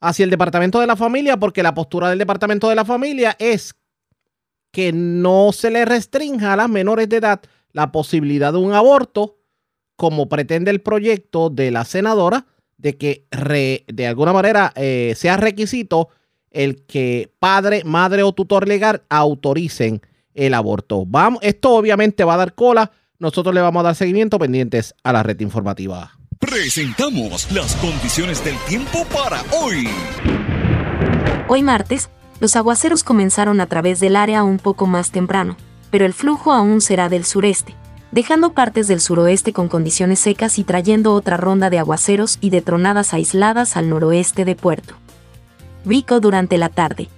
hacia 0.00 0.24
el 0.24 0.30
Departamento 0.30 0.80
de 0.80 0.86
la 0.86 0.96
Familia 0.96 1.36
porque 1.36 1.62
la 1.62 1.74
postura 1.74 2.08
del 2.08 2.18
Departamento 2.18 2.68
de 2.70 2.74
la 2.74 2.86
Familia 2.86 3.36
es 3.38 3.74
que 4.72 4.92
no 4.92 5.52
se 5.52 5.70
le 5.70 5.84
restrinja 5.84 6.54
a 6.54 6.56
las 6.56 6.70
menores 6.70 7.08
de 7.08 7.16
edad 7.16 7.40
la 7.72 7.92
posibilidad 7.92 8.52
de 8.52 8.58
un 8.58 8.72
aborto 8.72 9.39
como 10.00 10.30
pretende 10.30 10.70
el 10.70 10.80
proyecto 10.80 11.50
de 11.50 11.70
la 11.70 11.84
senadora 11.84 12.46
de 12.78 12.96
que 12.96 13.26
re- 13.30 13.84
de 13.86 14.06
alguna 14.06 14.32
manera 14.32 14.72
eh, 14.74 15.12
sea 15.14 15.36
requisito 15.36 16.08
el 16.50 16.86
que 16.86 17.30
padre, 17.38 17.84
madre 17.84 18.22
o 18.22 18.32
tutor 18.32 18.66
legal 18.66 19.02
autoricen 19.10 20.00
el 20.32 20.54
aborto. 20.54 21.04
Vamos, 21.06 21.40
esto 21.42 21.72
obviamente 21.74 22.24
va 22.24 22.32
a 22.32 22.38
dar 22.38 22.54
cola. 22.54 22.92
Nosotros 23.18 23.54
le 23.54 23.60
vamos 23.60 23.80
a 23.80 23.84
dar 23.84 23.94
seguimiento 23.94 24.38
pendientes 24.38 24.94
a 25.04 25.12
la 25.12 25.22
red 25.22 25.38
informativa. 25.40 26.12
Presentamos 26.38 27.52
las 27.52 27.76
condiciones 27.76 28.42
del 28.42 28.56
tiempo 28.66 29.04
para 29.12 29.42
hoy. 29.52 29.86
Hoy 31.46 31.62
martes, 31.62 32.08
Los 32.40 32.56
aguaceros 32.56 33.04
comenzaron 33.04 33.60
a 33.60 33.66
través 33.66 34.00
del 34.00 34.16
área 34.16 34.44
un 34.44 34.56
poco 34.56 34.86
más 34.86 35.10
temprano, 35.10 35.58
pero 35.90 36.06
el 36.06 36.14
flujo 36.14 36.54
aún 36.54 36.80
será 36.80 37.10
del 37.10 37.26
sureste, 37.26 37.74
dejando 38.12 38.52
partes 38.52 38.88
del 38.88 39.00
suroeste 39.00 39.52
con 39.52 39.68
condiciones 39.68 40.18
secas 40.18 40.58
y 40.58 40.64
trayendo 40.64 41.14
otra 41.14 41.36
ronda 41.36 41.70
de 41.70 41.78
aguaceros 41.78 42.38
y 42.40 42.50
de 42.50 42.60
tronadas 42.60 43.14
aisladas 43.14 43.76
al 43.76 43.88
noroeste 43.88 44.44
de 44.44 44.56
Puerto 44.56 44.94
Rico 45.84 46.20
durante 46.20 46.58
la 46.58 46.68
tarde. 46.68 47.08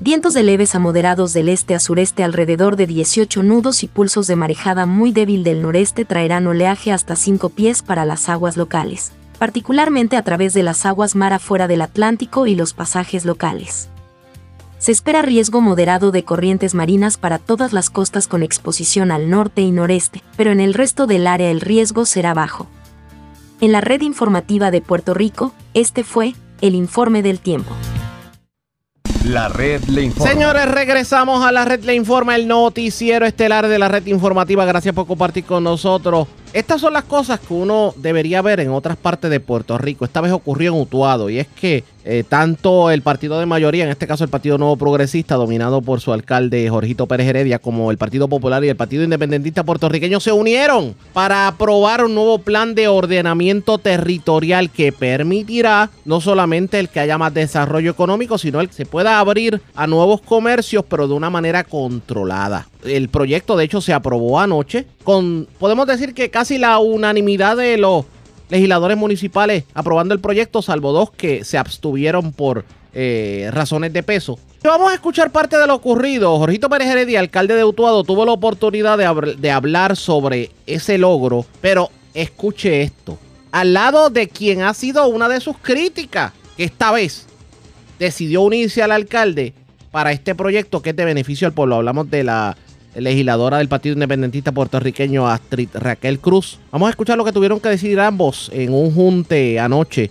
Vientos 0.00 0.32
de 0.32 0.42
leves 0.42 0.74
a 0.74 0.78
moderados 0.78 1.32
del 1.32 1.48
este 1.48 1.74
a 1.74 1.80
sureste 1.80 2.24
alrededor 2.24 2.76
de 2.76 2.86
18 2.86 3.42
nudos 3.42 3.82
y 3.82 3.88
pulsos 3.88 4.26
de 4.26 4.36
marejada 4.36 4.86
muy 4.86 5.12
débil 5.12 5.44
del 5.44 5.60
noreste 5.62 6.04
traerán 6.04 6.46
oleaje 6.46 6.92
hasta 6.92 7.16
5 7.16 7.50
pies 7.50 7.82
para 7.82 8.06
las 8.06 8.28
aguas 8.30 8.56
locales, 8.56 9.12
particularmente 9.38 10.16
a 10.16 10.22
través 10.22 10.54
de 10.54 10.62
las 10.62 10.86
aguas 10.86 11.14
mar 11.16 11.34
afuera 11.34 11.68
del 11.68 11.82
Atlántico 11.82 12.46
y 12.46 12.54
los 12.54 12.72
pasajes 12.72 13.26
locales. 13.26 13.90
Se 14.80 14.92
espera 14.92 15.20
riesgo 15.20 15.60
moderado 15.60 16.10
de 16.10 16.24
corrientes 16.24 16.74
marinas 16.74 17.18
para 17.18 17.38
todas 17.38 17.74
las 17.74 17.90
costas 17.90 18.26
con 18.26 18.42
exposición 18.42 19.10
al 19.10 19.28
norte 19.28 19.60
y 19.60 19.72
noreste, 19.72 20.22
pero 20.38 20.52
en 20.52 20.58
el 20.58 20.72
resto 20.72 21.06
del 21.06 21.26
área 21.26 21.50
el 21.50 21.60
riesgo 21.60 22.06
será 22.06 22.32
bajo. 22.32 22.66
En 23.60 23.72
la 23.72 23.82
red 23.82 24.00
informativa 24.00 24.70
de 24.70 24.80
Puerto 24.80 25.12
Rico, 25.12 25.52
este 25.74 26.02
fue 26.02 26.34
el 26.62 26.74
informe 26.74 27.22
del 27.22 27.40
tiempo. 27.40 27.74
La 29.26 29.50
red 29.50 29.84
le 29.84 30.04
informa. 30.04 30.32
Señores, 30.32 30.66
regresamos 30.70 31.44
a 31.44 31.52
la 31.52 31.66
red 31.66 31.84
le 31.84 31.94
informa, 31.94 32.34
el 32.34 32.48
noticiero 32.48 33.26
estelar 33.26 33.68
de 33.68 33.78
la 33.78 33.88
red 33.88 34.06
informativa. 34.06 34.64
Gracias 34.64 34.94
por 34.94 35.06
compartir 35.06 35.44
con 35.44 35.62
nosotros. 35.62 36.26
Estas 36.52 36.80
son 36.80 36.94
las 36.94 37.04
cosas 37.04 37.38
que 37.38 37.54
uno 37.54 37.94
debería 37.96 38.42
ver 38.42 38.58
en 38.58 38.70
otras 38.70 38.96
partes 38.96 39.30
de 39.30 39.38
Puerto 39.38 39.78
Rico. 39.78 40.04
Esta 40.04 40.20
vez 40.20 40.32
ocurrió 40.32 40.72
en 40.72 40.80
Utuado 40.80 41.30
y 41.30 41.38
es 41.38 41.46
que 41.46 41.84
eh, 42.04 42.24
tanto 42.28 42.90
el 42.90 43.02
partido 43.02 43.38
de 43.38 43.46
mayoría, 43.46 43.84
en 43.84 43.90
este 43.90 44.08
caso 44.08 44.24
el 44.24 44.30
Partido 44.30 44.58
Nuevo 44.58 44.76
Progresista, 44.76 45.36
dominado 45.36 45.80
por 45.80 46.00
su 46.00 46.12
alcalde 46.12 46.68
Jorgito 46.68 47.06
Pérez 47.06 47.28
Heredia, 47.28 47.60
como 47.60 47.92
el 47.92 47.98
Partido 47.98 48.26
Popular 48.26 48.64
y 48.64 48.68
el 48.68 48.74
Partido 48.74 49.04
Independentista 49.04 49.62
puertorriqueño 49.62 50.18
se 50.18 50.32
unieron 50.32 50.96
para 51.12 51.46
aprobar 51.46 52.04
un 52.04 52.16
nuevo 52.16 52.40
plan 52.40 52.74
de 52.74 52.88
ordenamiento 52.88 53.78
territorial 53.78 54.70
que 54.70 54.90
permitirá 54.90 55.90
no 56.04 56.20
solamente 56.20 56.80
el 56.80 56.88
que 56.88 56.98
haya 56.98 57.16
más 57.16 57.32
desarrollo 57.32 57.92
económico, 57.92 58.38
sino 58.38 58.60
el 58.60 58.68
que 58.68 58.74
se 58.74 58.86
pueda 58.86 59.20
abrir 59.20 59.62
a 59.76 59.86
nuevos 59.86 60.20
comercios, 60.20 60.84
pero 60.88 61.06
de 61.06 61.14
una 61.14 61.30
manera 61.30 61.62
controlada. 61.62 62.66
El 62.84 63.08
proyecto, 63.08 63.56
de 63.56 63.64
hecho, 63.64 63.80
se 63.80 63.92
aprobó 63.92 64.40
anoche 64.40 64.86
con, 65.04 65.46
podemos 65.58 65.86
decir 65.86 66.14
que 66.14 66.30
casi 66.30 66.58
la 66.58 66.78
unanimidad 66.78 67.56
de 67.56 67.76
los 67.76 68.06
legisladores 68.48 68.96
municipales 68.96 69.64
aprobando 69.74 70.14
el 70.14 70.20
proyecto, 70.20 70.62
salvo 70.62 70.92
dos 70.92 71.10
que 71.10 71.44
se 71.44 71.58
abstuvieron 71.58 72.32
por 72.32 72.64
eh, 72.92 73.48
razones 73.52 73.92
de 73.92 74.02
peso. 74.02 74.38
Vamos 74.62 74.90
a 74.90 74.94
escuchar 74.94 75.30
parte 75.30 75.56
de 75.56 75.66
lo 75.66 75.74
ocurrido. 75.74 76.36
Jorgito 76.38 76.68
Pérez 76.68 76.88
Heredia, 76.88 77.20
alcalde 77.20 77.54
de 77.54 77.64
Utuado, 77.64 78.04
tuvo 78.04 78.26
la 78.26 78.32
oportunidad 78.32 78.98
de, 78.98 79.50
hablar 79.50 79.96
sobre 79.96 80.50
ese 80.66 80.98
logro, 80.98 81.46
pero 81.62 81.88
escuche 82.12 82.82
esto. 82.82 83.18
Al 83.52 83.72
lado 83.72 84.10
de 84.10 84.28
quien 84.28 84.62
ha 84.62 84.74
sido 84.74 85.06
una 85.08 85.28
de 85.28 85.40
sus 85.40 85.56
críticas, 85.56 86.32
que 86.56 86.64
esta 86.64 86.92
vez 86.92 87.26
decidió 87.98 88.42
unirse 88.42 88.82
al 88.82 88.92
alcalde 88.92 89.54
para 89.90 90.12
este 90.12 90.34
proyecto 90.34 90.82
que 90.82 90.90
es 90.90 90.96
de 90.96 91.04
beneficio 91.04 91.46
al 91.46 91.54
pueblo. 91.54 91.76
Hablamos 91.76 92.10
de 92.10 92.24
la 92.24 92.56
legisladora 92.94 93.58
del 93.58 93.68
Partido 93.68 93.94
Independentista 93.94 94.52
puertorriqueño 94.52 95.28
Astrid 95.28 95.68
Raquel 95.74 96.18
Cruz. 96.18 96.58
Vamos 96.70 96.88
a 96.88 96.90
escuchar 96.90 97.16
lo 97.16 97.24
que 97.24 97.32
tuvieron 97.32 97.60
que 97.60 97.68
decir 97.68 98.00
ambos 98.00 98.50
en 98.52 98.74
un 98.74 98.94
junte 98.94 99.60
anoche 99.60 100.10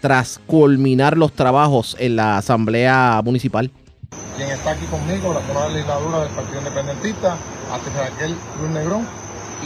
tras 0.00 0.40
culminar 0.46 1.16
los 1.16 1.32
trabajos 1.32 1.96
en 1.98 2.16
la 2.16 2.38
Asamblea 2.38 3.20
Municipal. 3.24 3.70
Quien 4.36 4.50
está 4.50 4.72
aquí 4.72 4.84
conmigo, 4.86 5.32
la 5.32 5.40
nueva 5.52 5.68
legisladora 5.68 6.24
del 6.24 6.32
Partido 6.32 6.58
Independentista, 6.58 7.36
Astrid 7.72 7.96
Raquel 7.96 8.34
Cruz 8.58 8.70
Negrón, 8.70 9.06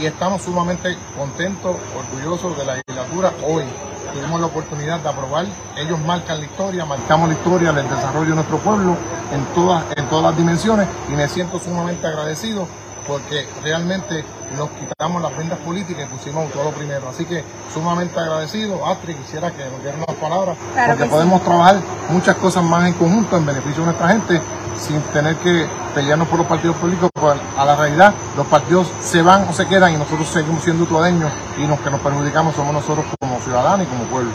y 0.00 0.06
estamos 0.06 0.42
sumamente 0.42 0.96
contentos, 1.16 1.76
orgullosos 1.96 2.56
de 2.56 2.64
la 2.64 2.74
legislatura 2.76 3.32
hoy 3.46 3.64
tuvimos 4.12 4.40
la 4.40 4.46
oportunidad 4.46 5.00
de 5.00 5.08
aprobar. 5.08 5.46
Ellos 5.76 5.98
marcan 6.00 6.38
la 6.38 6.46
historia, 6.46 6.84
marcamos 6.84 7.28
la 7.28 7.34
historia 7.34 7.72
del 7.72 7.88
desarrollo 7.88 8.30
de 8.30 8.34
nuestro 8.36 8.58
pueblo 8.58 8.96
en 9.32 9.44
todas, 9.54 9.84
en 9.96 10.06
todas 10.06 10.24
las 10.24 10.36
dimensiones 10.36 10.88
y 11.08 11.12
me 11.12 11.28
siento 11.28 11.58
sumamente 11.58 12.06
agradecido 12.06 12.66
porque 13.08 13.48
realmente 13.62 14.22
nos 14.56 14.68
quitamos 14.70 15.22
las 15.22 15.36
vendas 15.36 15.58
políticas 15.60 16.04
y 16.04 16.14
pusimos 16.14 16.52
todo 16.52 16.64
lo 16.64 16.70
primero. 16.70 17.08
Así 17.08 17.24
que 17.24 17.42
sumamente 17.72 18.20
agradecido. 18.20 18.86
Astrid, 18.86 19.16
quisiera 19.16 19.50
que 19.50 19.64
nos 19.64 19.82
dieran 19.82 20.04
unas 20.06 20.16
palabras 20.16 20.56
porque 20.86 21.06
podemos 21.06 21.42
trabajar 21.42 21.76
muchas 22.10 22.36
cosas 22.36 22.62
más 22.62 22.86
en 22.86 22.92
conjunto 22.92 23.38
en 23.38 23.46
beneficio 23.46 23.80
de 23.80 23.86
nuestra 23.86 24.08
gente 24.08 24.40
sin 24.78 25.00
tener 25.12 25.34
que 25.36 25.66
pelearnos 25.94 26.28
por 26.28 26.38
los 26.38 26.46
partidos 26.46 26.76
políticos, 26.76 27.10
pues, 27.12 27.36
a 27.56 27.64
la 27.64 27.74
realidad 27.74 28.14
los 28.36 28.46
partidos 28.46 28.86
se 29.00 29.22
van 29.22 29.48
o 29.48 29.52
se 29.52 29.66
quedan 29.66 29.92
y 29.94 29.96
nosotros 29.96 30.28
seguimos 30.28 30.62
siendo 30.62 30.84
utuadeños 30.84 31.32
y 31.56 31.66
los 31.66 31.80
que 31.80 31.90
nos 31.90 32.00
perjudicamos 32.00 32.54
somos 32.54 32.72
nosotros 32.72 33.04
como 33.18 33.40
ciudadanos 33.40 33.86
y 33.86 33.90
como 33.90 34.04
pueblo. 34.04 34.30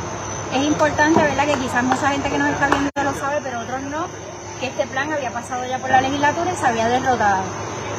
Es 0.53 0.63
importante, 0.65 1.21
¿verdad? 1.21 1.45
Que 1.45 1.53
quizás 1.53 1.83
mucha 1.83 2.09
gente 2.09 2.29
que 2.29 2.37
nos 2.37 2.49
está 2.49 2.67
viendo 2.67 2.89
lo 3.03 3.13
sabe, 3.13 3.39
pero 3.41 3.61
otros 3.61 3.81
no, 3.83 4.05
que 4.59 4.67
este 4.67 4.85
plan 4.87 5.13
había 5.13 5.31
pasado 5.31 5.65
ya 5.65 5.79
por 5.79 5.89
la 5.89 6.01
legislatura 6.01 6.51
y 6.51 6.55
se 6.57 6.67
había 6.67 6.89
derrotado. 6.89 7.43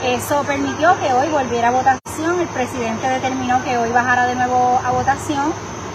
Eso 0.04 0.42
permitió 0.42 0.94
que 1.00 1.14
hoy 1.14 1.28
volviera 1.28 1.68
a 1.68 1.70
votación, 1.70 2.38
el 2.38 2.46
presidente 2.48 3.08
determinó 3.08 3.64
que 3.64 3.78
hoy 3.78 3.90
bajara 3.90 4.26
de 4.26 4.34
nuevo 4.34 4.78
a 4.84 4.90
votación 4.90 5.50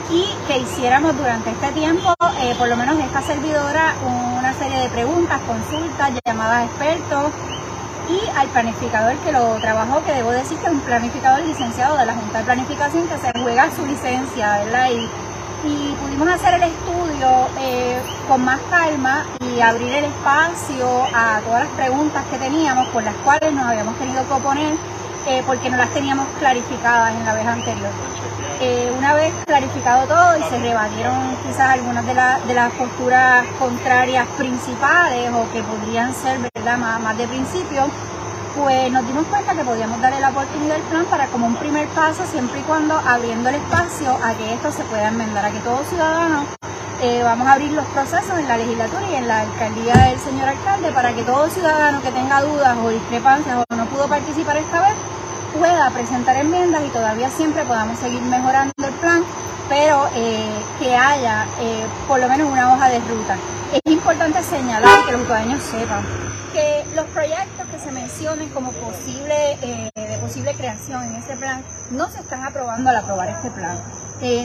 y 0.10 0.26
que 0.48 0.58
hiciéramos 0.58 1.16
durante 1.16 1.52
este 1.52 1.72
tiempo, 1.74 2.16
eh, 2.42 2.56
por 2.58 2.68
lo 2.68 2.76
menos 2.76 2.98
esta 2.98 3.22
servidora, 3.22 3.94
una 4.04 4.52
serie 4.56 4.80
de 4.80 4.90
preguntas, 4.90 5.40
consultas, 5.46 6.12
llamadas 6.26 6.58
a 6.58 6.66
expertos 6.66 7.32
y 8.10 8.20
al 8.36 8.48
planificador 8.48 9.16
que 9.18 9.32
lo 9.32 9.54
trabajó, 9.62 10.04
que 10.04 10.14
debo 10.14 10.32
decir 10.32 10.58
que 10.58 10.66
es 10.66 10.74
un 10.74 10.80
planificador 10.80 11.46
licenciado 11.46 11.96
de 11.96 12.08
la 12.08 12.16
Junta 12.16 12.40
de 12.40 12.46
Planificación 12.46 13.08
que 13.08 13.18
se 13.20 13.40
juega 13.40 13.70
su 13.76 13.86
licencia, 13.86 14.58
¿verdad? 14.66 14.90
Y, 14.90 15.08
y 15.64 15.94
pudimos 16.02 16.28
hacer 16.30 16.54
el 16.56 16.64
estudio 16.64 17.48
eh, 17.60 17.98
con 18.28 18.44
más 18.44 18.60
calma 18.70 19.26
y 19.42 19.60
abrir 19.60 19.94
el 19.94 20.06
espacio 20.06 20.88
a 21.14 21.42
todas 21.46 21.66
las 21.66 21.74
preguntas 21.74 22.24
que 22.32 22.38
teníamos 22.38 22.88
por 22.90 23.04
las 23.04 23.16
cuales 23.16 23.52
nos 23.54 23.66
habíamos 23.66 23.98
tenido 23.98 24.26
que 24.26 24.34
oponer 24.34 24.74
eh, 25.28 25.44
porque 25.46 25.70
no 25.70 25.78
las 25.78 25.90
teníamos 25.90 26.28
clarificadas 26.40 27.14
en 27.14 27.26
la 27.26 27.34
vez 27.34 27.46
anterior. 27.46 27.92
Eh, 28.62 28.94
una 28.98 29.14
vez 29.14 29.34
clarificado 29.46 30.06
todo 30.06 30.38
y 30.38 30.44
se 30.44 30.60
rebatieron 30.60 31.36
quizás 31.48 31.70
algunas 31.72 32.06
de, 32.06 32.14
de 32.14 32.54
las 32.54 32.74
posturas 32.74 33.46
contrarias 33.58 34.28
principales 34.38 35.32
o 35.34 35.50
que 35.52 35.64
podrían 35.64 36.14
ser 36.14 36.40
¿verdad? 36.54 36.78
Más 36.78 37.18
de 37.18 37.28
principio, 37.28 37.90
pues 38.56 38.92
nos 38.92 39.06
dimos 39.08 39.26
cuenta 39.28 39.54
que 39.54 39.64
podíamos 39.64 40.02
darle 40.02 40.20
la 40.20 40.30
oportunidad 40.30 40.76
al 40.76 40.82
plan 40.84 41.06
para 41.06 41.28
como 41.28 41.48
un 41.48 41.56
primer 41.56 41.88
paso, 41.90 42.26
siempre 42.26 42.60
y 42.60 42.64
cuando 42.64 42.96
abriendo 42.96 43.50
el 43.50 43.56
espacio 43.56 44.18
a 44.24 44.34
que 44.34 44.54
esto 44.54 44.72
se 44.72 44.84
pueda 44.84 45.08
enmendar, 45.10 45.46
a 45.46 45.52
que 45.52 45.60
todo 45.60 45.84
ciudadano 45.86 46.46
eh, 47.02 47.22
vamos 47.24 47.48
a 47.48 47.54
abrir 47.54 47.72
los 47.72 47.86
procesos 47.88 48.38
en 48.38 48.48
la 48.48 48.58
legislatura 48.58 49.10
y 49.10 49.16
en 49.16 49.28
la 49.28 49.42
alcaldía 49.42 49.94
del 49.94 50.20
señor 50.20 50.50
alcalde 50.50 50.92
para 50.92 51.14
que 51.14 51.24
todo 51.24 51.50
ciudadano 51.50 52.02
que 52.02 52.12
tenga 52.12 52.42
dudas 52.42 52.78
o 52.84 52.90
discrepancias 52.90 53.64
o 53.70 53.76
no 53.76 53.86
pudo 53.86 54.08
participar 54.08 54.58
esta 54.58 54.82
vez 54.82 54.96
pueda 55.58 55.90
presentar 55.92 56.36
enmiendas 56.36 56.84
y 56.86 56.90
todavía 56.90 57.30
siempre 57.30 57.64
podamos 57.64 57.98
seguir 58.00 58.22
mejorando 58.22 58.74
el 58.86 58.94
plan, 58.96 59.24
pero 59.70 60.10
eh, 60.16 60.50
que 60.80 60.96
haya 60.96 61.46
eh, 61.62 61.86
por 62.08 62.20
lo 62.20 62.28
menos 62.28 62.52
una 62.52 62.74
hoja 62.74 62.90
de 62.90 63.00
ruta. 63.00 63.38
Es 63.72 63.94
importante 63.94 64.44
señalar 64.44 65.06
que 65.06 65.12
los 65.12 65.22
usuarios 65.22 65.62
sepan 65.62 66.04
que 66.52 66.84
los 66.96 67.06
proyectos 67.06 67.68
que 67.72 67.80
se 67.80 67.92
mencionen 67.92 68.50
como 68.50 68.72
posible, 68.72 69.60
eh, 69.62 69.92
de 69.94 70.18
posible 70.18 70.56
creación 70.56 71.04
en 71.04 71.16
este 71.18 71.36
plan 71.36 71.64
no 71.92 72.10
se 72.10 72.22
están 72.22 72.44
aprobando 72.44 72.90
al 72.90 72.96
aprobar 72.96 73.30
este 73.30 73.52
plan. 73.52 73.78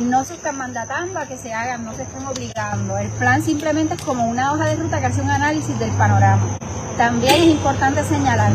no 0.03 0.25
se 0.25 0.35
están 0.35 0.59
mandatando 0.59 1.19
a 1.19 1.27
que 1.27 1.39
se 1.39 1.53
hagan, 1.55 1.85
no 1.87 1.95
se 1.95 2.03
están 2.03 2.27
obligando. 2.27 2.99
El 2.99 3.09
plan 3.09 3.43
simplemente 3.43 3.95
es 3.95 4.03
como 4.03 4.27
una 4.27 4.53
hoja 4.53 4.67
de 4.67 4.77
ruta 4.77 5.01
que 5.01 5.07
hace 5.07 5.23
un 5.23 5.31
análisis 5.31 5.79
del 5.79 5.91
panorama. 5.93 6.59
También 6.99 7.35
es 7.35 7.49
importante 7.49 8.05
señalar 8.05 8.53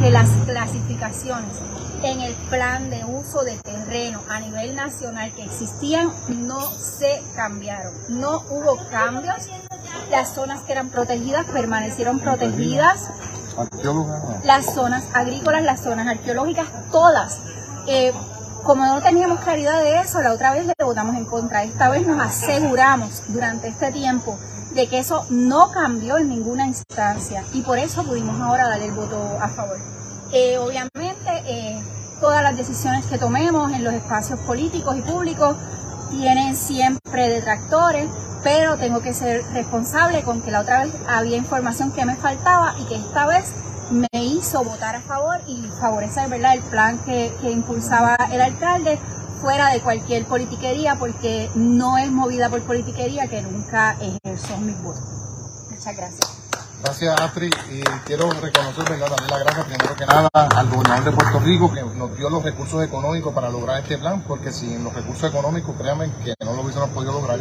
que 0.00 0.10
las 0.10 0.28
clasificaciones 0.46 1.52
en 2.02 2.20
el 2.20 2.34
plan 2.50 2.90
de 2.90 3.04
uso 3.04 3.44
de 3.44 3.56
terreno 3.58 4.20
a 4.28 4.40
nivel 4.40 4.74
nacional 4.74 5.32
que 5.34 5.44
existían 5.44 6.12
no 6.28 6.60
se 6.60 7.22
cambiaron. 7.36 7.92
No 8.08 8.42
hubo 8.50 8.76
cambios. 8.90 9.48
Las 10.10 10.34
zonas 10.34 10.62
que 10.62 10.72
eran 10.72 10.88
protegidas 10.88 11.46
permanecieron 11.46 12.18
protegidas. 12.18 13.08
Las 14.44 14.74
zonas 14.74 15.04
agrícolas, 15.14 15.62
las 15.62 15.80
zonas 15.80 16.06
arqueológicas, 16.08 16.66
todas. 16.90 17.38
Eh, 17.86 18.12
como 18.64 18.84
no 18.86 19.00
teníamos 19.00 19.40
claridad 19.40 19.80
de 19.80 20.00
eso, 20.00 20.20
la 20.22 20.32
otra 20.32 20.52
vez 20.52 20.66
le 20.66 20.74
votamos 20.84 21.16
en 21.16 21.24
contra. 21.24 21.62
Esta 21.62 21.88
vez 21.88 22.06
nos 22.06 22.20
aseguramos 22.20 23.22
durante 23.28 23.68
este 23.68 23.92
tiempo 23.92 24.38
de 24.74 24.88
que 24.88 24.98
eso 24.98 25.26
no 25.30 25.70
cambió 25.70 26.18
en 26.18 26.28
ninguna 26.28 26.66
instancia 26.66 27.44
y 27.52 27.62
por 27.62 27.78
eso 27.78 28.04
pudimos 28.04 28.40
ahora 28.40 28.68
darle 28.68 28.86
el 28.86 28.92
voto 28.92 29.38
a 29.40 29.48
favor. 29.48 30.01
Eh, 30.32 30.56
obviamente, 30.56 31.30
eh, 31.46 31.82
todas 32.20 32.42
las 32.42 32.56
decisiones 32.56 33.04
que 33.06 33.18
tomemos 33.18 33.70
en 33.72 33.84
los 33.84 33.92
espacios 33.92 34.38
políticos 34.40 34.96
y 34.96 35.02
públicos 35.02 35.56
tienen 36.10 36.56
siempre 36.56 37.28
detractores, 37.28 38.08
pero 38.42 38.76
tengo 38.78 39.00
que 39.02 39.12
ser 39.12 39.44
responsable 39.52 40.22
con 40.22 40.40
que 40.40 40.50
la 40.50 40.60
otra 40.60 40.84
vez 40.84 40.94
había 41.06 41.36
información 41.36 41.92
que 41.92 42.06
me 42.06 42.16
faltaba 42.16 42.74
y 42.80 42.84
que 42.86 42.96
esta 42.96 43.26
vez 43.26 43.52
me 43.90 44.24
hizo 44.24 44.64
votar 44.64 44.96
a 44.96 45.02
favor 45.02 45.38
y 45.46 45.62
favorecer 45.80 46.32
el 46.32 46.62
plan 46.62 46.98
que, 47.04 47.30
que 47.42 47.50
impulsaba 47.50 48.16
el 48.32 48.40
alcalde 48.40 48.98
fuera 49.42 49.68
de 49.68 49.80
cualquier 49.80 50.24
politiquería 50.24 50.96
porque 50.98 51.50
no 51.54 51.98
es 51.98 52.10
movida 52.10 52.48
por 52.48 52.62
politiquería 52.62 53.26
que 53.26 53.42
nunca 53.42 53.96
ejerzo 54.00 54.56
mis 54.58 54.80
votos. 54.82 55.02
Muchas 55.70 55.96
gracias. 55.96 56.41
Gracias, 56.82 57.20
Astrid. 57.20 57.52
Y 57.70 57.80
quiero 58.06 58.28
reconocer, 58.30 58.84
¿verdad? 58.90 59.08
Darle 59.10 59.28
las 59.28 59.40
gracias 59.44 59.66
primero 59.66 59.94
que 59.94 60.04
nada 60.04 60.28
al 60.32 60.68
gobernador 60.68 61.04
de 61.04 61.12
Puerto 61.12 61.38
Rico 61.38 61.72
que 61.72 61.80
nos 61.80 62.16
dio 62.16 62.28
los 62.28 62.42
recursos 62.42 62.82
económicos 62.82 63.32
para 63.32 63.48
lograr 63.50 63.80
este 63.80 63.98
plan, 63.98 64.24
porque 64.26 64.50
sin 64.50 64.82
los 64.82 64.92
recursos 64.92 65.30
económicos, 65.30 65.76
créanme 65.78 66.10
que 66.24 66.34
no 66.44 66.54
lo 66.54 66.62
hubiésemos 66.62 66.90
podido 66.90 67.12
lograr. 67.12 67.38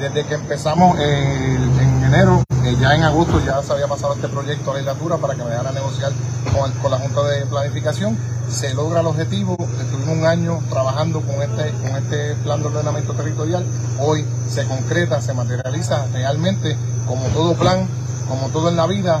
Desde 0.00 0.26
que 0.26 0.34
empezamos 0.34 0.98
eh, 0.98 1.58
en 1.80 2.04
enero, 2.04 2.42
eh, 2.64 2.76
ya 2.80 2.96
en 2.96 3.04
agosto 3.04 3.40
ya 3.46 3.62
se 3.62 3.72
había 3.72 3.86
pasado 3.86 4.14
este 4.14 4.28
proyecto 4.28 4.72
a 4.72 4.74
la 4.74 4.80
legislatura 4.80 5.16
para 5.16 5.36
que 5.36 5.44
me 5.44 5.50
dejara 5.50 5.70
negociar 5.70 6.10
con, 6.52 6.72
con 6.72 6.90
la 6.90 6.98
Junta 6.98 7.22
de 7.22 7.46
Planificación. 7.46 8.18
Se 8.50 8.74
logra 8.74 9.00
el 9.00 9.06
objetivo, 9.06 9.56
estuvimos 9.80 10.16
un 10.16 10.26
año 10.26 10.60
trabajando 10.68 11.20
con 11.20 11.40
este, 11.40 11.70
con 11.82 11.96
este 11.96 12.34
plan 12.42 12.60
de 12.60 12.66
ordenamiento 12.66 13.14
territorial. 13.14 13.64
Hoy 14.00 14.26
se 14.50 14.66
concreta, 14.66 15.22
se 15.22 15.34
materializa 15.34 16.04
realmente 16.12 16.76
como 17.06 17.26
todo 17.28 17.54
plan 17.54 17.86
como 18.32 18.48
todo 18.48 18.70
en 18.70 18.76
la 18.76 18.86
vida, 18.86 19.20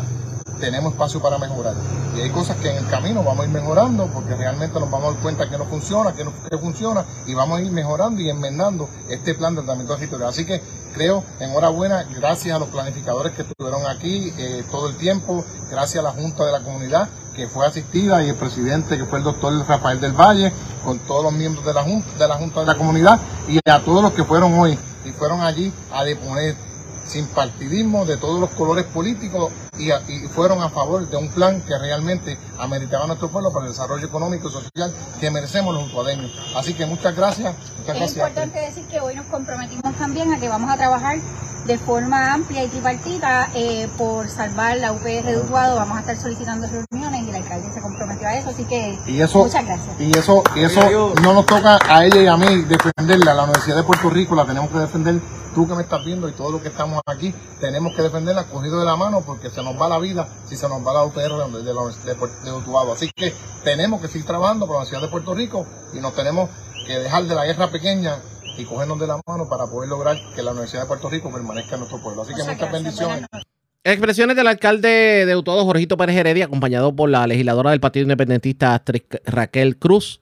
tenemos 0.58 0.94
espacio 0.94 1.20
para 1.20 1.36
mejorar. 1.36 1.74
Y 2.16 2.22
hay 2.22 2.30
cosas 2.30 2.56
que 2.56 2.70
en 2.70 2.76
el 2.76 2.88
camino 2.88 3.22
vamos 3.22 3.40
a 3.40 3.44
ir 3.44 3.52
mejorando 3.52 4.06
porque 4.06 4.34
realmente 4.34 4.80
nos 4.80 4.90
vamos 4.90 5.10
a 5.10 5.12
dar 5.12 5.22
cuenta 5.22 5.50
que 5.50 5.58
no 5.58 5.66
funciona, 5.66 6.14
que 6.14 6.24
no 6.24 6.32
que 6.48 6.56
funciona 6.56 7.04
y 7.26 7.34
vamos 7.34 7.58
a 7.58 7.62
ir 7.62 7.70
mejorando 7.72 8.22
y 8.22 8.30
enmendando 8.30 8.88
este 9.10 9.34
plan 9.34 9.54
de 9.54 9.60
tratamiento 9.60 9.96
territorial. 9.96 10.30
Así 10.30 10.46
que 10.46 10.62
creo, 10.94 11.24
enhorabuena, 11.40 12.04
gracias 12.04 12.56
a 12.56 12.58
los 12.58 12.68
planificadores 12.68 13.34
que 13.34 13.42
estuvieron 13.42 13.86
aquí 13.86 14.32
eh, 14.38 14.64
todo 14.70 14.88
el 14.88 14.96
tiempo, 14.96 15.44
gracias 15.70 16.02
a 16.02 16.08
la 16.08 16.12
Junta 16.12 16.46
de 16.46 16.52
la 16.52 16.62
Comunidad 16.62 17.06
que 17.36 17.48
fue 17.48 17.66
asistida 17.66 18.22
y 18.22 18.30
el 18.30 18.36
presidente 18.36 18.96
que 18.96 19.04
fue 19.04 19.18
el 19.18 19.24
doctor 19.24 19.52
Rafael 19.68 20.00
del 20.00 20.12
Valle, 20.12 20.54
con 20.82 20.98
todos 21.00 21.24
los 21.24 21.34
miembros 21.34 21.66
de 21.66 21.74
la 21.74 21.82
Junta 21.82 22.08
de 22.18 22.28
la, 22.28 22.36
junta 22.36 22.60
de 22.60 22.66
la 22.66 22.76
Comunidad 22.76 23.20
y 23.46 23.58
a 23.68 23.80
todos 23.80 24.02
los 24.02 24.12
que 24.12 24.24
fueron 24.24 24.58
hoy 24.58 24.78
y 25.04 25.10
fueron 25.10 25.42
allí 25.42 25.70
a 25.92 26.02
deponer 26.02 26.71
sin 27.12 27.26
partidismo 27.26 28.06
de 28.06 28.16
todos 28.16 28.40
los 28.40 28.50
colores 28.50 28.86
políticos 28.86 29.52
y, 29.78 29.90
fueron 30.28 30.62
a 30.62 30.70
favor 30.70 31.06
de 31.08 31.16
un 31.16 31.28
plan 31.28 31.60
que 31.60 31.76
realmente 31.78 32.38
ameritaba 32.58 33.04
a 33.04 33.06
nuestro 33.06 33.30
pueblo 33.30 33.52
para 33.52 33.66
el 33.66 33.72
desarrollo 33.72 34.06
económico 34.06 34.48
y 34.48 34.52
social 34.52 34.94
que 35.20 35.30
merecemos 35.30 35.74
los 35.74 35.88
utuadeños. 35.88 36.32
Así 36.56 36.72
que 36.72 36.86
muchas 36.86 37.14
gracias. 37.14 37.54
es 37.86 38.12
importante 38.12 38.60
decir 38.60 38.86
que 38.86 39.00
hoy 39.00 39.14
nos 39.14 39.26
comprometimos 39.26 39.94
también 39.98 40.32
a 40.32 40.40
que 40.40 40.48
vamos 40.48 40.70
a 40.70 40.76
trabajar 40.76 41.18
de 41.66 41.78
forma 41.78 42.32
amplia 42.32 42.64
y 42.64 42.68
tripartita 42.68 43.50
eh, 43.54 43.88
por 43.98 44.28
salvar 44.28 44.78
la 44.78 44.92
UPR 44.92 45.24
de 45.24 45.38
Utuado. 45.38 45.76
Vamos 45.76 45.98
a 45.98 46.00
estar 46.00 46.16
solicitando 46.16 46.66
reuniones 46.66 47.21
y 47.56 47.58
el 47.58 47.66
alcalde 47.66 47.74
se 47.74 47.80
comprometió 47.80 48.28
a 48.28 48.38
eso, 48.38 48.50
así 48.50 48.64
que 48.64 48.98
muchas 49.34 49.64
gracias. 49.64 50.00
Y 50.00 50.16
eso, 50.16 50.42
y 50.54 50.60
eso 50.64 51.14
no 51.22 51.34
nos 51.34 51.46
toca 51.46 51.78
a 51.88 52.04
ella 52.04 52.22
y 52.22 52.26
a 52.26 52.36
mí 52.36 52.62
defenderla. 52.64 53.34
La 53.34 53.44
Universidad 53.44 53.76
de 53.76 53.82
Puerto 53.82 54.10
Rico 54.10 54.34
la 54.34 54.44
tenemos 54.44 54.70
que 54.70 54.78
defender 54.78 55.20
tú 55.54 55.68
que 55.68 55.74
me 55.74 55.82
estás 55.82 56.04
viendo 56.04 56.28
y 56.28 56.32
todos 56.32 56.50
los 56.50 56.62
que 56.62 56.68
estamos 56.68 57.00
aquí, 57.06 57.34
tenemos 57.60 57.94
que 57.94 58.02
defenderla 58.02 58.44
cogido 58.44 58.78
de 58.80 58.86
la 58.86 58.96
mano 58.96 59.20
porque 59.20 59.50
se 59.50 59.62
nos 59.62 59.80
va 59.80 59.88
la 59.88 59.98
vida 59.98 60.28
si 60.46 60.56
se 60.56 60.68
nos 60.68 60.86
va 60.86 60.94
la 60.94 61.04
UPR 61.04 61.52
de, 61.52 61.62
de, 61.62 62.14
de, 62.44 62.52
Utuado. 62.52 62.92
Así 62.92 63.10
que 63.14 63.34
tenemos 63.64 64.00
que 64.00 64.08
seguir 64.08 64.26
trabajando 64.26 64.66
por 64.66 64.78
la 64.78 64.86
ciudad 64.86 65.02
de 65.02 65.08
Puerto 65.08 65.34
Rico 65.34 65.66
y 65.92 66.00
nos 66.00 66.14
tenemos 66.14 66.48
que 66.86 66.98
dejar 66.98 67.24
de 67.24 67.34
la 67.34 67.44
guerra 67.44 67.70
pequeña 67.70 68.16
y 68.56 68.64
cogernos 68.64 68.98
de 68.98 69.06
la 69.06 69.20
mano 69.26 69.48
para 69.48 69.66
poder 69.66 69.88
lograr 69.88 70.16
que 70.34 70.42
la 70.42 70.50
Universidad 70.50 70.82
de 70.82 70.88
Puerto 70.88 71.08
Rico 71.08 71.30
permanezca 71.30 71.74
en 71.74 71.80
nuestro 71.80 72.02
pueblo. 72.02 72.22
Así 72.22 72.34
que 72.34 72.42
muchas 72.42 72.72
bendiciones. 72.72 73.26
Expresiones 73.84 74.36
del 74.36 74.46
alcalde 74.46 75.26
de 75.26 75.34
Utuado, 75.34 75.64
Jorgito 75.64 75.96
Pérez 75.96 76.14
Heredia, 76.14 76.44
acompañado 76.44 76.94
por 76.94 77.10
la 77.10 77.26
legisladora 77.26 77.70
del 77.70 77.80
Partido 77.80 78.04
Independentista 78.04 78.80
Raquel 79.24 79.76
Cruz. 79.76 80.20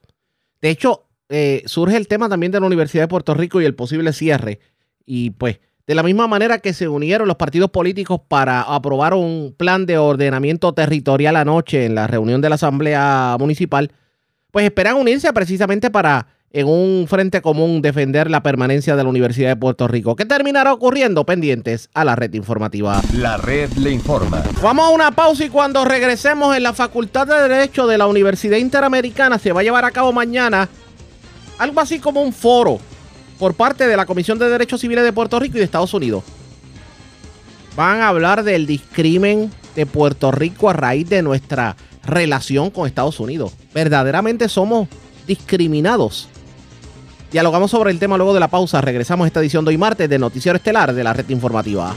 De 0.63 0.71
hecho, 0.71 1.05
eh, 1.29 1.63
surge 1.67 1.99
el 1.99 2.09
tema 2.09 2.31
también 2.31 2.53
de 2.53 2.61
la 2.61 2.67
Universidad 2.67 3.05
de 3.05 3.09
Puerto 3.09 3.35
Rico 3.35 3.61
y 3.61 3.67
el 3.67 3.75
posible 3.75 4.15
cierre 4.15 4.61
y 5.05 5.31
pues, 5.31 5.61
de 5.87 5.95
la 5.95 6.03
misma 6.03 6.27
manera 6.27 6.61
que 6.61 6.73
se 6.73 6.89
unieron 6.89 7.29
los 7.29 7.37
partidos 7.37 7.71
políticos 7.71 8.21
para 8.29 8.63
aprobar 8.63 9.13
un 9.13 9.55
plan 9.59 9.85
de 9.85 9.99
ordenamiento 9.99 10.73
territorial 10.73 11.37
anoche 11.37 11.85
en 11.85 11.95
la 11.95 12.07
reunión 12.07 12.41
de 12.41 12.49
la 12.49 12.55
Asamblea 12.55 13.37
Municipal, 13.39 13.93
pues 14.53 14.65
esperan 14.65 14.97
unirse 14.97 15.31
precisamente 15.35 15.91
para 15.91 16.29
en 16.53 16.67
un 16.67 17.07
frente 17.09 17.43
común 17.43 17.81
defender 17.81 18.29
la 18.29 18.43
permanencia 18.43 18.97
de 18.97 19.05
la 19.05 19.09
Universidad 19.09 19.51
de 19.51 19.57
Puerto 19.57 19.87
Rico. 19.87 20.17
¿Qué 20.17 20.25
terminará 20.25 20.73
ocurriendo? 20.73 21.25
Pendientes 21.25 21.89
a 21.95 22.05
la 22.05 22.17
red 22.17 22.35
informativa. 22.35 23.01
La 23.15 23.37
red 23.37 23.71
le 23.75 23.91
informa. 23.91 24.43
Vamos 24.61 24.87
a 24.87 24.91
una 24.91 25.13
pausa 25.13 25.45
y 25.45 25.49
cuando 25.49 25.85
regresemos 25.85 26.57
en 26.57 26.65
la 26.65 26.73
Facultad 26.73 27.27
de 27.27 27.49
Derecho 27.49 27.87
de 27.87 27.99
la 27.99 28.09
Universidad 28.09 28.57
Interamericana 28.57 29.39
se 29.39 29.53
va 29.53 29.61
a 29.61 29.63
llevar 29.63 29.85
a 29.85 29.93
cabo 29.93 30.13
mañana 30.13 30.69
algo 31.59 31.81
así 31.81 32.01
como 32.01 32.23
un 32.23 32.33
foro 32.33 32.81
por 33.39 33.55
parte 33.55 33.87
de 33.87 33.97
la 33.97 34.07
Comisión 34.07 34.39
de 34.39 34.49
Derechos 34.49 34.81
Civiles 34.81 35.05
de 35.05 35.13
Puerto 35.13 35.39
Rico 35.39 35.57
y 35.57 35.61
de 35.61 35.65
Estados 35.65 35.95
Unidos. 35.95 36.25
Van 37.77 38.01
a 38.01 38.09
hablar 38.09 38.43
del 38.43 38.67
discrimen 38.67 39.51
de 39.77 39.87
Puerto 39.87 40.33
Rico 40.33 40.69
a 40.69 40.73
raíz 40.73 41.09
de 41.09 41.23
nuestra 41.23 41.77
relación 42.03 42.71
con 42.71 42.89
Estados 42.89 43.21
Unidos. 43.21 43.53
Verdaderamente 43.73 44.49
somos 44.49 44.89
discriminados. 45.27 46.29
Dialogamos 47.31 47.71
sobre 47.71 47.93
el 47.93 48.01
tema 48.01 48.17
luego 48.17 48.35
de 48.35 48.41
la 48.41 48.49
pausa. 48.49 48.81
Regresamos 48.81 49.25
a 49.25 49.29
esta 49.29 49.39
edición 49.39 49.65
de 49.65 49.69
hoy 49.69 49.79
martes 49.79 50.09
de 50.09 50.19
Noticiero 50.19 50.57
Estelar 50.57 50.93
de 50.93 51.05
la 51.05 51.13
Red 51.13 51.29
Informativa. 51.29 51.95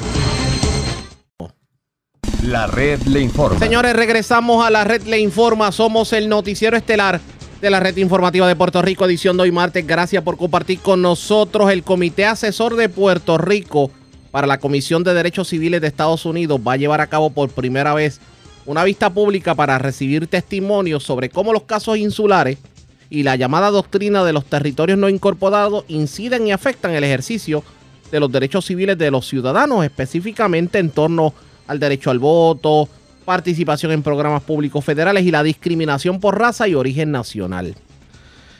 La 2.44 2.68
Red 2.68 3.02
Le 3.08 3.22
Informa. 3.22 3.58
Señores, 3.58 3.96
regresamos 3.96 4.64
a 4.64 4.70
la 4.70 4.84
Red 4.84 5.04
Le 5.04 5.20
Informa. 5.20 5.72
Somos 5.72 6.14
el 6.14 6.30
Noticiero 6.30 6.78
Estelar 6.78 7.20
de 7.60 7.70
la 7.72 7.80
Red 7.80 7.98
Informativa 7.98 8.48
de 8.48 8.56
Puerto 8.56 8.84
Rico, 8.84 9.06
edición 9.06 9.36
de 9.36 9.44
hoy 9.44 9.52
martes. 9.52 9.88
Gracias 9.88 10.22
por 10.22 10.38
compartir 10.38 10.80
con 10.82 11.02
nosotros. 11.02 11.72
El 11.72 11.82
Comité 11.82 12.28
Asesor 12.28 12.76
de 12.76 12.88
Puerto 12.90 13.40
Rico 13.40 13.90
para 14.30 14.46
la 14.46 14.60
Comisión 14.60 15.04
de 15.04 15.16
Derechos 15.16 15.48
Civiles 15.48 15.82
de 15.82 15.88
Estados 15.88 16.26
Unidos 16.26 16.60
va 16.66 16.74
a 16.74 16.78
llevar 16.78 17.02
a 17.02 17.08
cabo 17.08 17.32
por 17.32 17.50
primera 17.50 17.96
vez 17.96 18.22
una 18.68 18.84
vista 18.84 19.10
pública 19.10 19.56
para 19.56 19.80
recibir 19.80 20.28
testimonios 20.28 21.04
sobre 21.04 21.30
cómo 21.30 21.54
los 21.54 21.64
casos 21.64 21.98
insulares 21.98 22.60
y 23.14 23.22
la 23.22 23.36
llamada 23.36 23.70
doctrina 23.70 24.24
de 24.24 24.34
los 24.34 24.44
territorios 24.44 24.98
no 24.98 25.08
incorporados 25.08 25.86
inciden 25.88 26.48
y 26.48 26.52
afectan 26.52 26.96
el 26.96 27.04
ejercicio 27.04 27.64
de 28.12 28.20
los 28.20 28.32
derechos 28.32 28.66
civiles 28.66 28.98
de 28.98 29.12
los 29.12 29.28
ciudadanos, 29.28 29.86
específicamente 29.86 30.80
en 30.80 30.90
torno 30.90 31.32
al 31.68 31.80
derecho 31.80 32.10
al 32.10 32.18
voto, 32.18 32.90
participación 33.24 33.92
en 33.92 34.02
programas 34.02 34.42
públicos 34.42 34.84
federales 34.84 35.24
y 35.26 35.30
la 35.30 35.44
discriminación 35.44 36.20
por 36.20 36.40
raza 36.40 36.68
y 36.68 36.74
origen 36.74 37.12
nacional. 37.12 37.76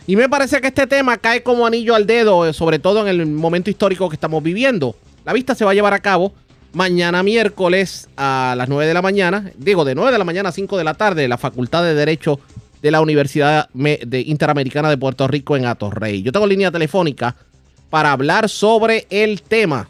Y 0.06 0.16
me 0.16 0.30
parece 0.30 0.62
que 0.62 0.68
este 0.68 0.86
tema 0.86 1.18
cae 1.18 1.42
como 1.42 1.66
anillo 1.66 1.96
al 1.96 2.06
dedo, 2.06 2.46
eh, 2.46 2.54
sobre 2.54 2.78
todo 2.78 3.02
en 3.02 3.08
el 3.08 3.26
momento 3.26 3.72
histórico 3.72 4.08
que 4.08 4.18
estamos 4.18 4.44
viviendo. 4.44 4.96
La 5.26 5.34
vista 5.34 5.56
se 5.56 5.66
va 5.66 5.72
a 5.72 5.74
llevar 5.74 5.96
a 5.96 6.00
cabo 6.00 6.32
mañana 6.74 7.24
miércoles 7.24 8.08
a 8.18 8.54
las 8.56 8.70
9 8.70 8.86
de 8.86 8.94
la 8.94 9.02
mañana, 9.02 9.52
digo 9.58 9.84
de 9.84 9.96
9 9.96 10.12
de 10.12 10.18
la 10.20 10.26
mañana 10.26 10.50
a 10.50 10.52
5 10.52 10.78
de 10.78 10.84
la 10.84 10.94
tarde, 10.94 11.28
la 11.28 11.40
Facultad 11.40 11.84
de 11.84 11.96
Derecho 11.96 12.40
de 12.84 12.92
la 12.92 13.02
Universidad 13.02 13.70
Interamericana 13.74 14.90
de 14.90 14.98
Puerto 14.98 15.26
Rico 15.26 15.56
en 15.56 15.66
Atorrey. 15.66 16.22
Yo 16.22 16.34
tengo 16.34 16.46
línea 16.46 16.70
telefónica 16.70 17.34
para 17.90 18.12
hablar 18.12 18.50
sobre 18.50 19.08
el 19.10 19.42
tema. 19.42 19.88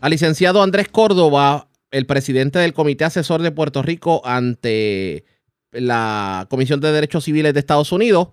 Al 0.00 0.12
licenciado 0.12 0.62
Andrés 0.62 0.88
Córdoba, 0.88 1.66
el 1.90 2.06
presidente 2.06 2.60
del 2.60 2.72
Comité 2.72 3.04
Asesor 3.04 3.42
de 3.42 3.50
Puerto 3.50 3.82
Rico 3.82 4.22
ante 4.24 5.24
la 5.72 6.46
Comisión 6.48 6.80
de 6.80 6.92
Derechos 6.92 7.24
Civiles 7.24 7.52
de 7.52 7.58
Estados 7.58 7.90
Unidos 7.90 8.28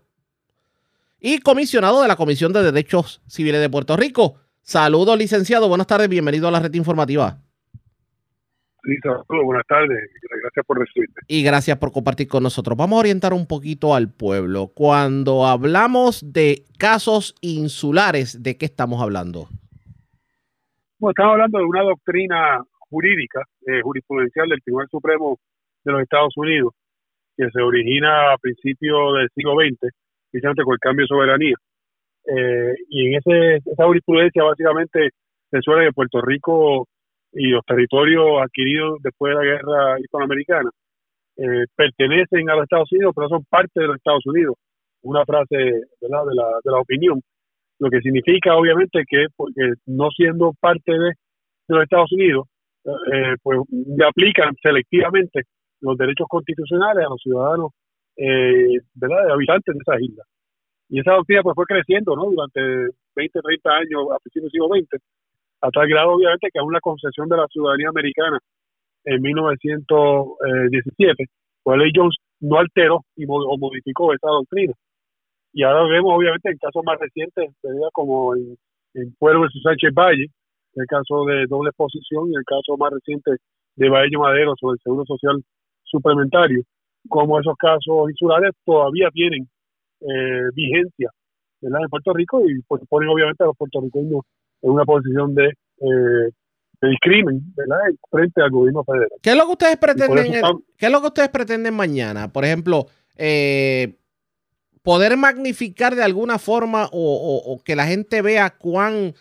y 1.20 1.40
comisionado 1.40 2.04
de 2.04 2.08
la 2.08 2.16
Comisión 2.16 2.54
de 2.54 2.62
Derechos 2.62 3.24
Civiles 3.26 3.62
de 3.62 3.70
Puerto 3.72 3.98
Rico. 3.98 4.36
Saludos, 4.62 5.18
licenciado. 5.18 5.68
Buenas 5.68 5.88
tardes. 5.88 6.08
Bienvenido 6.08 6.48
a 6.48 6.52
la 6.52 6.60
red 6.60 6.74
informativa. 6.76 7.40
Sí, 8.84 8.96
saludos. 9.02 9.26
Buenas 9.46 9.66
tardes. 9.68 10.08
Gracias 10.54 10.66
por 10.66 10.80
recibirme. 10.80 11.16
Y 11.28 11.44
gracias 11.44 11.78
por 11.78 11.94
compartir 11.94 12.28
con 12.28 12.44
nosotros. 12.44 12.78
Vamos 12.78 12.98
a 12.98 13.00
orientar 13.00 13.32
un 13.32 13.48
poquito 13.48 13.96
al 13.96 14.12
pueblo. 14.12 14.68
Cuando 14.76 15.46
hablamos 15.46 16.34
de 16.34 16.66
casos 16.78 17.36
insulares, 17.40 18.44
¿de 18.44 18.58
qué 18.58 18.66
estamos 18.66 19.02
hablando? 19.02 19.48
Bueno, 21.00 21.12
estamos 21.12 21.32
hablando 21.34 21.60
de 21.60 21.66
una 21.66 21.84
doctrina 21.84 22.62
jurídica, 22.90 23.44
eh, 23.66 23.82
jurisprudencial 23.82 24.50
del 24.50 24.62
Tribunal 24.62 24.90
Supremo 24.92 25.40
de 25.86 25.92
los 25.94 26.02
Estados 26.02 26.34
Unidos, 26.36 26.74
que 27.38 27.50
se 27.50 27.62
origina 27.62 28.34
a 28.34 28.38
principios 28.38 29.14
del 29.16 29.30
siglo 29.34 29.54
XX, 29.56 29.90
precisamente 30.32 30.64
con 30.64 30.74
el 30.74 30.80
cambio 30.80 31.06
de 31.06 31.08
soberanía. 31.08 31.56
Eh, 32.26 32.76
y 32.90 33.08
en 33.08 33.16
ese, 33.16 33.72
esa 33.72 33.86
jurisprudencia 33.86 34.44
básicamente 34.44 35.12
se 35.50 35.62
suele 35.62 35.88
que 35.88 35.94
Puerto 35.94 36.22
Rico 36.22 36.88
y 37.34 37.50
los 37.50 37.64
territorios 37.66 38.42
adquiridos 38.42 39.00
después 39.02 39.32
de 39.32 39.36
la 39.36 39.44
guerra 39.44 40.00
hispanoamericana 40.00 40.70
eh, 41.38 41.66
pertenecen 41.76 42.50
a 42.50 42.56
los 42.56 42.64
Estados 42.64 42.92
Unidos, 42.92 43.14
pero 43.16 43.30
son 43.30 43.46
parte 43.50 43.80
de 43.80 43.88
los 43.88 43.96
Estados 43.96 44.26
Unidos. 44.26 44.56
Una 45.04 45.26
frase 45.26 45.56
¿verdad? 46.02 46.26
De, 46.28 46.36
la, 46.36 46.48
de 46.64 46.72
la 46.72 46.80
opinión. 46.80 47.22
lo 47.80 47.90
que 47.90 48.02
significa 48.02 48.56
obviamente 48.56 49.04
que 49.08 49.28
porque 49.36 49.74
no 49.88 50.10
siendo 50.12 50.54
parte 50.60 50.92
de, 50.92 51.10
de 51.10 51.76
los 51.76 51.84
Estados 51.84 52.12
Unidos, 52.12 52.48
eh, 52.86 53.36
pues 53.42 53.60
le 53.70 54.06
aplican 54.06 54.54
selectivamente 54.62 55.44
los 55.82 55.98
derechos 55.98 56.28
constitucionales 56.30 57.06
a 57.06 57.10
los 57.10 57.22
ciudadanos 57.22 57.72
eh, 58.18 58.78
¿verdad? 58.94 59.32
habitantes 59.32 59.74
de 59.74 59.80
esas 59.82 60.02
islas. 60.02 60.28
Y 60.90 61.00
esa 61.00 61.14
doctrina 61.14 61.42
pues 61.44 61.56
fue 61.56 61.66
creciendo 61.66 62.16
¿no? 62.16 62.30
durante 62.30 62.62
20, 63.16 63.40
30 63.42 63.70
años 63.72 64.02
a 64.14 64.20
principios 64.20 64.52
del 64.52 64.52
siglo 64.52 64.68
XX, 64.68 65.02
a 65.62 65.70
tal 65.70 65.88
grado 65.88 66.12
obviamente 66.12 66.50
que 66.52 66.60
aún 66.60 66.74
la 66.74 66.80
concesión 66.80 67.30
de 67.30 67.38
la 67.38 67.48
ciudadanía 67.48 67.90
americana 67.90 68.40
en 69.06 69.22
1917, 69.22 71.26
pues 71.64 71.78
ley 71.78 71.92
Jones 71.96 72.16
no 72.40 72.58
alteró 72.58 73.02
y 73.16 73.26
o 73.28 73.58
modificó 73.58 74.14
esa 74.14 74.28
doctrina. 74.28 74.74
Y 75.54 75.64
ahora 75.64 75.84
vemos 75.84 76.14
obviamente 76.16 76.50
en 76.50 76.58
casos 76.58 76.84
más 76.86 77.00
recientes, 77.00 77.50
como 77.94 78.36
en, 78.36 78.58
en 78.94 79.14
Pueblo 79.20 79.44
de 79.44 79.62
Sánchez 79.62 79.94
Valle, 79.94 80.28
el 80.76 80.86
caso 80.88 81.26
de 81.26 81.46
doble 81.48 81.70
exposición 81.70 82.32
y 82.32 82.36
el 82.36 82.44
caso 82.46 82.78
más 82.78 82.92
reciente 82.92 83.32
de 83.76 83.90
Baello 83.90 84.20
Madero 84.20 84.54
sobre 84.60 84.76
el 84.76 84.80
Seguro 84.84 85.06
Social 85.06 85.44
Suplementario, 85.84 86.64
como 87.10 87.40
esos 87.40 87.56
casos 87.58 88.10
insulares 88.10 88.52
todavía 88.66 89.10
tienen 89.12 89.48
eh, 90.02 90.50
vigencia 90.54 91.10
en 91.62 91.72
Puerto 91.90 92.14
Rico 92.14 92.42
y 92.48 92.62
pues, 92.68 92.82
ponen 92.90 93.10
obviamente 93.10 93.44
a 93.44 93.48
los 93.48 93.58
puertorriqueños 93.58 94.22
en 94.62 94.72
una 94.72 94.86
posición 94.86 95.34
de, 95.36 95.48
eh, 95.48 96.32
de 96.82 96.90
discrimen 96.90 97.42
¿verdad? 97.56 97.78
frente 98.10 98.42
al 98.42 98.52
gobierno 98.52 98.84
federal. 98.84 99.10
¿Qué 99.22 99.32
es 99.32 99.36
lo 99.36 99.46
que 99.46 99.52
ustedes 99.52 99.78
pretenden, 99.78 100.42
¿qué 100.78 100.86
es 100.86 100.92
lo 100.92 101.02
que 101.02 101.08
ustedes 101.08 101.30
pretenden 101.30 101.74
mañana? 101.74 102.32
Por 102.32 102.46
ejemplo, 102.46 102.88
eh, 103.18 103.98
poder 104.82 105.18
magnificar 105.18 105.96
de 105.96 106.04
alguna 106.04 106.40
forma 106.40 106.90
o, 106.92 107.42
o 107.46 107.64
que 107.64 107.76
la 107.76 107.86
gente 107.86 108.22
vea 108.22 108.50
cuán 108.50 109.14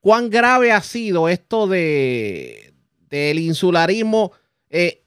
cuán 0.00 0.30
grave 0.30 0.72
ha 0.72 0.80
sido 0.80 1.28
esto 1.28 1.66
de 1.66 2.72
del 3.08 3.38
insularismo 3.38 4.32
eh, 4.70 5.02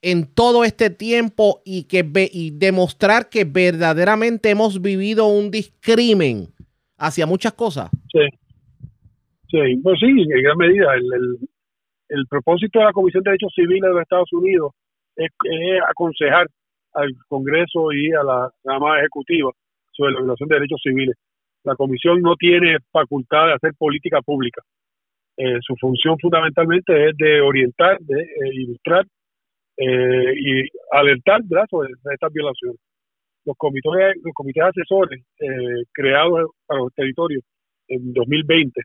en 0.00 0.26
todo 0.26 0.64
este 0.64 0.90
tiempo 0.90 1.60
y 1.64 1.84
que 1.84 2.08
y 2.32 2.50
demostrar 2.50 3.28
que 3.28 3.44
verdaderamente 3.44 4.50
hemos 4.50 4.80
vivido 4.80 5.26
un 5.26 5.50
discrimen 5.50 6.48
hacia 6.96 7.26
muchas 7.26 7.52
cosas. 7.52 7.90
Sí, 8.12 8.20
sí, 9.50 9.76
pues 9.82 9.98
sí, 10.00 10.06
en 10.06 10.42
gran 10.42 10.56
medida. 10.56 10.94
El, 10.94 11.38
el, 12.08 12.26
propósito 12.28 12.78
de 12.78 12.86
la 12.86 12.92
Comisión 12.92 13.22
de 13.22 13.30
Derechos 13.30 13.52
Civiles 13.54 13.82
de 13.82 13.88
los 13.88 14.02
Estados 14.02 14.32
Unidos 14.32 14.72
es, 15.16 15.30
aconsejar 15.88 16.46
al 16.94 17.10
Congreso 17.28 17.92
y 17.92 18.12
a 18.12 18.22
la 18.22 18.50
rama 18.64 18.98
ejecutiva 19.00 19.50
sobre 19.92 20.12
la 20.12 20.20
violación 20.20 20.48
de 20.48 20.54
derechos 20.54 20.80
civiles. 20.82 21.16
La 21.64 21.74
comisión 21.74 22.20
no 22.22 22.34
tiene 22.36 22.78
facultad 22.92 23.48
de 23.48 23.54
hacer 23.54 23.72
política 23.76 24.22
pública. 24.22 24.62
Eh, 25.36 25.58
su 25.60 25.76
función 25.76 26.16
fundamentalmente 26.18 27.10
es 27.10 27.16
de 27.16 27.40
orientar, 27.40 27.98
de 28.00 28.22
eh, 28.22 28.54
ilustrar 28.54 29.04
eh, 29.76 30.34
y 30.36 30.68
alertar 30.90 31.40
sobre 31.70 31.90
estas 32.12 32.32
violaciones. 32.32 32.80
Los 33.44 33.56
comités, 33.56 34.16
los 34.24 34.34
comités 34.34 34.64
asesores 34.64 35.24
creados 35.92 36.50
para 36.66 36.80
los 36.80 36.92
territorios 36.92 37.42
en 37.86 38.12
2020, 38.12 38.82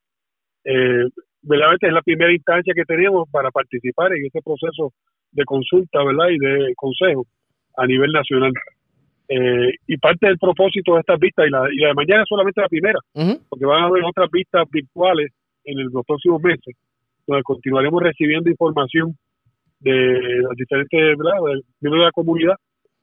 verdaderamente 0.63 1.87
es 1.87 1.93
la 1.93 2.01
primera 2.01 2.31
instancia 2.31 2.73
que 2.75 2.85
tenemos 2.85 3.29
para 3.29 3.51
participar 3.51 4.13
en 4.13 4.25
este 4.25 4.41
proceso 4.41 4.93
de 5.31 5.43
consulta 5.45 6.03
¿verdad? 6.03 6.29
y 6.29 6.37
de 6.37 6.73
consejo 6.75 7.25
a 7.77 7.85
nivel 7.85 8.11
nacional. 8.11 8.53
Eh, 9.29 9.71
y 9.87 9.97
parte 9.97 10.27
del 10.27 10.37
propósito 10.37 10.93
de 10.93 10.99
estas 10.99 11.19
vistas, 11.19 11.47
y 11.47 11.49
la, 11.49 11.67
y 11.71 11.77
la 11.77 11.87
de 11.89 11.93
mañana 11.93 12.23
es 12.23 12.29
solamente 12.29 12.61
la 12.61 12.67
primera, 12.67 12.99
porque 13.49 13.65
van 13.65 13.83
a 13.83 13.87
haber 13.87 14.03
otras 14.03 14.29
vistas 14.29 14.69
virtuales 14.69 15.31
en 15.63 15.83
los 15.91 16.05
próximos 16.05 16.41
meses, 16.41 16.75
donde 17.25 17.43
continuaremos 17.43 18.03
recibiendo 18.03 18.49
información 18.49 19.17
de 19.79 20.39
las 20.41 20.55
diferentes 20.55 21.17
miembros 21.17 21.63
de 21.81 22.05
la 22.05 22.11
comunidad 22.11 22.55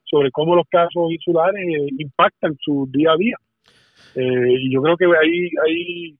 sobre 0.05 0.31
cómo 0.31 0.57
los 0.57 0.67
casos 0.69 1.11
insulares 1.11 1.63
eh, 1.63 1.89
impactan 1.99 2.57
su 2.61 2.89
día 2.91 3.13
a 3.13 3.17
día. 3.17 3.37
Eh, 4.15 4.55
y 4.61 4.73
yo 4.73 4.83
creo 4.83 4.97
que 4.97 5.05
hay, 5.07 5.51
hay 5.67 6.17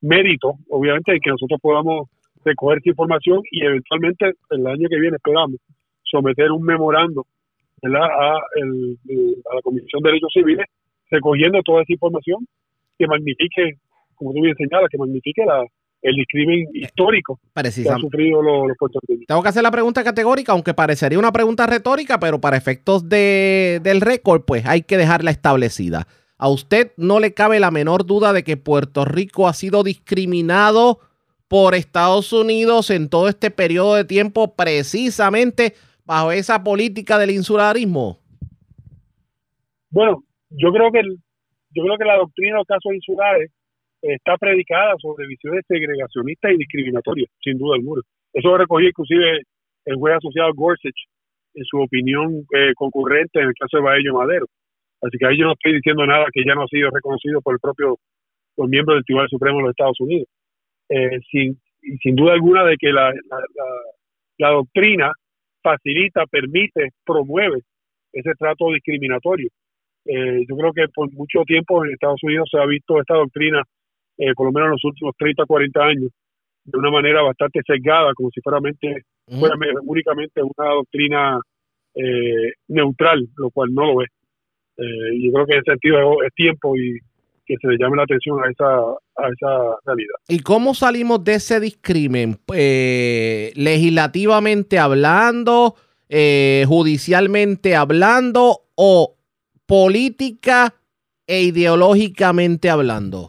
mérito, 0.00 0.54
obviamente, 0.68 1.12
en 1.12 1.20
que 1.20 1.30
nosotros 1.30 1.60
podamos 1.60 2.08
recoger 2.44 2.78
esa 2.78 2.90
información 2.90 3.40
y 3.50 3.64
eventualmente 3.64 4.32
el 4.50 4.66
año 4.66 4.88
que 4.88 5.00
viene 5.00 5.16
esperamos 5.16 5.56
someter 6.04 6.50
un 6.50 6.62
memorando 6.64 7.26
a, 7.84 8.38
el, 8.56 8.98
a 9.50 9.54
la 9.56 9.62
Comisión 9.62 10.02
de 10.02 10.08
Derechos 10.08 10.30
Civiles, 10.32 10.66
recogiendo 11.10 11.62
toda 11.62 11.82
esa 11.82 11.92
información 11.92 12.46
que 12.98 13.06
magnifique, 13.06 13.78
como 14.14 14.32
tú 14.32 14.40
bien 14.42 14.56
señalas, 14.56 14.88
que 14.90 14.98
magnifique 14.98 15.44
la, 15.44 15.64
el 16.02 16.14
discrimen 16.16 16.66
histórico 16.72 17.40
que 17.54 17.88
han 17.88 18.00
sufrido 18.00 18.42
los, 18.42 18.76
puertorriqueños. 18.78 19.26
Tengo 19.26 19.42
que 19.42 19.48
hacer 19.48 19.62
la 19.62 19.70
pregunta 19.70 20.04
categórica, 20.04 20.52
aunque 20.52 20.74
parecería 20.74 21.18
una 21.18 21.32
pregunta 21.32 21.66
retórica, 21.66 22.18
pero 22.18 22.40
para 22.40 22.56
efectos 22.56 23.08
de, 23.08 23.80
del 23.82 24.00
récord, 24.00 24.42
pues 24.46 24.66
hay 24.66 24.82
que 24.82 24.96
dejarla 24.96 25.30
establecida. 25.30 26.06
¿A 26.38 26.48
usted 26.48 26.92
no 26.96 27.18
le 27.18 27.34
cabe 27.34 27.58
la 27.58 27.72
menor 27.72 28.06
duda 28.06 28.32
de 28.32 28.44
que 28.44 28.56
Puerto 28.56 29.04
Rico 29.04 29.48
ha 29.48 29.52
sido 29.52 29.82
discriminado 29.82 31.00
por 31.48 31.74
Estados 31.74 32.32
Unidos 32.32 32.90
en 32.90 33.08
todo 33.08 33.28
este 33.28 33.50
periodo 33.50 33.96
de 33.96 34.04
tiempo 34.04 34.54
precisamente 34.54 35.74
bajo 36.04 36.30
esa 36.30 36.62
política 36.62 37.18
del 37.18 37.30
insularismo? 37.30 38.18
Bueno, 39.90 40.22
yo 40.50 40.70
creo 40.72 40.92
que 40.92 41.00
yo 41.70 41.82
creo 41.82 41.98
que 41.98 42.04
la 42.04 42.16
doctrina 42.16 42.52
de 42.52 42.58
los 42.58 42.66
casos 42.66 42.94
insulares 42.94 43.50
está 44.00 44.36
predicada 44.36 44.94
sobre 45.00 45.26
visiones 45.26 45.64
segregacionistas 45.66 46.52
y 46.52 46.56
discriminatorias, 46.56 47.30
sin 47.42 47.58
duda 47.58 47.76
alguna. 47.76 48.02
Eso 48.32 48.48
lo 48.48 48.58
recogí 48.58 48.86
inclusive 48.86 49.42
el 49.84 49.96
juez 49.96 50.16
asociado 50.16 50.52
Gorsuch 50.54 50.96
en 51.54 51.64
su 51.64 51.78
opinión 51.78 52.46
eh, 52.54 52.72
concurrente 52.76 53.40
en 53.40 53.48
el 53.48 53.54
caso 53.54 53.78
de 53.78 53.82
Baello 53.82 54.14
Madero. 54.14 54.46
Así 55.02 55.16
que 55.18 55.26
ahí 55.26 55.38
yo 55.38 55.46
no 55.46 55.52
estoy 55.52 55.74
diciendo 55.74 56.06
nada 56.06 56.26
que 56.32 56.42
ya 56.44 56.54
no 56.54 56.62
ha 56.64 56.68
sido 56.68 56.90
reconocido 56.90 57.40
por 57.40 57.54
el 57.54 57.60
propio 57.60 57.98
por 58.54 58.68
miembro 58.68 58.94
del 58.94 59.04
Tribunal 59.04 59.28
Supremo 59.28 59.58
de 59.58 59.62
los 59.62 59.70
Estados 59.70 60.00
Unidos. 60.00 60.28
Eh, 60.88 61.20
sin, 61.30 61.60
sin 62.02 62.16
duda 62.16 62.32
alguna 62.32 62.64
de 62.64 62.76
que 62.76 62.90
la, 62.90 63.10
la, 63.10 63.38
la 64.38 64.50
doctrina 64.50 65.12
facilita, 65.62 66.26
permite, 66.26 66.90
promueve 67.04 67.60
ese 68.12 68.32
trato 68.38 68.72
discriminatorio. 68.72 69.48
Eh, 70.04 70.44
yo 70.48 70.56
creo 70.56 70.72
que 70.72 70.88
por 70.94 71.12
mucho 71.12 71.42
tiempo 71.44 71.84
en 71.84 71.92
Estados 71.92 72.22
Unidos 72.22 72.48
se 72.50 72.58
ha 72.58 72.66
visto 72.66 72.98
esta 72.98 73.14
doctrina, 73.14 73.62
eh, 74.16 74.32
por 74.34 74.46
lo 74.46 74.52
menos 74.52 74.68
en 74.68 74.72
los 74.72 74.84
últimos 74.84 75.14
30, 75.18 75.44
40 75.44 75.84
años, 75.84 76.10
de 76.64 76.78
una 76.78 76.90
manera 76.90 77.22
bastante 77.22 77.60
sesgada, 77.66 78.12
como 78.14 78.30
si 78.30 78.40
fuera, 78.40 78.58
fuera 79.38 79.56
únicamente 79.82 80.42
una 80.42 80.70
doctrina 80.70 81.38
eh, 81.94 82.52
neutral, 82.68 83.26
lo 83.36 83.50
cual 83.50 83.74
no 83.74 83.92
lo 83.92 84.02
es. 84.02 84.08
Yo 84.78 85.32
creo 85.32 85.46
que 85.46 85.52
en 85.54 85.58
ese 85.58 85.72
sentido 85.72 86.22
es 86.22 86.34
tiempo 86.34 86.76
y 86.76 86.98
que 87.48 87.56
se 87.60 87.66
le 87.66 87.78
llame 87.78 87.96
la 87.96 88.02
atención 88.02 88.38
a 88.44 88.50
esa, 88.50 88.66
a 88.68 89.28
esa 89.32 89.76
realidad. 89.86 90.14
¿Y 90.28 90.40
cómo 90.40 90.74
salimos 90.74 91.24
de 91.24 91.34
ese 91.34 91.58
discrimen? 91.60 92.36
Eh, 92.54 93.52
legislativamente 93.56 94.78
hablando, 94.78 95.74
eh, 96.10 96.64
judicialmente 96.68 97.74
hablando 97.74 98.60
o 98.76 99.16
política 99.66 100.74
e 101.26 101.42
ideológicamente 101.42 102.68
hablando. 102.68 103.28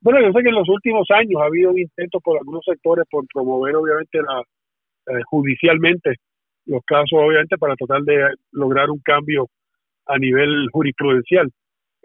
Bueno, 0.00 0.20
yo 0.20 0.32
sé 0.32 0.42
que 0.42 0.50
en 0.50 0.54
los 0.54 0.68
últimos 0.68 1.10
años 1.10 1.40
ha 1.42 1.46
habido 1.46 1.70
un 1.70 1.80
intento 1.80 2.20
por 2.20 2.38
algunos 2.38 2.62
sectores 2.64 3.04
por 3.10 3.24
promover, 3.32 3.74
obviamente, 3.74 4.18
la, 4.22 4.40
eh, 4.40 5.22
judicialmente 5.26 6.14
los 6.66 6.82
casos, 6.84 7.12
obviamente, 7.12 7.56
para 7.58 7.76
tratar 7.76 8.02
de 8.02 8.34
lograr 8.52 8.90
un 8.90 9.00
cambio 9.00 9.48
a 10.06 10.18
nivel 10.18 10.68
jurisprudencial 10.70 11.50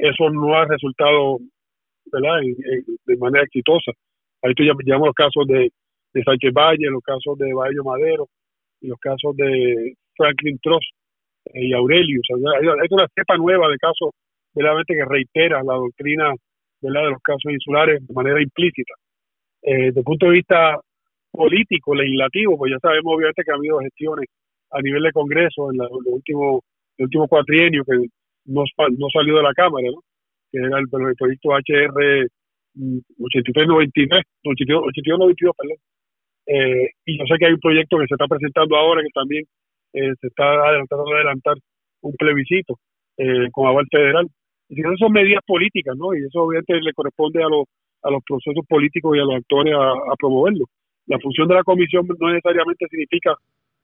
eso 0.02 0.30
no 0.32 0.56
ha 0.56 0.66
resultado 0.66 1.38
¿verdad? 2.12 2.42
de 3.06 3.18
manera 3.18 3.46
exitosa. 3.46 3.92
Ahí 4.42 4.54
tú 4.56 4.64
llamamos 4.64 5.10
los 5.10 5.16
casos 5.16 5.46
de, 5.48 5.70
de 6.14 6.24
Sánchez 6.24 6.52
Valle, 6.54 6.90
los 6.90 7.04
casos 7.04 7.38
de 7.38 7.54
Bayo 7.54 7.84
Madero 7.84 8.28
y 8.82 8.88
los 8.88 9.00
casos 9.00 9.36
de 9.36 9.94
Franklin 10.16 10.58
Trost 10.62 10.90
eh, 11.54 11.68
y 11.68 11.74
Aurelius. 11.74 12.28
hay, 12.32 12.88
una 12.90 13.08
cepa 13.14 13.38
nueva 13.38 13.70
de 13.70 13.78
casos 13.78 14.10
verdaderamente 14.54 14.96
que 14.96 15.06
reitera 15.06 15.64
la 15.64 15.76
doctrina 15.76 16.34
¿verdad? 16.82 17.04
de 17.04 17.12
los 17.12 17.22
casos 17.22 17.52
insulares 17.52 18.06
de 18.06 18.14
manera 18.14 18.42
implícita. 18.42 18.94
Eh, 19.62 19.86
desde 19.86 20.00
el 20.00 20.04
punto 20.04 20.26
de 20.26 20.32
vista 20.32 20.80
político, 21.32 21.94
legislativo, 21.94 22.58
pues 22.58 22.72
ya 22.72 22.80
sabemos 22.80 23.14
obviamente 23.16 23.44
que 23.44 23.52
ha 23.52 23.56
habido 23.56 23.80
gestiones 23.80 24.26
a 24.72 24.82
nivel 24.82 25.04
de 25.04 25.12
Congreso 25.12 25.72
en 25.72 25.78
los 25.78 25.90
últimos 26.06 26.62
el 26.98 27.06
último 27.06 27.28
cuatrienio 27.28 27.84
que 27.84 27.98
no, 28.46 28.64
no 28.98 29.08
salió 29.12 29.38
de 29.38 29.44
la 29.44 29.54
Cámara, 29.54 29.88
¿no? 29.92 30.02
que 30.52 30.60
era 30.60 30.80
el, 30.80 30.88
proyecto 30.88 31.50
HR 31.50 32.28
8393, 33.20 34.24
8292, 34.44 35.56
perdón. 35.58 35.78
Eh, 36.48 36.90
y 37.06 37.18
yo 37.18 37.26
sé 37.26 37.38
que 37.38 37.46
hay 37.46 37.54
un 37.54 37.60
proyecto 37.60 37.98
que 37.98 38.08
se 38.08 38.16
está 38.16 38.28
presentando 38.28 38.76
ahora 38.76 39.02
que 39.02 39.10
también 39.14 39.44
eh, 39.94 40.14
se 40.20 40.28
está 40.28 40.44
tratando 40.88 41.12
de 41.12 41.16
adelantar 41.16 41.56
un 42.02 42.14
plebiscito 42.14 42.78
eh, 43.18 43.48
con 43.52 43.68
aval 43.68 43.86
federal. 43.90 44.28
Y 44.70 44.80
esas 44.80 45.00
son 45.00 45.12
medidas 45.12 45.44
políticas, 45.46 45.96
¿no? 45.98 46.14
Y 46.16 46.24
eso 46.24 46.44
obviamente 46.44 46.80
le 46.82 46.94
corresponde 46.94 47.44
a 47.44 47.50
los, 47.50 47.66
a 48.04 48.12
los 48.12 48.24
procesos 48.24 48.66
políticos 48.68 49.16
y 49.16 49.20
a 49.20 49.24
los 49.24 49.36
actores 49.36 49.74
a 49.76 50.16
promoverlo. 50.18 50.66
La 51.08 51.20
función 51.20 51.48
de 51.48 51.56
la 51.56 51.64
comisión 51.64 52.08
no 52.08 52.30
necesariamente 52.30 52.86
significa 52.90 53.36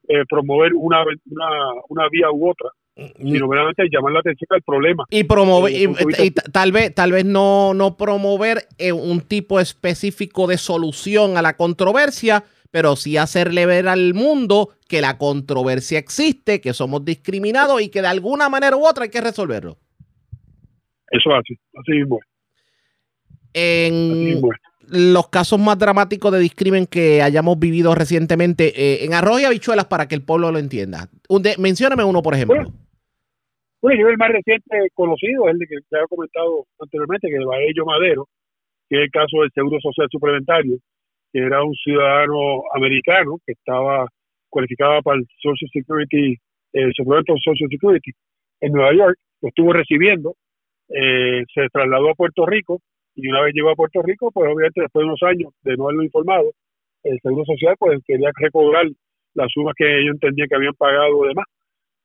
eh, 0.08 0.24
promover 0.28 0.72
una, 0.74 1.02
una, 1.02 1.46
una 1.88 2.08
vía 2.10 2.30
u 2.32 2.50
otra, 2.50 2.70
sino 2.96 3.46
verdaderamente 3.48 3.84
llamar 3.92 4.12
la 4.12 4.20
atención 4.20 4.48
al 4.50 4.62
problema. 4.62 5.04
Y 5.10 5.24
promover, 5.24 5.72
y, 5.72 5.86
vista- 5.86 6.42
tal 6.52 6.72
vez, 6.72 6.94
tal 6.94 7.12
vez 7.12 7.24
no, 7.24 7.72
no 7.74 7.96
promover 7.96 8.66
eh, 8.78 8.92
un 8.92 9.20
tipo 9.20 9.60
específico 9.60 10.46
de 10.46 10.58
solución 10.58 11.36
a 11.36 11.42
la 11.42 11.56
controversia, 11.56 12.42
pero 12.70 12.96
sí 12.96 13.16
hacerle 13.16 13.66
ver 13.66 13.86
al 13.88 14.14
mundo 14.14 14.70
que 14.88 15.00
la 15.00 15.16
controversia 15.18 15.98
existe, 15.98 16.60
que 16.60 16.72
somos 16.74 17.04
discriminados 17.04 17.80
y 17.82 17.88
que 17.88 18.02
de 18.02 18.08
alguna 18.08 18.48
manera 18.48 18.76
u 18.76 18.86
otra 18.86 19.04
hay 19.04 19.10
que 19.10 19.20
resolverlo. 19.20 19.76
Eso 21.10 21.30
es 21.30 21.36
así, 21.38 21.54
así 21.80 21.92
mismo. 21.92 22.18
es, 22.20 23.92
así 23.92 23.94
En 23.94 24.24
mismo 24.24 24.52
es. 24.52 24.58
Los 24.90 25.28
casos 25.28 25.58
más 25.58 25.78
dramáticos 25.78 26.32
de 26.32 26.38
discrimen 26.38 26.86
que 26.86 27.22
hayamos 27.22 27.58
vivido 27.58 27.94
recientemente, 27.94 28.72
eh, 28.76 29.04
en 29.04 29.14
arroz 29.14 29.40
y 29.40 29.44
habichuelas, 29.44 29.86
para 29.86 30.08
que 30.08 30.14
el 30.14 30.22
pueblo 30.22 30.50
lo 30.50 30.58
entienda. 30.58 31.08
Un 31.28 31.42
mencióname 31.58 32.04
uno, 32.04 32.22
por 32.22 32.34
ejemplo. 32.34 32.56
Bueno, 33.80 34.00
yo 34.00 34.08
el 34.08 34.16
más 34.16 34.30
reciente 34.30 34.88
conocido 34.94 35.48
es 35.48 35.54
el 35.54 35.68
que 35.68 35.76
te 35.88 35.96
había 35.96 36.06
comentado 36.08 36.66
anteriormente, 36.80 37.28
que 37.28 37.34
es 37.34 37.40
el 37.40 37.46
Baello 37.46 37.84
Madero, 37.84 38.28
que 38.88 38.96
es 38.96 39.02
el 39.04 39.10
caso 39.10 39.40
del 39.40 39.50
Seguro 39.54 39.78
Social 39.80 40.08
Suplementario, 40.10 40.78
que 41.32 41.38
era 41.38 41.62
un 41.62 41.74
ciudadano 41.74 42.62
americano 42.74 43.38
que 43.46 43.52
estaba 43.52 44.08
cualificado 44.48 45.02
para 45.02 45.18
el 45.18 45.26
Social 45.40 45.70
Security, 45.72 46.36
el 46.72 46.92
suplemento 46.94 47.34
Social 47.38 47.68
Security 47.70 48.10
en 48.60 48.72
Nueva 48.72 48.94
York, 48.94 49.18
lo 49.42 49.48
estuvo 49.48 49.72
recibiendo, 49.72 50.34
eh, 50.88 51.44
se 51.54 51.68
trasladó 51.70 52.10
a 52.10 52.14
Puerto 52.14 52.46
Rico 52.46 52.80
y 53.20 53.28
una 53.28 53.42
vez 53.42 53.52
llegó 53.52 53.70
a 53.70 53.74
Puerto 53.74 54.00
Rico, 54.02 54.30
pues 54.30 54.46
obviamente 54.46 54.80
después 54.80 55.02
de 55.02 55.08
unos 55.08 55.22
años 55.24 55.52
de 55.64 55.76
no 55.76 55.84
haberlo 55.84 56.04
informado, 56.04 56.52
el 57.02 57.18
Seguro 57.20 57.44
Social 57.44 57.74
pues 57.76 58.00
quería 58.06 58.30
recobrar 58.36 58.86
las 59.34 59.48
sumas 59.52 59.74
que 59.76 59.98
ellos 59.98 60.14
entendían 60.14 60.48
que 60.48 60.54
habían 60.54 60.74
pagado 60.74 61.24
de 61.24 61.34
más 61.34 61.46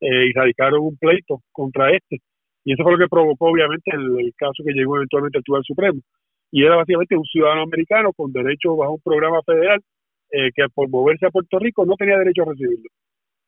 eh, 0.02 0.26
y 0.26 0.34
radicaron 0.34 0.81
un 0.81 0.98
pleito 0.98 1.41
contra 1.52 1.91
este. 1.91 2.18
Y 2.65 2.73
eso 2.73 2.81
fue 2.81 2.94
lo 2.94 2.98
que 2.98 3.07
provocó, 3.07 3.45
obviamente, 3.45 3.91
el, 3.94 4.34
caso 4.35 4.64
que 4.65 4.73
llegó 4.73 4.95
eventualmente 4.98 5.38
al 5.38 5.44
Tribunal 5.44 5.64
Supremo. 5.65 6.02
Y 6.52 6.64
era 6.64 6.77
básicamente 6.77 7.15
un 7.15 7.26
ciudadano 7.26 7.61
americano 7.61 8.11
con 8.14 8.31
derecho 8.31 8.76
bajo 8.76 8.94
un 8.94 9.02
programa 9.02 9.41
federal 9.45 9.81
eh, 10.31 10.49
que 10.56 10.65
por 10.73 10.90
moverse 10.90 11.27
a 11.27 11.31
Puerto 11.31 11.60
Rico 11.60 11.85
no 11.85 11.95
tenía 11.95 12.18
derecho 12.18 12.41
a 12.41 12.52
recibirlo. 12.52 12.90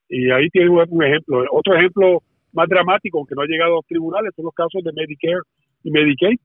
Y 0.08 0.30
ahí 0.30 0.50
tiene 0.50 0.70
un 0.70 1.04
ejemplo. 1.04 1.44
Otro 1.52 1.76
ejemplo 1.76 2.22
más 2.54 2.68
dramático, 2.70 3.18
aunque 3.18 3.34
no 3.34 3.42
ha 3.42 3.48
llegado 3.48 3.74
a 3.74 3.76
los 3.78 3.88
tribunales, 3.88 4.34
son 4.36 4.46
los 4.46 4.54
casos 4.54 4.84
de 4.84 4.92
Medicare 4.94 5.42
y 5.84 5.90
Medicaid. 5.90 6.38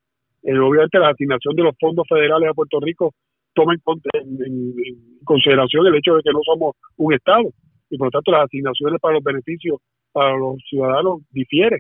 Eh, 0.43 0.59
obviamente 0.59 0.99
la 0.99 1.11
asignación 1.11 1.55
de 1.57 1.63
los 1.65 1.75
fondos 1.79 2.07
federales 2.09 2.49
a 2.51 2.55
Puerto 2.55 2.81
Rico 2.81 3.13
toma 3.55 3.75
en, 3.75 3.81
con- 3.81 4.01
en- 4.15 4.39
en- 4.47 4.75
en 4.87 5.25
consideración 5.25 5.87
el 5.87 5.97
hecho 5.97 6.15
de 6.17 6.23
que 6.23 6.33
no 6.33 6.41
somos 6.45 6.77
un 6.97 7.13
Estado 7.15 7.45
y 7.91 7.99
por 7.99 8.07
lo 8.07 8.11
tanto 8.11 8.31
las 8.33 8.45
asignaciones 8.45 9.01
para 9.01 9.15
los 9.15 9.25
beneficios 9.25 9.79
para 10.13 10.37
los 10.37 10.57
ciudadanos 10.69 11.21
difiere 11.31 11.77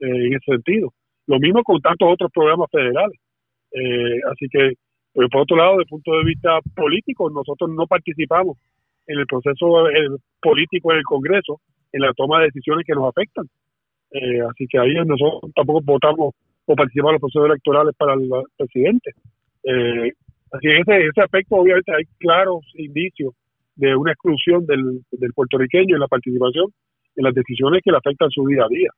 eh, 0.00 0.26
en 0.26 0.34
ese 0.34 0.44
sentido. 0.52 0.92
Lo 1.26 1.38
mismo 1.38 1.62
con 1.62 1.80
tantos 1.80 2.08
otros 2.12 2.30
programas 2.32 2.68
federales. 2.70 3.18
Eh, 3.72 4.20
así 4.30 4.46
que, 4.50 4.74
pues, 5.14 5.28
por 5.30 5.42
otro 5.42 5.56
lado, 5.56 5.72
desde 5.72 5.82
el 5.82 5.88
punto 5.88 6.12
de 6.18 6.24
vista 6.24 6.58
político, 6.76 7.30
nosotros 7.30 7.70
no 7.70 7.86
participamos 7.86 8.58
en 9.06 9.18
el 9.20 9.26
proceso 9.26 9.88
eh, 9.88 10.08
político 10.40 10.92
en 10.92 10.98
el 10.98 11.04
Congreso, 11.04 11.60
en 11.92 12.02
la 12.02 12.12
toma 12.14 12.40
de 12.40 12.46
decisiones 12.46 12.84
que 12.86 12.92
nos 12.94 13.08
afectan. 13.08 13.46
Eh, 14.10 14.40
así 14.42 14.66
que 14.68 14.78
ahí 14.78 14.94
nosotros 15.06 15.50
tampoco 15.54 15.80
votamos 15.84 16.34
o 16.66 16.76
participamos 16.76 17.10
en 17.10 17.14
los 17.14 17.20
procesos 17.20 17.46
electorales 17.46 17.94
para 17.96 18.14
el 18.14 18.28
presidente. 18.56 19.10
Eh, 19.64 20.12
así 20.52 20.68
que 20.68 20.78
ese, 20.80 21.06
ese 21.06 21.20
aspecto, 21.20 21.56
obviamente, 21.56 21.92
hay 21.94 22.04
claros 22.18 22.60
indicios 22.74 23.34
de 23.76 23.96
una 23.96 24.12
exclusión 24.12 24.66
del, 24.66 25.02
del 25.10 25.32
puertorriqueño 25.32 25.96
en 25.96 26.00
la 26.00 26.08
participación 26.08 26.72
en 27.16 27.24
las 27.24 27.34
decisiones 27.34 27.80
que 27.84 27.90
le 27.90 27.98
afectan 27.98 28.30
su 28.30 28.46
día 28.46 28.64
a 28.64 28.68
día. 28.68 28.90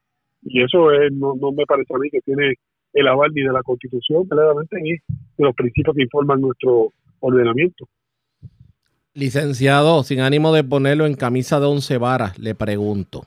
Y 0.43 0.63
eso 0.63 0.93
es, 0.93 1.13
no, 1.13 1.35
no 1.35 1.53
me 1.53 1.65
parece 1.67 1.95
a 1.95 1.99
mí 1.99 2.11
que 2.11 2.21
tiene 2.21 2.55
el 2.93 3.09
aval 3.09 3.31
ni 3.35 3.43
de 3.43 3.53
la 3.53 3.63
Constitución, 3.63 4.27
verdaderamente, 4.29 4.77
ni 4.81 4.91
de 4.93 4.99
los 5.39 5.55
principios 5.55 5.97
que 5.97 6.03
informan 6.03 6.41
nuestro 6.41 6.93
ordenamiento. 7.21 7.89
Licenciado, 9.15 10.03
sin 10.03 10.21
ánimo 10.21 10.53
de 10.53 10.65
ponerlo 10.65 11.07
en 11.07 11.15
camisa 11.15 11.61
de 11.61 11.67
once 11.67 11.99
varas, 11.99 12.39
le 12.39 12.55
pregunto. 12.55 13.27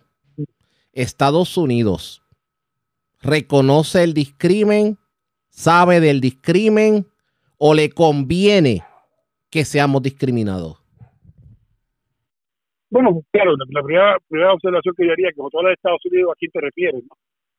Estados 0.94 1.58
Unidos 1.58 2.22
reconoce 3.28 4.04
el 4.04 4.14
discrimen, 4.14 4.98
sabe 5.49 5.99
del 5.99 6.22
discrimen 6.22 7.06
o 7.58 7.74
le 7.74 7.90
conviene 7.90 8.84
que 9.52 9.66
seamos 9.66 10.02
discriminados. 10.02 10.82
Bueno, 12.90 13.22
claro, 13.32 13.52
la, 13.58 13.84
primera, 13.84 14.54
observación 14.54 14.95
que 14.95 15.06
yo 15.06 15.12
haría, 15.12 15.30
que 15.30 15.36
cuando 15.36 15.60
hablas 15.60 15.72
de 15.72 15.74
Estados 15.74 16.06
Unidos, 16.06 16.32
¿a 16.32 16.36
quién 16.40 16.52
te 16.52 16.62
refieres? 16.62 17.04
no? 17.04 17.16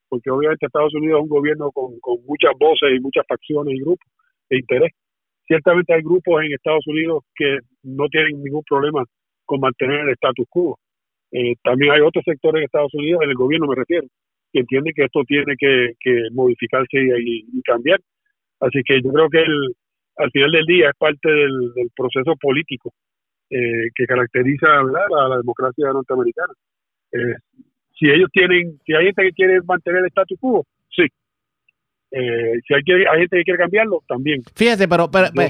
Porque 0.08 0.30
obviamente 0.30 0.64
Estados 0.64 0.94
Unidos 0.94 1.18
es 1.18 1.22
un 1.24 1.28
gobierno 1.28 1.70
con, 1.70 2.00
con 2.00 2.24
muchas 2.24 2.52
voces 2.58 2.88
y 2.96 3.00
muchas 3.00 3.26
facciones 3.28 3.74
y 3.74 3.80
grupos 3.80 4.10
de 4.48 4.58
interés. 4.58 4.92
Ciertamente 5.46 5.92
hay 5.92 6.02
grupos 6.02 6.42
en 6.42 6.52
Estados 6.52 6.86
Unidos 6.86 7.24
que 7.34 7.58
no 7.82 8.08
tienen 8.08 8.42
ningún 8.42 8.62
problema 8.66 9.04
con 9.44 9.60
mantener 9.60 10.00
el 10.00 10.10
status 10.10 10.46
quo. 10.48 10.78
Eh, 11.30 11.56
también 11.62 11.92
hay 11.92 12.00
otros 12.00 12.24
sectores 12.24 12.60
en 12.60 12.64
Estados 12.64 12.94
Unidos, 12.94 13.20
en 13.22 13.30
el 13.30 13.36
gobierno 13.36 13.66
me 13.66 13.74
refiero, 13.74 14.06
que 14.52 14.60
entienden 14.60 14.92
que 14.94 15.04
esto 15.04 15.22
tiene 15.26 15.54
que, 15.58 15.92
que 16.00 16.22
modificarse 16.32 16.98
y, 16.98 17.46
y 17.52 17.62
cambiar. 17.62 18.00
Así 18.60 18.80
que 18.84 19.00
yo 19.02 19.12
creo 19.12 19.28
que 19.28 19.38
el, 19.42 19.74
al 20.16 20.30
final 20.30 20.50
del 20.52 20.64
día 20.66 20.88
es 20.90 20.96
parte 20.98 21.28
del, 21.30 21.72
del 21.74 21.90
proceso 21.96 22.34
político 22.40 22.92
eh, 23.50 23.88
que 23.94 24.04
caracteriza 24.06 24.66
¿verdad? 24.82 25.04
A 25.24 25.28
la 25.28 25.36
democracia 25.38 25.86
norteamericana. 25.92 26.52
Eh, 27.12 27.34
si 27.98 28.10
ellos 28.10 28.28
tienen, 28.32 28.78
si 28.84 28.94
hay 28.94 29.06
gente 29.06 29.22
que 29.22 29.32
quiere 29.32 29.60
mantener 29.62 30.00
el 30.00 30.06
status 30.08 30.38
quo, 30.40 30.64
sí. 30.90 31.04
Eh, 32.10 32.60
si 32.66 32.74
hay, 32.74 32.82
que- 32.84 33.06
hay 33.08 33.18
gente 33.20 33.36
que 33.38 33.44
quiere 33.44 33.58
cambiarlo, 33.58 34.02
también. 34.08 34.42
Fíjese, 34.54 34.88
pero, 34.88 35.10
pero- 35.10 35.28
pero, 35.34 35.48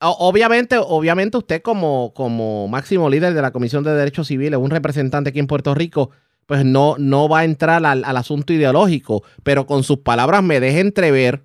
o- 0.00 0.28
obviamente, 0.28 0.76
obviamente 0.78 1.36
usted 1.38 1.62
como, 1.62 2.12
como 2.14 2.66
máximo 2.68 3.08
líder 3.08 3.34
de 3.34 3.42
la 3.42 3.52
Comisión 3.52 3.84
de 3.84 3.92
Derechos 3.94 4.26
Civiles, 4.26 4.58
un 4.58 4.70
representante 4.70 5.30
aquí 5.30 5.38
en 5.38 5.46
Puerto 5.46 5.74
Rico, 5.74 6.10
pues 6.52 6.66
no, 6.66 6.96
no 6.98 7.30
va 7.30 7.38
a 7.38 7.44
entrar 7.46 7.82
al, 7.82 8.04
al 8.04 8.16
asunto 8.18 8.52
ideológico, 8.52 9.22
pero 9.42 9.64
con 9.64 9.82
sus 9.82 10.00
palabras 10.00 10.42
me 10.42 10.60
deja 10.60 10.80
entrever 10.80 11.44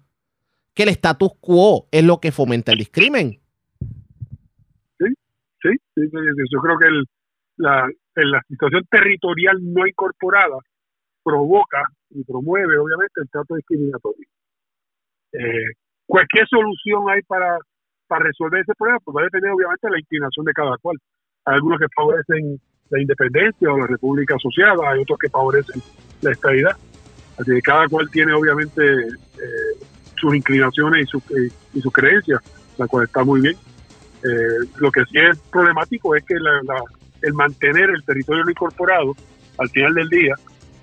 que 0.74 0.84
el 0.84 0.90
status 0.90 1.32
quo 1.40 1.88
es 1.94 2.04
lo 2.04 2.20
que 2.20 2.34
fomenta 2.34 2.74
el 2.74 2.80
discrimen. 2.80 3.40
Sí, 5.00 5.06
sí, 5.62 5.70
sí, 5.96 6.02
yo 6.52 6.60
creo 6.60 6.78
que 6.78 6.88
el, 6.88 7.06
la, 7.56 7.88
la 8.16 8.42
situación 8.50 8.84
territorial 8.92 9.56
no 9.62 9.88
incorporada 9.88 10.58
provoca 11.24 11.88
y 12.10 12.22
promueve, 12.26 12.78
obviamente, 12.78 13.22
el 13.22 13.30
trato 13.30 13.56
discriminatorio. 13.56 14.28
Eh, 15.32 15.72
cualquier 16.06 16.46
solución 16.50 17.10
hay 17.10 17.22
para, 17.22 17.58
para 18.08 18.26
resolver 18.26 18.60
ese 18.60 18.74
problema, 18.78 19.00
pues 19.06 19.16
va 19.16 19.22
a 19.22 19.24
depender, 19.24 19.52
obviamente, 19.52 19.88
de 19.88 19.92
la 19.92 20.00
inclinación 20.00 20.46
de 20.46 20.52
cada 20.52 20.78
cual. 20.80 20.98
Hay 21.46 21.56
algunos 21.56 21.80
que 21.80 21.88
favorecen 21.96 22.60
la 22.90 23.02
independencia 23.02 23.72
o 23.72 23.78
la 23.78 23.88
república 23.88 24.36
asociada, 24.36 24.92
hay 24.92 25.02
otros 25.02 25.20
que 25.20 25.30
favorecen 25.30 25.82
la 26.22 26.32
estabilidad. 26.32 26.76
Así 27.38 27.52
que 27.52 27.62
cada 27.62 27.88
cual 27.88 28.10
tiene, 28.12 28.34
obviamente, 28.34 28.82
eh, 28.84 29.86
sus 30.16 30.34
inclinaciones 30.36 31.06
y, 31.06 31.08
sus 31.08 31.24
y, 31.32 31.78
y 31.78 31.82
sus 31.82 31.94
creencias, 31.94 32.42
la 32.78 32.88
cual 32.88 33.06
está 33.06 33.24
muy 33.24 33.42
bien. 33.42 33.56
Eh, 34.24 34.68
lo 34.78 34.92
que 34.92 35.02
sí 35.06 35.18
es 35.20 35.38
problemático 35.52 36.16
es 36.16 36.24
que 36.24 36.36
la- 36.40 36.82
el 37.22 37.34
mantener 37.34 37.90
el 37.90 38.04
territorio 38.04 38.44
no 38.44 38.52
incorporado 38.52 39.16
al 39.58 39.70
final 39.70 39.94
del 39.96 40.08
día 40.10 40.36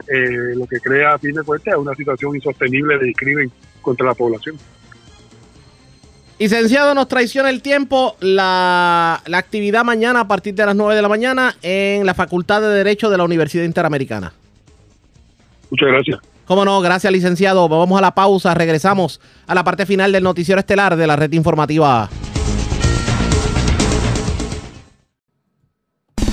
eh, 0.09 0.55
lo 0.57 0.67
que 0.67 0.81
crea 0.81 1.15
a 1.15 1.19
fin 1.19 1.33
de 1.35 1.43
cuentas 1.45 1.75
es 1.75 1.79
una 1.81 1.95
situación 1.95 2.35
insostenible 2.35 2.99
de 2.99 3.07
discrimen 3.07 3.51
contra 3.81 4.07
la 4.07 4.15
población. 4.15 4.57
Licenciado, 6.39 6.95
nos 6.95 7.07
traiciona 7.09 7.49
el 7.49 7.63
tiempo 7.63 8.17
la, 8.21 9.23
la 9.27 9.39
actividad 9.39 9.85
mañana 9.85 10.21
a 10.21 10.29
partir 10.29 10.55
de 10.55 10.67
las 10.67 10.75
9 10.75 10.97
de 10.97 11.03
la 11.03 11.09
mañana 11.09 11.55
en 11.63 12.05
la 12.05 12.15
Facultad 12.15 12.61
de 12.61 12.69
Derecho 12.69 13.09
de 13.09 13.17
la 13.17 13.25
Universidad 13.25 13.65
Interamericana. 13.65 14.33
Muchas 15.71 15.89
gracias. 15.89 16.19
Cómo 16.45 16.65
no, 16.65 16.81
gracias 16.81 17.13
licenciado. 17.13 17.69
Vamos 17.69 17.99
a 17.99 18.03
la 18.03 18.15
pausa, 18.15 18.53
regresamos 18.53 19.21
a 19.47 19.55
la 19.55 19.65
parte 19.65 19.87
final 19.87 20.13
del 20.13 20.23
noticiero 20.25 20.59
estelar 20.59 20.97
de 20.97 21.07
la 21.07 21.17
red 21.17 21.33
informativa. 21.33 22.11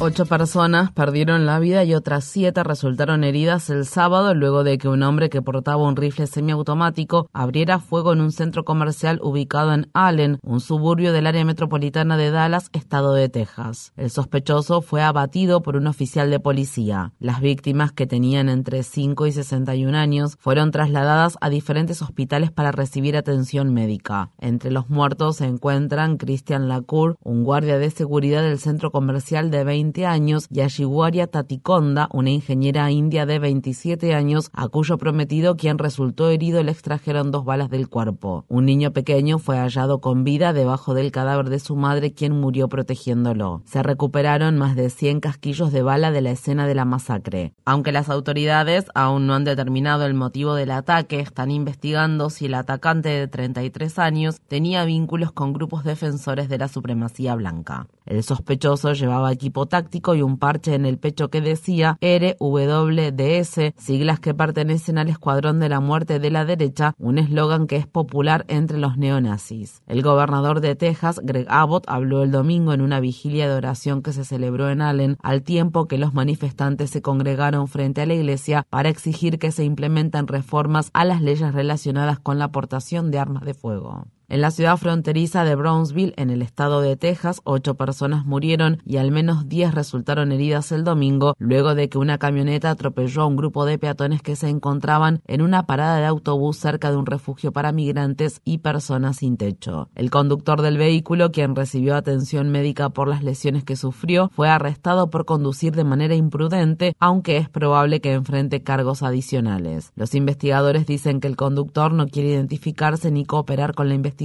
Ocho 0.00 0.26
personas 0.26 0.92
perdieron 0.92 1.44
la 1.44 1.58
vida 1.58 1.82
y 1.82 1.92
otras 1.92 2.22
siete 2.22 2.62
resultaron 2.62 3.24
heridas 3.24 3.68
el 3.68 3.84
sábado 3.84 4.32
luego 4.32 4.62
de 4.62 4.78
que 4.78 4.86
un 4.86 5.02
hombre 5.02 5.28
que 5.28 5.42
portaba 5.42 5.82
un 5.82 5.96
rifle 5.96 6.28
semiautomático 6.28 7.28
abriera 7.32 7.80
fuego 7.80 8.12
en 8.12 8.20
un 8.20 8.30
centro 8.30 8.64
comercial 8.64 9.18
ubicado 9.20 9.74
en 9.74 9.90
Allen, 9.94 10.38
un 10.44 10.60
suburbio 10.60 11.12
del 11.12 11.26
área 11.26 11.44
metropolitana 11.44 12.16
de 12.16 12.30
Dallas, 12.30 12.70
estado 12.74 13.12
de 13.12 13.28
Texas. 13.28 13.92
El 13.96 14.10
sospechoso 14.10 14.82
fue 14.82 15.02
abatido 15.02 15.62
por 15.62 15.74
un 15.74 15.88
oficial 15.88 16.30
de 16.30 16.38
policía. 16.38 17.12
Las 17.18 17.40
víctimas, 17.40 17.90
que 17.90 18.06
tenían 18.06 18.48
entre 18.48 18.84
5 18.84 19.26
y 19.26 19.32
61 19.32 19.98
años, 19.98 20.36
fueron 20.38 20.70
trasladadas 20.70 21.36
a 21.40 21.50
diferentes 21.50 22.02
hospitales 22.02 22.52
para 22.52 22.70
recibir 22.70 23.16
atención 23.16 23.74
médica. 23.74 24.30
Entre 24.38 24.70
los 24.70 24.88
muertos 24.88 25.38
se 25.38 25.46
encuentran 25.46 26.18
Christian 26.18 26.68
Lacour, 26.68 27.16
un 27.24 27.42
guardia 27.42 27.78
de 27.78 27.90
seguridad 27.90 28.42
del 28.42 28.60
centro 28.60 28.92
comercial 28.92 29.50
de 29.50 29.64
20 29.64 29.87
años, 30.06 30.46
y 30.50 30.60
Ashiguaria 30.60 31.26
Tatikonda, 31.26 32.08
una 32.12 32.30
ingeniera 32.30 32.90
india 32.90 33.26
de 33.26 33.38
27 33.38 34.14
años, 34.14 34.50
a 34.52 34.68
cuyo 34.68 34.98
prometido, 34.98 35.56
quien 35.56 35.78
resultó 35.78 36.28
herido, 36.28 36.62
le 36.62 36.72
extrajeron 36.72 37.30
dos 37.30 37.44
balas 37.44 37.70
del 37.70 37.88
cuerpo. 37.88 38.44
Un 38.48 38.66
niño 38.66 38.92
pequeño 38.92 39.38
fue 39.38 39.58
hallado 39.58 40.00
con 40.00 40.24
vida 40.24 40.52
debajo 40.52 40.94
del 40.94 41.10
cadáver 41.10 41.48
de 41.48 41.58
su 41.58 41.76
madre, 41.76 42.12
quien 42.12 42.32
murió 42.38 42.68
protegiéndolo. 42.68 43.62
Se 43.64 43.82
recuperaron 43.82 44.58
más 44.58 44.76
de 44.76 44.90
100 44.90 45.20
casquillos 45.20 45.72
de 45.72 45.82
bala 45.82 46.10
de 46.10 46.20
la 46.20 46.30
escena 46.30 46.66
de 46.66 46.74
la 46.74 46.84
masacre. 46.84 47.54
Aunque 47.64 47.92
las 47.92 48.08
autoridades 48.08 48.86
aún 48.94 49.26
no 49.26 49.34
han 49.34 49.44
determinado 49.44 50.04
el 50.06 50.14
motivo 50.14 50.54
del 50.54 50.70
ataque, 50.70 51.20
están 51.20 51.50
investigando 51.50 52.30
si 52.30 52.46
el 52.46 52.54
atacante 52.54 53.08
de 53.08 53.28
33 53.28 53.98
años 53.98 54.40
tenía 54.48 54.84
vínculos 54.84 55.32
con 55.32 55.52
grupos 55.52 55.84
defensores 55.84 56.48
de 56.48 56.58
la 56.58 56.68
supremacía 56.68 57.34
blanca. 57.34 57.86
El 58.08 58.22
sospechoso 58.22 58.94
llevaba 58.94 59.30
equipo 59.30 59.66
táctico 59.66 60.14
y 60.14 60.22
un 60.22 60.38
parche 60.38 60.74
en 60.74 60.86
el 60.86 60.96
pecho 60.96 61.28
que 61.28 61.42
decía 61.42 61.98
RWDS, 62.00 63.74
siglas 63.76 64.18
que 64.18 64.32
pertenecen 64.32 64.96
al 64.96 65.10
Escuadrón 65.10 65.60
de 65.60 65.68
la 65.68 65.80
Muerte 65.80 66.18
de 66.18 66.30
la 66.30 66.46
Derecha, 66.46 66.94
un 66.98 67.18
eslogan 67.18 67.66
que 67.66 67.76
es 67.76 67.86
popular 67.86 68.46
entre 68.48 68.78
los 68.78 68.96
neonazis. 68.96 69.82
El 69.86 70.00
gobernador 70.00 70.62
de 70.62 70.74
Texas, 70.74 71.20
Greg 71.22 71.46
Abbott, 71.50 71.84
habló 71.86 72.22
el 72.22 72.30
domingo 72.30 72.72
en 72.72 72.80
una 72.80 72.98
vigilia 72.98 73.46
de 73.46 73.54
oración 73.54 74.00
que 74.00 74.14
se 74.14 74.24
celebró 74.24 74.70
en 74.70 74.80
Allen, 74.80 75.18
al 75.22 75.42
tiempo 75.42 75.86
que 75.86 75.98
los 75.98 76.14
manifestantes 76.14 76.88
se 76.88 77.02
congregaron 77.02 77.68
frente 77.68 78.00
a 78.00 78.06
la 78.06 78.14
iglesia 78.14 78.64
para 78.70 78.88
exigir 78.88 79.38
que 79.38 79.52
se 79.52 79.64
implementen 79.64 80.28
reformas 80.28 80.88
a 80.94 81.04
las 81.04 81.20
leyes 81.20 81.52
relacionadas 81.52 82.18
con 82.18 82.38
la 82.38 82.46
aportación 82.46 83.10
de 83.10 83.18
armas 83.18 83.44
de 83.44 83.52
fuego. 83.52 84.06
En 84.30 84.42
la 84.42 84.50
ciudad 84.50 84.76
fronteriza 84.76 85.42
de 85.42 85.54
Brownsville, 85.54 86.12
en 86.18 86.28
el 86.28 86.42
estado 86.42 86.82
de 86.82 86.98
Texas, 86.98 87.40
ocho 87.44 87.76
personas 87.76 88.26
murieron 88.26 88.82
y 88.84 88.98
al 88.98 89.10
menos 89.10 89.48
diez 89.48 89.74
resultaron 89.74 90.32
heridas 90.32 90.70
el 90.70 90.84
domingo 90.84 91.34
luego 91.38 91.74
de 91.74 91.88
que 91.88 91.96
una 91.96 92.18
camioneta 92.18 92.68
atropelló 92.68 93.22
a 93.22 93.26
un 93.26 93.36
grupo 93.36 93.64
de 93.64 93.78
peatones 93.78 94.20
que 94.20 94.36
se 94.36 94.50
encontraban 94.50 95.22
en 95.26 95.40
una 95.40 95.64
parada 95.64 95.96
de 95.96 96.04
autobús 96.04 96.58
cerca 96.58 96.90
de 96.90 96.98
un 96.98 97.06
refugio 97.06 97.52
para 97.52 97.72
migrantes 97.72 98.42
y 98.44 98.58
personas 98.58 99.16
sin 99.16 99.38
techo. 99.38 99.88
El 99.94 100.10
conductor 100.10 100.60
del 100.60 100.76
vehículo, 100.76 101.32
quien 101.32 101.56
recibió 101.56 101.96
atención 101.96 102.50
médica 102.50 102.90
por 102.90 103.08
las 103.08 103.22
lesiones 103.22 103.64
que 103.64 103.76
sufrió, 103.76 104.30
fue 104.34 104.50
arrestado 104.50 105.08
por 105.08 105.24
conducir 105.24 105.74
de 105.74 105.84
manera 105.84 106.14
imprudente, 106.14 106.94
aunque 106.98 107.38
es 107.38 107.48
probable 107.48 108.02
que 108.02 108.12
enfrente 108.12 108.62
cargos 108.62 109.02
adicionales. 109.02 109.90
Los 109.96 110.14
investigadores 110.14 110.84
dicen 110.84 111.20
que 111.20 111.28
el 111.28 111.36
conductor 111.36 111.94
no 111.94 112.08
quiere 112.08 112.28
identificarse 112.28 113.10
ni 113.10 113.24
cooperar 113.24 113.74
con 113.74 113.88
la 113.88 113.94
investigación 113.94 114.17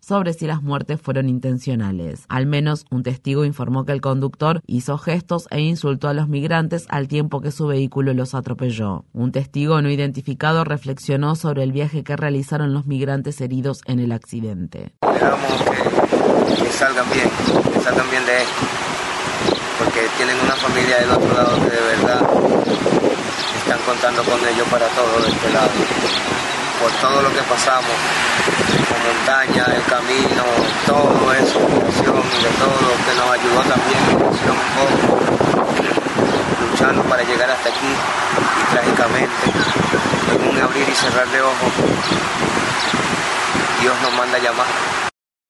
sobre 0.00 0.32
si 0.34 0.46
las 0.46 0.62
muertes 0.62 1.00
fueron 1.00 1.28
intencionales. 1.28 2.24
Al 2.28 2.46
menos 2.46 2.84
un 2.90 3.02
testigo 3.02 3.44
informó 3.44 3.84
que 3.84 3.92
el 3.92 4.00
conductor 4.00 4.60
hizo 4.66 4.98
gestos 4.98 5.46
e 5.50 5.60
insultó 5.60 6.08
a 6.08 6.14
los 6.14 6.28
migrantes 6.28 6.86
al 6.90 7.08
tiempo 7.08 7.40
que 7.40 7.50
su 7.50 7.66
vehículo 7.66 8.12
los 8.12 8.34
atropelló. 8.34 9.04
Un 9.12 9.32
testigo 9.32 9.80
no 9.80 9.88
identificado 9.88 10.64
reflexionó 10.64 11.36
sobre 11.36 11.62
el 11.62 11.72
viaje 11.72 12.04
que 12.04 12.16
realizaron 12.16 12.74
los 12.74 12.86
migrantes 12.86 13.40
heridos 13.40 13.80
en 13.86 13.98
el 13.98 14.12
accidente. 14.12 14.92
Que, 15.00 16.62
que 16.62 16.70
salgan 16.70 17.06
bien, 17.10 17.30
que 17.72 17.80
salgan 17.80 18.10
bien 18.10 18.26
de 18.26 18.42
esto, 18.42 18.62
porque 19.78 20.00
tienen 20.18 20.36
una 20.44 20.54
familia 20.56 20.98
del 21.00 21.10
otro 21.10 21.34
lado 21.34 21.56
que 21.56 21.70
de 21.70 21.82
verdad 21.96 22.20
están 23.56 23.78
contando 23.86 24.22
con 24.22 24.38
ellos 24.48 24.68
para 24.68 24.86
todo 24.88 25.22
de 25.22 25.30
este 25.30 25.50
lado, 25.52 25.70
por 26.80 26.90
todo 26.92 27.20
lo 27.20 27.28
que 27.34 27.42
pasamos, 27.42 27.92
montaña, 29.04 29.66
el 29.76 29.84
camino, 29.84 30.44
todo 30.86 31.32
eso, 31.34 31.58
de 31.60 32.50
todo, 32.56 32.88
que 33.04 33.12
nos 33.16 33.30
ayudó 33.30 33.60
también 33.68 34.00
un 34.48 34.64
poco, 34.76 35.20
luchando 36.62 37.02
para 37.02 37.22
llegar 37.22 37.50
hasta 37.50 37.68
aquí 37.68 37.86
y 37.86 38.72
trágicamente, 38.72 39.46
en 40.32 40.48
un 40.48 40.62
abrir 40.62 40.88
y 40.88 40.94
cerrar 40.94 41.28
de 41.28 41.42
ojos, 41.42 41.72
Dios 43.82 43.94
nos 44.02 44.12
manda 44.14 44.38
llamar. 44.38 44.99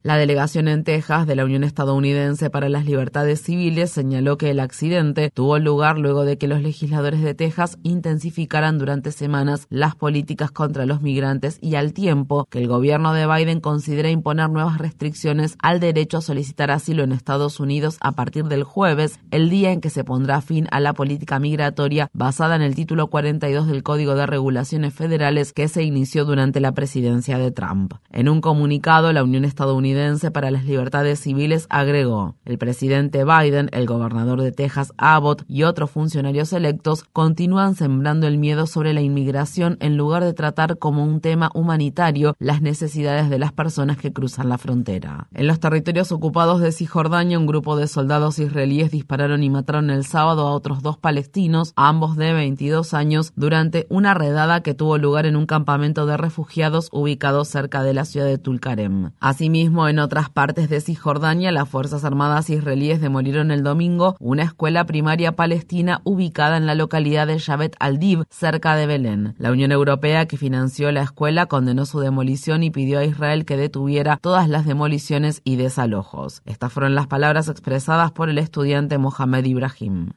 La 0.02 0.16
delegación 0.16 0.66
en 0.66 0.82
Texas 0.82 1.26
de 1.26 1.36
la 1.36 1.44
Unión 1.44 1.62
Estadounidense 1.62 2.48
para 2.48 2.70
las 2.70 2.86
Libertades 2.86 3.42
Civiles 3.42 3.90
señaló 3.90 4.38
que 4.38 4.48
el 4.48 4.58
accidente 4.58 5.30
tuvo 5.30 5.58
lugar 5.58 5.98
luego 5.98 6.24
de 6.24 6.38
que 6.38 6.48
los 6.48 6.62
legisladores 6.62 7.20
de 7.20 7.34
Texas 7.34 7.76
intensificaran 7.82 8.78
durante 8.78 9.12
semanas 9.12 9.66
las 9.68 9.96
políticas 9.96 10.52
contra 10.52 10.86
los 10.86 11.02
migrantes 11.02 11.58
y 11.60 11.74
al 11.74 11.92
tiempo 11.92 12.46
que 12.48 12.60
el 12.60 12.66
gobierno 12.66 13.12
de 13.12 13.26
Biden 13.26 13.60
considera 13.60 14.08
imponer 14.08 14.48
nuevas 14.48 14.78
restricciones 14.78 15.56
al 15.60 15.80
derecho 15.80 16.16
a 16.16 16.22
solicitar 16.22 16.70
asilo 16.70 17.02
en 17.02 17.12
Estados 17.12 17.60
Unidos 17.60 17.98
a 18.00 18.12
partir 18.12 18.46
del 18.46 18.64
jueves, 18.64 19.20
el 19.30 19.50
día 19.50 19.70
en 19.70 19.82
que 19.82 19.90
se 19.90 20.02
pondrá 20.02 20.40
fin 20.40 20.66
a 20.70 20.80
la 20.80 20.94
política 20.94 21.38
migratoria 21.38 22.08
basada 22.14 22.56
en 22.56 22.62
el 22.62 22.74
título 22.74 23.08
42 23.08 23.66
del 23.66 23.82
Código 23.82 24.14
de 24.14 24.24
Regulaciones 24.24 24.94
Federales 24.94 25.52
que 25.52 25.68
se 25.68 25.82
inició 25.82 26.24
durante 26.24 26.58
la 26.60 26.72
presidencia 26.72 27.36
de 27.36 27.50
Trump. 27.50 27.92
En 28.10 28.30
un 28.30 28.40
comunicado, 28.40 29.12
la 29.12 29.22
Unión 29.22 29.44
Estadounidense 29.44 29.89
para 30.32 30.50
las 30.50 30.64
Libertades 30.64 31.18
Civiles 31.18 31.66
agregó, 31.68 32.36
el 32.44 32.58
presidente 32.58 33.24
Biden, 33.24 33.70
el 33.72 33.86
gobernador 33.86 34.40
de 34.40 34.52
Texas 34.52 34.92
Abbott 34.98 35.42
y 35.48 35.64
otros 35.64 35.90
funcionarios 35.90 36.52
electos 36.52 37.04
continúan 37.12 37.74
sembrando 37.74 38.28
el 38.28 38.38
miedo 38.38 38.66
sobre 38.66 38.92
la 38.92 39.00
inmigración 39.00 39.76
en 39.80 39.96
lugar 39.96 40.22
de 40.22 40.32
tratar 40.32 40.78
como 40.78 41.02
un 41.02 41.20
tema 41.20 41.50
humanitario 41.54 42.36
las 42.38 42.62
necesidades 42.62 43.30
de 43.30 43.40
las 43.40 43.52
personas 43.52 43.96
que 43.96 44.12
cruzan 44.12 44.48
la 44.48 44.58
frontera. 44.58 45.26
En 45.34 45.48
los 45.48 45.58
territorios 45.58 46.12
ocupados 46.12 46.60
de 46.60 46.70
Cisjordania, 46.70 47.38
un 47.38 47.46
grupo 47.46 47.76
de 47.76 47.88
soldados 47.88 48.38
israelíes 48.38 48.92
dispararon 48.92 49.42
y 49.42 49.50
mataron 49.50 49.90
el 49.90 50.04
sábado 50.04 50.46
a 50.46 50.52
otros 50.52 50.82
dos 50.82 50.98
palestinos, 50.98 51.72
ambos 51.74 52.16
de 52.16 52.32
22 52.32 52.94
años, 52.94 53.32
durante 53.34 53.86
una 53.90 54.14
redada 54.14 54.62
que 54.62 54.74
tuvo 54.74 54.98
lugar 54.98 55.26
en 55.26 55.34
un 55.34 55.46
campamento 55.46 56.06
de 56.06 56.16
refugiados 56.16 56.88
ubicado 56.92 57.44
cerca 57.44 57.82
de 57.82 57.94
la 57.94 58.04
ciudad 58.04 58.26
de 58.26 58.38
Tulkarem. 58.38 59.10
Asimismo, 59.20 59.79
en 59.88 59.98
otras 59.98 60.30
partes 60.30 60.68
de 60.68 60.80
Cisjordania, 60.80 61.52
las 61.52 61.68
Fuerzas 61.68 62.04
Armadas 62.04 62.50
israelíes 62.50 63.00
demolieron 63.00 63.50
el 63.50 63.62
domingo 63.62 64.16
una 64.18 64.42
escuela 64.42 64.84
primaria 64.84 65.32
palestina 65.32 66.00
ubicada 66.04 66.56
en 66.56 66.66
la 66.66 66.74
localidad 66.74 67.26
de 67.26 67.38
Yavet 67.38 67.76
al-Dib, 67.78 68.24
cerca 68.30 68.76
de 68.76 68.86
Belén. 68.86 69.34
La 69.38 69.50
Unión 69.50 69.72
Europea, 69.72 70.26
que 70.26 70.36
financió 70.36 70.92
la 70.92 71.02
escuela, 71.02 71.46
condenó 71.46 71.86
su 71.86 72.00
demolición 72.00 72.62
y 72.62 72.70
pidió 72.70 72.98
a 72.98 73.04
Israel 73.04 73.44
que 73.44 73.56
detuviera 73.56 74.18
todas 74.20 74.48
las 74.48 74.66
demoliciones 74.66 75.40
y 75.44 75.56
desalojos. 75.56 76.42
Estas 76.44 76.72
fueron 76.72 76.94
las 76.94 77.06
palabras 77.06 77.48
expresadas 77.48 78.12
por 78.12 78.28
el 78.28 78.38
estudiante 78.38 78.98
Mohamed 78.98 79.44
Ibrahim. 79.44 80.10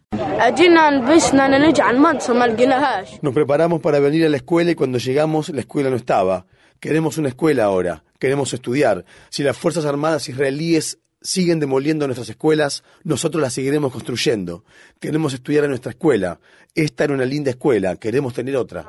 Nos 3.22 3.34
preparamos 3.34 3.82
para 3.82 4.00
venir 4.00 4.26
a 4.26 4.30
la 4.30 4.38
escuela 4.38 4.72
y 4.72 4.76
cuando 4.76 4.98
llegamos 4.98 5.50
la 5.50 5.62
escuela 5.62 5.90
no 5.90 5.96
estaba. 5.96 6.46
Queremos 6.84 7.18
una 7.18 7.30
escuela 7.30 7.64
ahora, 7.64 8.04
queremos 8.20 8.54
estudiar. 8.54 9.06
Si 9.30 9.42
las 9.42 9.58
Fuerzas 9.58 9.86
Armadas 9.86 10.28
israelíes 10.28 11.00
siguen 11.24 11.60
demoliendo 11.60 12.06
nuestras 12.06 12.30
escuelas, 12.30 12.84
nosotros 13.04 13.42
las 13.42 13.54
seguiremos 13.54 13.92
construyendo. 13.92 14.64
Queremos 15.00 15.34
estudiar 15.34 15.64
en 15.64 15.72
nuestra 15.72 15.92
escuela. 15.92 16.40
Esta 16.76 17.06
era 17.06 17.14
una 17.14 17.26
linda 17.26 17.52
escuela, 17.52 17.96
queremos 17.96 18.34
tener 18.34 18.56
otra. 18.58 18.86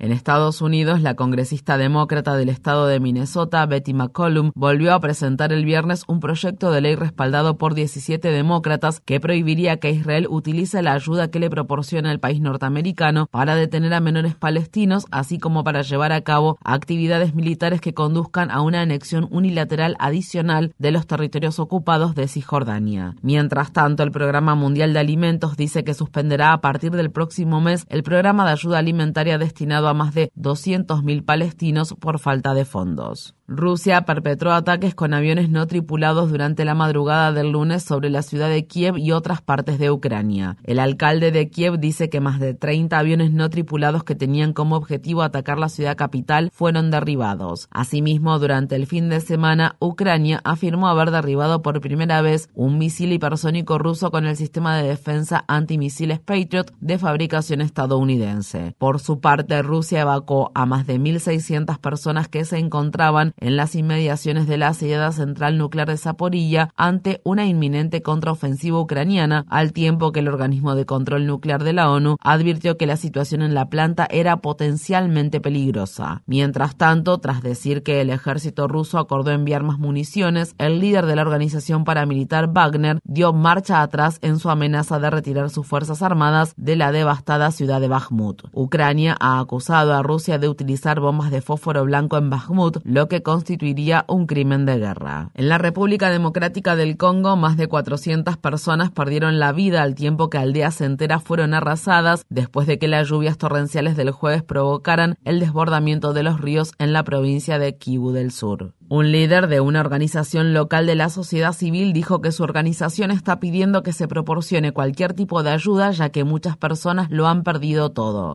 En 0.00 0.12
Estados 0.12 0.62
Unidos, 0.62 1.02
la 1.02 1.16
congresista 1.16 1.76
demócrata 1.76 2.36
del 2.36 2.50
estado 2.50 2.86
de 2.86 3.00
Minnesota, 3.00 3.66
Betty 3.66 3.94
McCollum, 3.94 4.52
volvió 4.54 4.94
a 4.94 5.00
presentar 5.00 5.52
el 5.52 5.64
viernes 5.64 6.04
un 6.06 6.20
proyecto 6.20 6.70
de 6.70 6.80
ley 6.80 6.94
respaldado 6.94 7.58
por 7.58 7.74
17 7.74 8.30
demócratas 8.30 9.00
que 9.00 9.18
prohibiría 9.18 9.78
que 9.78 9.90
Israel 9.90 10.28
utilice 10.30 10.82
la 10.82 10.92
ayuda 10.92 11.32
que 11.32 11.40
le 11.40 11.50
proporciona 11.50 12.12
el 12.12 12.20
país 12.20 12.40
norteamericano 12.40 13.26
para 13.32 13.56
detener 13.56 13.92
a 13.92 13.98
menores 13.98 14.36
palestinos, 14.36 15.04
así 15.10 15.40
como 15.40 15.64
para 15.64 15.82
llevar 15.82 16.12
a 16.12 16.20
cabo 16.20 16.58
actividades 16.62 17.34
militares 17.34 17.80
que 17.80 17.92
conduzcan 17.92 18.52
a 18.52 18.60
una 18.60 18.82
anexión 18.82 19.17
unilateral 19.30 19.96
adicional 19.98 20.74
de 20.78 20.90
los 20.90 21.06
territorios 21.06 21.58
ocupados 21.58 22.14
de 22.14 22.28
Cisjordania. 22.28 23.14
Mientras 23.22 23.72
tanto, 23.72 24.02
el 24.02 24.10
Programa 24.10 24.54
Mundial 24.54 24.92
de 24.92 25.00
Alimentos 25.00 25.56
dice 25.56 25.84
que 25.84 25.94
suspenderá 25.94 26.52
a 26.52 26.60
partir 26.60 26.92
del 26.92 27.10
próximo 27.10 27.60
mes 27.60 27.86
el 27.88 28.02
programa 28.02 28.44
de 28.44 28.52
ayuda 28.52 28.78
alimentaria 28.78 29.38
destinado 29.38 29.88
a 29.88 29.94
más 29.94 30.14
de 30.14 30.30
200.000 30.36 31.24
palestinos 31.24 31.94
por 31.94 32.18
falta 32.18 32.54
de 32.54 32.64
fondos. 32.64 33.37
Rusia 33.50 34.02
perpetró 34.02 34.52
ataques 34.52 34.94
con 34.94 35.14
aviones 35.14 35.48
no 35.48 35.66
tripulados 35.66 36.30
durante 36.30 36.66
la 36.66 36.74
madrugada 36.74 37.32
del 37.32 37.50
lunes 37.50 37.82
sobre 37.82 38.10
la 38.10 38.20
ciudad 38.20 38.50
de 38.50 38.66
Kiev 38.66 38.98
y 38.98 39.12
otras 39.12 39.40
partes 39.40 39.78
de 39.78 39.90
Ucrania. 39.90 40.58
El 40.64 40.78
alcalde 40.78 41.32
de 41.32 41.48
Kiev 41.48 41.78
dice 41.78 42.10
que 42.10 42.20
más 42.20 42.40
de 42.40 42.52
30 42.52 42.98
aviones 42.98 43.32
no 43.32 43.48
tripulados 43.48 44.04
que 44.04 44.14
tenían 44.14 44.52
como 44.52 44.76
objetivo 44.76 45.22
atacar 45.22 45.58
la 45.58 45.70
ciudad 45.70 45.96
capital 45.96 46.50
fueron 46.52 46.90
derribados. 46.90 47.68
Asimismo, 47.70 48.38
durante 48.38 48.76
el 48.76 48.86
fin 48.86 49.08
de 49.08 49.22
semana, 49.22 49.76
Ucrania 49.80 50.42
afirmó 50.44 50.86
haber 50.86 51.10
derribado 51.10 51.62
por 51.62 51.80
primera 51.80 52.20
vez 52.20 52.50
un 52.54 52.76
misil 52.76 53.14
hipersónico 53.14 53.78
ruso 53.78 54.10
con 54.10 54.26
el 54.26 54.36
sistema 54.36 54.76
de 54.76 54.88
defensa 54.88 55.46
antimisiles 55.48 56.20
Patriot 56.20 56.70
de 56.80 56.98
fabricación 56.98 57.62
estadounidense. 57.62 58.74
Por 58.76 59.00
su 59.00 59.20
parte, 59.20 59.62
Rusia 59.62 60.02
evacuó 60.02 60.52
a 60.54 60.66
más 60.66 60.86
de 60.86 61.00
1.600 61.00 61.78
personas 61.78 62.28
que 62.28 62.44
se 62.44 62.58
encontraban 62.58 63.32
en 63.40 63.56
las 63.56 63.74
inmediaciones 63.74 64.46
de 64.46 64.58
la 64.58 64.68
asediada 64.68 65.12
central 65.12 65.58
nuclear 65.58 65.88
de 65.88 65.96
Zaporilla 65.96 66.70
ante 66.76 67.20
una 67.24 67.46
inminente 67.46 68.02
contraofensiva 68.02 68.80
ucraniana, 68.80 69.44
al 69.48 69.72
tiempo 69.72 70.12
que 70.12 70.20
el 70.20 70.28
organismo 70.28 70.74
de 70.74 70.86
control 70.86 71.26
nuclear 71.26 71.64
de 71.64 71.72
la 71.72 71.90
ONU 71.90 72.16
advirtió 72.20 72.76
que 72.76 72.86
la 72.86 72.96
situación 72.96 73.42
en 73.42 73.54
la 73.54 73.68
planta 73.68 74.06
era 74.10 74.38
potencialmente 74.38 75.40
peligrosa. 75.40 76.22
Mientras 76.26 76.76
tanto, 76.76 77.18
tras 77.18 77.42
decir 77.42 77.82
que 77.82 78.00
el 78.00 78.10
ejército 78.10 78.68
ruso 78.68 78.98
acordó 78.98 79.30
enviar 79.30 79.62
más 79.62 79.78
municiones, 79.78 80.54
el 80.58 80.80
líder 80.80 81.06
de 81.06 81.16
la 81.16 81.22
organización 81.22 81.84
paramilitar 81.84 82.52
Wagner 82.52 83.00
dio 83.04 83.32
marcha 83.32 83.82
atrás 83.82 84.18
en 84.22 84.38
su 84.38 84.50
amenaza 84.50 84.98
de 84.98 85.10
retirar 85.10 85.50
sus 85.50 85.66
fuerzas 85.66 86.02
armadas 86.02 86.54
de 86.56 86.76
la 86.76 86.92
devastada 86.92 87.50
ciudad 87.50 87.80
de 87.80 87.88
Bakhmut. 87.88 88.42
Ucrania 88.52 89.16
ha 89.20 89.38
acusado 89.38 89.94
a 89.94 90.02
Rusia 90.02 90.38
de 90.38 90.48
utilizar 90.48 91.00
bombas 91.00 91.30
de 91.30 91.40
fósforo 91.40 91.84
blanco 91.84 92.16
en 92.16 92.30
Bakhmut, 92.30 92.78
lo 92.84 93.08
que 93.08 93.22
constituiría 93.28 94.06
un 94.08 94.26
crimen 94.26 94.64
de 94.64 94.78
guerra. 94.78 95.32
En 95.34 95.50
la 95.50 95.58
República 95.58 96.08
Democrática 96.08 96.76
del 96.76 96.96
Congo, 96.96 97.36
más 97.36 97.58
de 97.58 97.66
400 97.66 98.38
personas 98.38 98.90
perdieron 98.90 99.38
la 99.38 99.52
vida 99.52 99.82
al 99.82 99.94
tiempo 99.94 100.30
que 100.30 100.38
aldeas 100.38 100.80
enteras 100.80 101.22
fueron 101.22 101.52
arrasadas 101.52 102.24
después 102.30 102.66
de 102.66 102.78
que 102.78 102.88
las 102.88 103.06
lluvias 103.06 103.36
torrenciales 103.36 103.98
del 103.98 104.12
jueves 104.12 104.42
provocaran 104.42 105.18
el 105.26 105.40
desbordamiento 105.40 106.14
de 106.14 106.22
los 106.22 106.40
ríos 106.40 106.72
en 106.78 106.94
la 106.94 107.04
provincia 107.04 107.58
de 107.58 107.76
Kivu 107.76 108.12
del 108.12 108.32
Sur. 108.32 108.72
Un 108.90 109.12
líder 109.12 109.48
de 109.48 109.60
una 109.60 109.80
organización 109.80 110.54
local 110.54 110.86
de 110.86 110.94
la 110.94 111.10
sociedad 111.10 111.52
civil 111.52 111.92
dijo 111.92 112.22
que 112.22 112.32
su 112.32 112.42
organización 112.42 113.10
está 113.10 113.38
pidiendo 113.38 113.82
que 113.82 113.92
se 113.92 114.08
proporcione 114.08 114.72
cualquier 114.72 115.12
tipo 115.12 115.42
de 115.42 115.50
ayuda 115.50 115.90
ya 115.90 116.08
que 116.08 116.24
muchas 116.24 116.56
personas 116.56 117.10
lo 117.10 117.26
han 117.26 117.42
perdido 117.42 117.90
todo. 117.90 118.32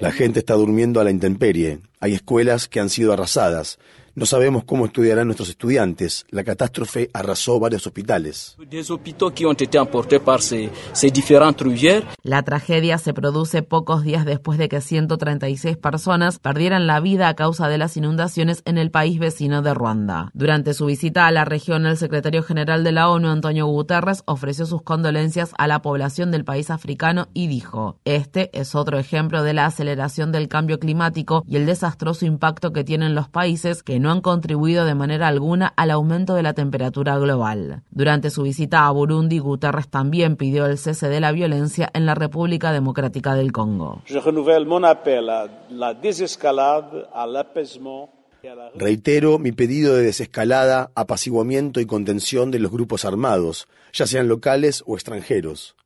La 0.00 0.12
gente 0.12 0.38
está 0.40 0.54
durmiendo 0.54 1.00
a 1.00 1.04
la 1.04 1.10
intemperie. 1.10 1.80
Hay 2.00 2.12
escuelas 2.12 2.68
que 2.68 2.80
han 2.80 2.90
sido 2.90 3.14
arrasadas. 3.14 3.78
No 4.18 4.26
sabemos 4.26 4.64
cómo 4.64 4.86
estudiarán 4.86 5.28
nuestros 5.28 5.48
estudiantes. 5.48 6.26
La 6.30 6.42
catástrofe 6.42 7.08
arrasó 7.14 7.60
varios 7.60 7.86
hospitales. 7.86 8.56
La 12.24 12.42
tragedia 12.42 12.98
se 12.98 13.14
produce 13.14 13.62
pocos 13.62 14.02
días 14.02 14.24
después 14.24 14.58
de 14.58 14.68
que 14.68 14.80
136 14.80 15.76
personas 15.76 16.40
perdieran 16.40 16.88
la 16.88 16.98
vida 16.98 17.28
a 17.28 17.34
causa 17.34 17.68
de 17.68 17.78
las 17.78 17.96
inundaciones 17.96 18.62
en 18.64 18.76
el 18.76 18.90
país 18.90 19.20
vecino 19.20 19.62
de 19.62 19.72
Ruanda. 19.72 20.32
Durante 20.34 20.74
su 20.74 20.86
visita 20.86 21.28
a 21.28 21.30
la 21.30 21.44
región, 21.44 21.86
el 21.86 21.96
secretario 21.96 22.42
general 22.42 22.82
de 22.82 22.90
la 22.90 23.10
ONU, 23.10 23.28
Antonio 23.28 23.66
Guterres, 23.66 24.24
ofreció 24.26 24.66
sus 24.66 24.82
condolencias 24.82 25.52
a 25.58 25.68
la 25.68 25.80
población 25.80 26.32
del 26.32 26.44
país 26.44 26.70
africano 26.70 27.28
y 27.34 27.46
dijo, 27.46 28.00
este 28.04 28.50
es 28.52 28.74
otro 28.74 28.98
ejemplo 28.98 29.44
de 29.44 29.54
la 29.54 29.66
aceleración 29.66 30.32
del 30.32 30.48
cambio 30.48 30.80
climático 30.80 31.44
y 31.46 31.54
el 31.54 31.66
desastroso 31.66 32.26
impacto 32.26 32.72
que 32.72 32.82
tienen 32.82 33.14
los 33.14 33.28
países 33.28 33.84
que 33.84 34.00
no 34.00 34.07
han 34.10 34.20
contribuido 34.20 34.84
de 34.84 34.94
manera 34.94 35.28
alguna 35.28 35.72
al 35.76 35.90
aumento 35.90 36.34
de 36.34 36.42
la 36.42 36.54
temperatura 36.54 37.18
global. 37.18 37.82
Durante 37.90 38.30
su 38.30 38.42
visita 38.42 38.86
a 38.86 38.90
Burundi, 38.90 39.38
Guterres 39.38 39.88
también 39.88 40.36
pidió 40.36 40.66
el 40.66 40.78
cese 40.78 41.08
de 41.08 41.20
la 41.20 41.32
violencia 41.32 41.90
en 41.92 42.06
la 42.06 42.14
República 42.14 42.72
Democrática 42.72 43.34
del 43.34 43.52
Congo. 43.52 44.02
Reitero 48.74 49.38
mi 49.38 49.52
pedido 49.52 49.96
de 49.96 50.02
desescalada, 50.02 50.90
apaciguamiento 50.94 51.80
y 51.80 51.86
contención 51.86 52.50
de 52.50 52.60
los 52.60 52.70
grupos 52.70 53.04
armados, 53.04 53.66
ya 53.92 54.06
sean 54.06 54.28
locales 54.28 54.84
o 54.86 54.94
extranjeros. 54.94 55.76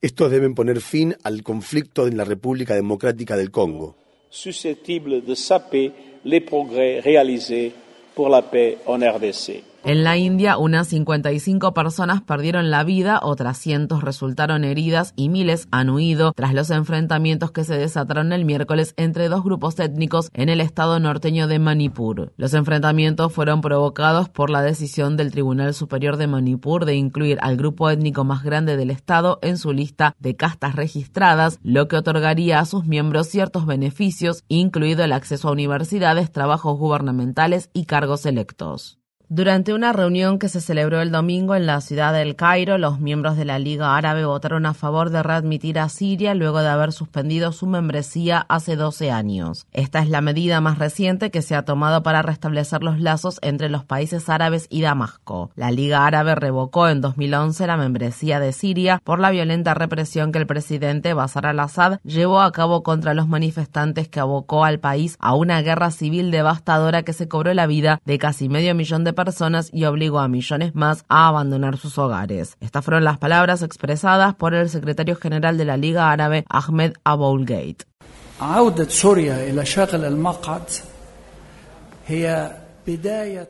Estos 0.00 0.30
deben 0.30 0.54
poner 0.54 0.80
fin 0.80 1.16
al 1.24 1.42
conflicto 1.42 2.06
en 2.06 2.16
la 2.16 2.24
República 2.24 2.74
Democrática 2.74 3.36
del 3.36 3.50
Congo. 3.50 3.96
susceptible 4.28 5.22
de 5.22 5.34
saper 5.34 5.92
les 6.26 6.40
progrès 6.40 7.00
réalisés 7.00 7.72
pour 8.14 8.28
la 8.28 8.42
paix 8.42 8.78
en 8.86 8.98
RDC. 8.98 9.62
En 9.86 10.02
la 10.02 10.16
India, 10.16 10.58
unas 10.58 10.88
55 10.88 11.72
personas 11.72 12.20
perdieron 12.20 12.72
la 12.72 12.82
vida, 12.82 13.20
otras 13.22 13.56
cientos 13.56 14.02
resultaron 14.02 14.64
heridas 14.64 15.12
y 15.14 15.28
miles 15.28 15.68
han 15.70 15.90
huido 15.90 16.32
tras 16.32 16.54
los 16.54 16.70
enfrentamientos 16.70 17.52
que 17.52 17.62
se 17.62 17.78
desataron 17.78 18.32
el 18.32 18.44
miércoles 18.44 18.94
entre 18.96 19.28
dos 19.28 19.44
grupos 19.44 19.78
étnicos 19.78 20.28
en 20.34 20.48
el 20.48 20.60
estado 20.60 20.98
norteño 20.98 21.46
de 21.46 21.60
Manipur. 21.60 22.32
Los 22.36 22.52
enfrentamientos 22.54 23.32
fueron 23.32 23.60
provocados 23.60 24.28
por 24.28 24.50
la 24.50 24.60
decisión 24.60 25.16
del 25.16 25.30
Tribunal 25.30 25.72
Superior 25.72 26.16
de 26.16 26.26
Manipur 26.26 26.84
de 26.84 26.96
incluir 26.96 27.38
al 27.40 27.56
grupo 27.56 27.88
étnico 27.88 28.24
más 28.24 28.42
grande 28.42 28.76
del 28.76 28.90
estado 28.90 29.38
en 29.40 29.56
su 29.56 29.72
lista 29.72 30.16
de 30.18 30.34
castas 30.34 30.74
registradas, 30.74 31.60
lo 31.62 31.86
que 31.86 31.94
otorgaría 31.94 32.58
a 32.58 32.64
sus 32.64 32.86
miembros 32.86 33.28
ciertos 33.28 33.66
beneficios, 33.66 34.42
incluido 34.48 35.04
el 35.04 35.12
acceso 35.12 35.48
a 35.48 35.52
universidades, 35.52 36.32
trabajos 36.32 36.76
gubernamentales 36.76 37.70
y 37.72 37.84
cargos 37.84 38.26
electos. 38.26 38.98
Durante 39.28 39.74
una 39.74 39.92
reunión 39.92 40.38
que 40.38 40.48
se 40.48 40.60
celebró 40.60 41.00
el 41.00 41.10
domingo 41.10 41.56
en 41.56 41.66
la 41.66 41.80
ciudad 41.80 42.12
del 42.12 42.36
Cairo, 42.36 42.78
los 42.78 43.00
miembros 43.00 43.36
de 43.36 43.44
la 43.44 43.58
Liga 43.58 43.96
Árabe 43.96 44.24
votaron 44.24 44.66
a 44.66 44.72
favor 44.72 45.10
de 45.10 45.20
readmitir 45.20 45.80
a 45.80 45.88
Siria 45.88 46.32
luego 46.36 46.60
de 46.60 46.68
haber 46.68 46.92
suspendido 46.92 47.50
su 47.50 47.66
membresía 47.66 48.46
hace 48.48 48.76
12 48.76 49.10
años. 49.10 49.66
Esta 49.72 49.98
es 49.98 50.08
la 50.10 50.20
medida 50.20 50.60
más 50.60 50.78
reciente 50.78 51.32
que 51.32 51.42
se 51.42 51.56
ha 51.56 51.64
tomado 51.64 52.04
para 52.04 52.22
restablecer 52.22 52.84
los 52.84 53.00
lazos 53.00 53.40
entre 53.42 53.68
los 53.68 53.84
países 53.84 54.28
árabes 54.28 54.68
y 54.70 54.82
Damasco. 54.82 55.50
La 55.56 55.72
Liga 55.72 56.06
Árabe 56.06 56.36
revocó 56.36 56.88
en 56.88 57.00
2011 57.00 57.66
la 57.66 57.76
membresía 57.76 58.38
de 58.38 58.52
Siria 58.52 59.00
por 59.02 59.18
la 59.18 59.32
violenta 59.32 59.74
represión 59.74 60.30
que 60.30 60.38
el 60.38 60.46
presidente 60.46 61.14
Bashar 61.14 61.46
al-Assad 61.46 61.98
llevó 62.04 62.42
a 62.42 62.52
cabo 62.52 62.84
contra 62.84 63.12
los 63.12 63.26
manifestantes 63.26 64.06
que 64.06 64.20
abocó 64.20 64.64
al 64.64 64.78
país 64.78 65.16
a 65.18 65.34
una 65.34 65.62
guerra 65.62 65.90
civil 65.90 66.30
devastadora 66.30 67.02
que 67.02 67.12
se 67.12 67.26
cobró 67.26 67.52
la 67.54 67.66
vida 67.66 68.00
de 68.04 68.18
casi 68.18 68.48
medio 68.48 68.72
millón 68.76 69.02
de 69.02 69.15
personas 69.16 69.70
y 69.72 69.84
obligó 69.84 70.20
a 70.20 70.28
millones 70.28 70.76
más 70.76 71.04
a 71.08 71.26
abandonar 71.26 71.76
sus 71.76 71.98
hogares. 71.98 72.56
Estas 72.60 72.84
fueron 72.84 73.02
las 73.02 73.18
palabras 73.18 73.62
expresadas 73.62 74.36
por 74.36 74.54
el 74.54 74.68
secretario 74.68 75.16
general 75.16 75.58
de 75.58 75.64
la 75.64 75.76
Liga 75.76 76.12
Árabe, 76.12 76.44
Ahmed 76.48 76.92
Aboulgate. 77.02 77.84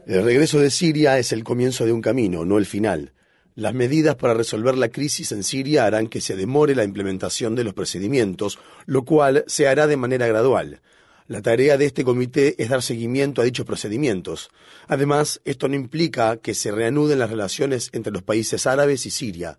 El 0.06 0.24
regreso 0.24 0.60
de 0.60 0.70
Siria 0.70 1.18
es 1.18 1.32
el 1.32 1.44
comienzo 1.44 1.84
de 1.84 1.92
un 1.92 2.00
camino, 2.00 2.46
no 2.46 2.56
el 2.56 2.64
final. 2.64 3.12
Las 3.56 3.74
medidas 3.74 4.16
para 4.16 4.34
resolver 4.34 4.76
la 4.76 4.90
crisis 4.90 5.32
en 5.32 5.42
Siria 5.42 5.86
harán 5.86 6.08
que 6.08 6.20
se 6.20 6.36
demore 6.36 6.74
la 6.74 6.84
implementación 6.84 7.54
de 7.54 7.64
los 7.64 7.74
procedimientos, 7.74 8.58
lo 8.84 9.04
cual 9.04 9.44
se 9.46 9.66
hará 9.66 9.86
de 9.86 9.96
manera 9.96 10.26
gradual. 10.26 10.80
La 11.28 11.42
tarea 11.42 11.76
de 11.76 11.86
este 11.86 12.04
comité 12.04 12.54
es 12.62 12.68
dar 12.68 12.82
seguimiento 12.82 13.40
a 13.40 13.44
dichos 13.44 13.66
procedimientos. 13.66 14.50
Además, 14.86 15.40
esto 15.44 15.66
no 15.66 15.74
implica 15.74 16.36
que 16.36 16.54
se 16.54 16.70
reanuden 16.70 17.18
las 17.18 17.30
relaciones 17.30 17.90
entre 17.92 18.12
los 18.12 18.22
países 18.22 18.66
árabes 18.66 19.06
y 19.06 19.10
Siria. 19.10 19.58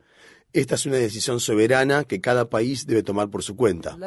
Esta 0.54 0.76
es 0.76 0.86
una 0.86 0.96
decisión 0.96 1.42
soberana 1.42 2.06
que 2.06 2.22
cada 2.22 2.50
país 2.50 2.88
debe 2.88 3.04
tomar 3.04 3.30
por 3.30 3.44
su 3.44 3.58
cuenta. 3.58 3.98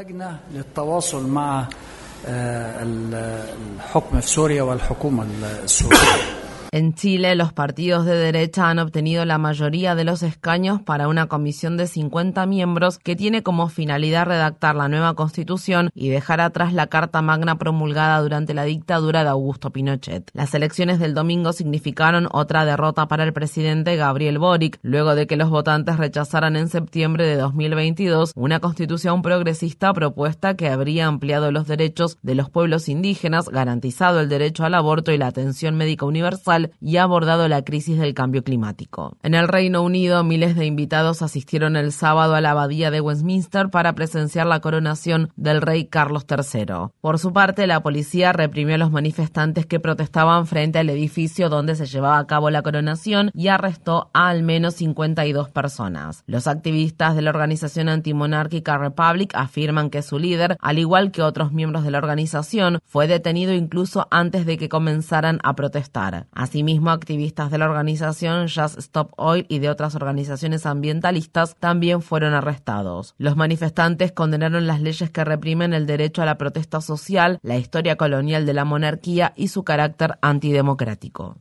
En 6.72 6.94
Chile, 6.94 7.34
los 7.34 7.52
partidos 7.52 8.06
de 8.06 8.14
derecha 8.14 8.70
han 8.70 8.78
obtenido 8.78 9.24
la 9.24 9.38
mayoría 9.38 9.96
de 9.96 10.04
los 10.04 10.22
escaños 10.22 10.80
para 10.80 11.08
una 11.08 11.26
comisión 11.26 11.76
de 11.76 11.88
50 11.88 12.46
miembros 12.46 13.00
que 13.00 13.16
tiene 13.16 13.42
como 13.42 13.68
finalidad 13.68 14.26
redactar 14.26 14.76
la 14.76 14.86
nueva 14.86 15.14
constitución 15.14 15.90
y 15.94 16.10
dejar 16.10 16.40
atrás 16.40 16.72
la 16.72 16.86
Carta 16.86 17.22
Magna 17.22 17.58
promulgada 17.58 18.20
durante 18.20 18.54
la 18.54 18.62
dictadura 18.62 19.24
de 19.24 19.30
Augusto 19.30 19.70
Pinochet. 19.70 20.30
Las 20.32 20.54
elecciones 20.54 21.00
del 21.00 21.12
domingo 21.12 21.52
significaron 21.52 22.28
otra 22.30 22.64
derrota 22.64 23.08
para 23.08 23.24
el 23.24 23.32
presidente 23.32 23.96
Gabriel 23.96 24.38
Boric, 24.38 24.78
luego 24.82 25.16
de 25.16 25.26
que 25.26 25.36
los 25.36 25.50
votantes 25.50 25.96
rechazaran 25.96 26.54
en 26.54 26.68
septiembre 26.68 27.26
de 27.26 27.34
2022 27.34 28.30
una 28.36 28.60
constitución 28.60 29.22
progresista 29.22 29.92
propuesta 29.92 30.54
que 30.54 30.68
habría 30.68 31.08
ampliado 31.08 31.50
los 31.50 31.66
derechos 31.66 32.16
de 32.22 32.36
los 32.36 32.48
pueblos 32.48 32.88
indígenas, 32.88 33.48
garantizado 33.48 34.20
el 34.20 34.28
derecho 34.28 34.64
al 34.64 34.74
aborto 34.74 35.10
y 35.10 35.18
la 35.18 35.26
atención 35.26 35.74
médica 35.74 36.06
universal 36.06 36.59
y 36.80 36.96
ha 36.96 37.04
abordado 37.04 37.48
la 37.48 37.62
crisis 37.62 37.98
del 37.98 38.14
cambio 38.14 38.44
climático. 38.44 39.16
En 39.22 39.34
el 39.34 39.48
Reino 39.48 39.82
Unido, 39.82 40.24
miles 40.24 40.56
de 40.56 40.66
invitados 40.66 41.22
asistieron 41.22 41.76
el 41.76 41.92
sábado 41.92 42.34
a 42.34 42.40
la 42.40 42.52
abadía 42.52 42.90
de 42.90 43.00
Westminster 43.00 43.70
para 43.70 43.94
presenciar 43.94 44.46
la 44.46 44.60
coronación 44.60 45.30
del 45.36 45.62
rey 45.62 45.84
Carlos 45.86 46.26
III. 46.28 46.90
Por 47.00 47.18
su 47.18 47.32
parte, 47.32 47.66
la 47.66 47.82
policía 47.82 48.32
reprimió 48.32 48.76
a 48.76 48.78
los 48.78 48.90
manifestantes 48.90 49.66
que 49.66 49.80
protestaban 49.80 50.46
frente 50.46 50.78
al 50.78 50.90
edificio 50.90 51.48
donde 51.48 51.74
se 51.74 51.86
llevaba 51.86 52.18
a 52.18 52.26
cabo 52.26 52.50
la 52.50 52.62
coronación 52.62 53.30
y 53.34 53.48
arrestó 53.48 54.10
a 54.12 54.28
al 54.28 54.42
menos 54.42 54.74
52 54.74 55.50
personas. 55.50 56.22
Los 56.26 56.46
activistas 56.46 57.16
de 57.16 57.22
la 57.22 57.30
organización 57.30 57.88
antimonárquica 57.88 58.78
Republic 58.78 59.32
afirman 59.34 59.90
que 59.90 60.02
su 60.02 60.18
líder, 60.18 60.56
al 60.60 60.78
igual 60.78 61.10
que 61.10 61.22
otros 61.22 61.52
miembros 61.52 61.84
de 61.84 61.90
la 61.90 61.98
organización, 61.98 62.78
fue 62.84 63.06
detenido 63.06 63.52
incluso 63.52 64.06
antes 64.10 64.46
de 64.46 64.56
que 64.56 64.68
comenzaran 64.68 65.40
a 65.42 65.54
protestar. 65.54 66.26
Asimismo, 66.50 66.90
activistas 66.90 67.52
de 67.52 67.58
la 67.58 67.66
organización 67.66 68.48
Just 68.48 68.76
Stop 68.76 69.12
Oil 69.16 69.46
y 69.48 69.60
de 69.60 69.70
otras 69.70 69.94
organizaciones 69.94 70.66
ambientalistas 70.66 71.54
también 71.60 72.02
fueron 72.02 72.34
arrestados. 72.34 73.14
Los 73.18 73.36
manifestantes 73.36 74.10
condenaron 74.10 74.66
las 74.66 74.80
leyes 74.80 75.10
que 75.10 75.22
reprimen 75.22 75.74
el 75.74 75.86
derecho 75.86 76.22
a 76.22 76.26
la 76.26 76.38
protesta 76.38 76.80
social, 76.80 77.38
la 77.44 77.56
historia 77.56 77.94
colonial 77.94 78.46
de 78.46 78.54
la 78.54 78.64
monarquía 78.64 79.32
y 79.36 79.46
su 79.46 79.62
carácter 79.62 80.18
antidemocrático. 80.22 81.36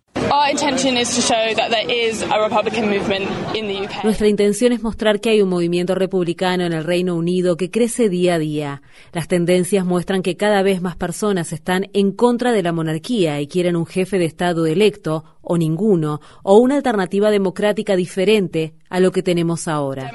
Nuestra 4.04 4.28
intención 4.28 4.74
es 4.74 4.84
mostrar 4.84 5.20
que 5.22 5.30
hay 5.30 5.42
un 5.42 5.50
movimiento 5.50 5.96
republicano 5.96 6.66
en 6.66 6.74
el 6.74 6.84
Reino 6.84 7.16
Unido 7.16 7.58
que 7.58 7.72
crece 7.72 8.10
día 8.10 8.36
a 8.36 8.40
día. 8.40 8.82
Las 9.12 9.28
tendencias 9.28 9.86
muestran 9.86 10.22
que 10.22 10.38
cada 10.38 10.62
vez 10.62 10.82
más 10.82 10.96
personas 10.96 11.52
están 11.52 11.88
en 11.94 12.12
contra 12.12 12.52
de 12.52 12.62
la 12.62 12.72
monarquía 12.72 13.42
y 13.42 13.48
quieren 13.48 13.76
un 13.76 13.86
jefe 13.86 14.20
de 14.20 14.26
Estado 14.26 14.68
electo 14.68 14.99
o 15.42 15.58
ninguno, 15.58 16.22
o 16.44 16.58
una 16.58 16.76
alternativa 16.76 17.32
democrática 17.32 17.96
diferente 17.96 18.74
a 18.90 19.00
lo 19.00 19.12
que 19.12 19.24
tenemos 19.24 19.68
ahora. 19.68 20.12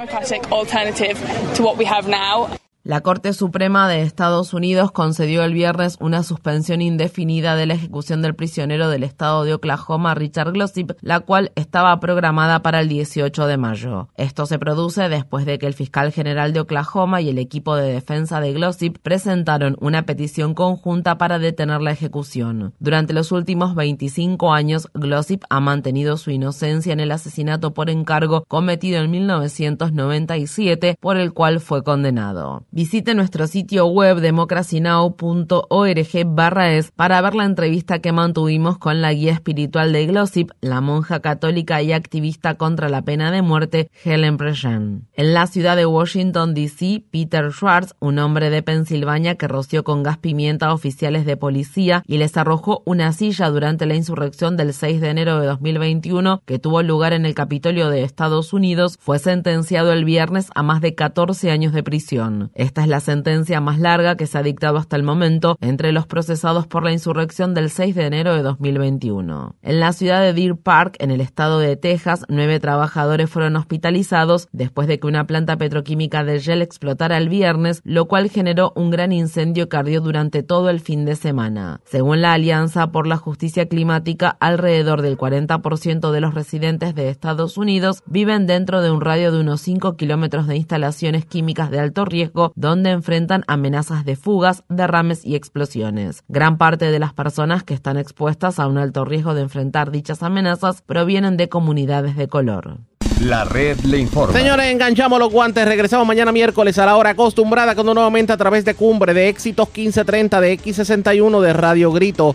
La 2.86 3.00
Corte 3.00 3.32
Suprema 3.32 3.88
de 3.88 4.02
Estados 4.02 4.52
Unidos 4.52 4.92
concedió 4.92 5.42
el 5.42 5.54
viernes 5.54 5.96
una 6.00 6.22
suspensión 6.22 6.82
indefinida 6.82 7.56
de 7.56 7.64
la 7.64 7.72
ejecución 7.72 8.20
del 8.20 8.34
prisionero 8.34 8.90
del 8.90 9.04
estado 9.04 9.44
de 9.44 9.54
Oklahoma, 9.54 10.14
Richard 10.14 10.52
Glossip, 10.52 10.92
la 11.00 11.20
cual 11.20 11.50
estaba 11.54 11.98
programada 11.98 12.60
para 12.60 12.80
el 12.80 12.90
18 12.90 13.46
de 13.46 13.56
mayo. 13.56 14.08
Esto 14.18 14.44
se 14.44 14.58
produce 14.58 15.08
después 15.08 15.46
de 15.46 15.58
que 15.58 15.66
el 15.66 15.72
fiscal 15.72 16.12
general 16.12 16.52
de 16.52 16.60
Oklahoma 16.60 17.22
y 17.22 17.30
el 17.30 17.38
equipo 17.38 17.74
de 17.74 17.90
defensa 17.90 18.38
de 18.42 18.52
Glossip 18.52 18.98
presentaron 18.98 19.78
una 19.80 20.02
petición 20.02 20.52
conjunta 20.52 21.16
para 21.16 21.38
detener 21.38 21.80
la 21.80 21.92
ejecución. 21.92 22.74
Durante 22.80 23.14
los 23.14 23.32
últimos 23.32 23.74
25 23.74 24.52
años, 24.52 24.90
Glossip 24.92 25.44
ha 25.48 25.60
mantenido 25.60 26.18
su 26.18 26.32
inocencia 26.32 26.92
en 26.92 27.00
el 27.00 27.12
asesinato 27.12 27.72
por 27.72 27.88
encargo 27.88 28.44
cometido 28.46 29.00
en 29.02 29.10
1997, 29.10 30.98
por 31.00 31.16
el 31.16 31.32
cual 31.32 31.60
fue 31.60 31.82
condenado. 31.82 32.66
Visite 32.76 33.14
nuestro 33.14 33.46
sitio 33.46 33.86
web 33.86 34.18
democracynow.org 34.18 36.26
barra 36.26 36.72
es 36.72 36.90
para 36.90 37.20
ver 37.20 37.36
la 37.36 37.44
entrevista 37.44 38.00
que 38.00 38.10
mantuvimos 38.10 38.78
con 38.78 39.00
la 39.00 39.12
guía 39.12 39.30
espiritual 39.30 39.92
de 39.92 40.06
Glossip, 40.06 40.50
la 40.60 40.80
monja 40.80 41.20
católica 41.20 41.80
y 41.82 41.92
activista 41.92 42.56
contra 42.56 42.88
la 42.88 43.02
pena 43.02 43.30
de 43.30 43.42
muerte, 43.42 43.92
Helen 44.02 44.38
Prejean. 44.38 45.06
En 45.12 45.34
la 45.34 45.46
ciudad 45.46 45.76
de 45.76 45.86
Washington, 45.86 46.52
D.C., 46.52 47.04
Peter 47.12 47.52
Schwartz, 47.52 47.94
un 48.00 48.18
hombre 48.18 48.50
de 48.50 48.64
Pensilvania 48.64 49.36
que 49.36 49.46
roció 49.46 49.84
con 49.84 50.02
gas 50.02 50.18
pimienta 50.18 50.66
a 50.66 50.74
oficiales 50.74 51.26
de 51.26 51.36
policía 51.36 52.02
y 52.08 52.18
les 52.18 52.36
arrojó 52.36 52.82
una 52.86 53.12
silla 53.12 53.50
durante 53.50 53.86
la 53.86 53.94
insurrección 53.94 54.56
del 54.56 54.74
6 54.74 55.00
de 55.00 55.10
enero 55.10 55.38
de 55.38 55.46
2021 55.46 56.42
que 56.44 56.58
tuvo 56.58 56.82
lugar 56.82 57.12
en 57.12 57.24
el 57.24 57.34
Capitolio 57.34 57.88
de 57.88 58.02
Estados 58.02 58.52
Unidos, 58.52 58.98
fue 59.00 59.20
sentenciado 59.20 59.92
el 59.92 60.04
viernes 60.04 60.48
a 60.56 60.64
más 60.64 60.80
de 60.80 60.96
14 60.96 61.52
años 61.52 61.72
de 61.72 61.84
prisión. 61.84 62.50
Esta 62.64 62.80
es 62.80 62.88
la 62.88 63.00
sentencia 63.00 63.60
más 63.60 63.78
larga 63.78 64.16
que 64.16 64.26
se 64.26 64.38
ha 64.38 64.42
dictado 64.42 64.78
hasta 64.78 64.96
el 64.96 65.02
momento 65.02 65.58
entre 65.60 65.92
los 65.92 66.06
procesados 66.06 66.66
por 66.66 66.82
la 66.82 66.92
insurrección 66.92 67.52
del 67.52 67.68
6 67.68 67.94
de 67.94 68.06
enero 68.06 68.34
de 68.34 68.40
2021. 68.40 69.54
En 69.60 69.80
la 69.80 69.92
ciudad 69.92 70.22
de 70.22 70.32
Deer 70.32 70.56
Park, 70.56 70.96
en 70.98 71.10
el 71.10 71.20
estado 71.20 71.58
de 71.58 71.76
Texas, 71.76 72.24
nueve 72.30 72.60
trabajadores 72.60 73.28
fueron 73.28 73.56
hospitalizados 73.56 74.48
después 74.52 74.88
de 74.88 74.98
que 74.98 75.06
una 75.06 75.26
planta 75.26 75.58
petroquímica 75.58 76.24
de 76.24 76.38
Shell 76.38 76.62
explotara 76.62 77.18
el 77.18 77.28
viernes, 77.28 77.82
lo 77.84 78.06
cual 78.06 78.30
generó 78.30 78.72
un 78.76 78.90
gran 78.90 79.12
incendio 79.12 79.68
que 79.68 79.76
ardió 79.76 80.00
durante 80.00 80.42
todo 80.42 80.70
el 80.70 80.80
fin 80.80 81.04
de 81.04 81.16
semana. 81.16 81.82
Según 81.84 82.22
la 82.22 82.32
Alianza 82.32 82.90
por 82.92 83.06
la 83.06 83.18
Justicia 83.18 83.68
Climática, 83.68 84.38
alrededor 84.40 85.02
del 85.02 85.18
40% 85.18 86.10
de 86.10 86.20
los 86.22 86.32
residentes 86.32 86.94
de 86.94 87.10
Estados 87.10 87.58
Unidos 87.58 88.02
viven 88.06 88.46
dentro 88.46 88.80
de 88.80 88.90
un 88.90 89.02
radio 89.02 89.32
de 89.32 89.40
unos 89.40 89.60
5 89.60 89.98
kilómetros 89.98 90.46
de 90.46 90.56
instalaciones 90.56 91.26
químicas 91.26 91.70
de 91.70 91.80
alto 91.80 92.06
riesgo 92.06 92.53
donde 92.54 92.90
enfrentan 92.90 93.44
amenazas 93.46 94.04
de 94.04 94.16
fugas, 94.16 94.64
derrames 94.68 95.24
y 95.24 95.36
explosiones. 95.36 96.22
Gran 96.28 96.58
parte 96.58 96.90
de 96.90 96.98
las 96.98 97.12
personas 97.12 97.64
que 97.64 97.74
están 97.74 97.96
expuestas 97.96 98.58
a 98.58 98.66
un 98.66 98.78
alto 98.78 99.04
riesgo 99.04 99.34
de 99.34 99.42
enfrentar 99.42 99.90
dichas 99.90 100.22
amenazas 100.22 100.82
provienen 100.82 101.36
de 101.36 101.48
comunidades 101.48 102.16
de 102.16 102.28
color. 102.28 102.78
La 103.20 103.44
red 103.44 103.78
le 103.80 103.98
informa. 103.98 104.36
Señores, 104.36 104.66
enganchamos 104.72 105.18
los 105.18 105.30
guantes. 105.30 105.64
Regresamos 105.64 106.06
mañana 106.06 106.32
miércoles 106.32 106.78
a 106.78 106.86
la 106.86 106.96
hora 106.96 107.10
acostumbrada 107.10 107.74
cuando 107.74 107.94
nuevamente 107.94 108.32
a 108.32 108.36
través 108.36 108.64
de 108.64 108.74
Cumbre, 108.74 109.14
de 109.14 109.28
Éxitos 109.28 109.68
1530, 109.68 110.40
de 110.40 110.58
X61, 110.58 111.40
de 111.40 111.52
Radio 111.52 111.92
Grito 111.92 112.34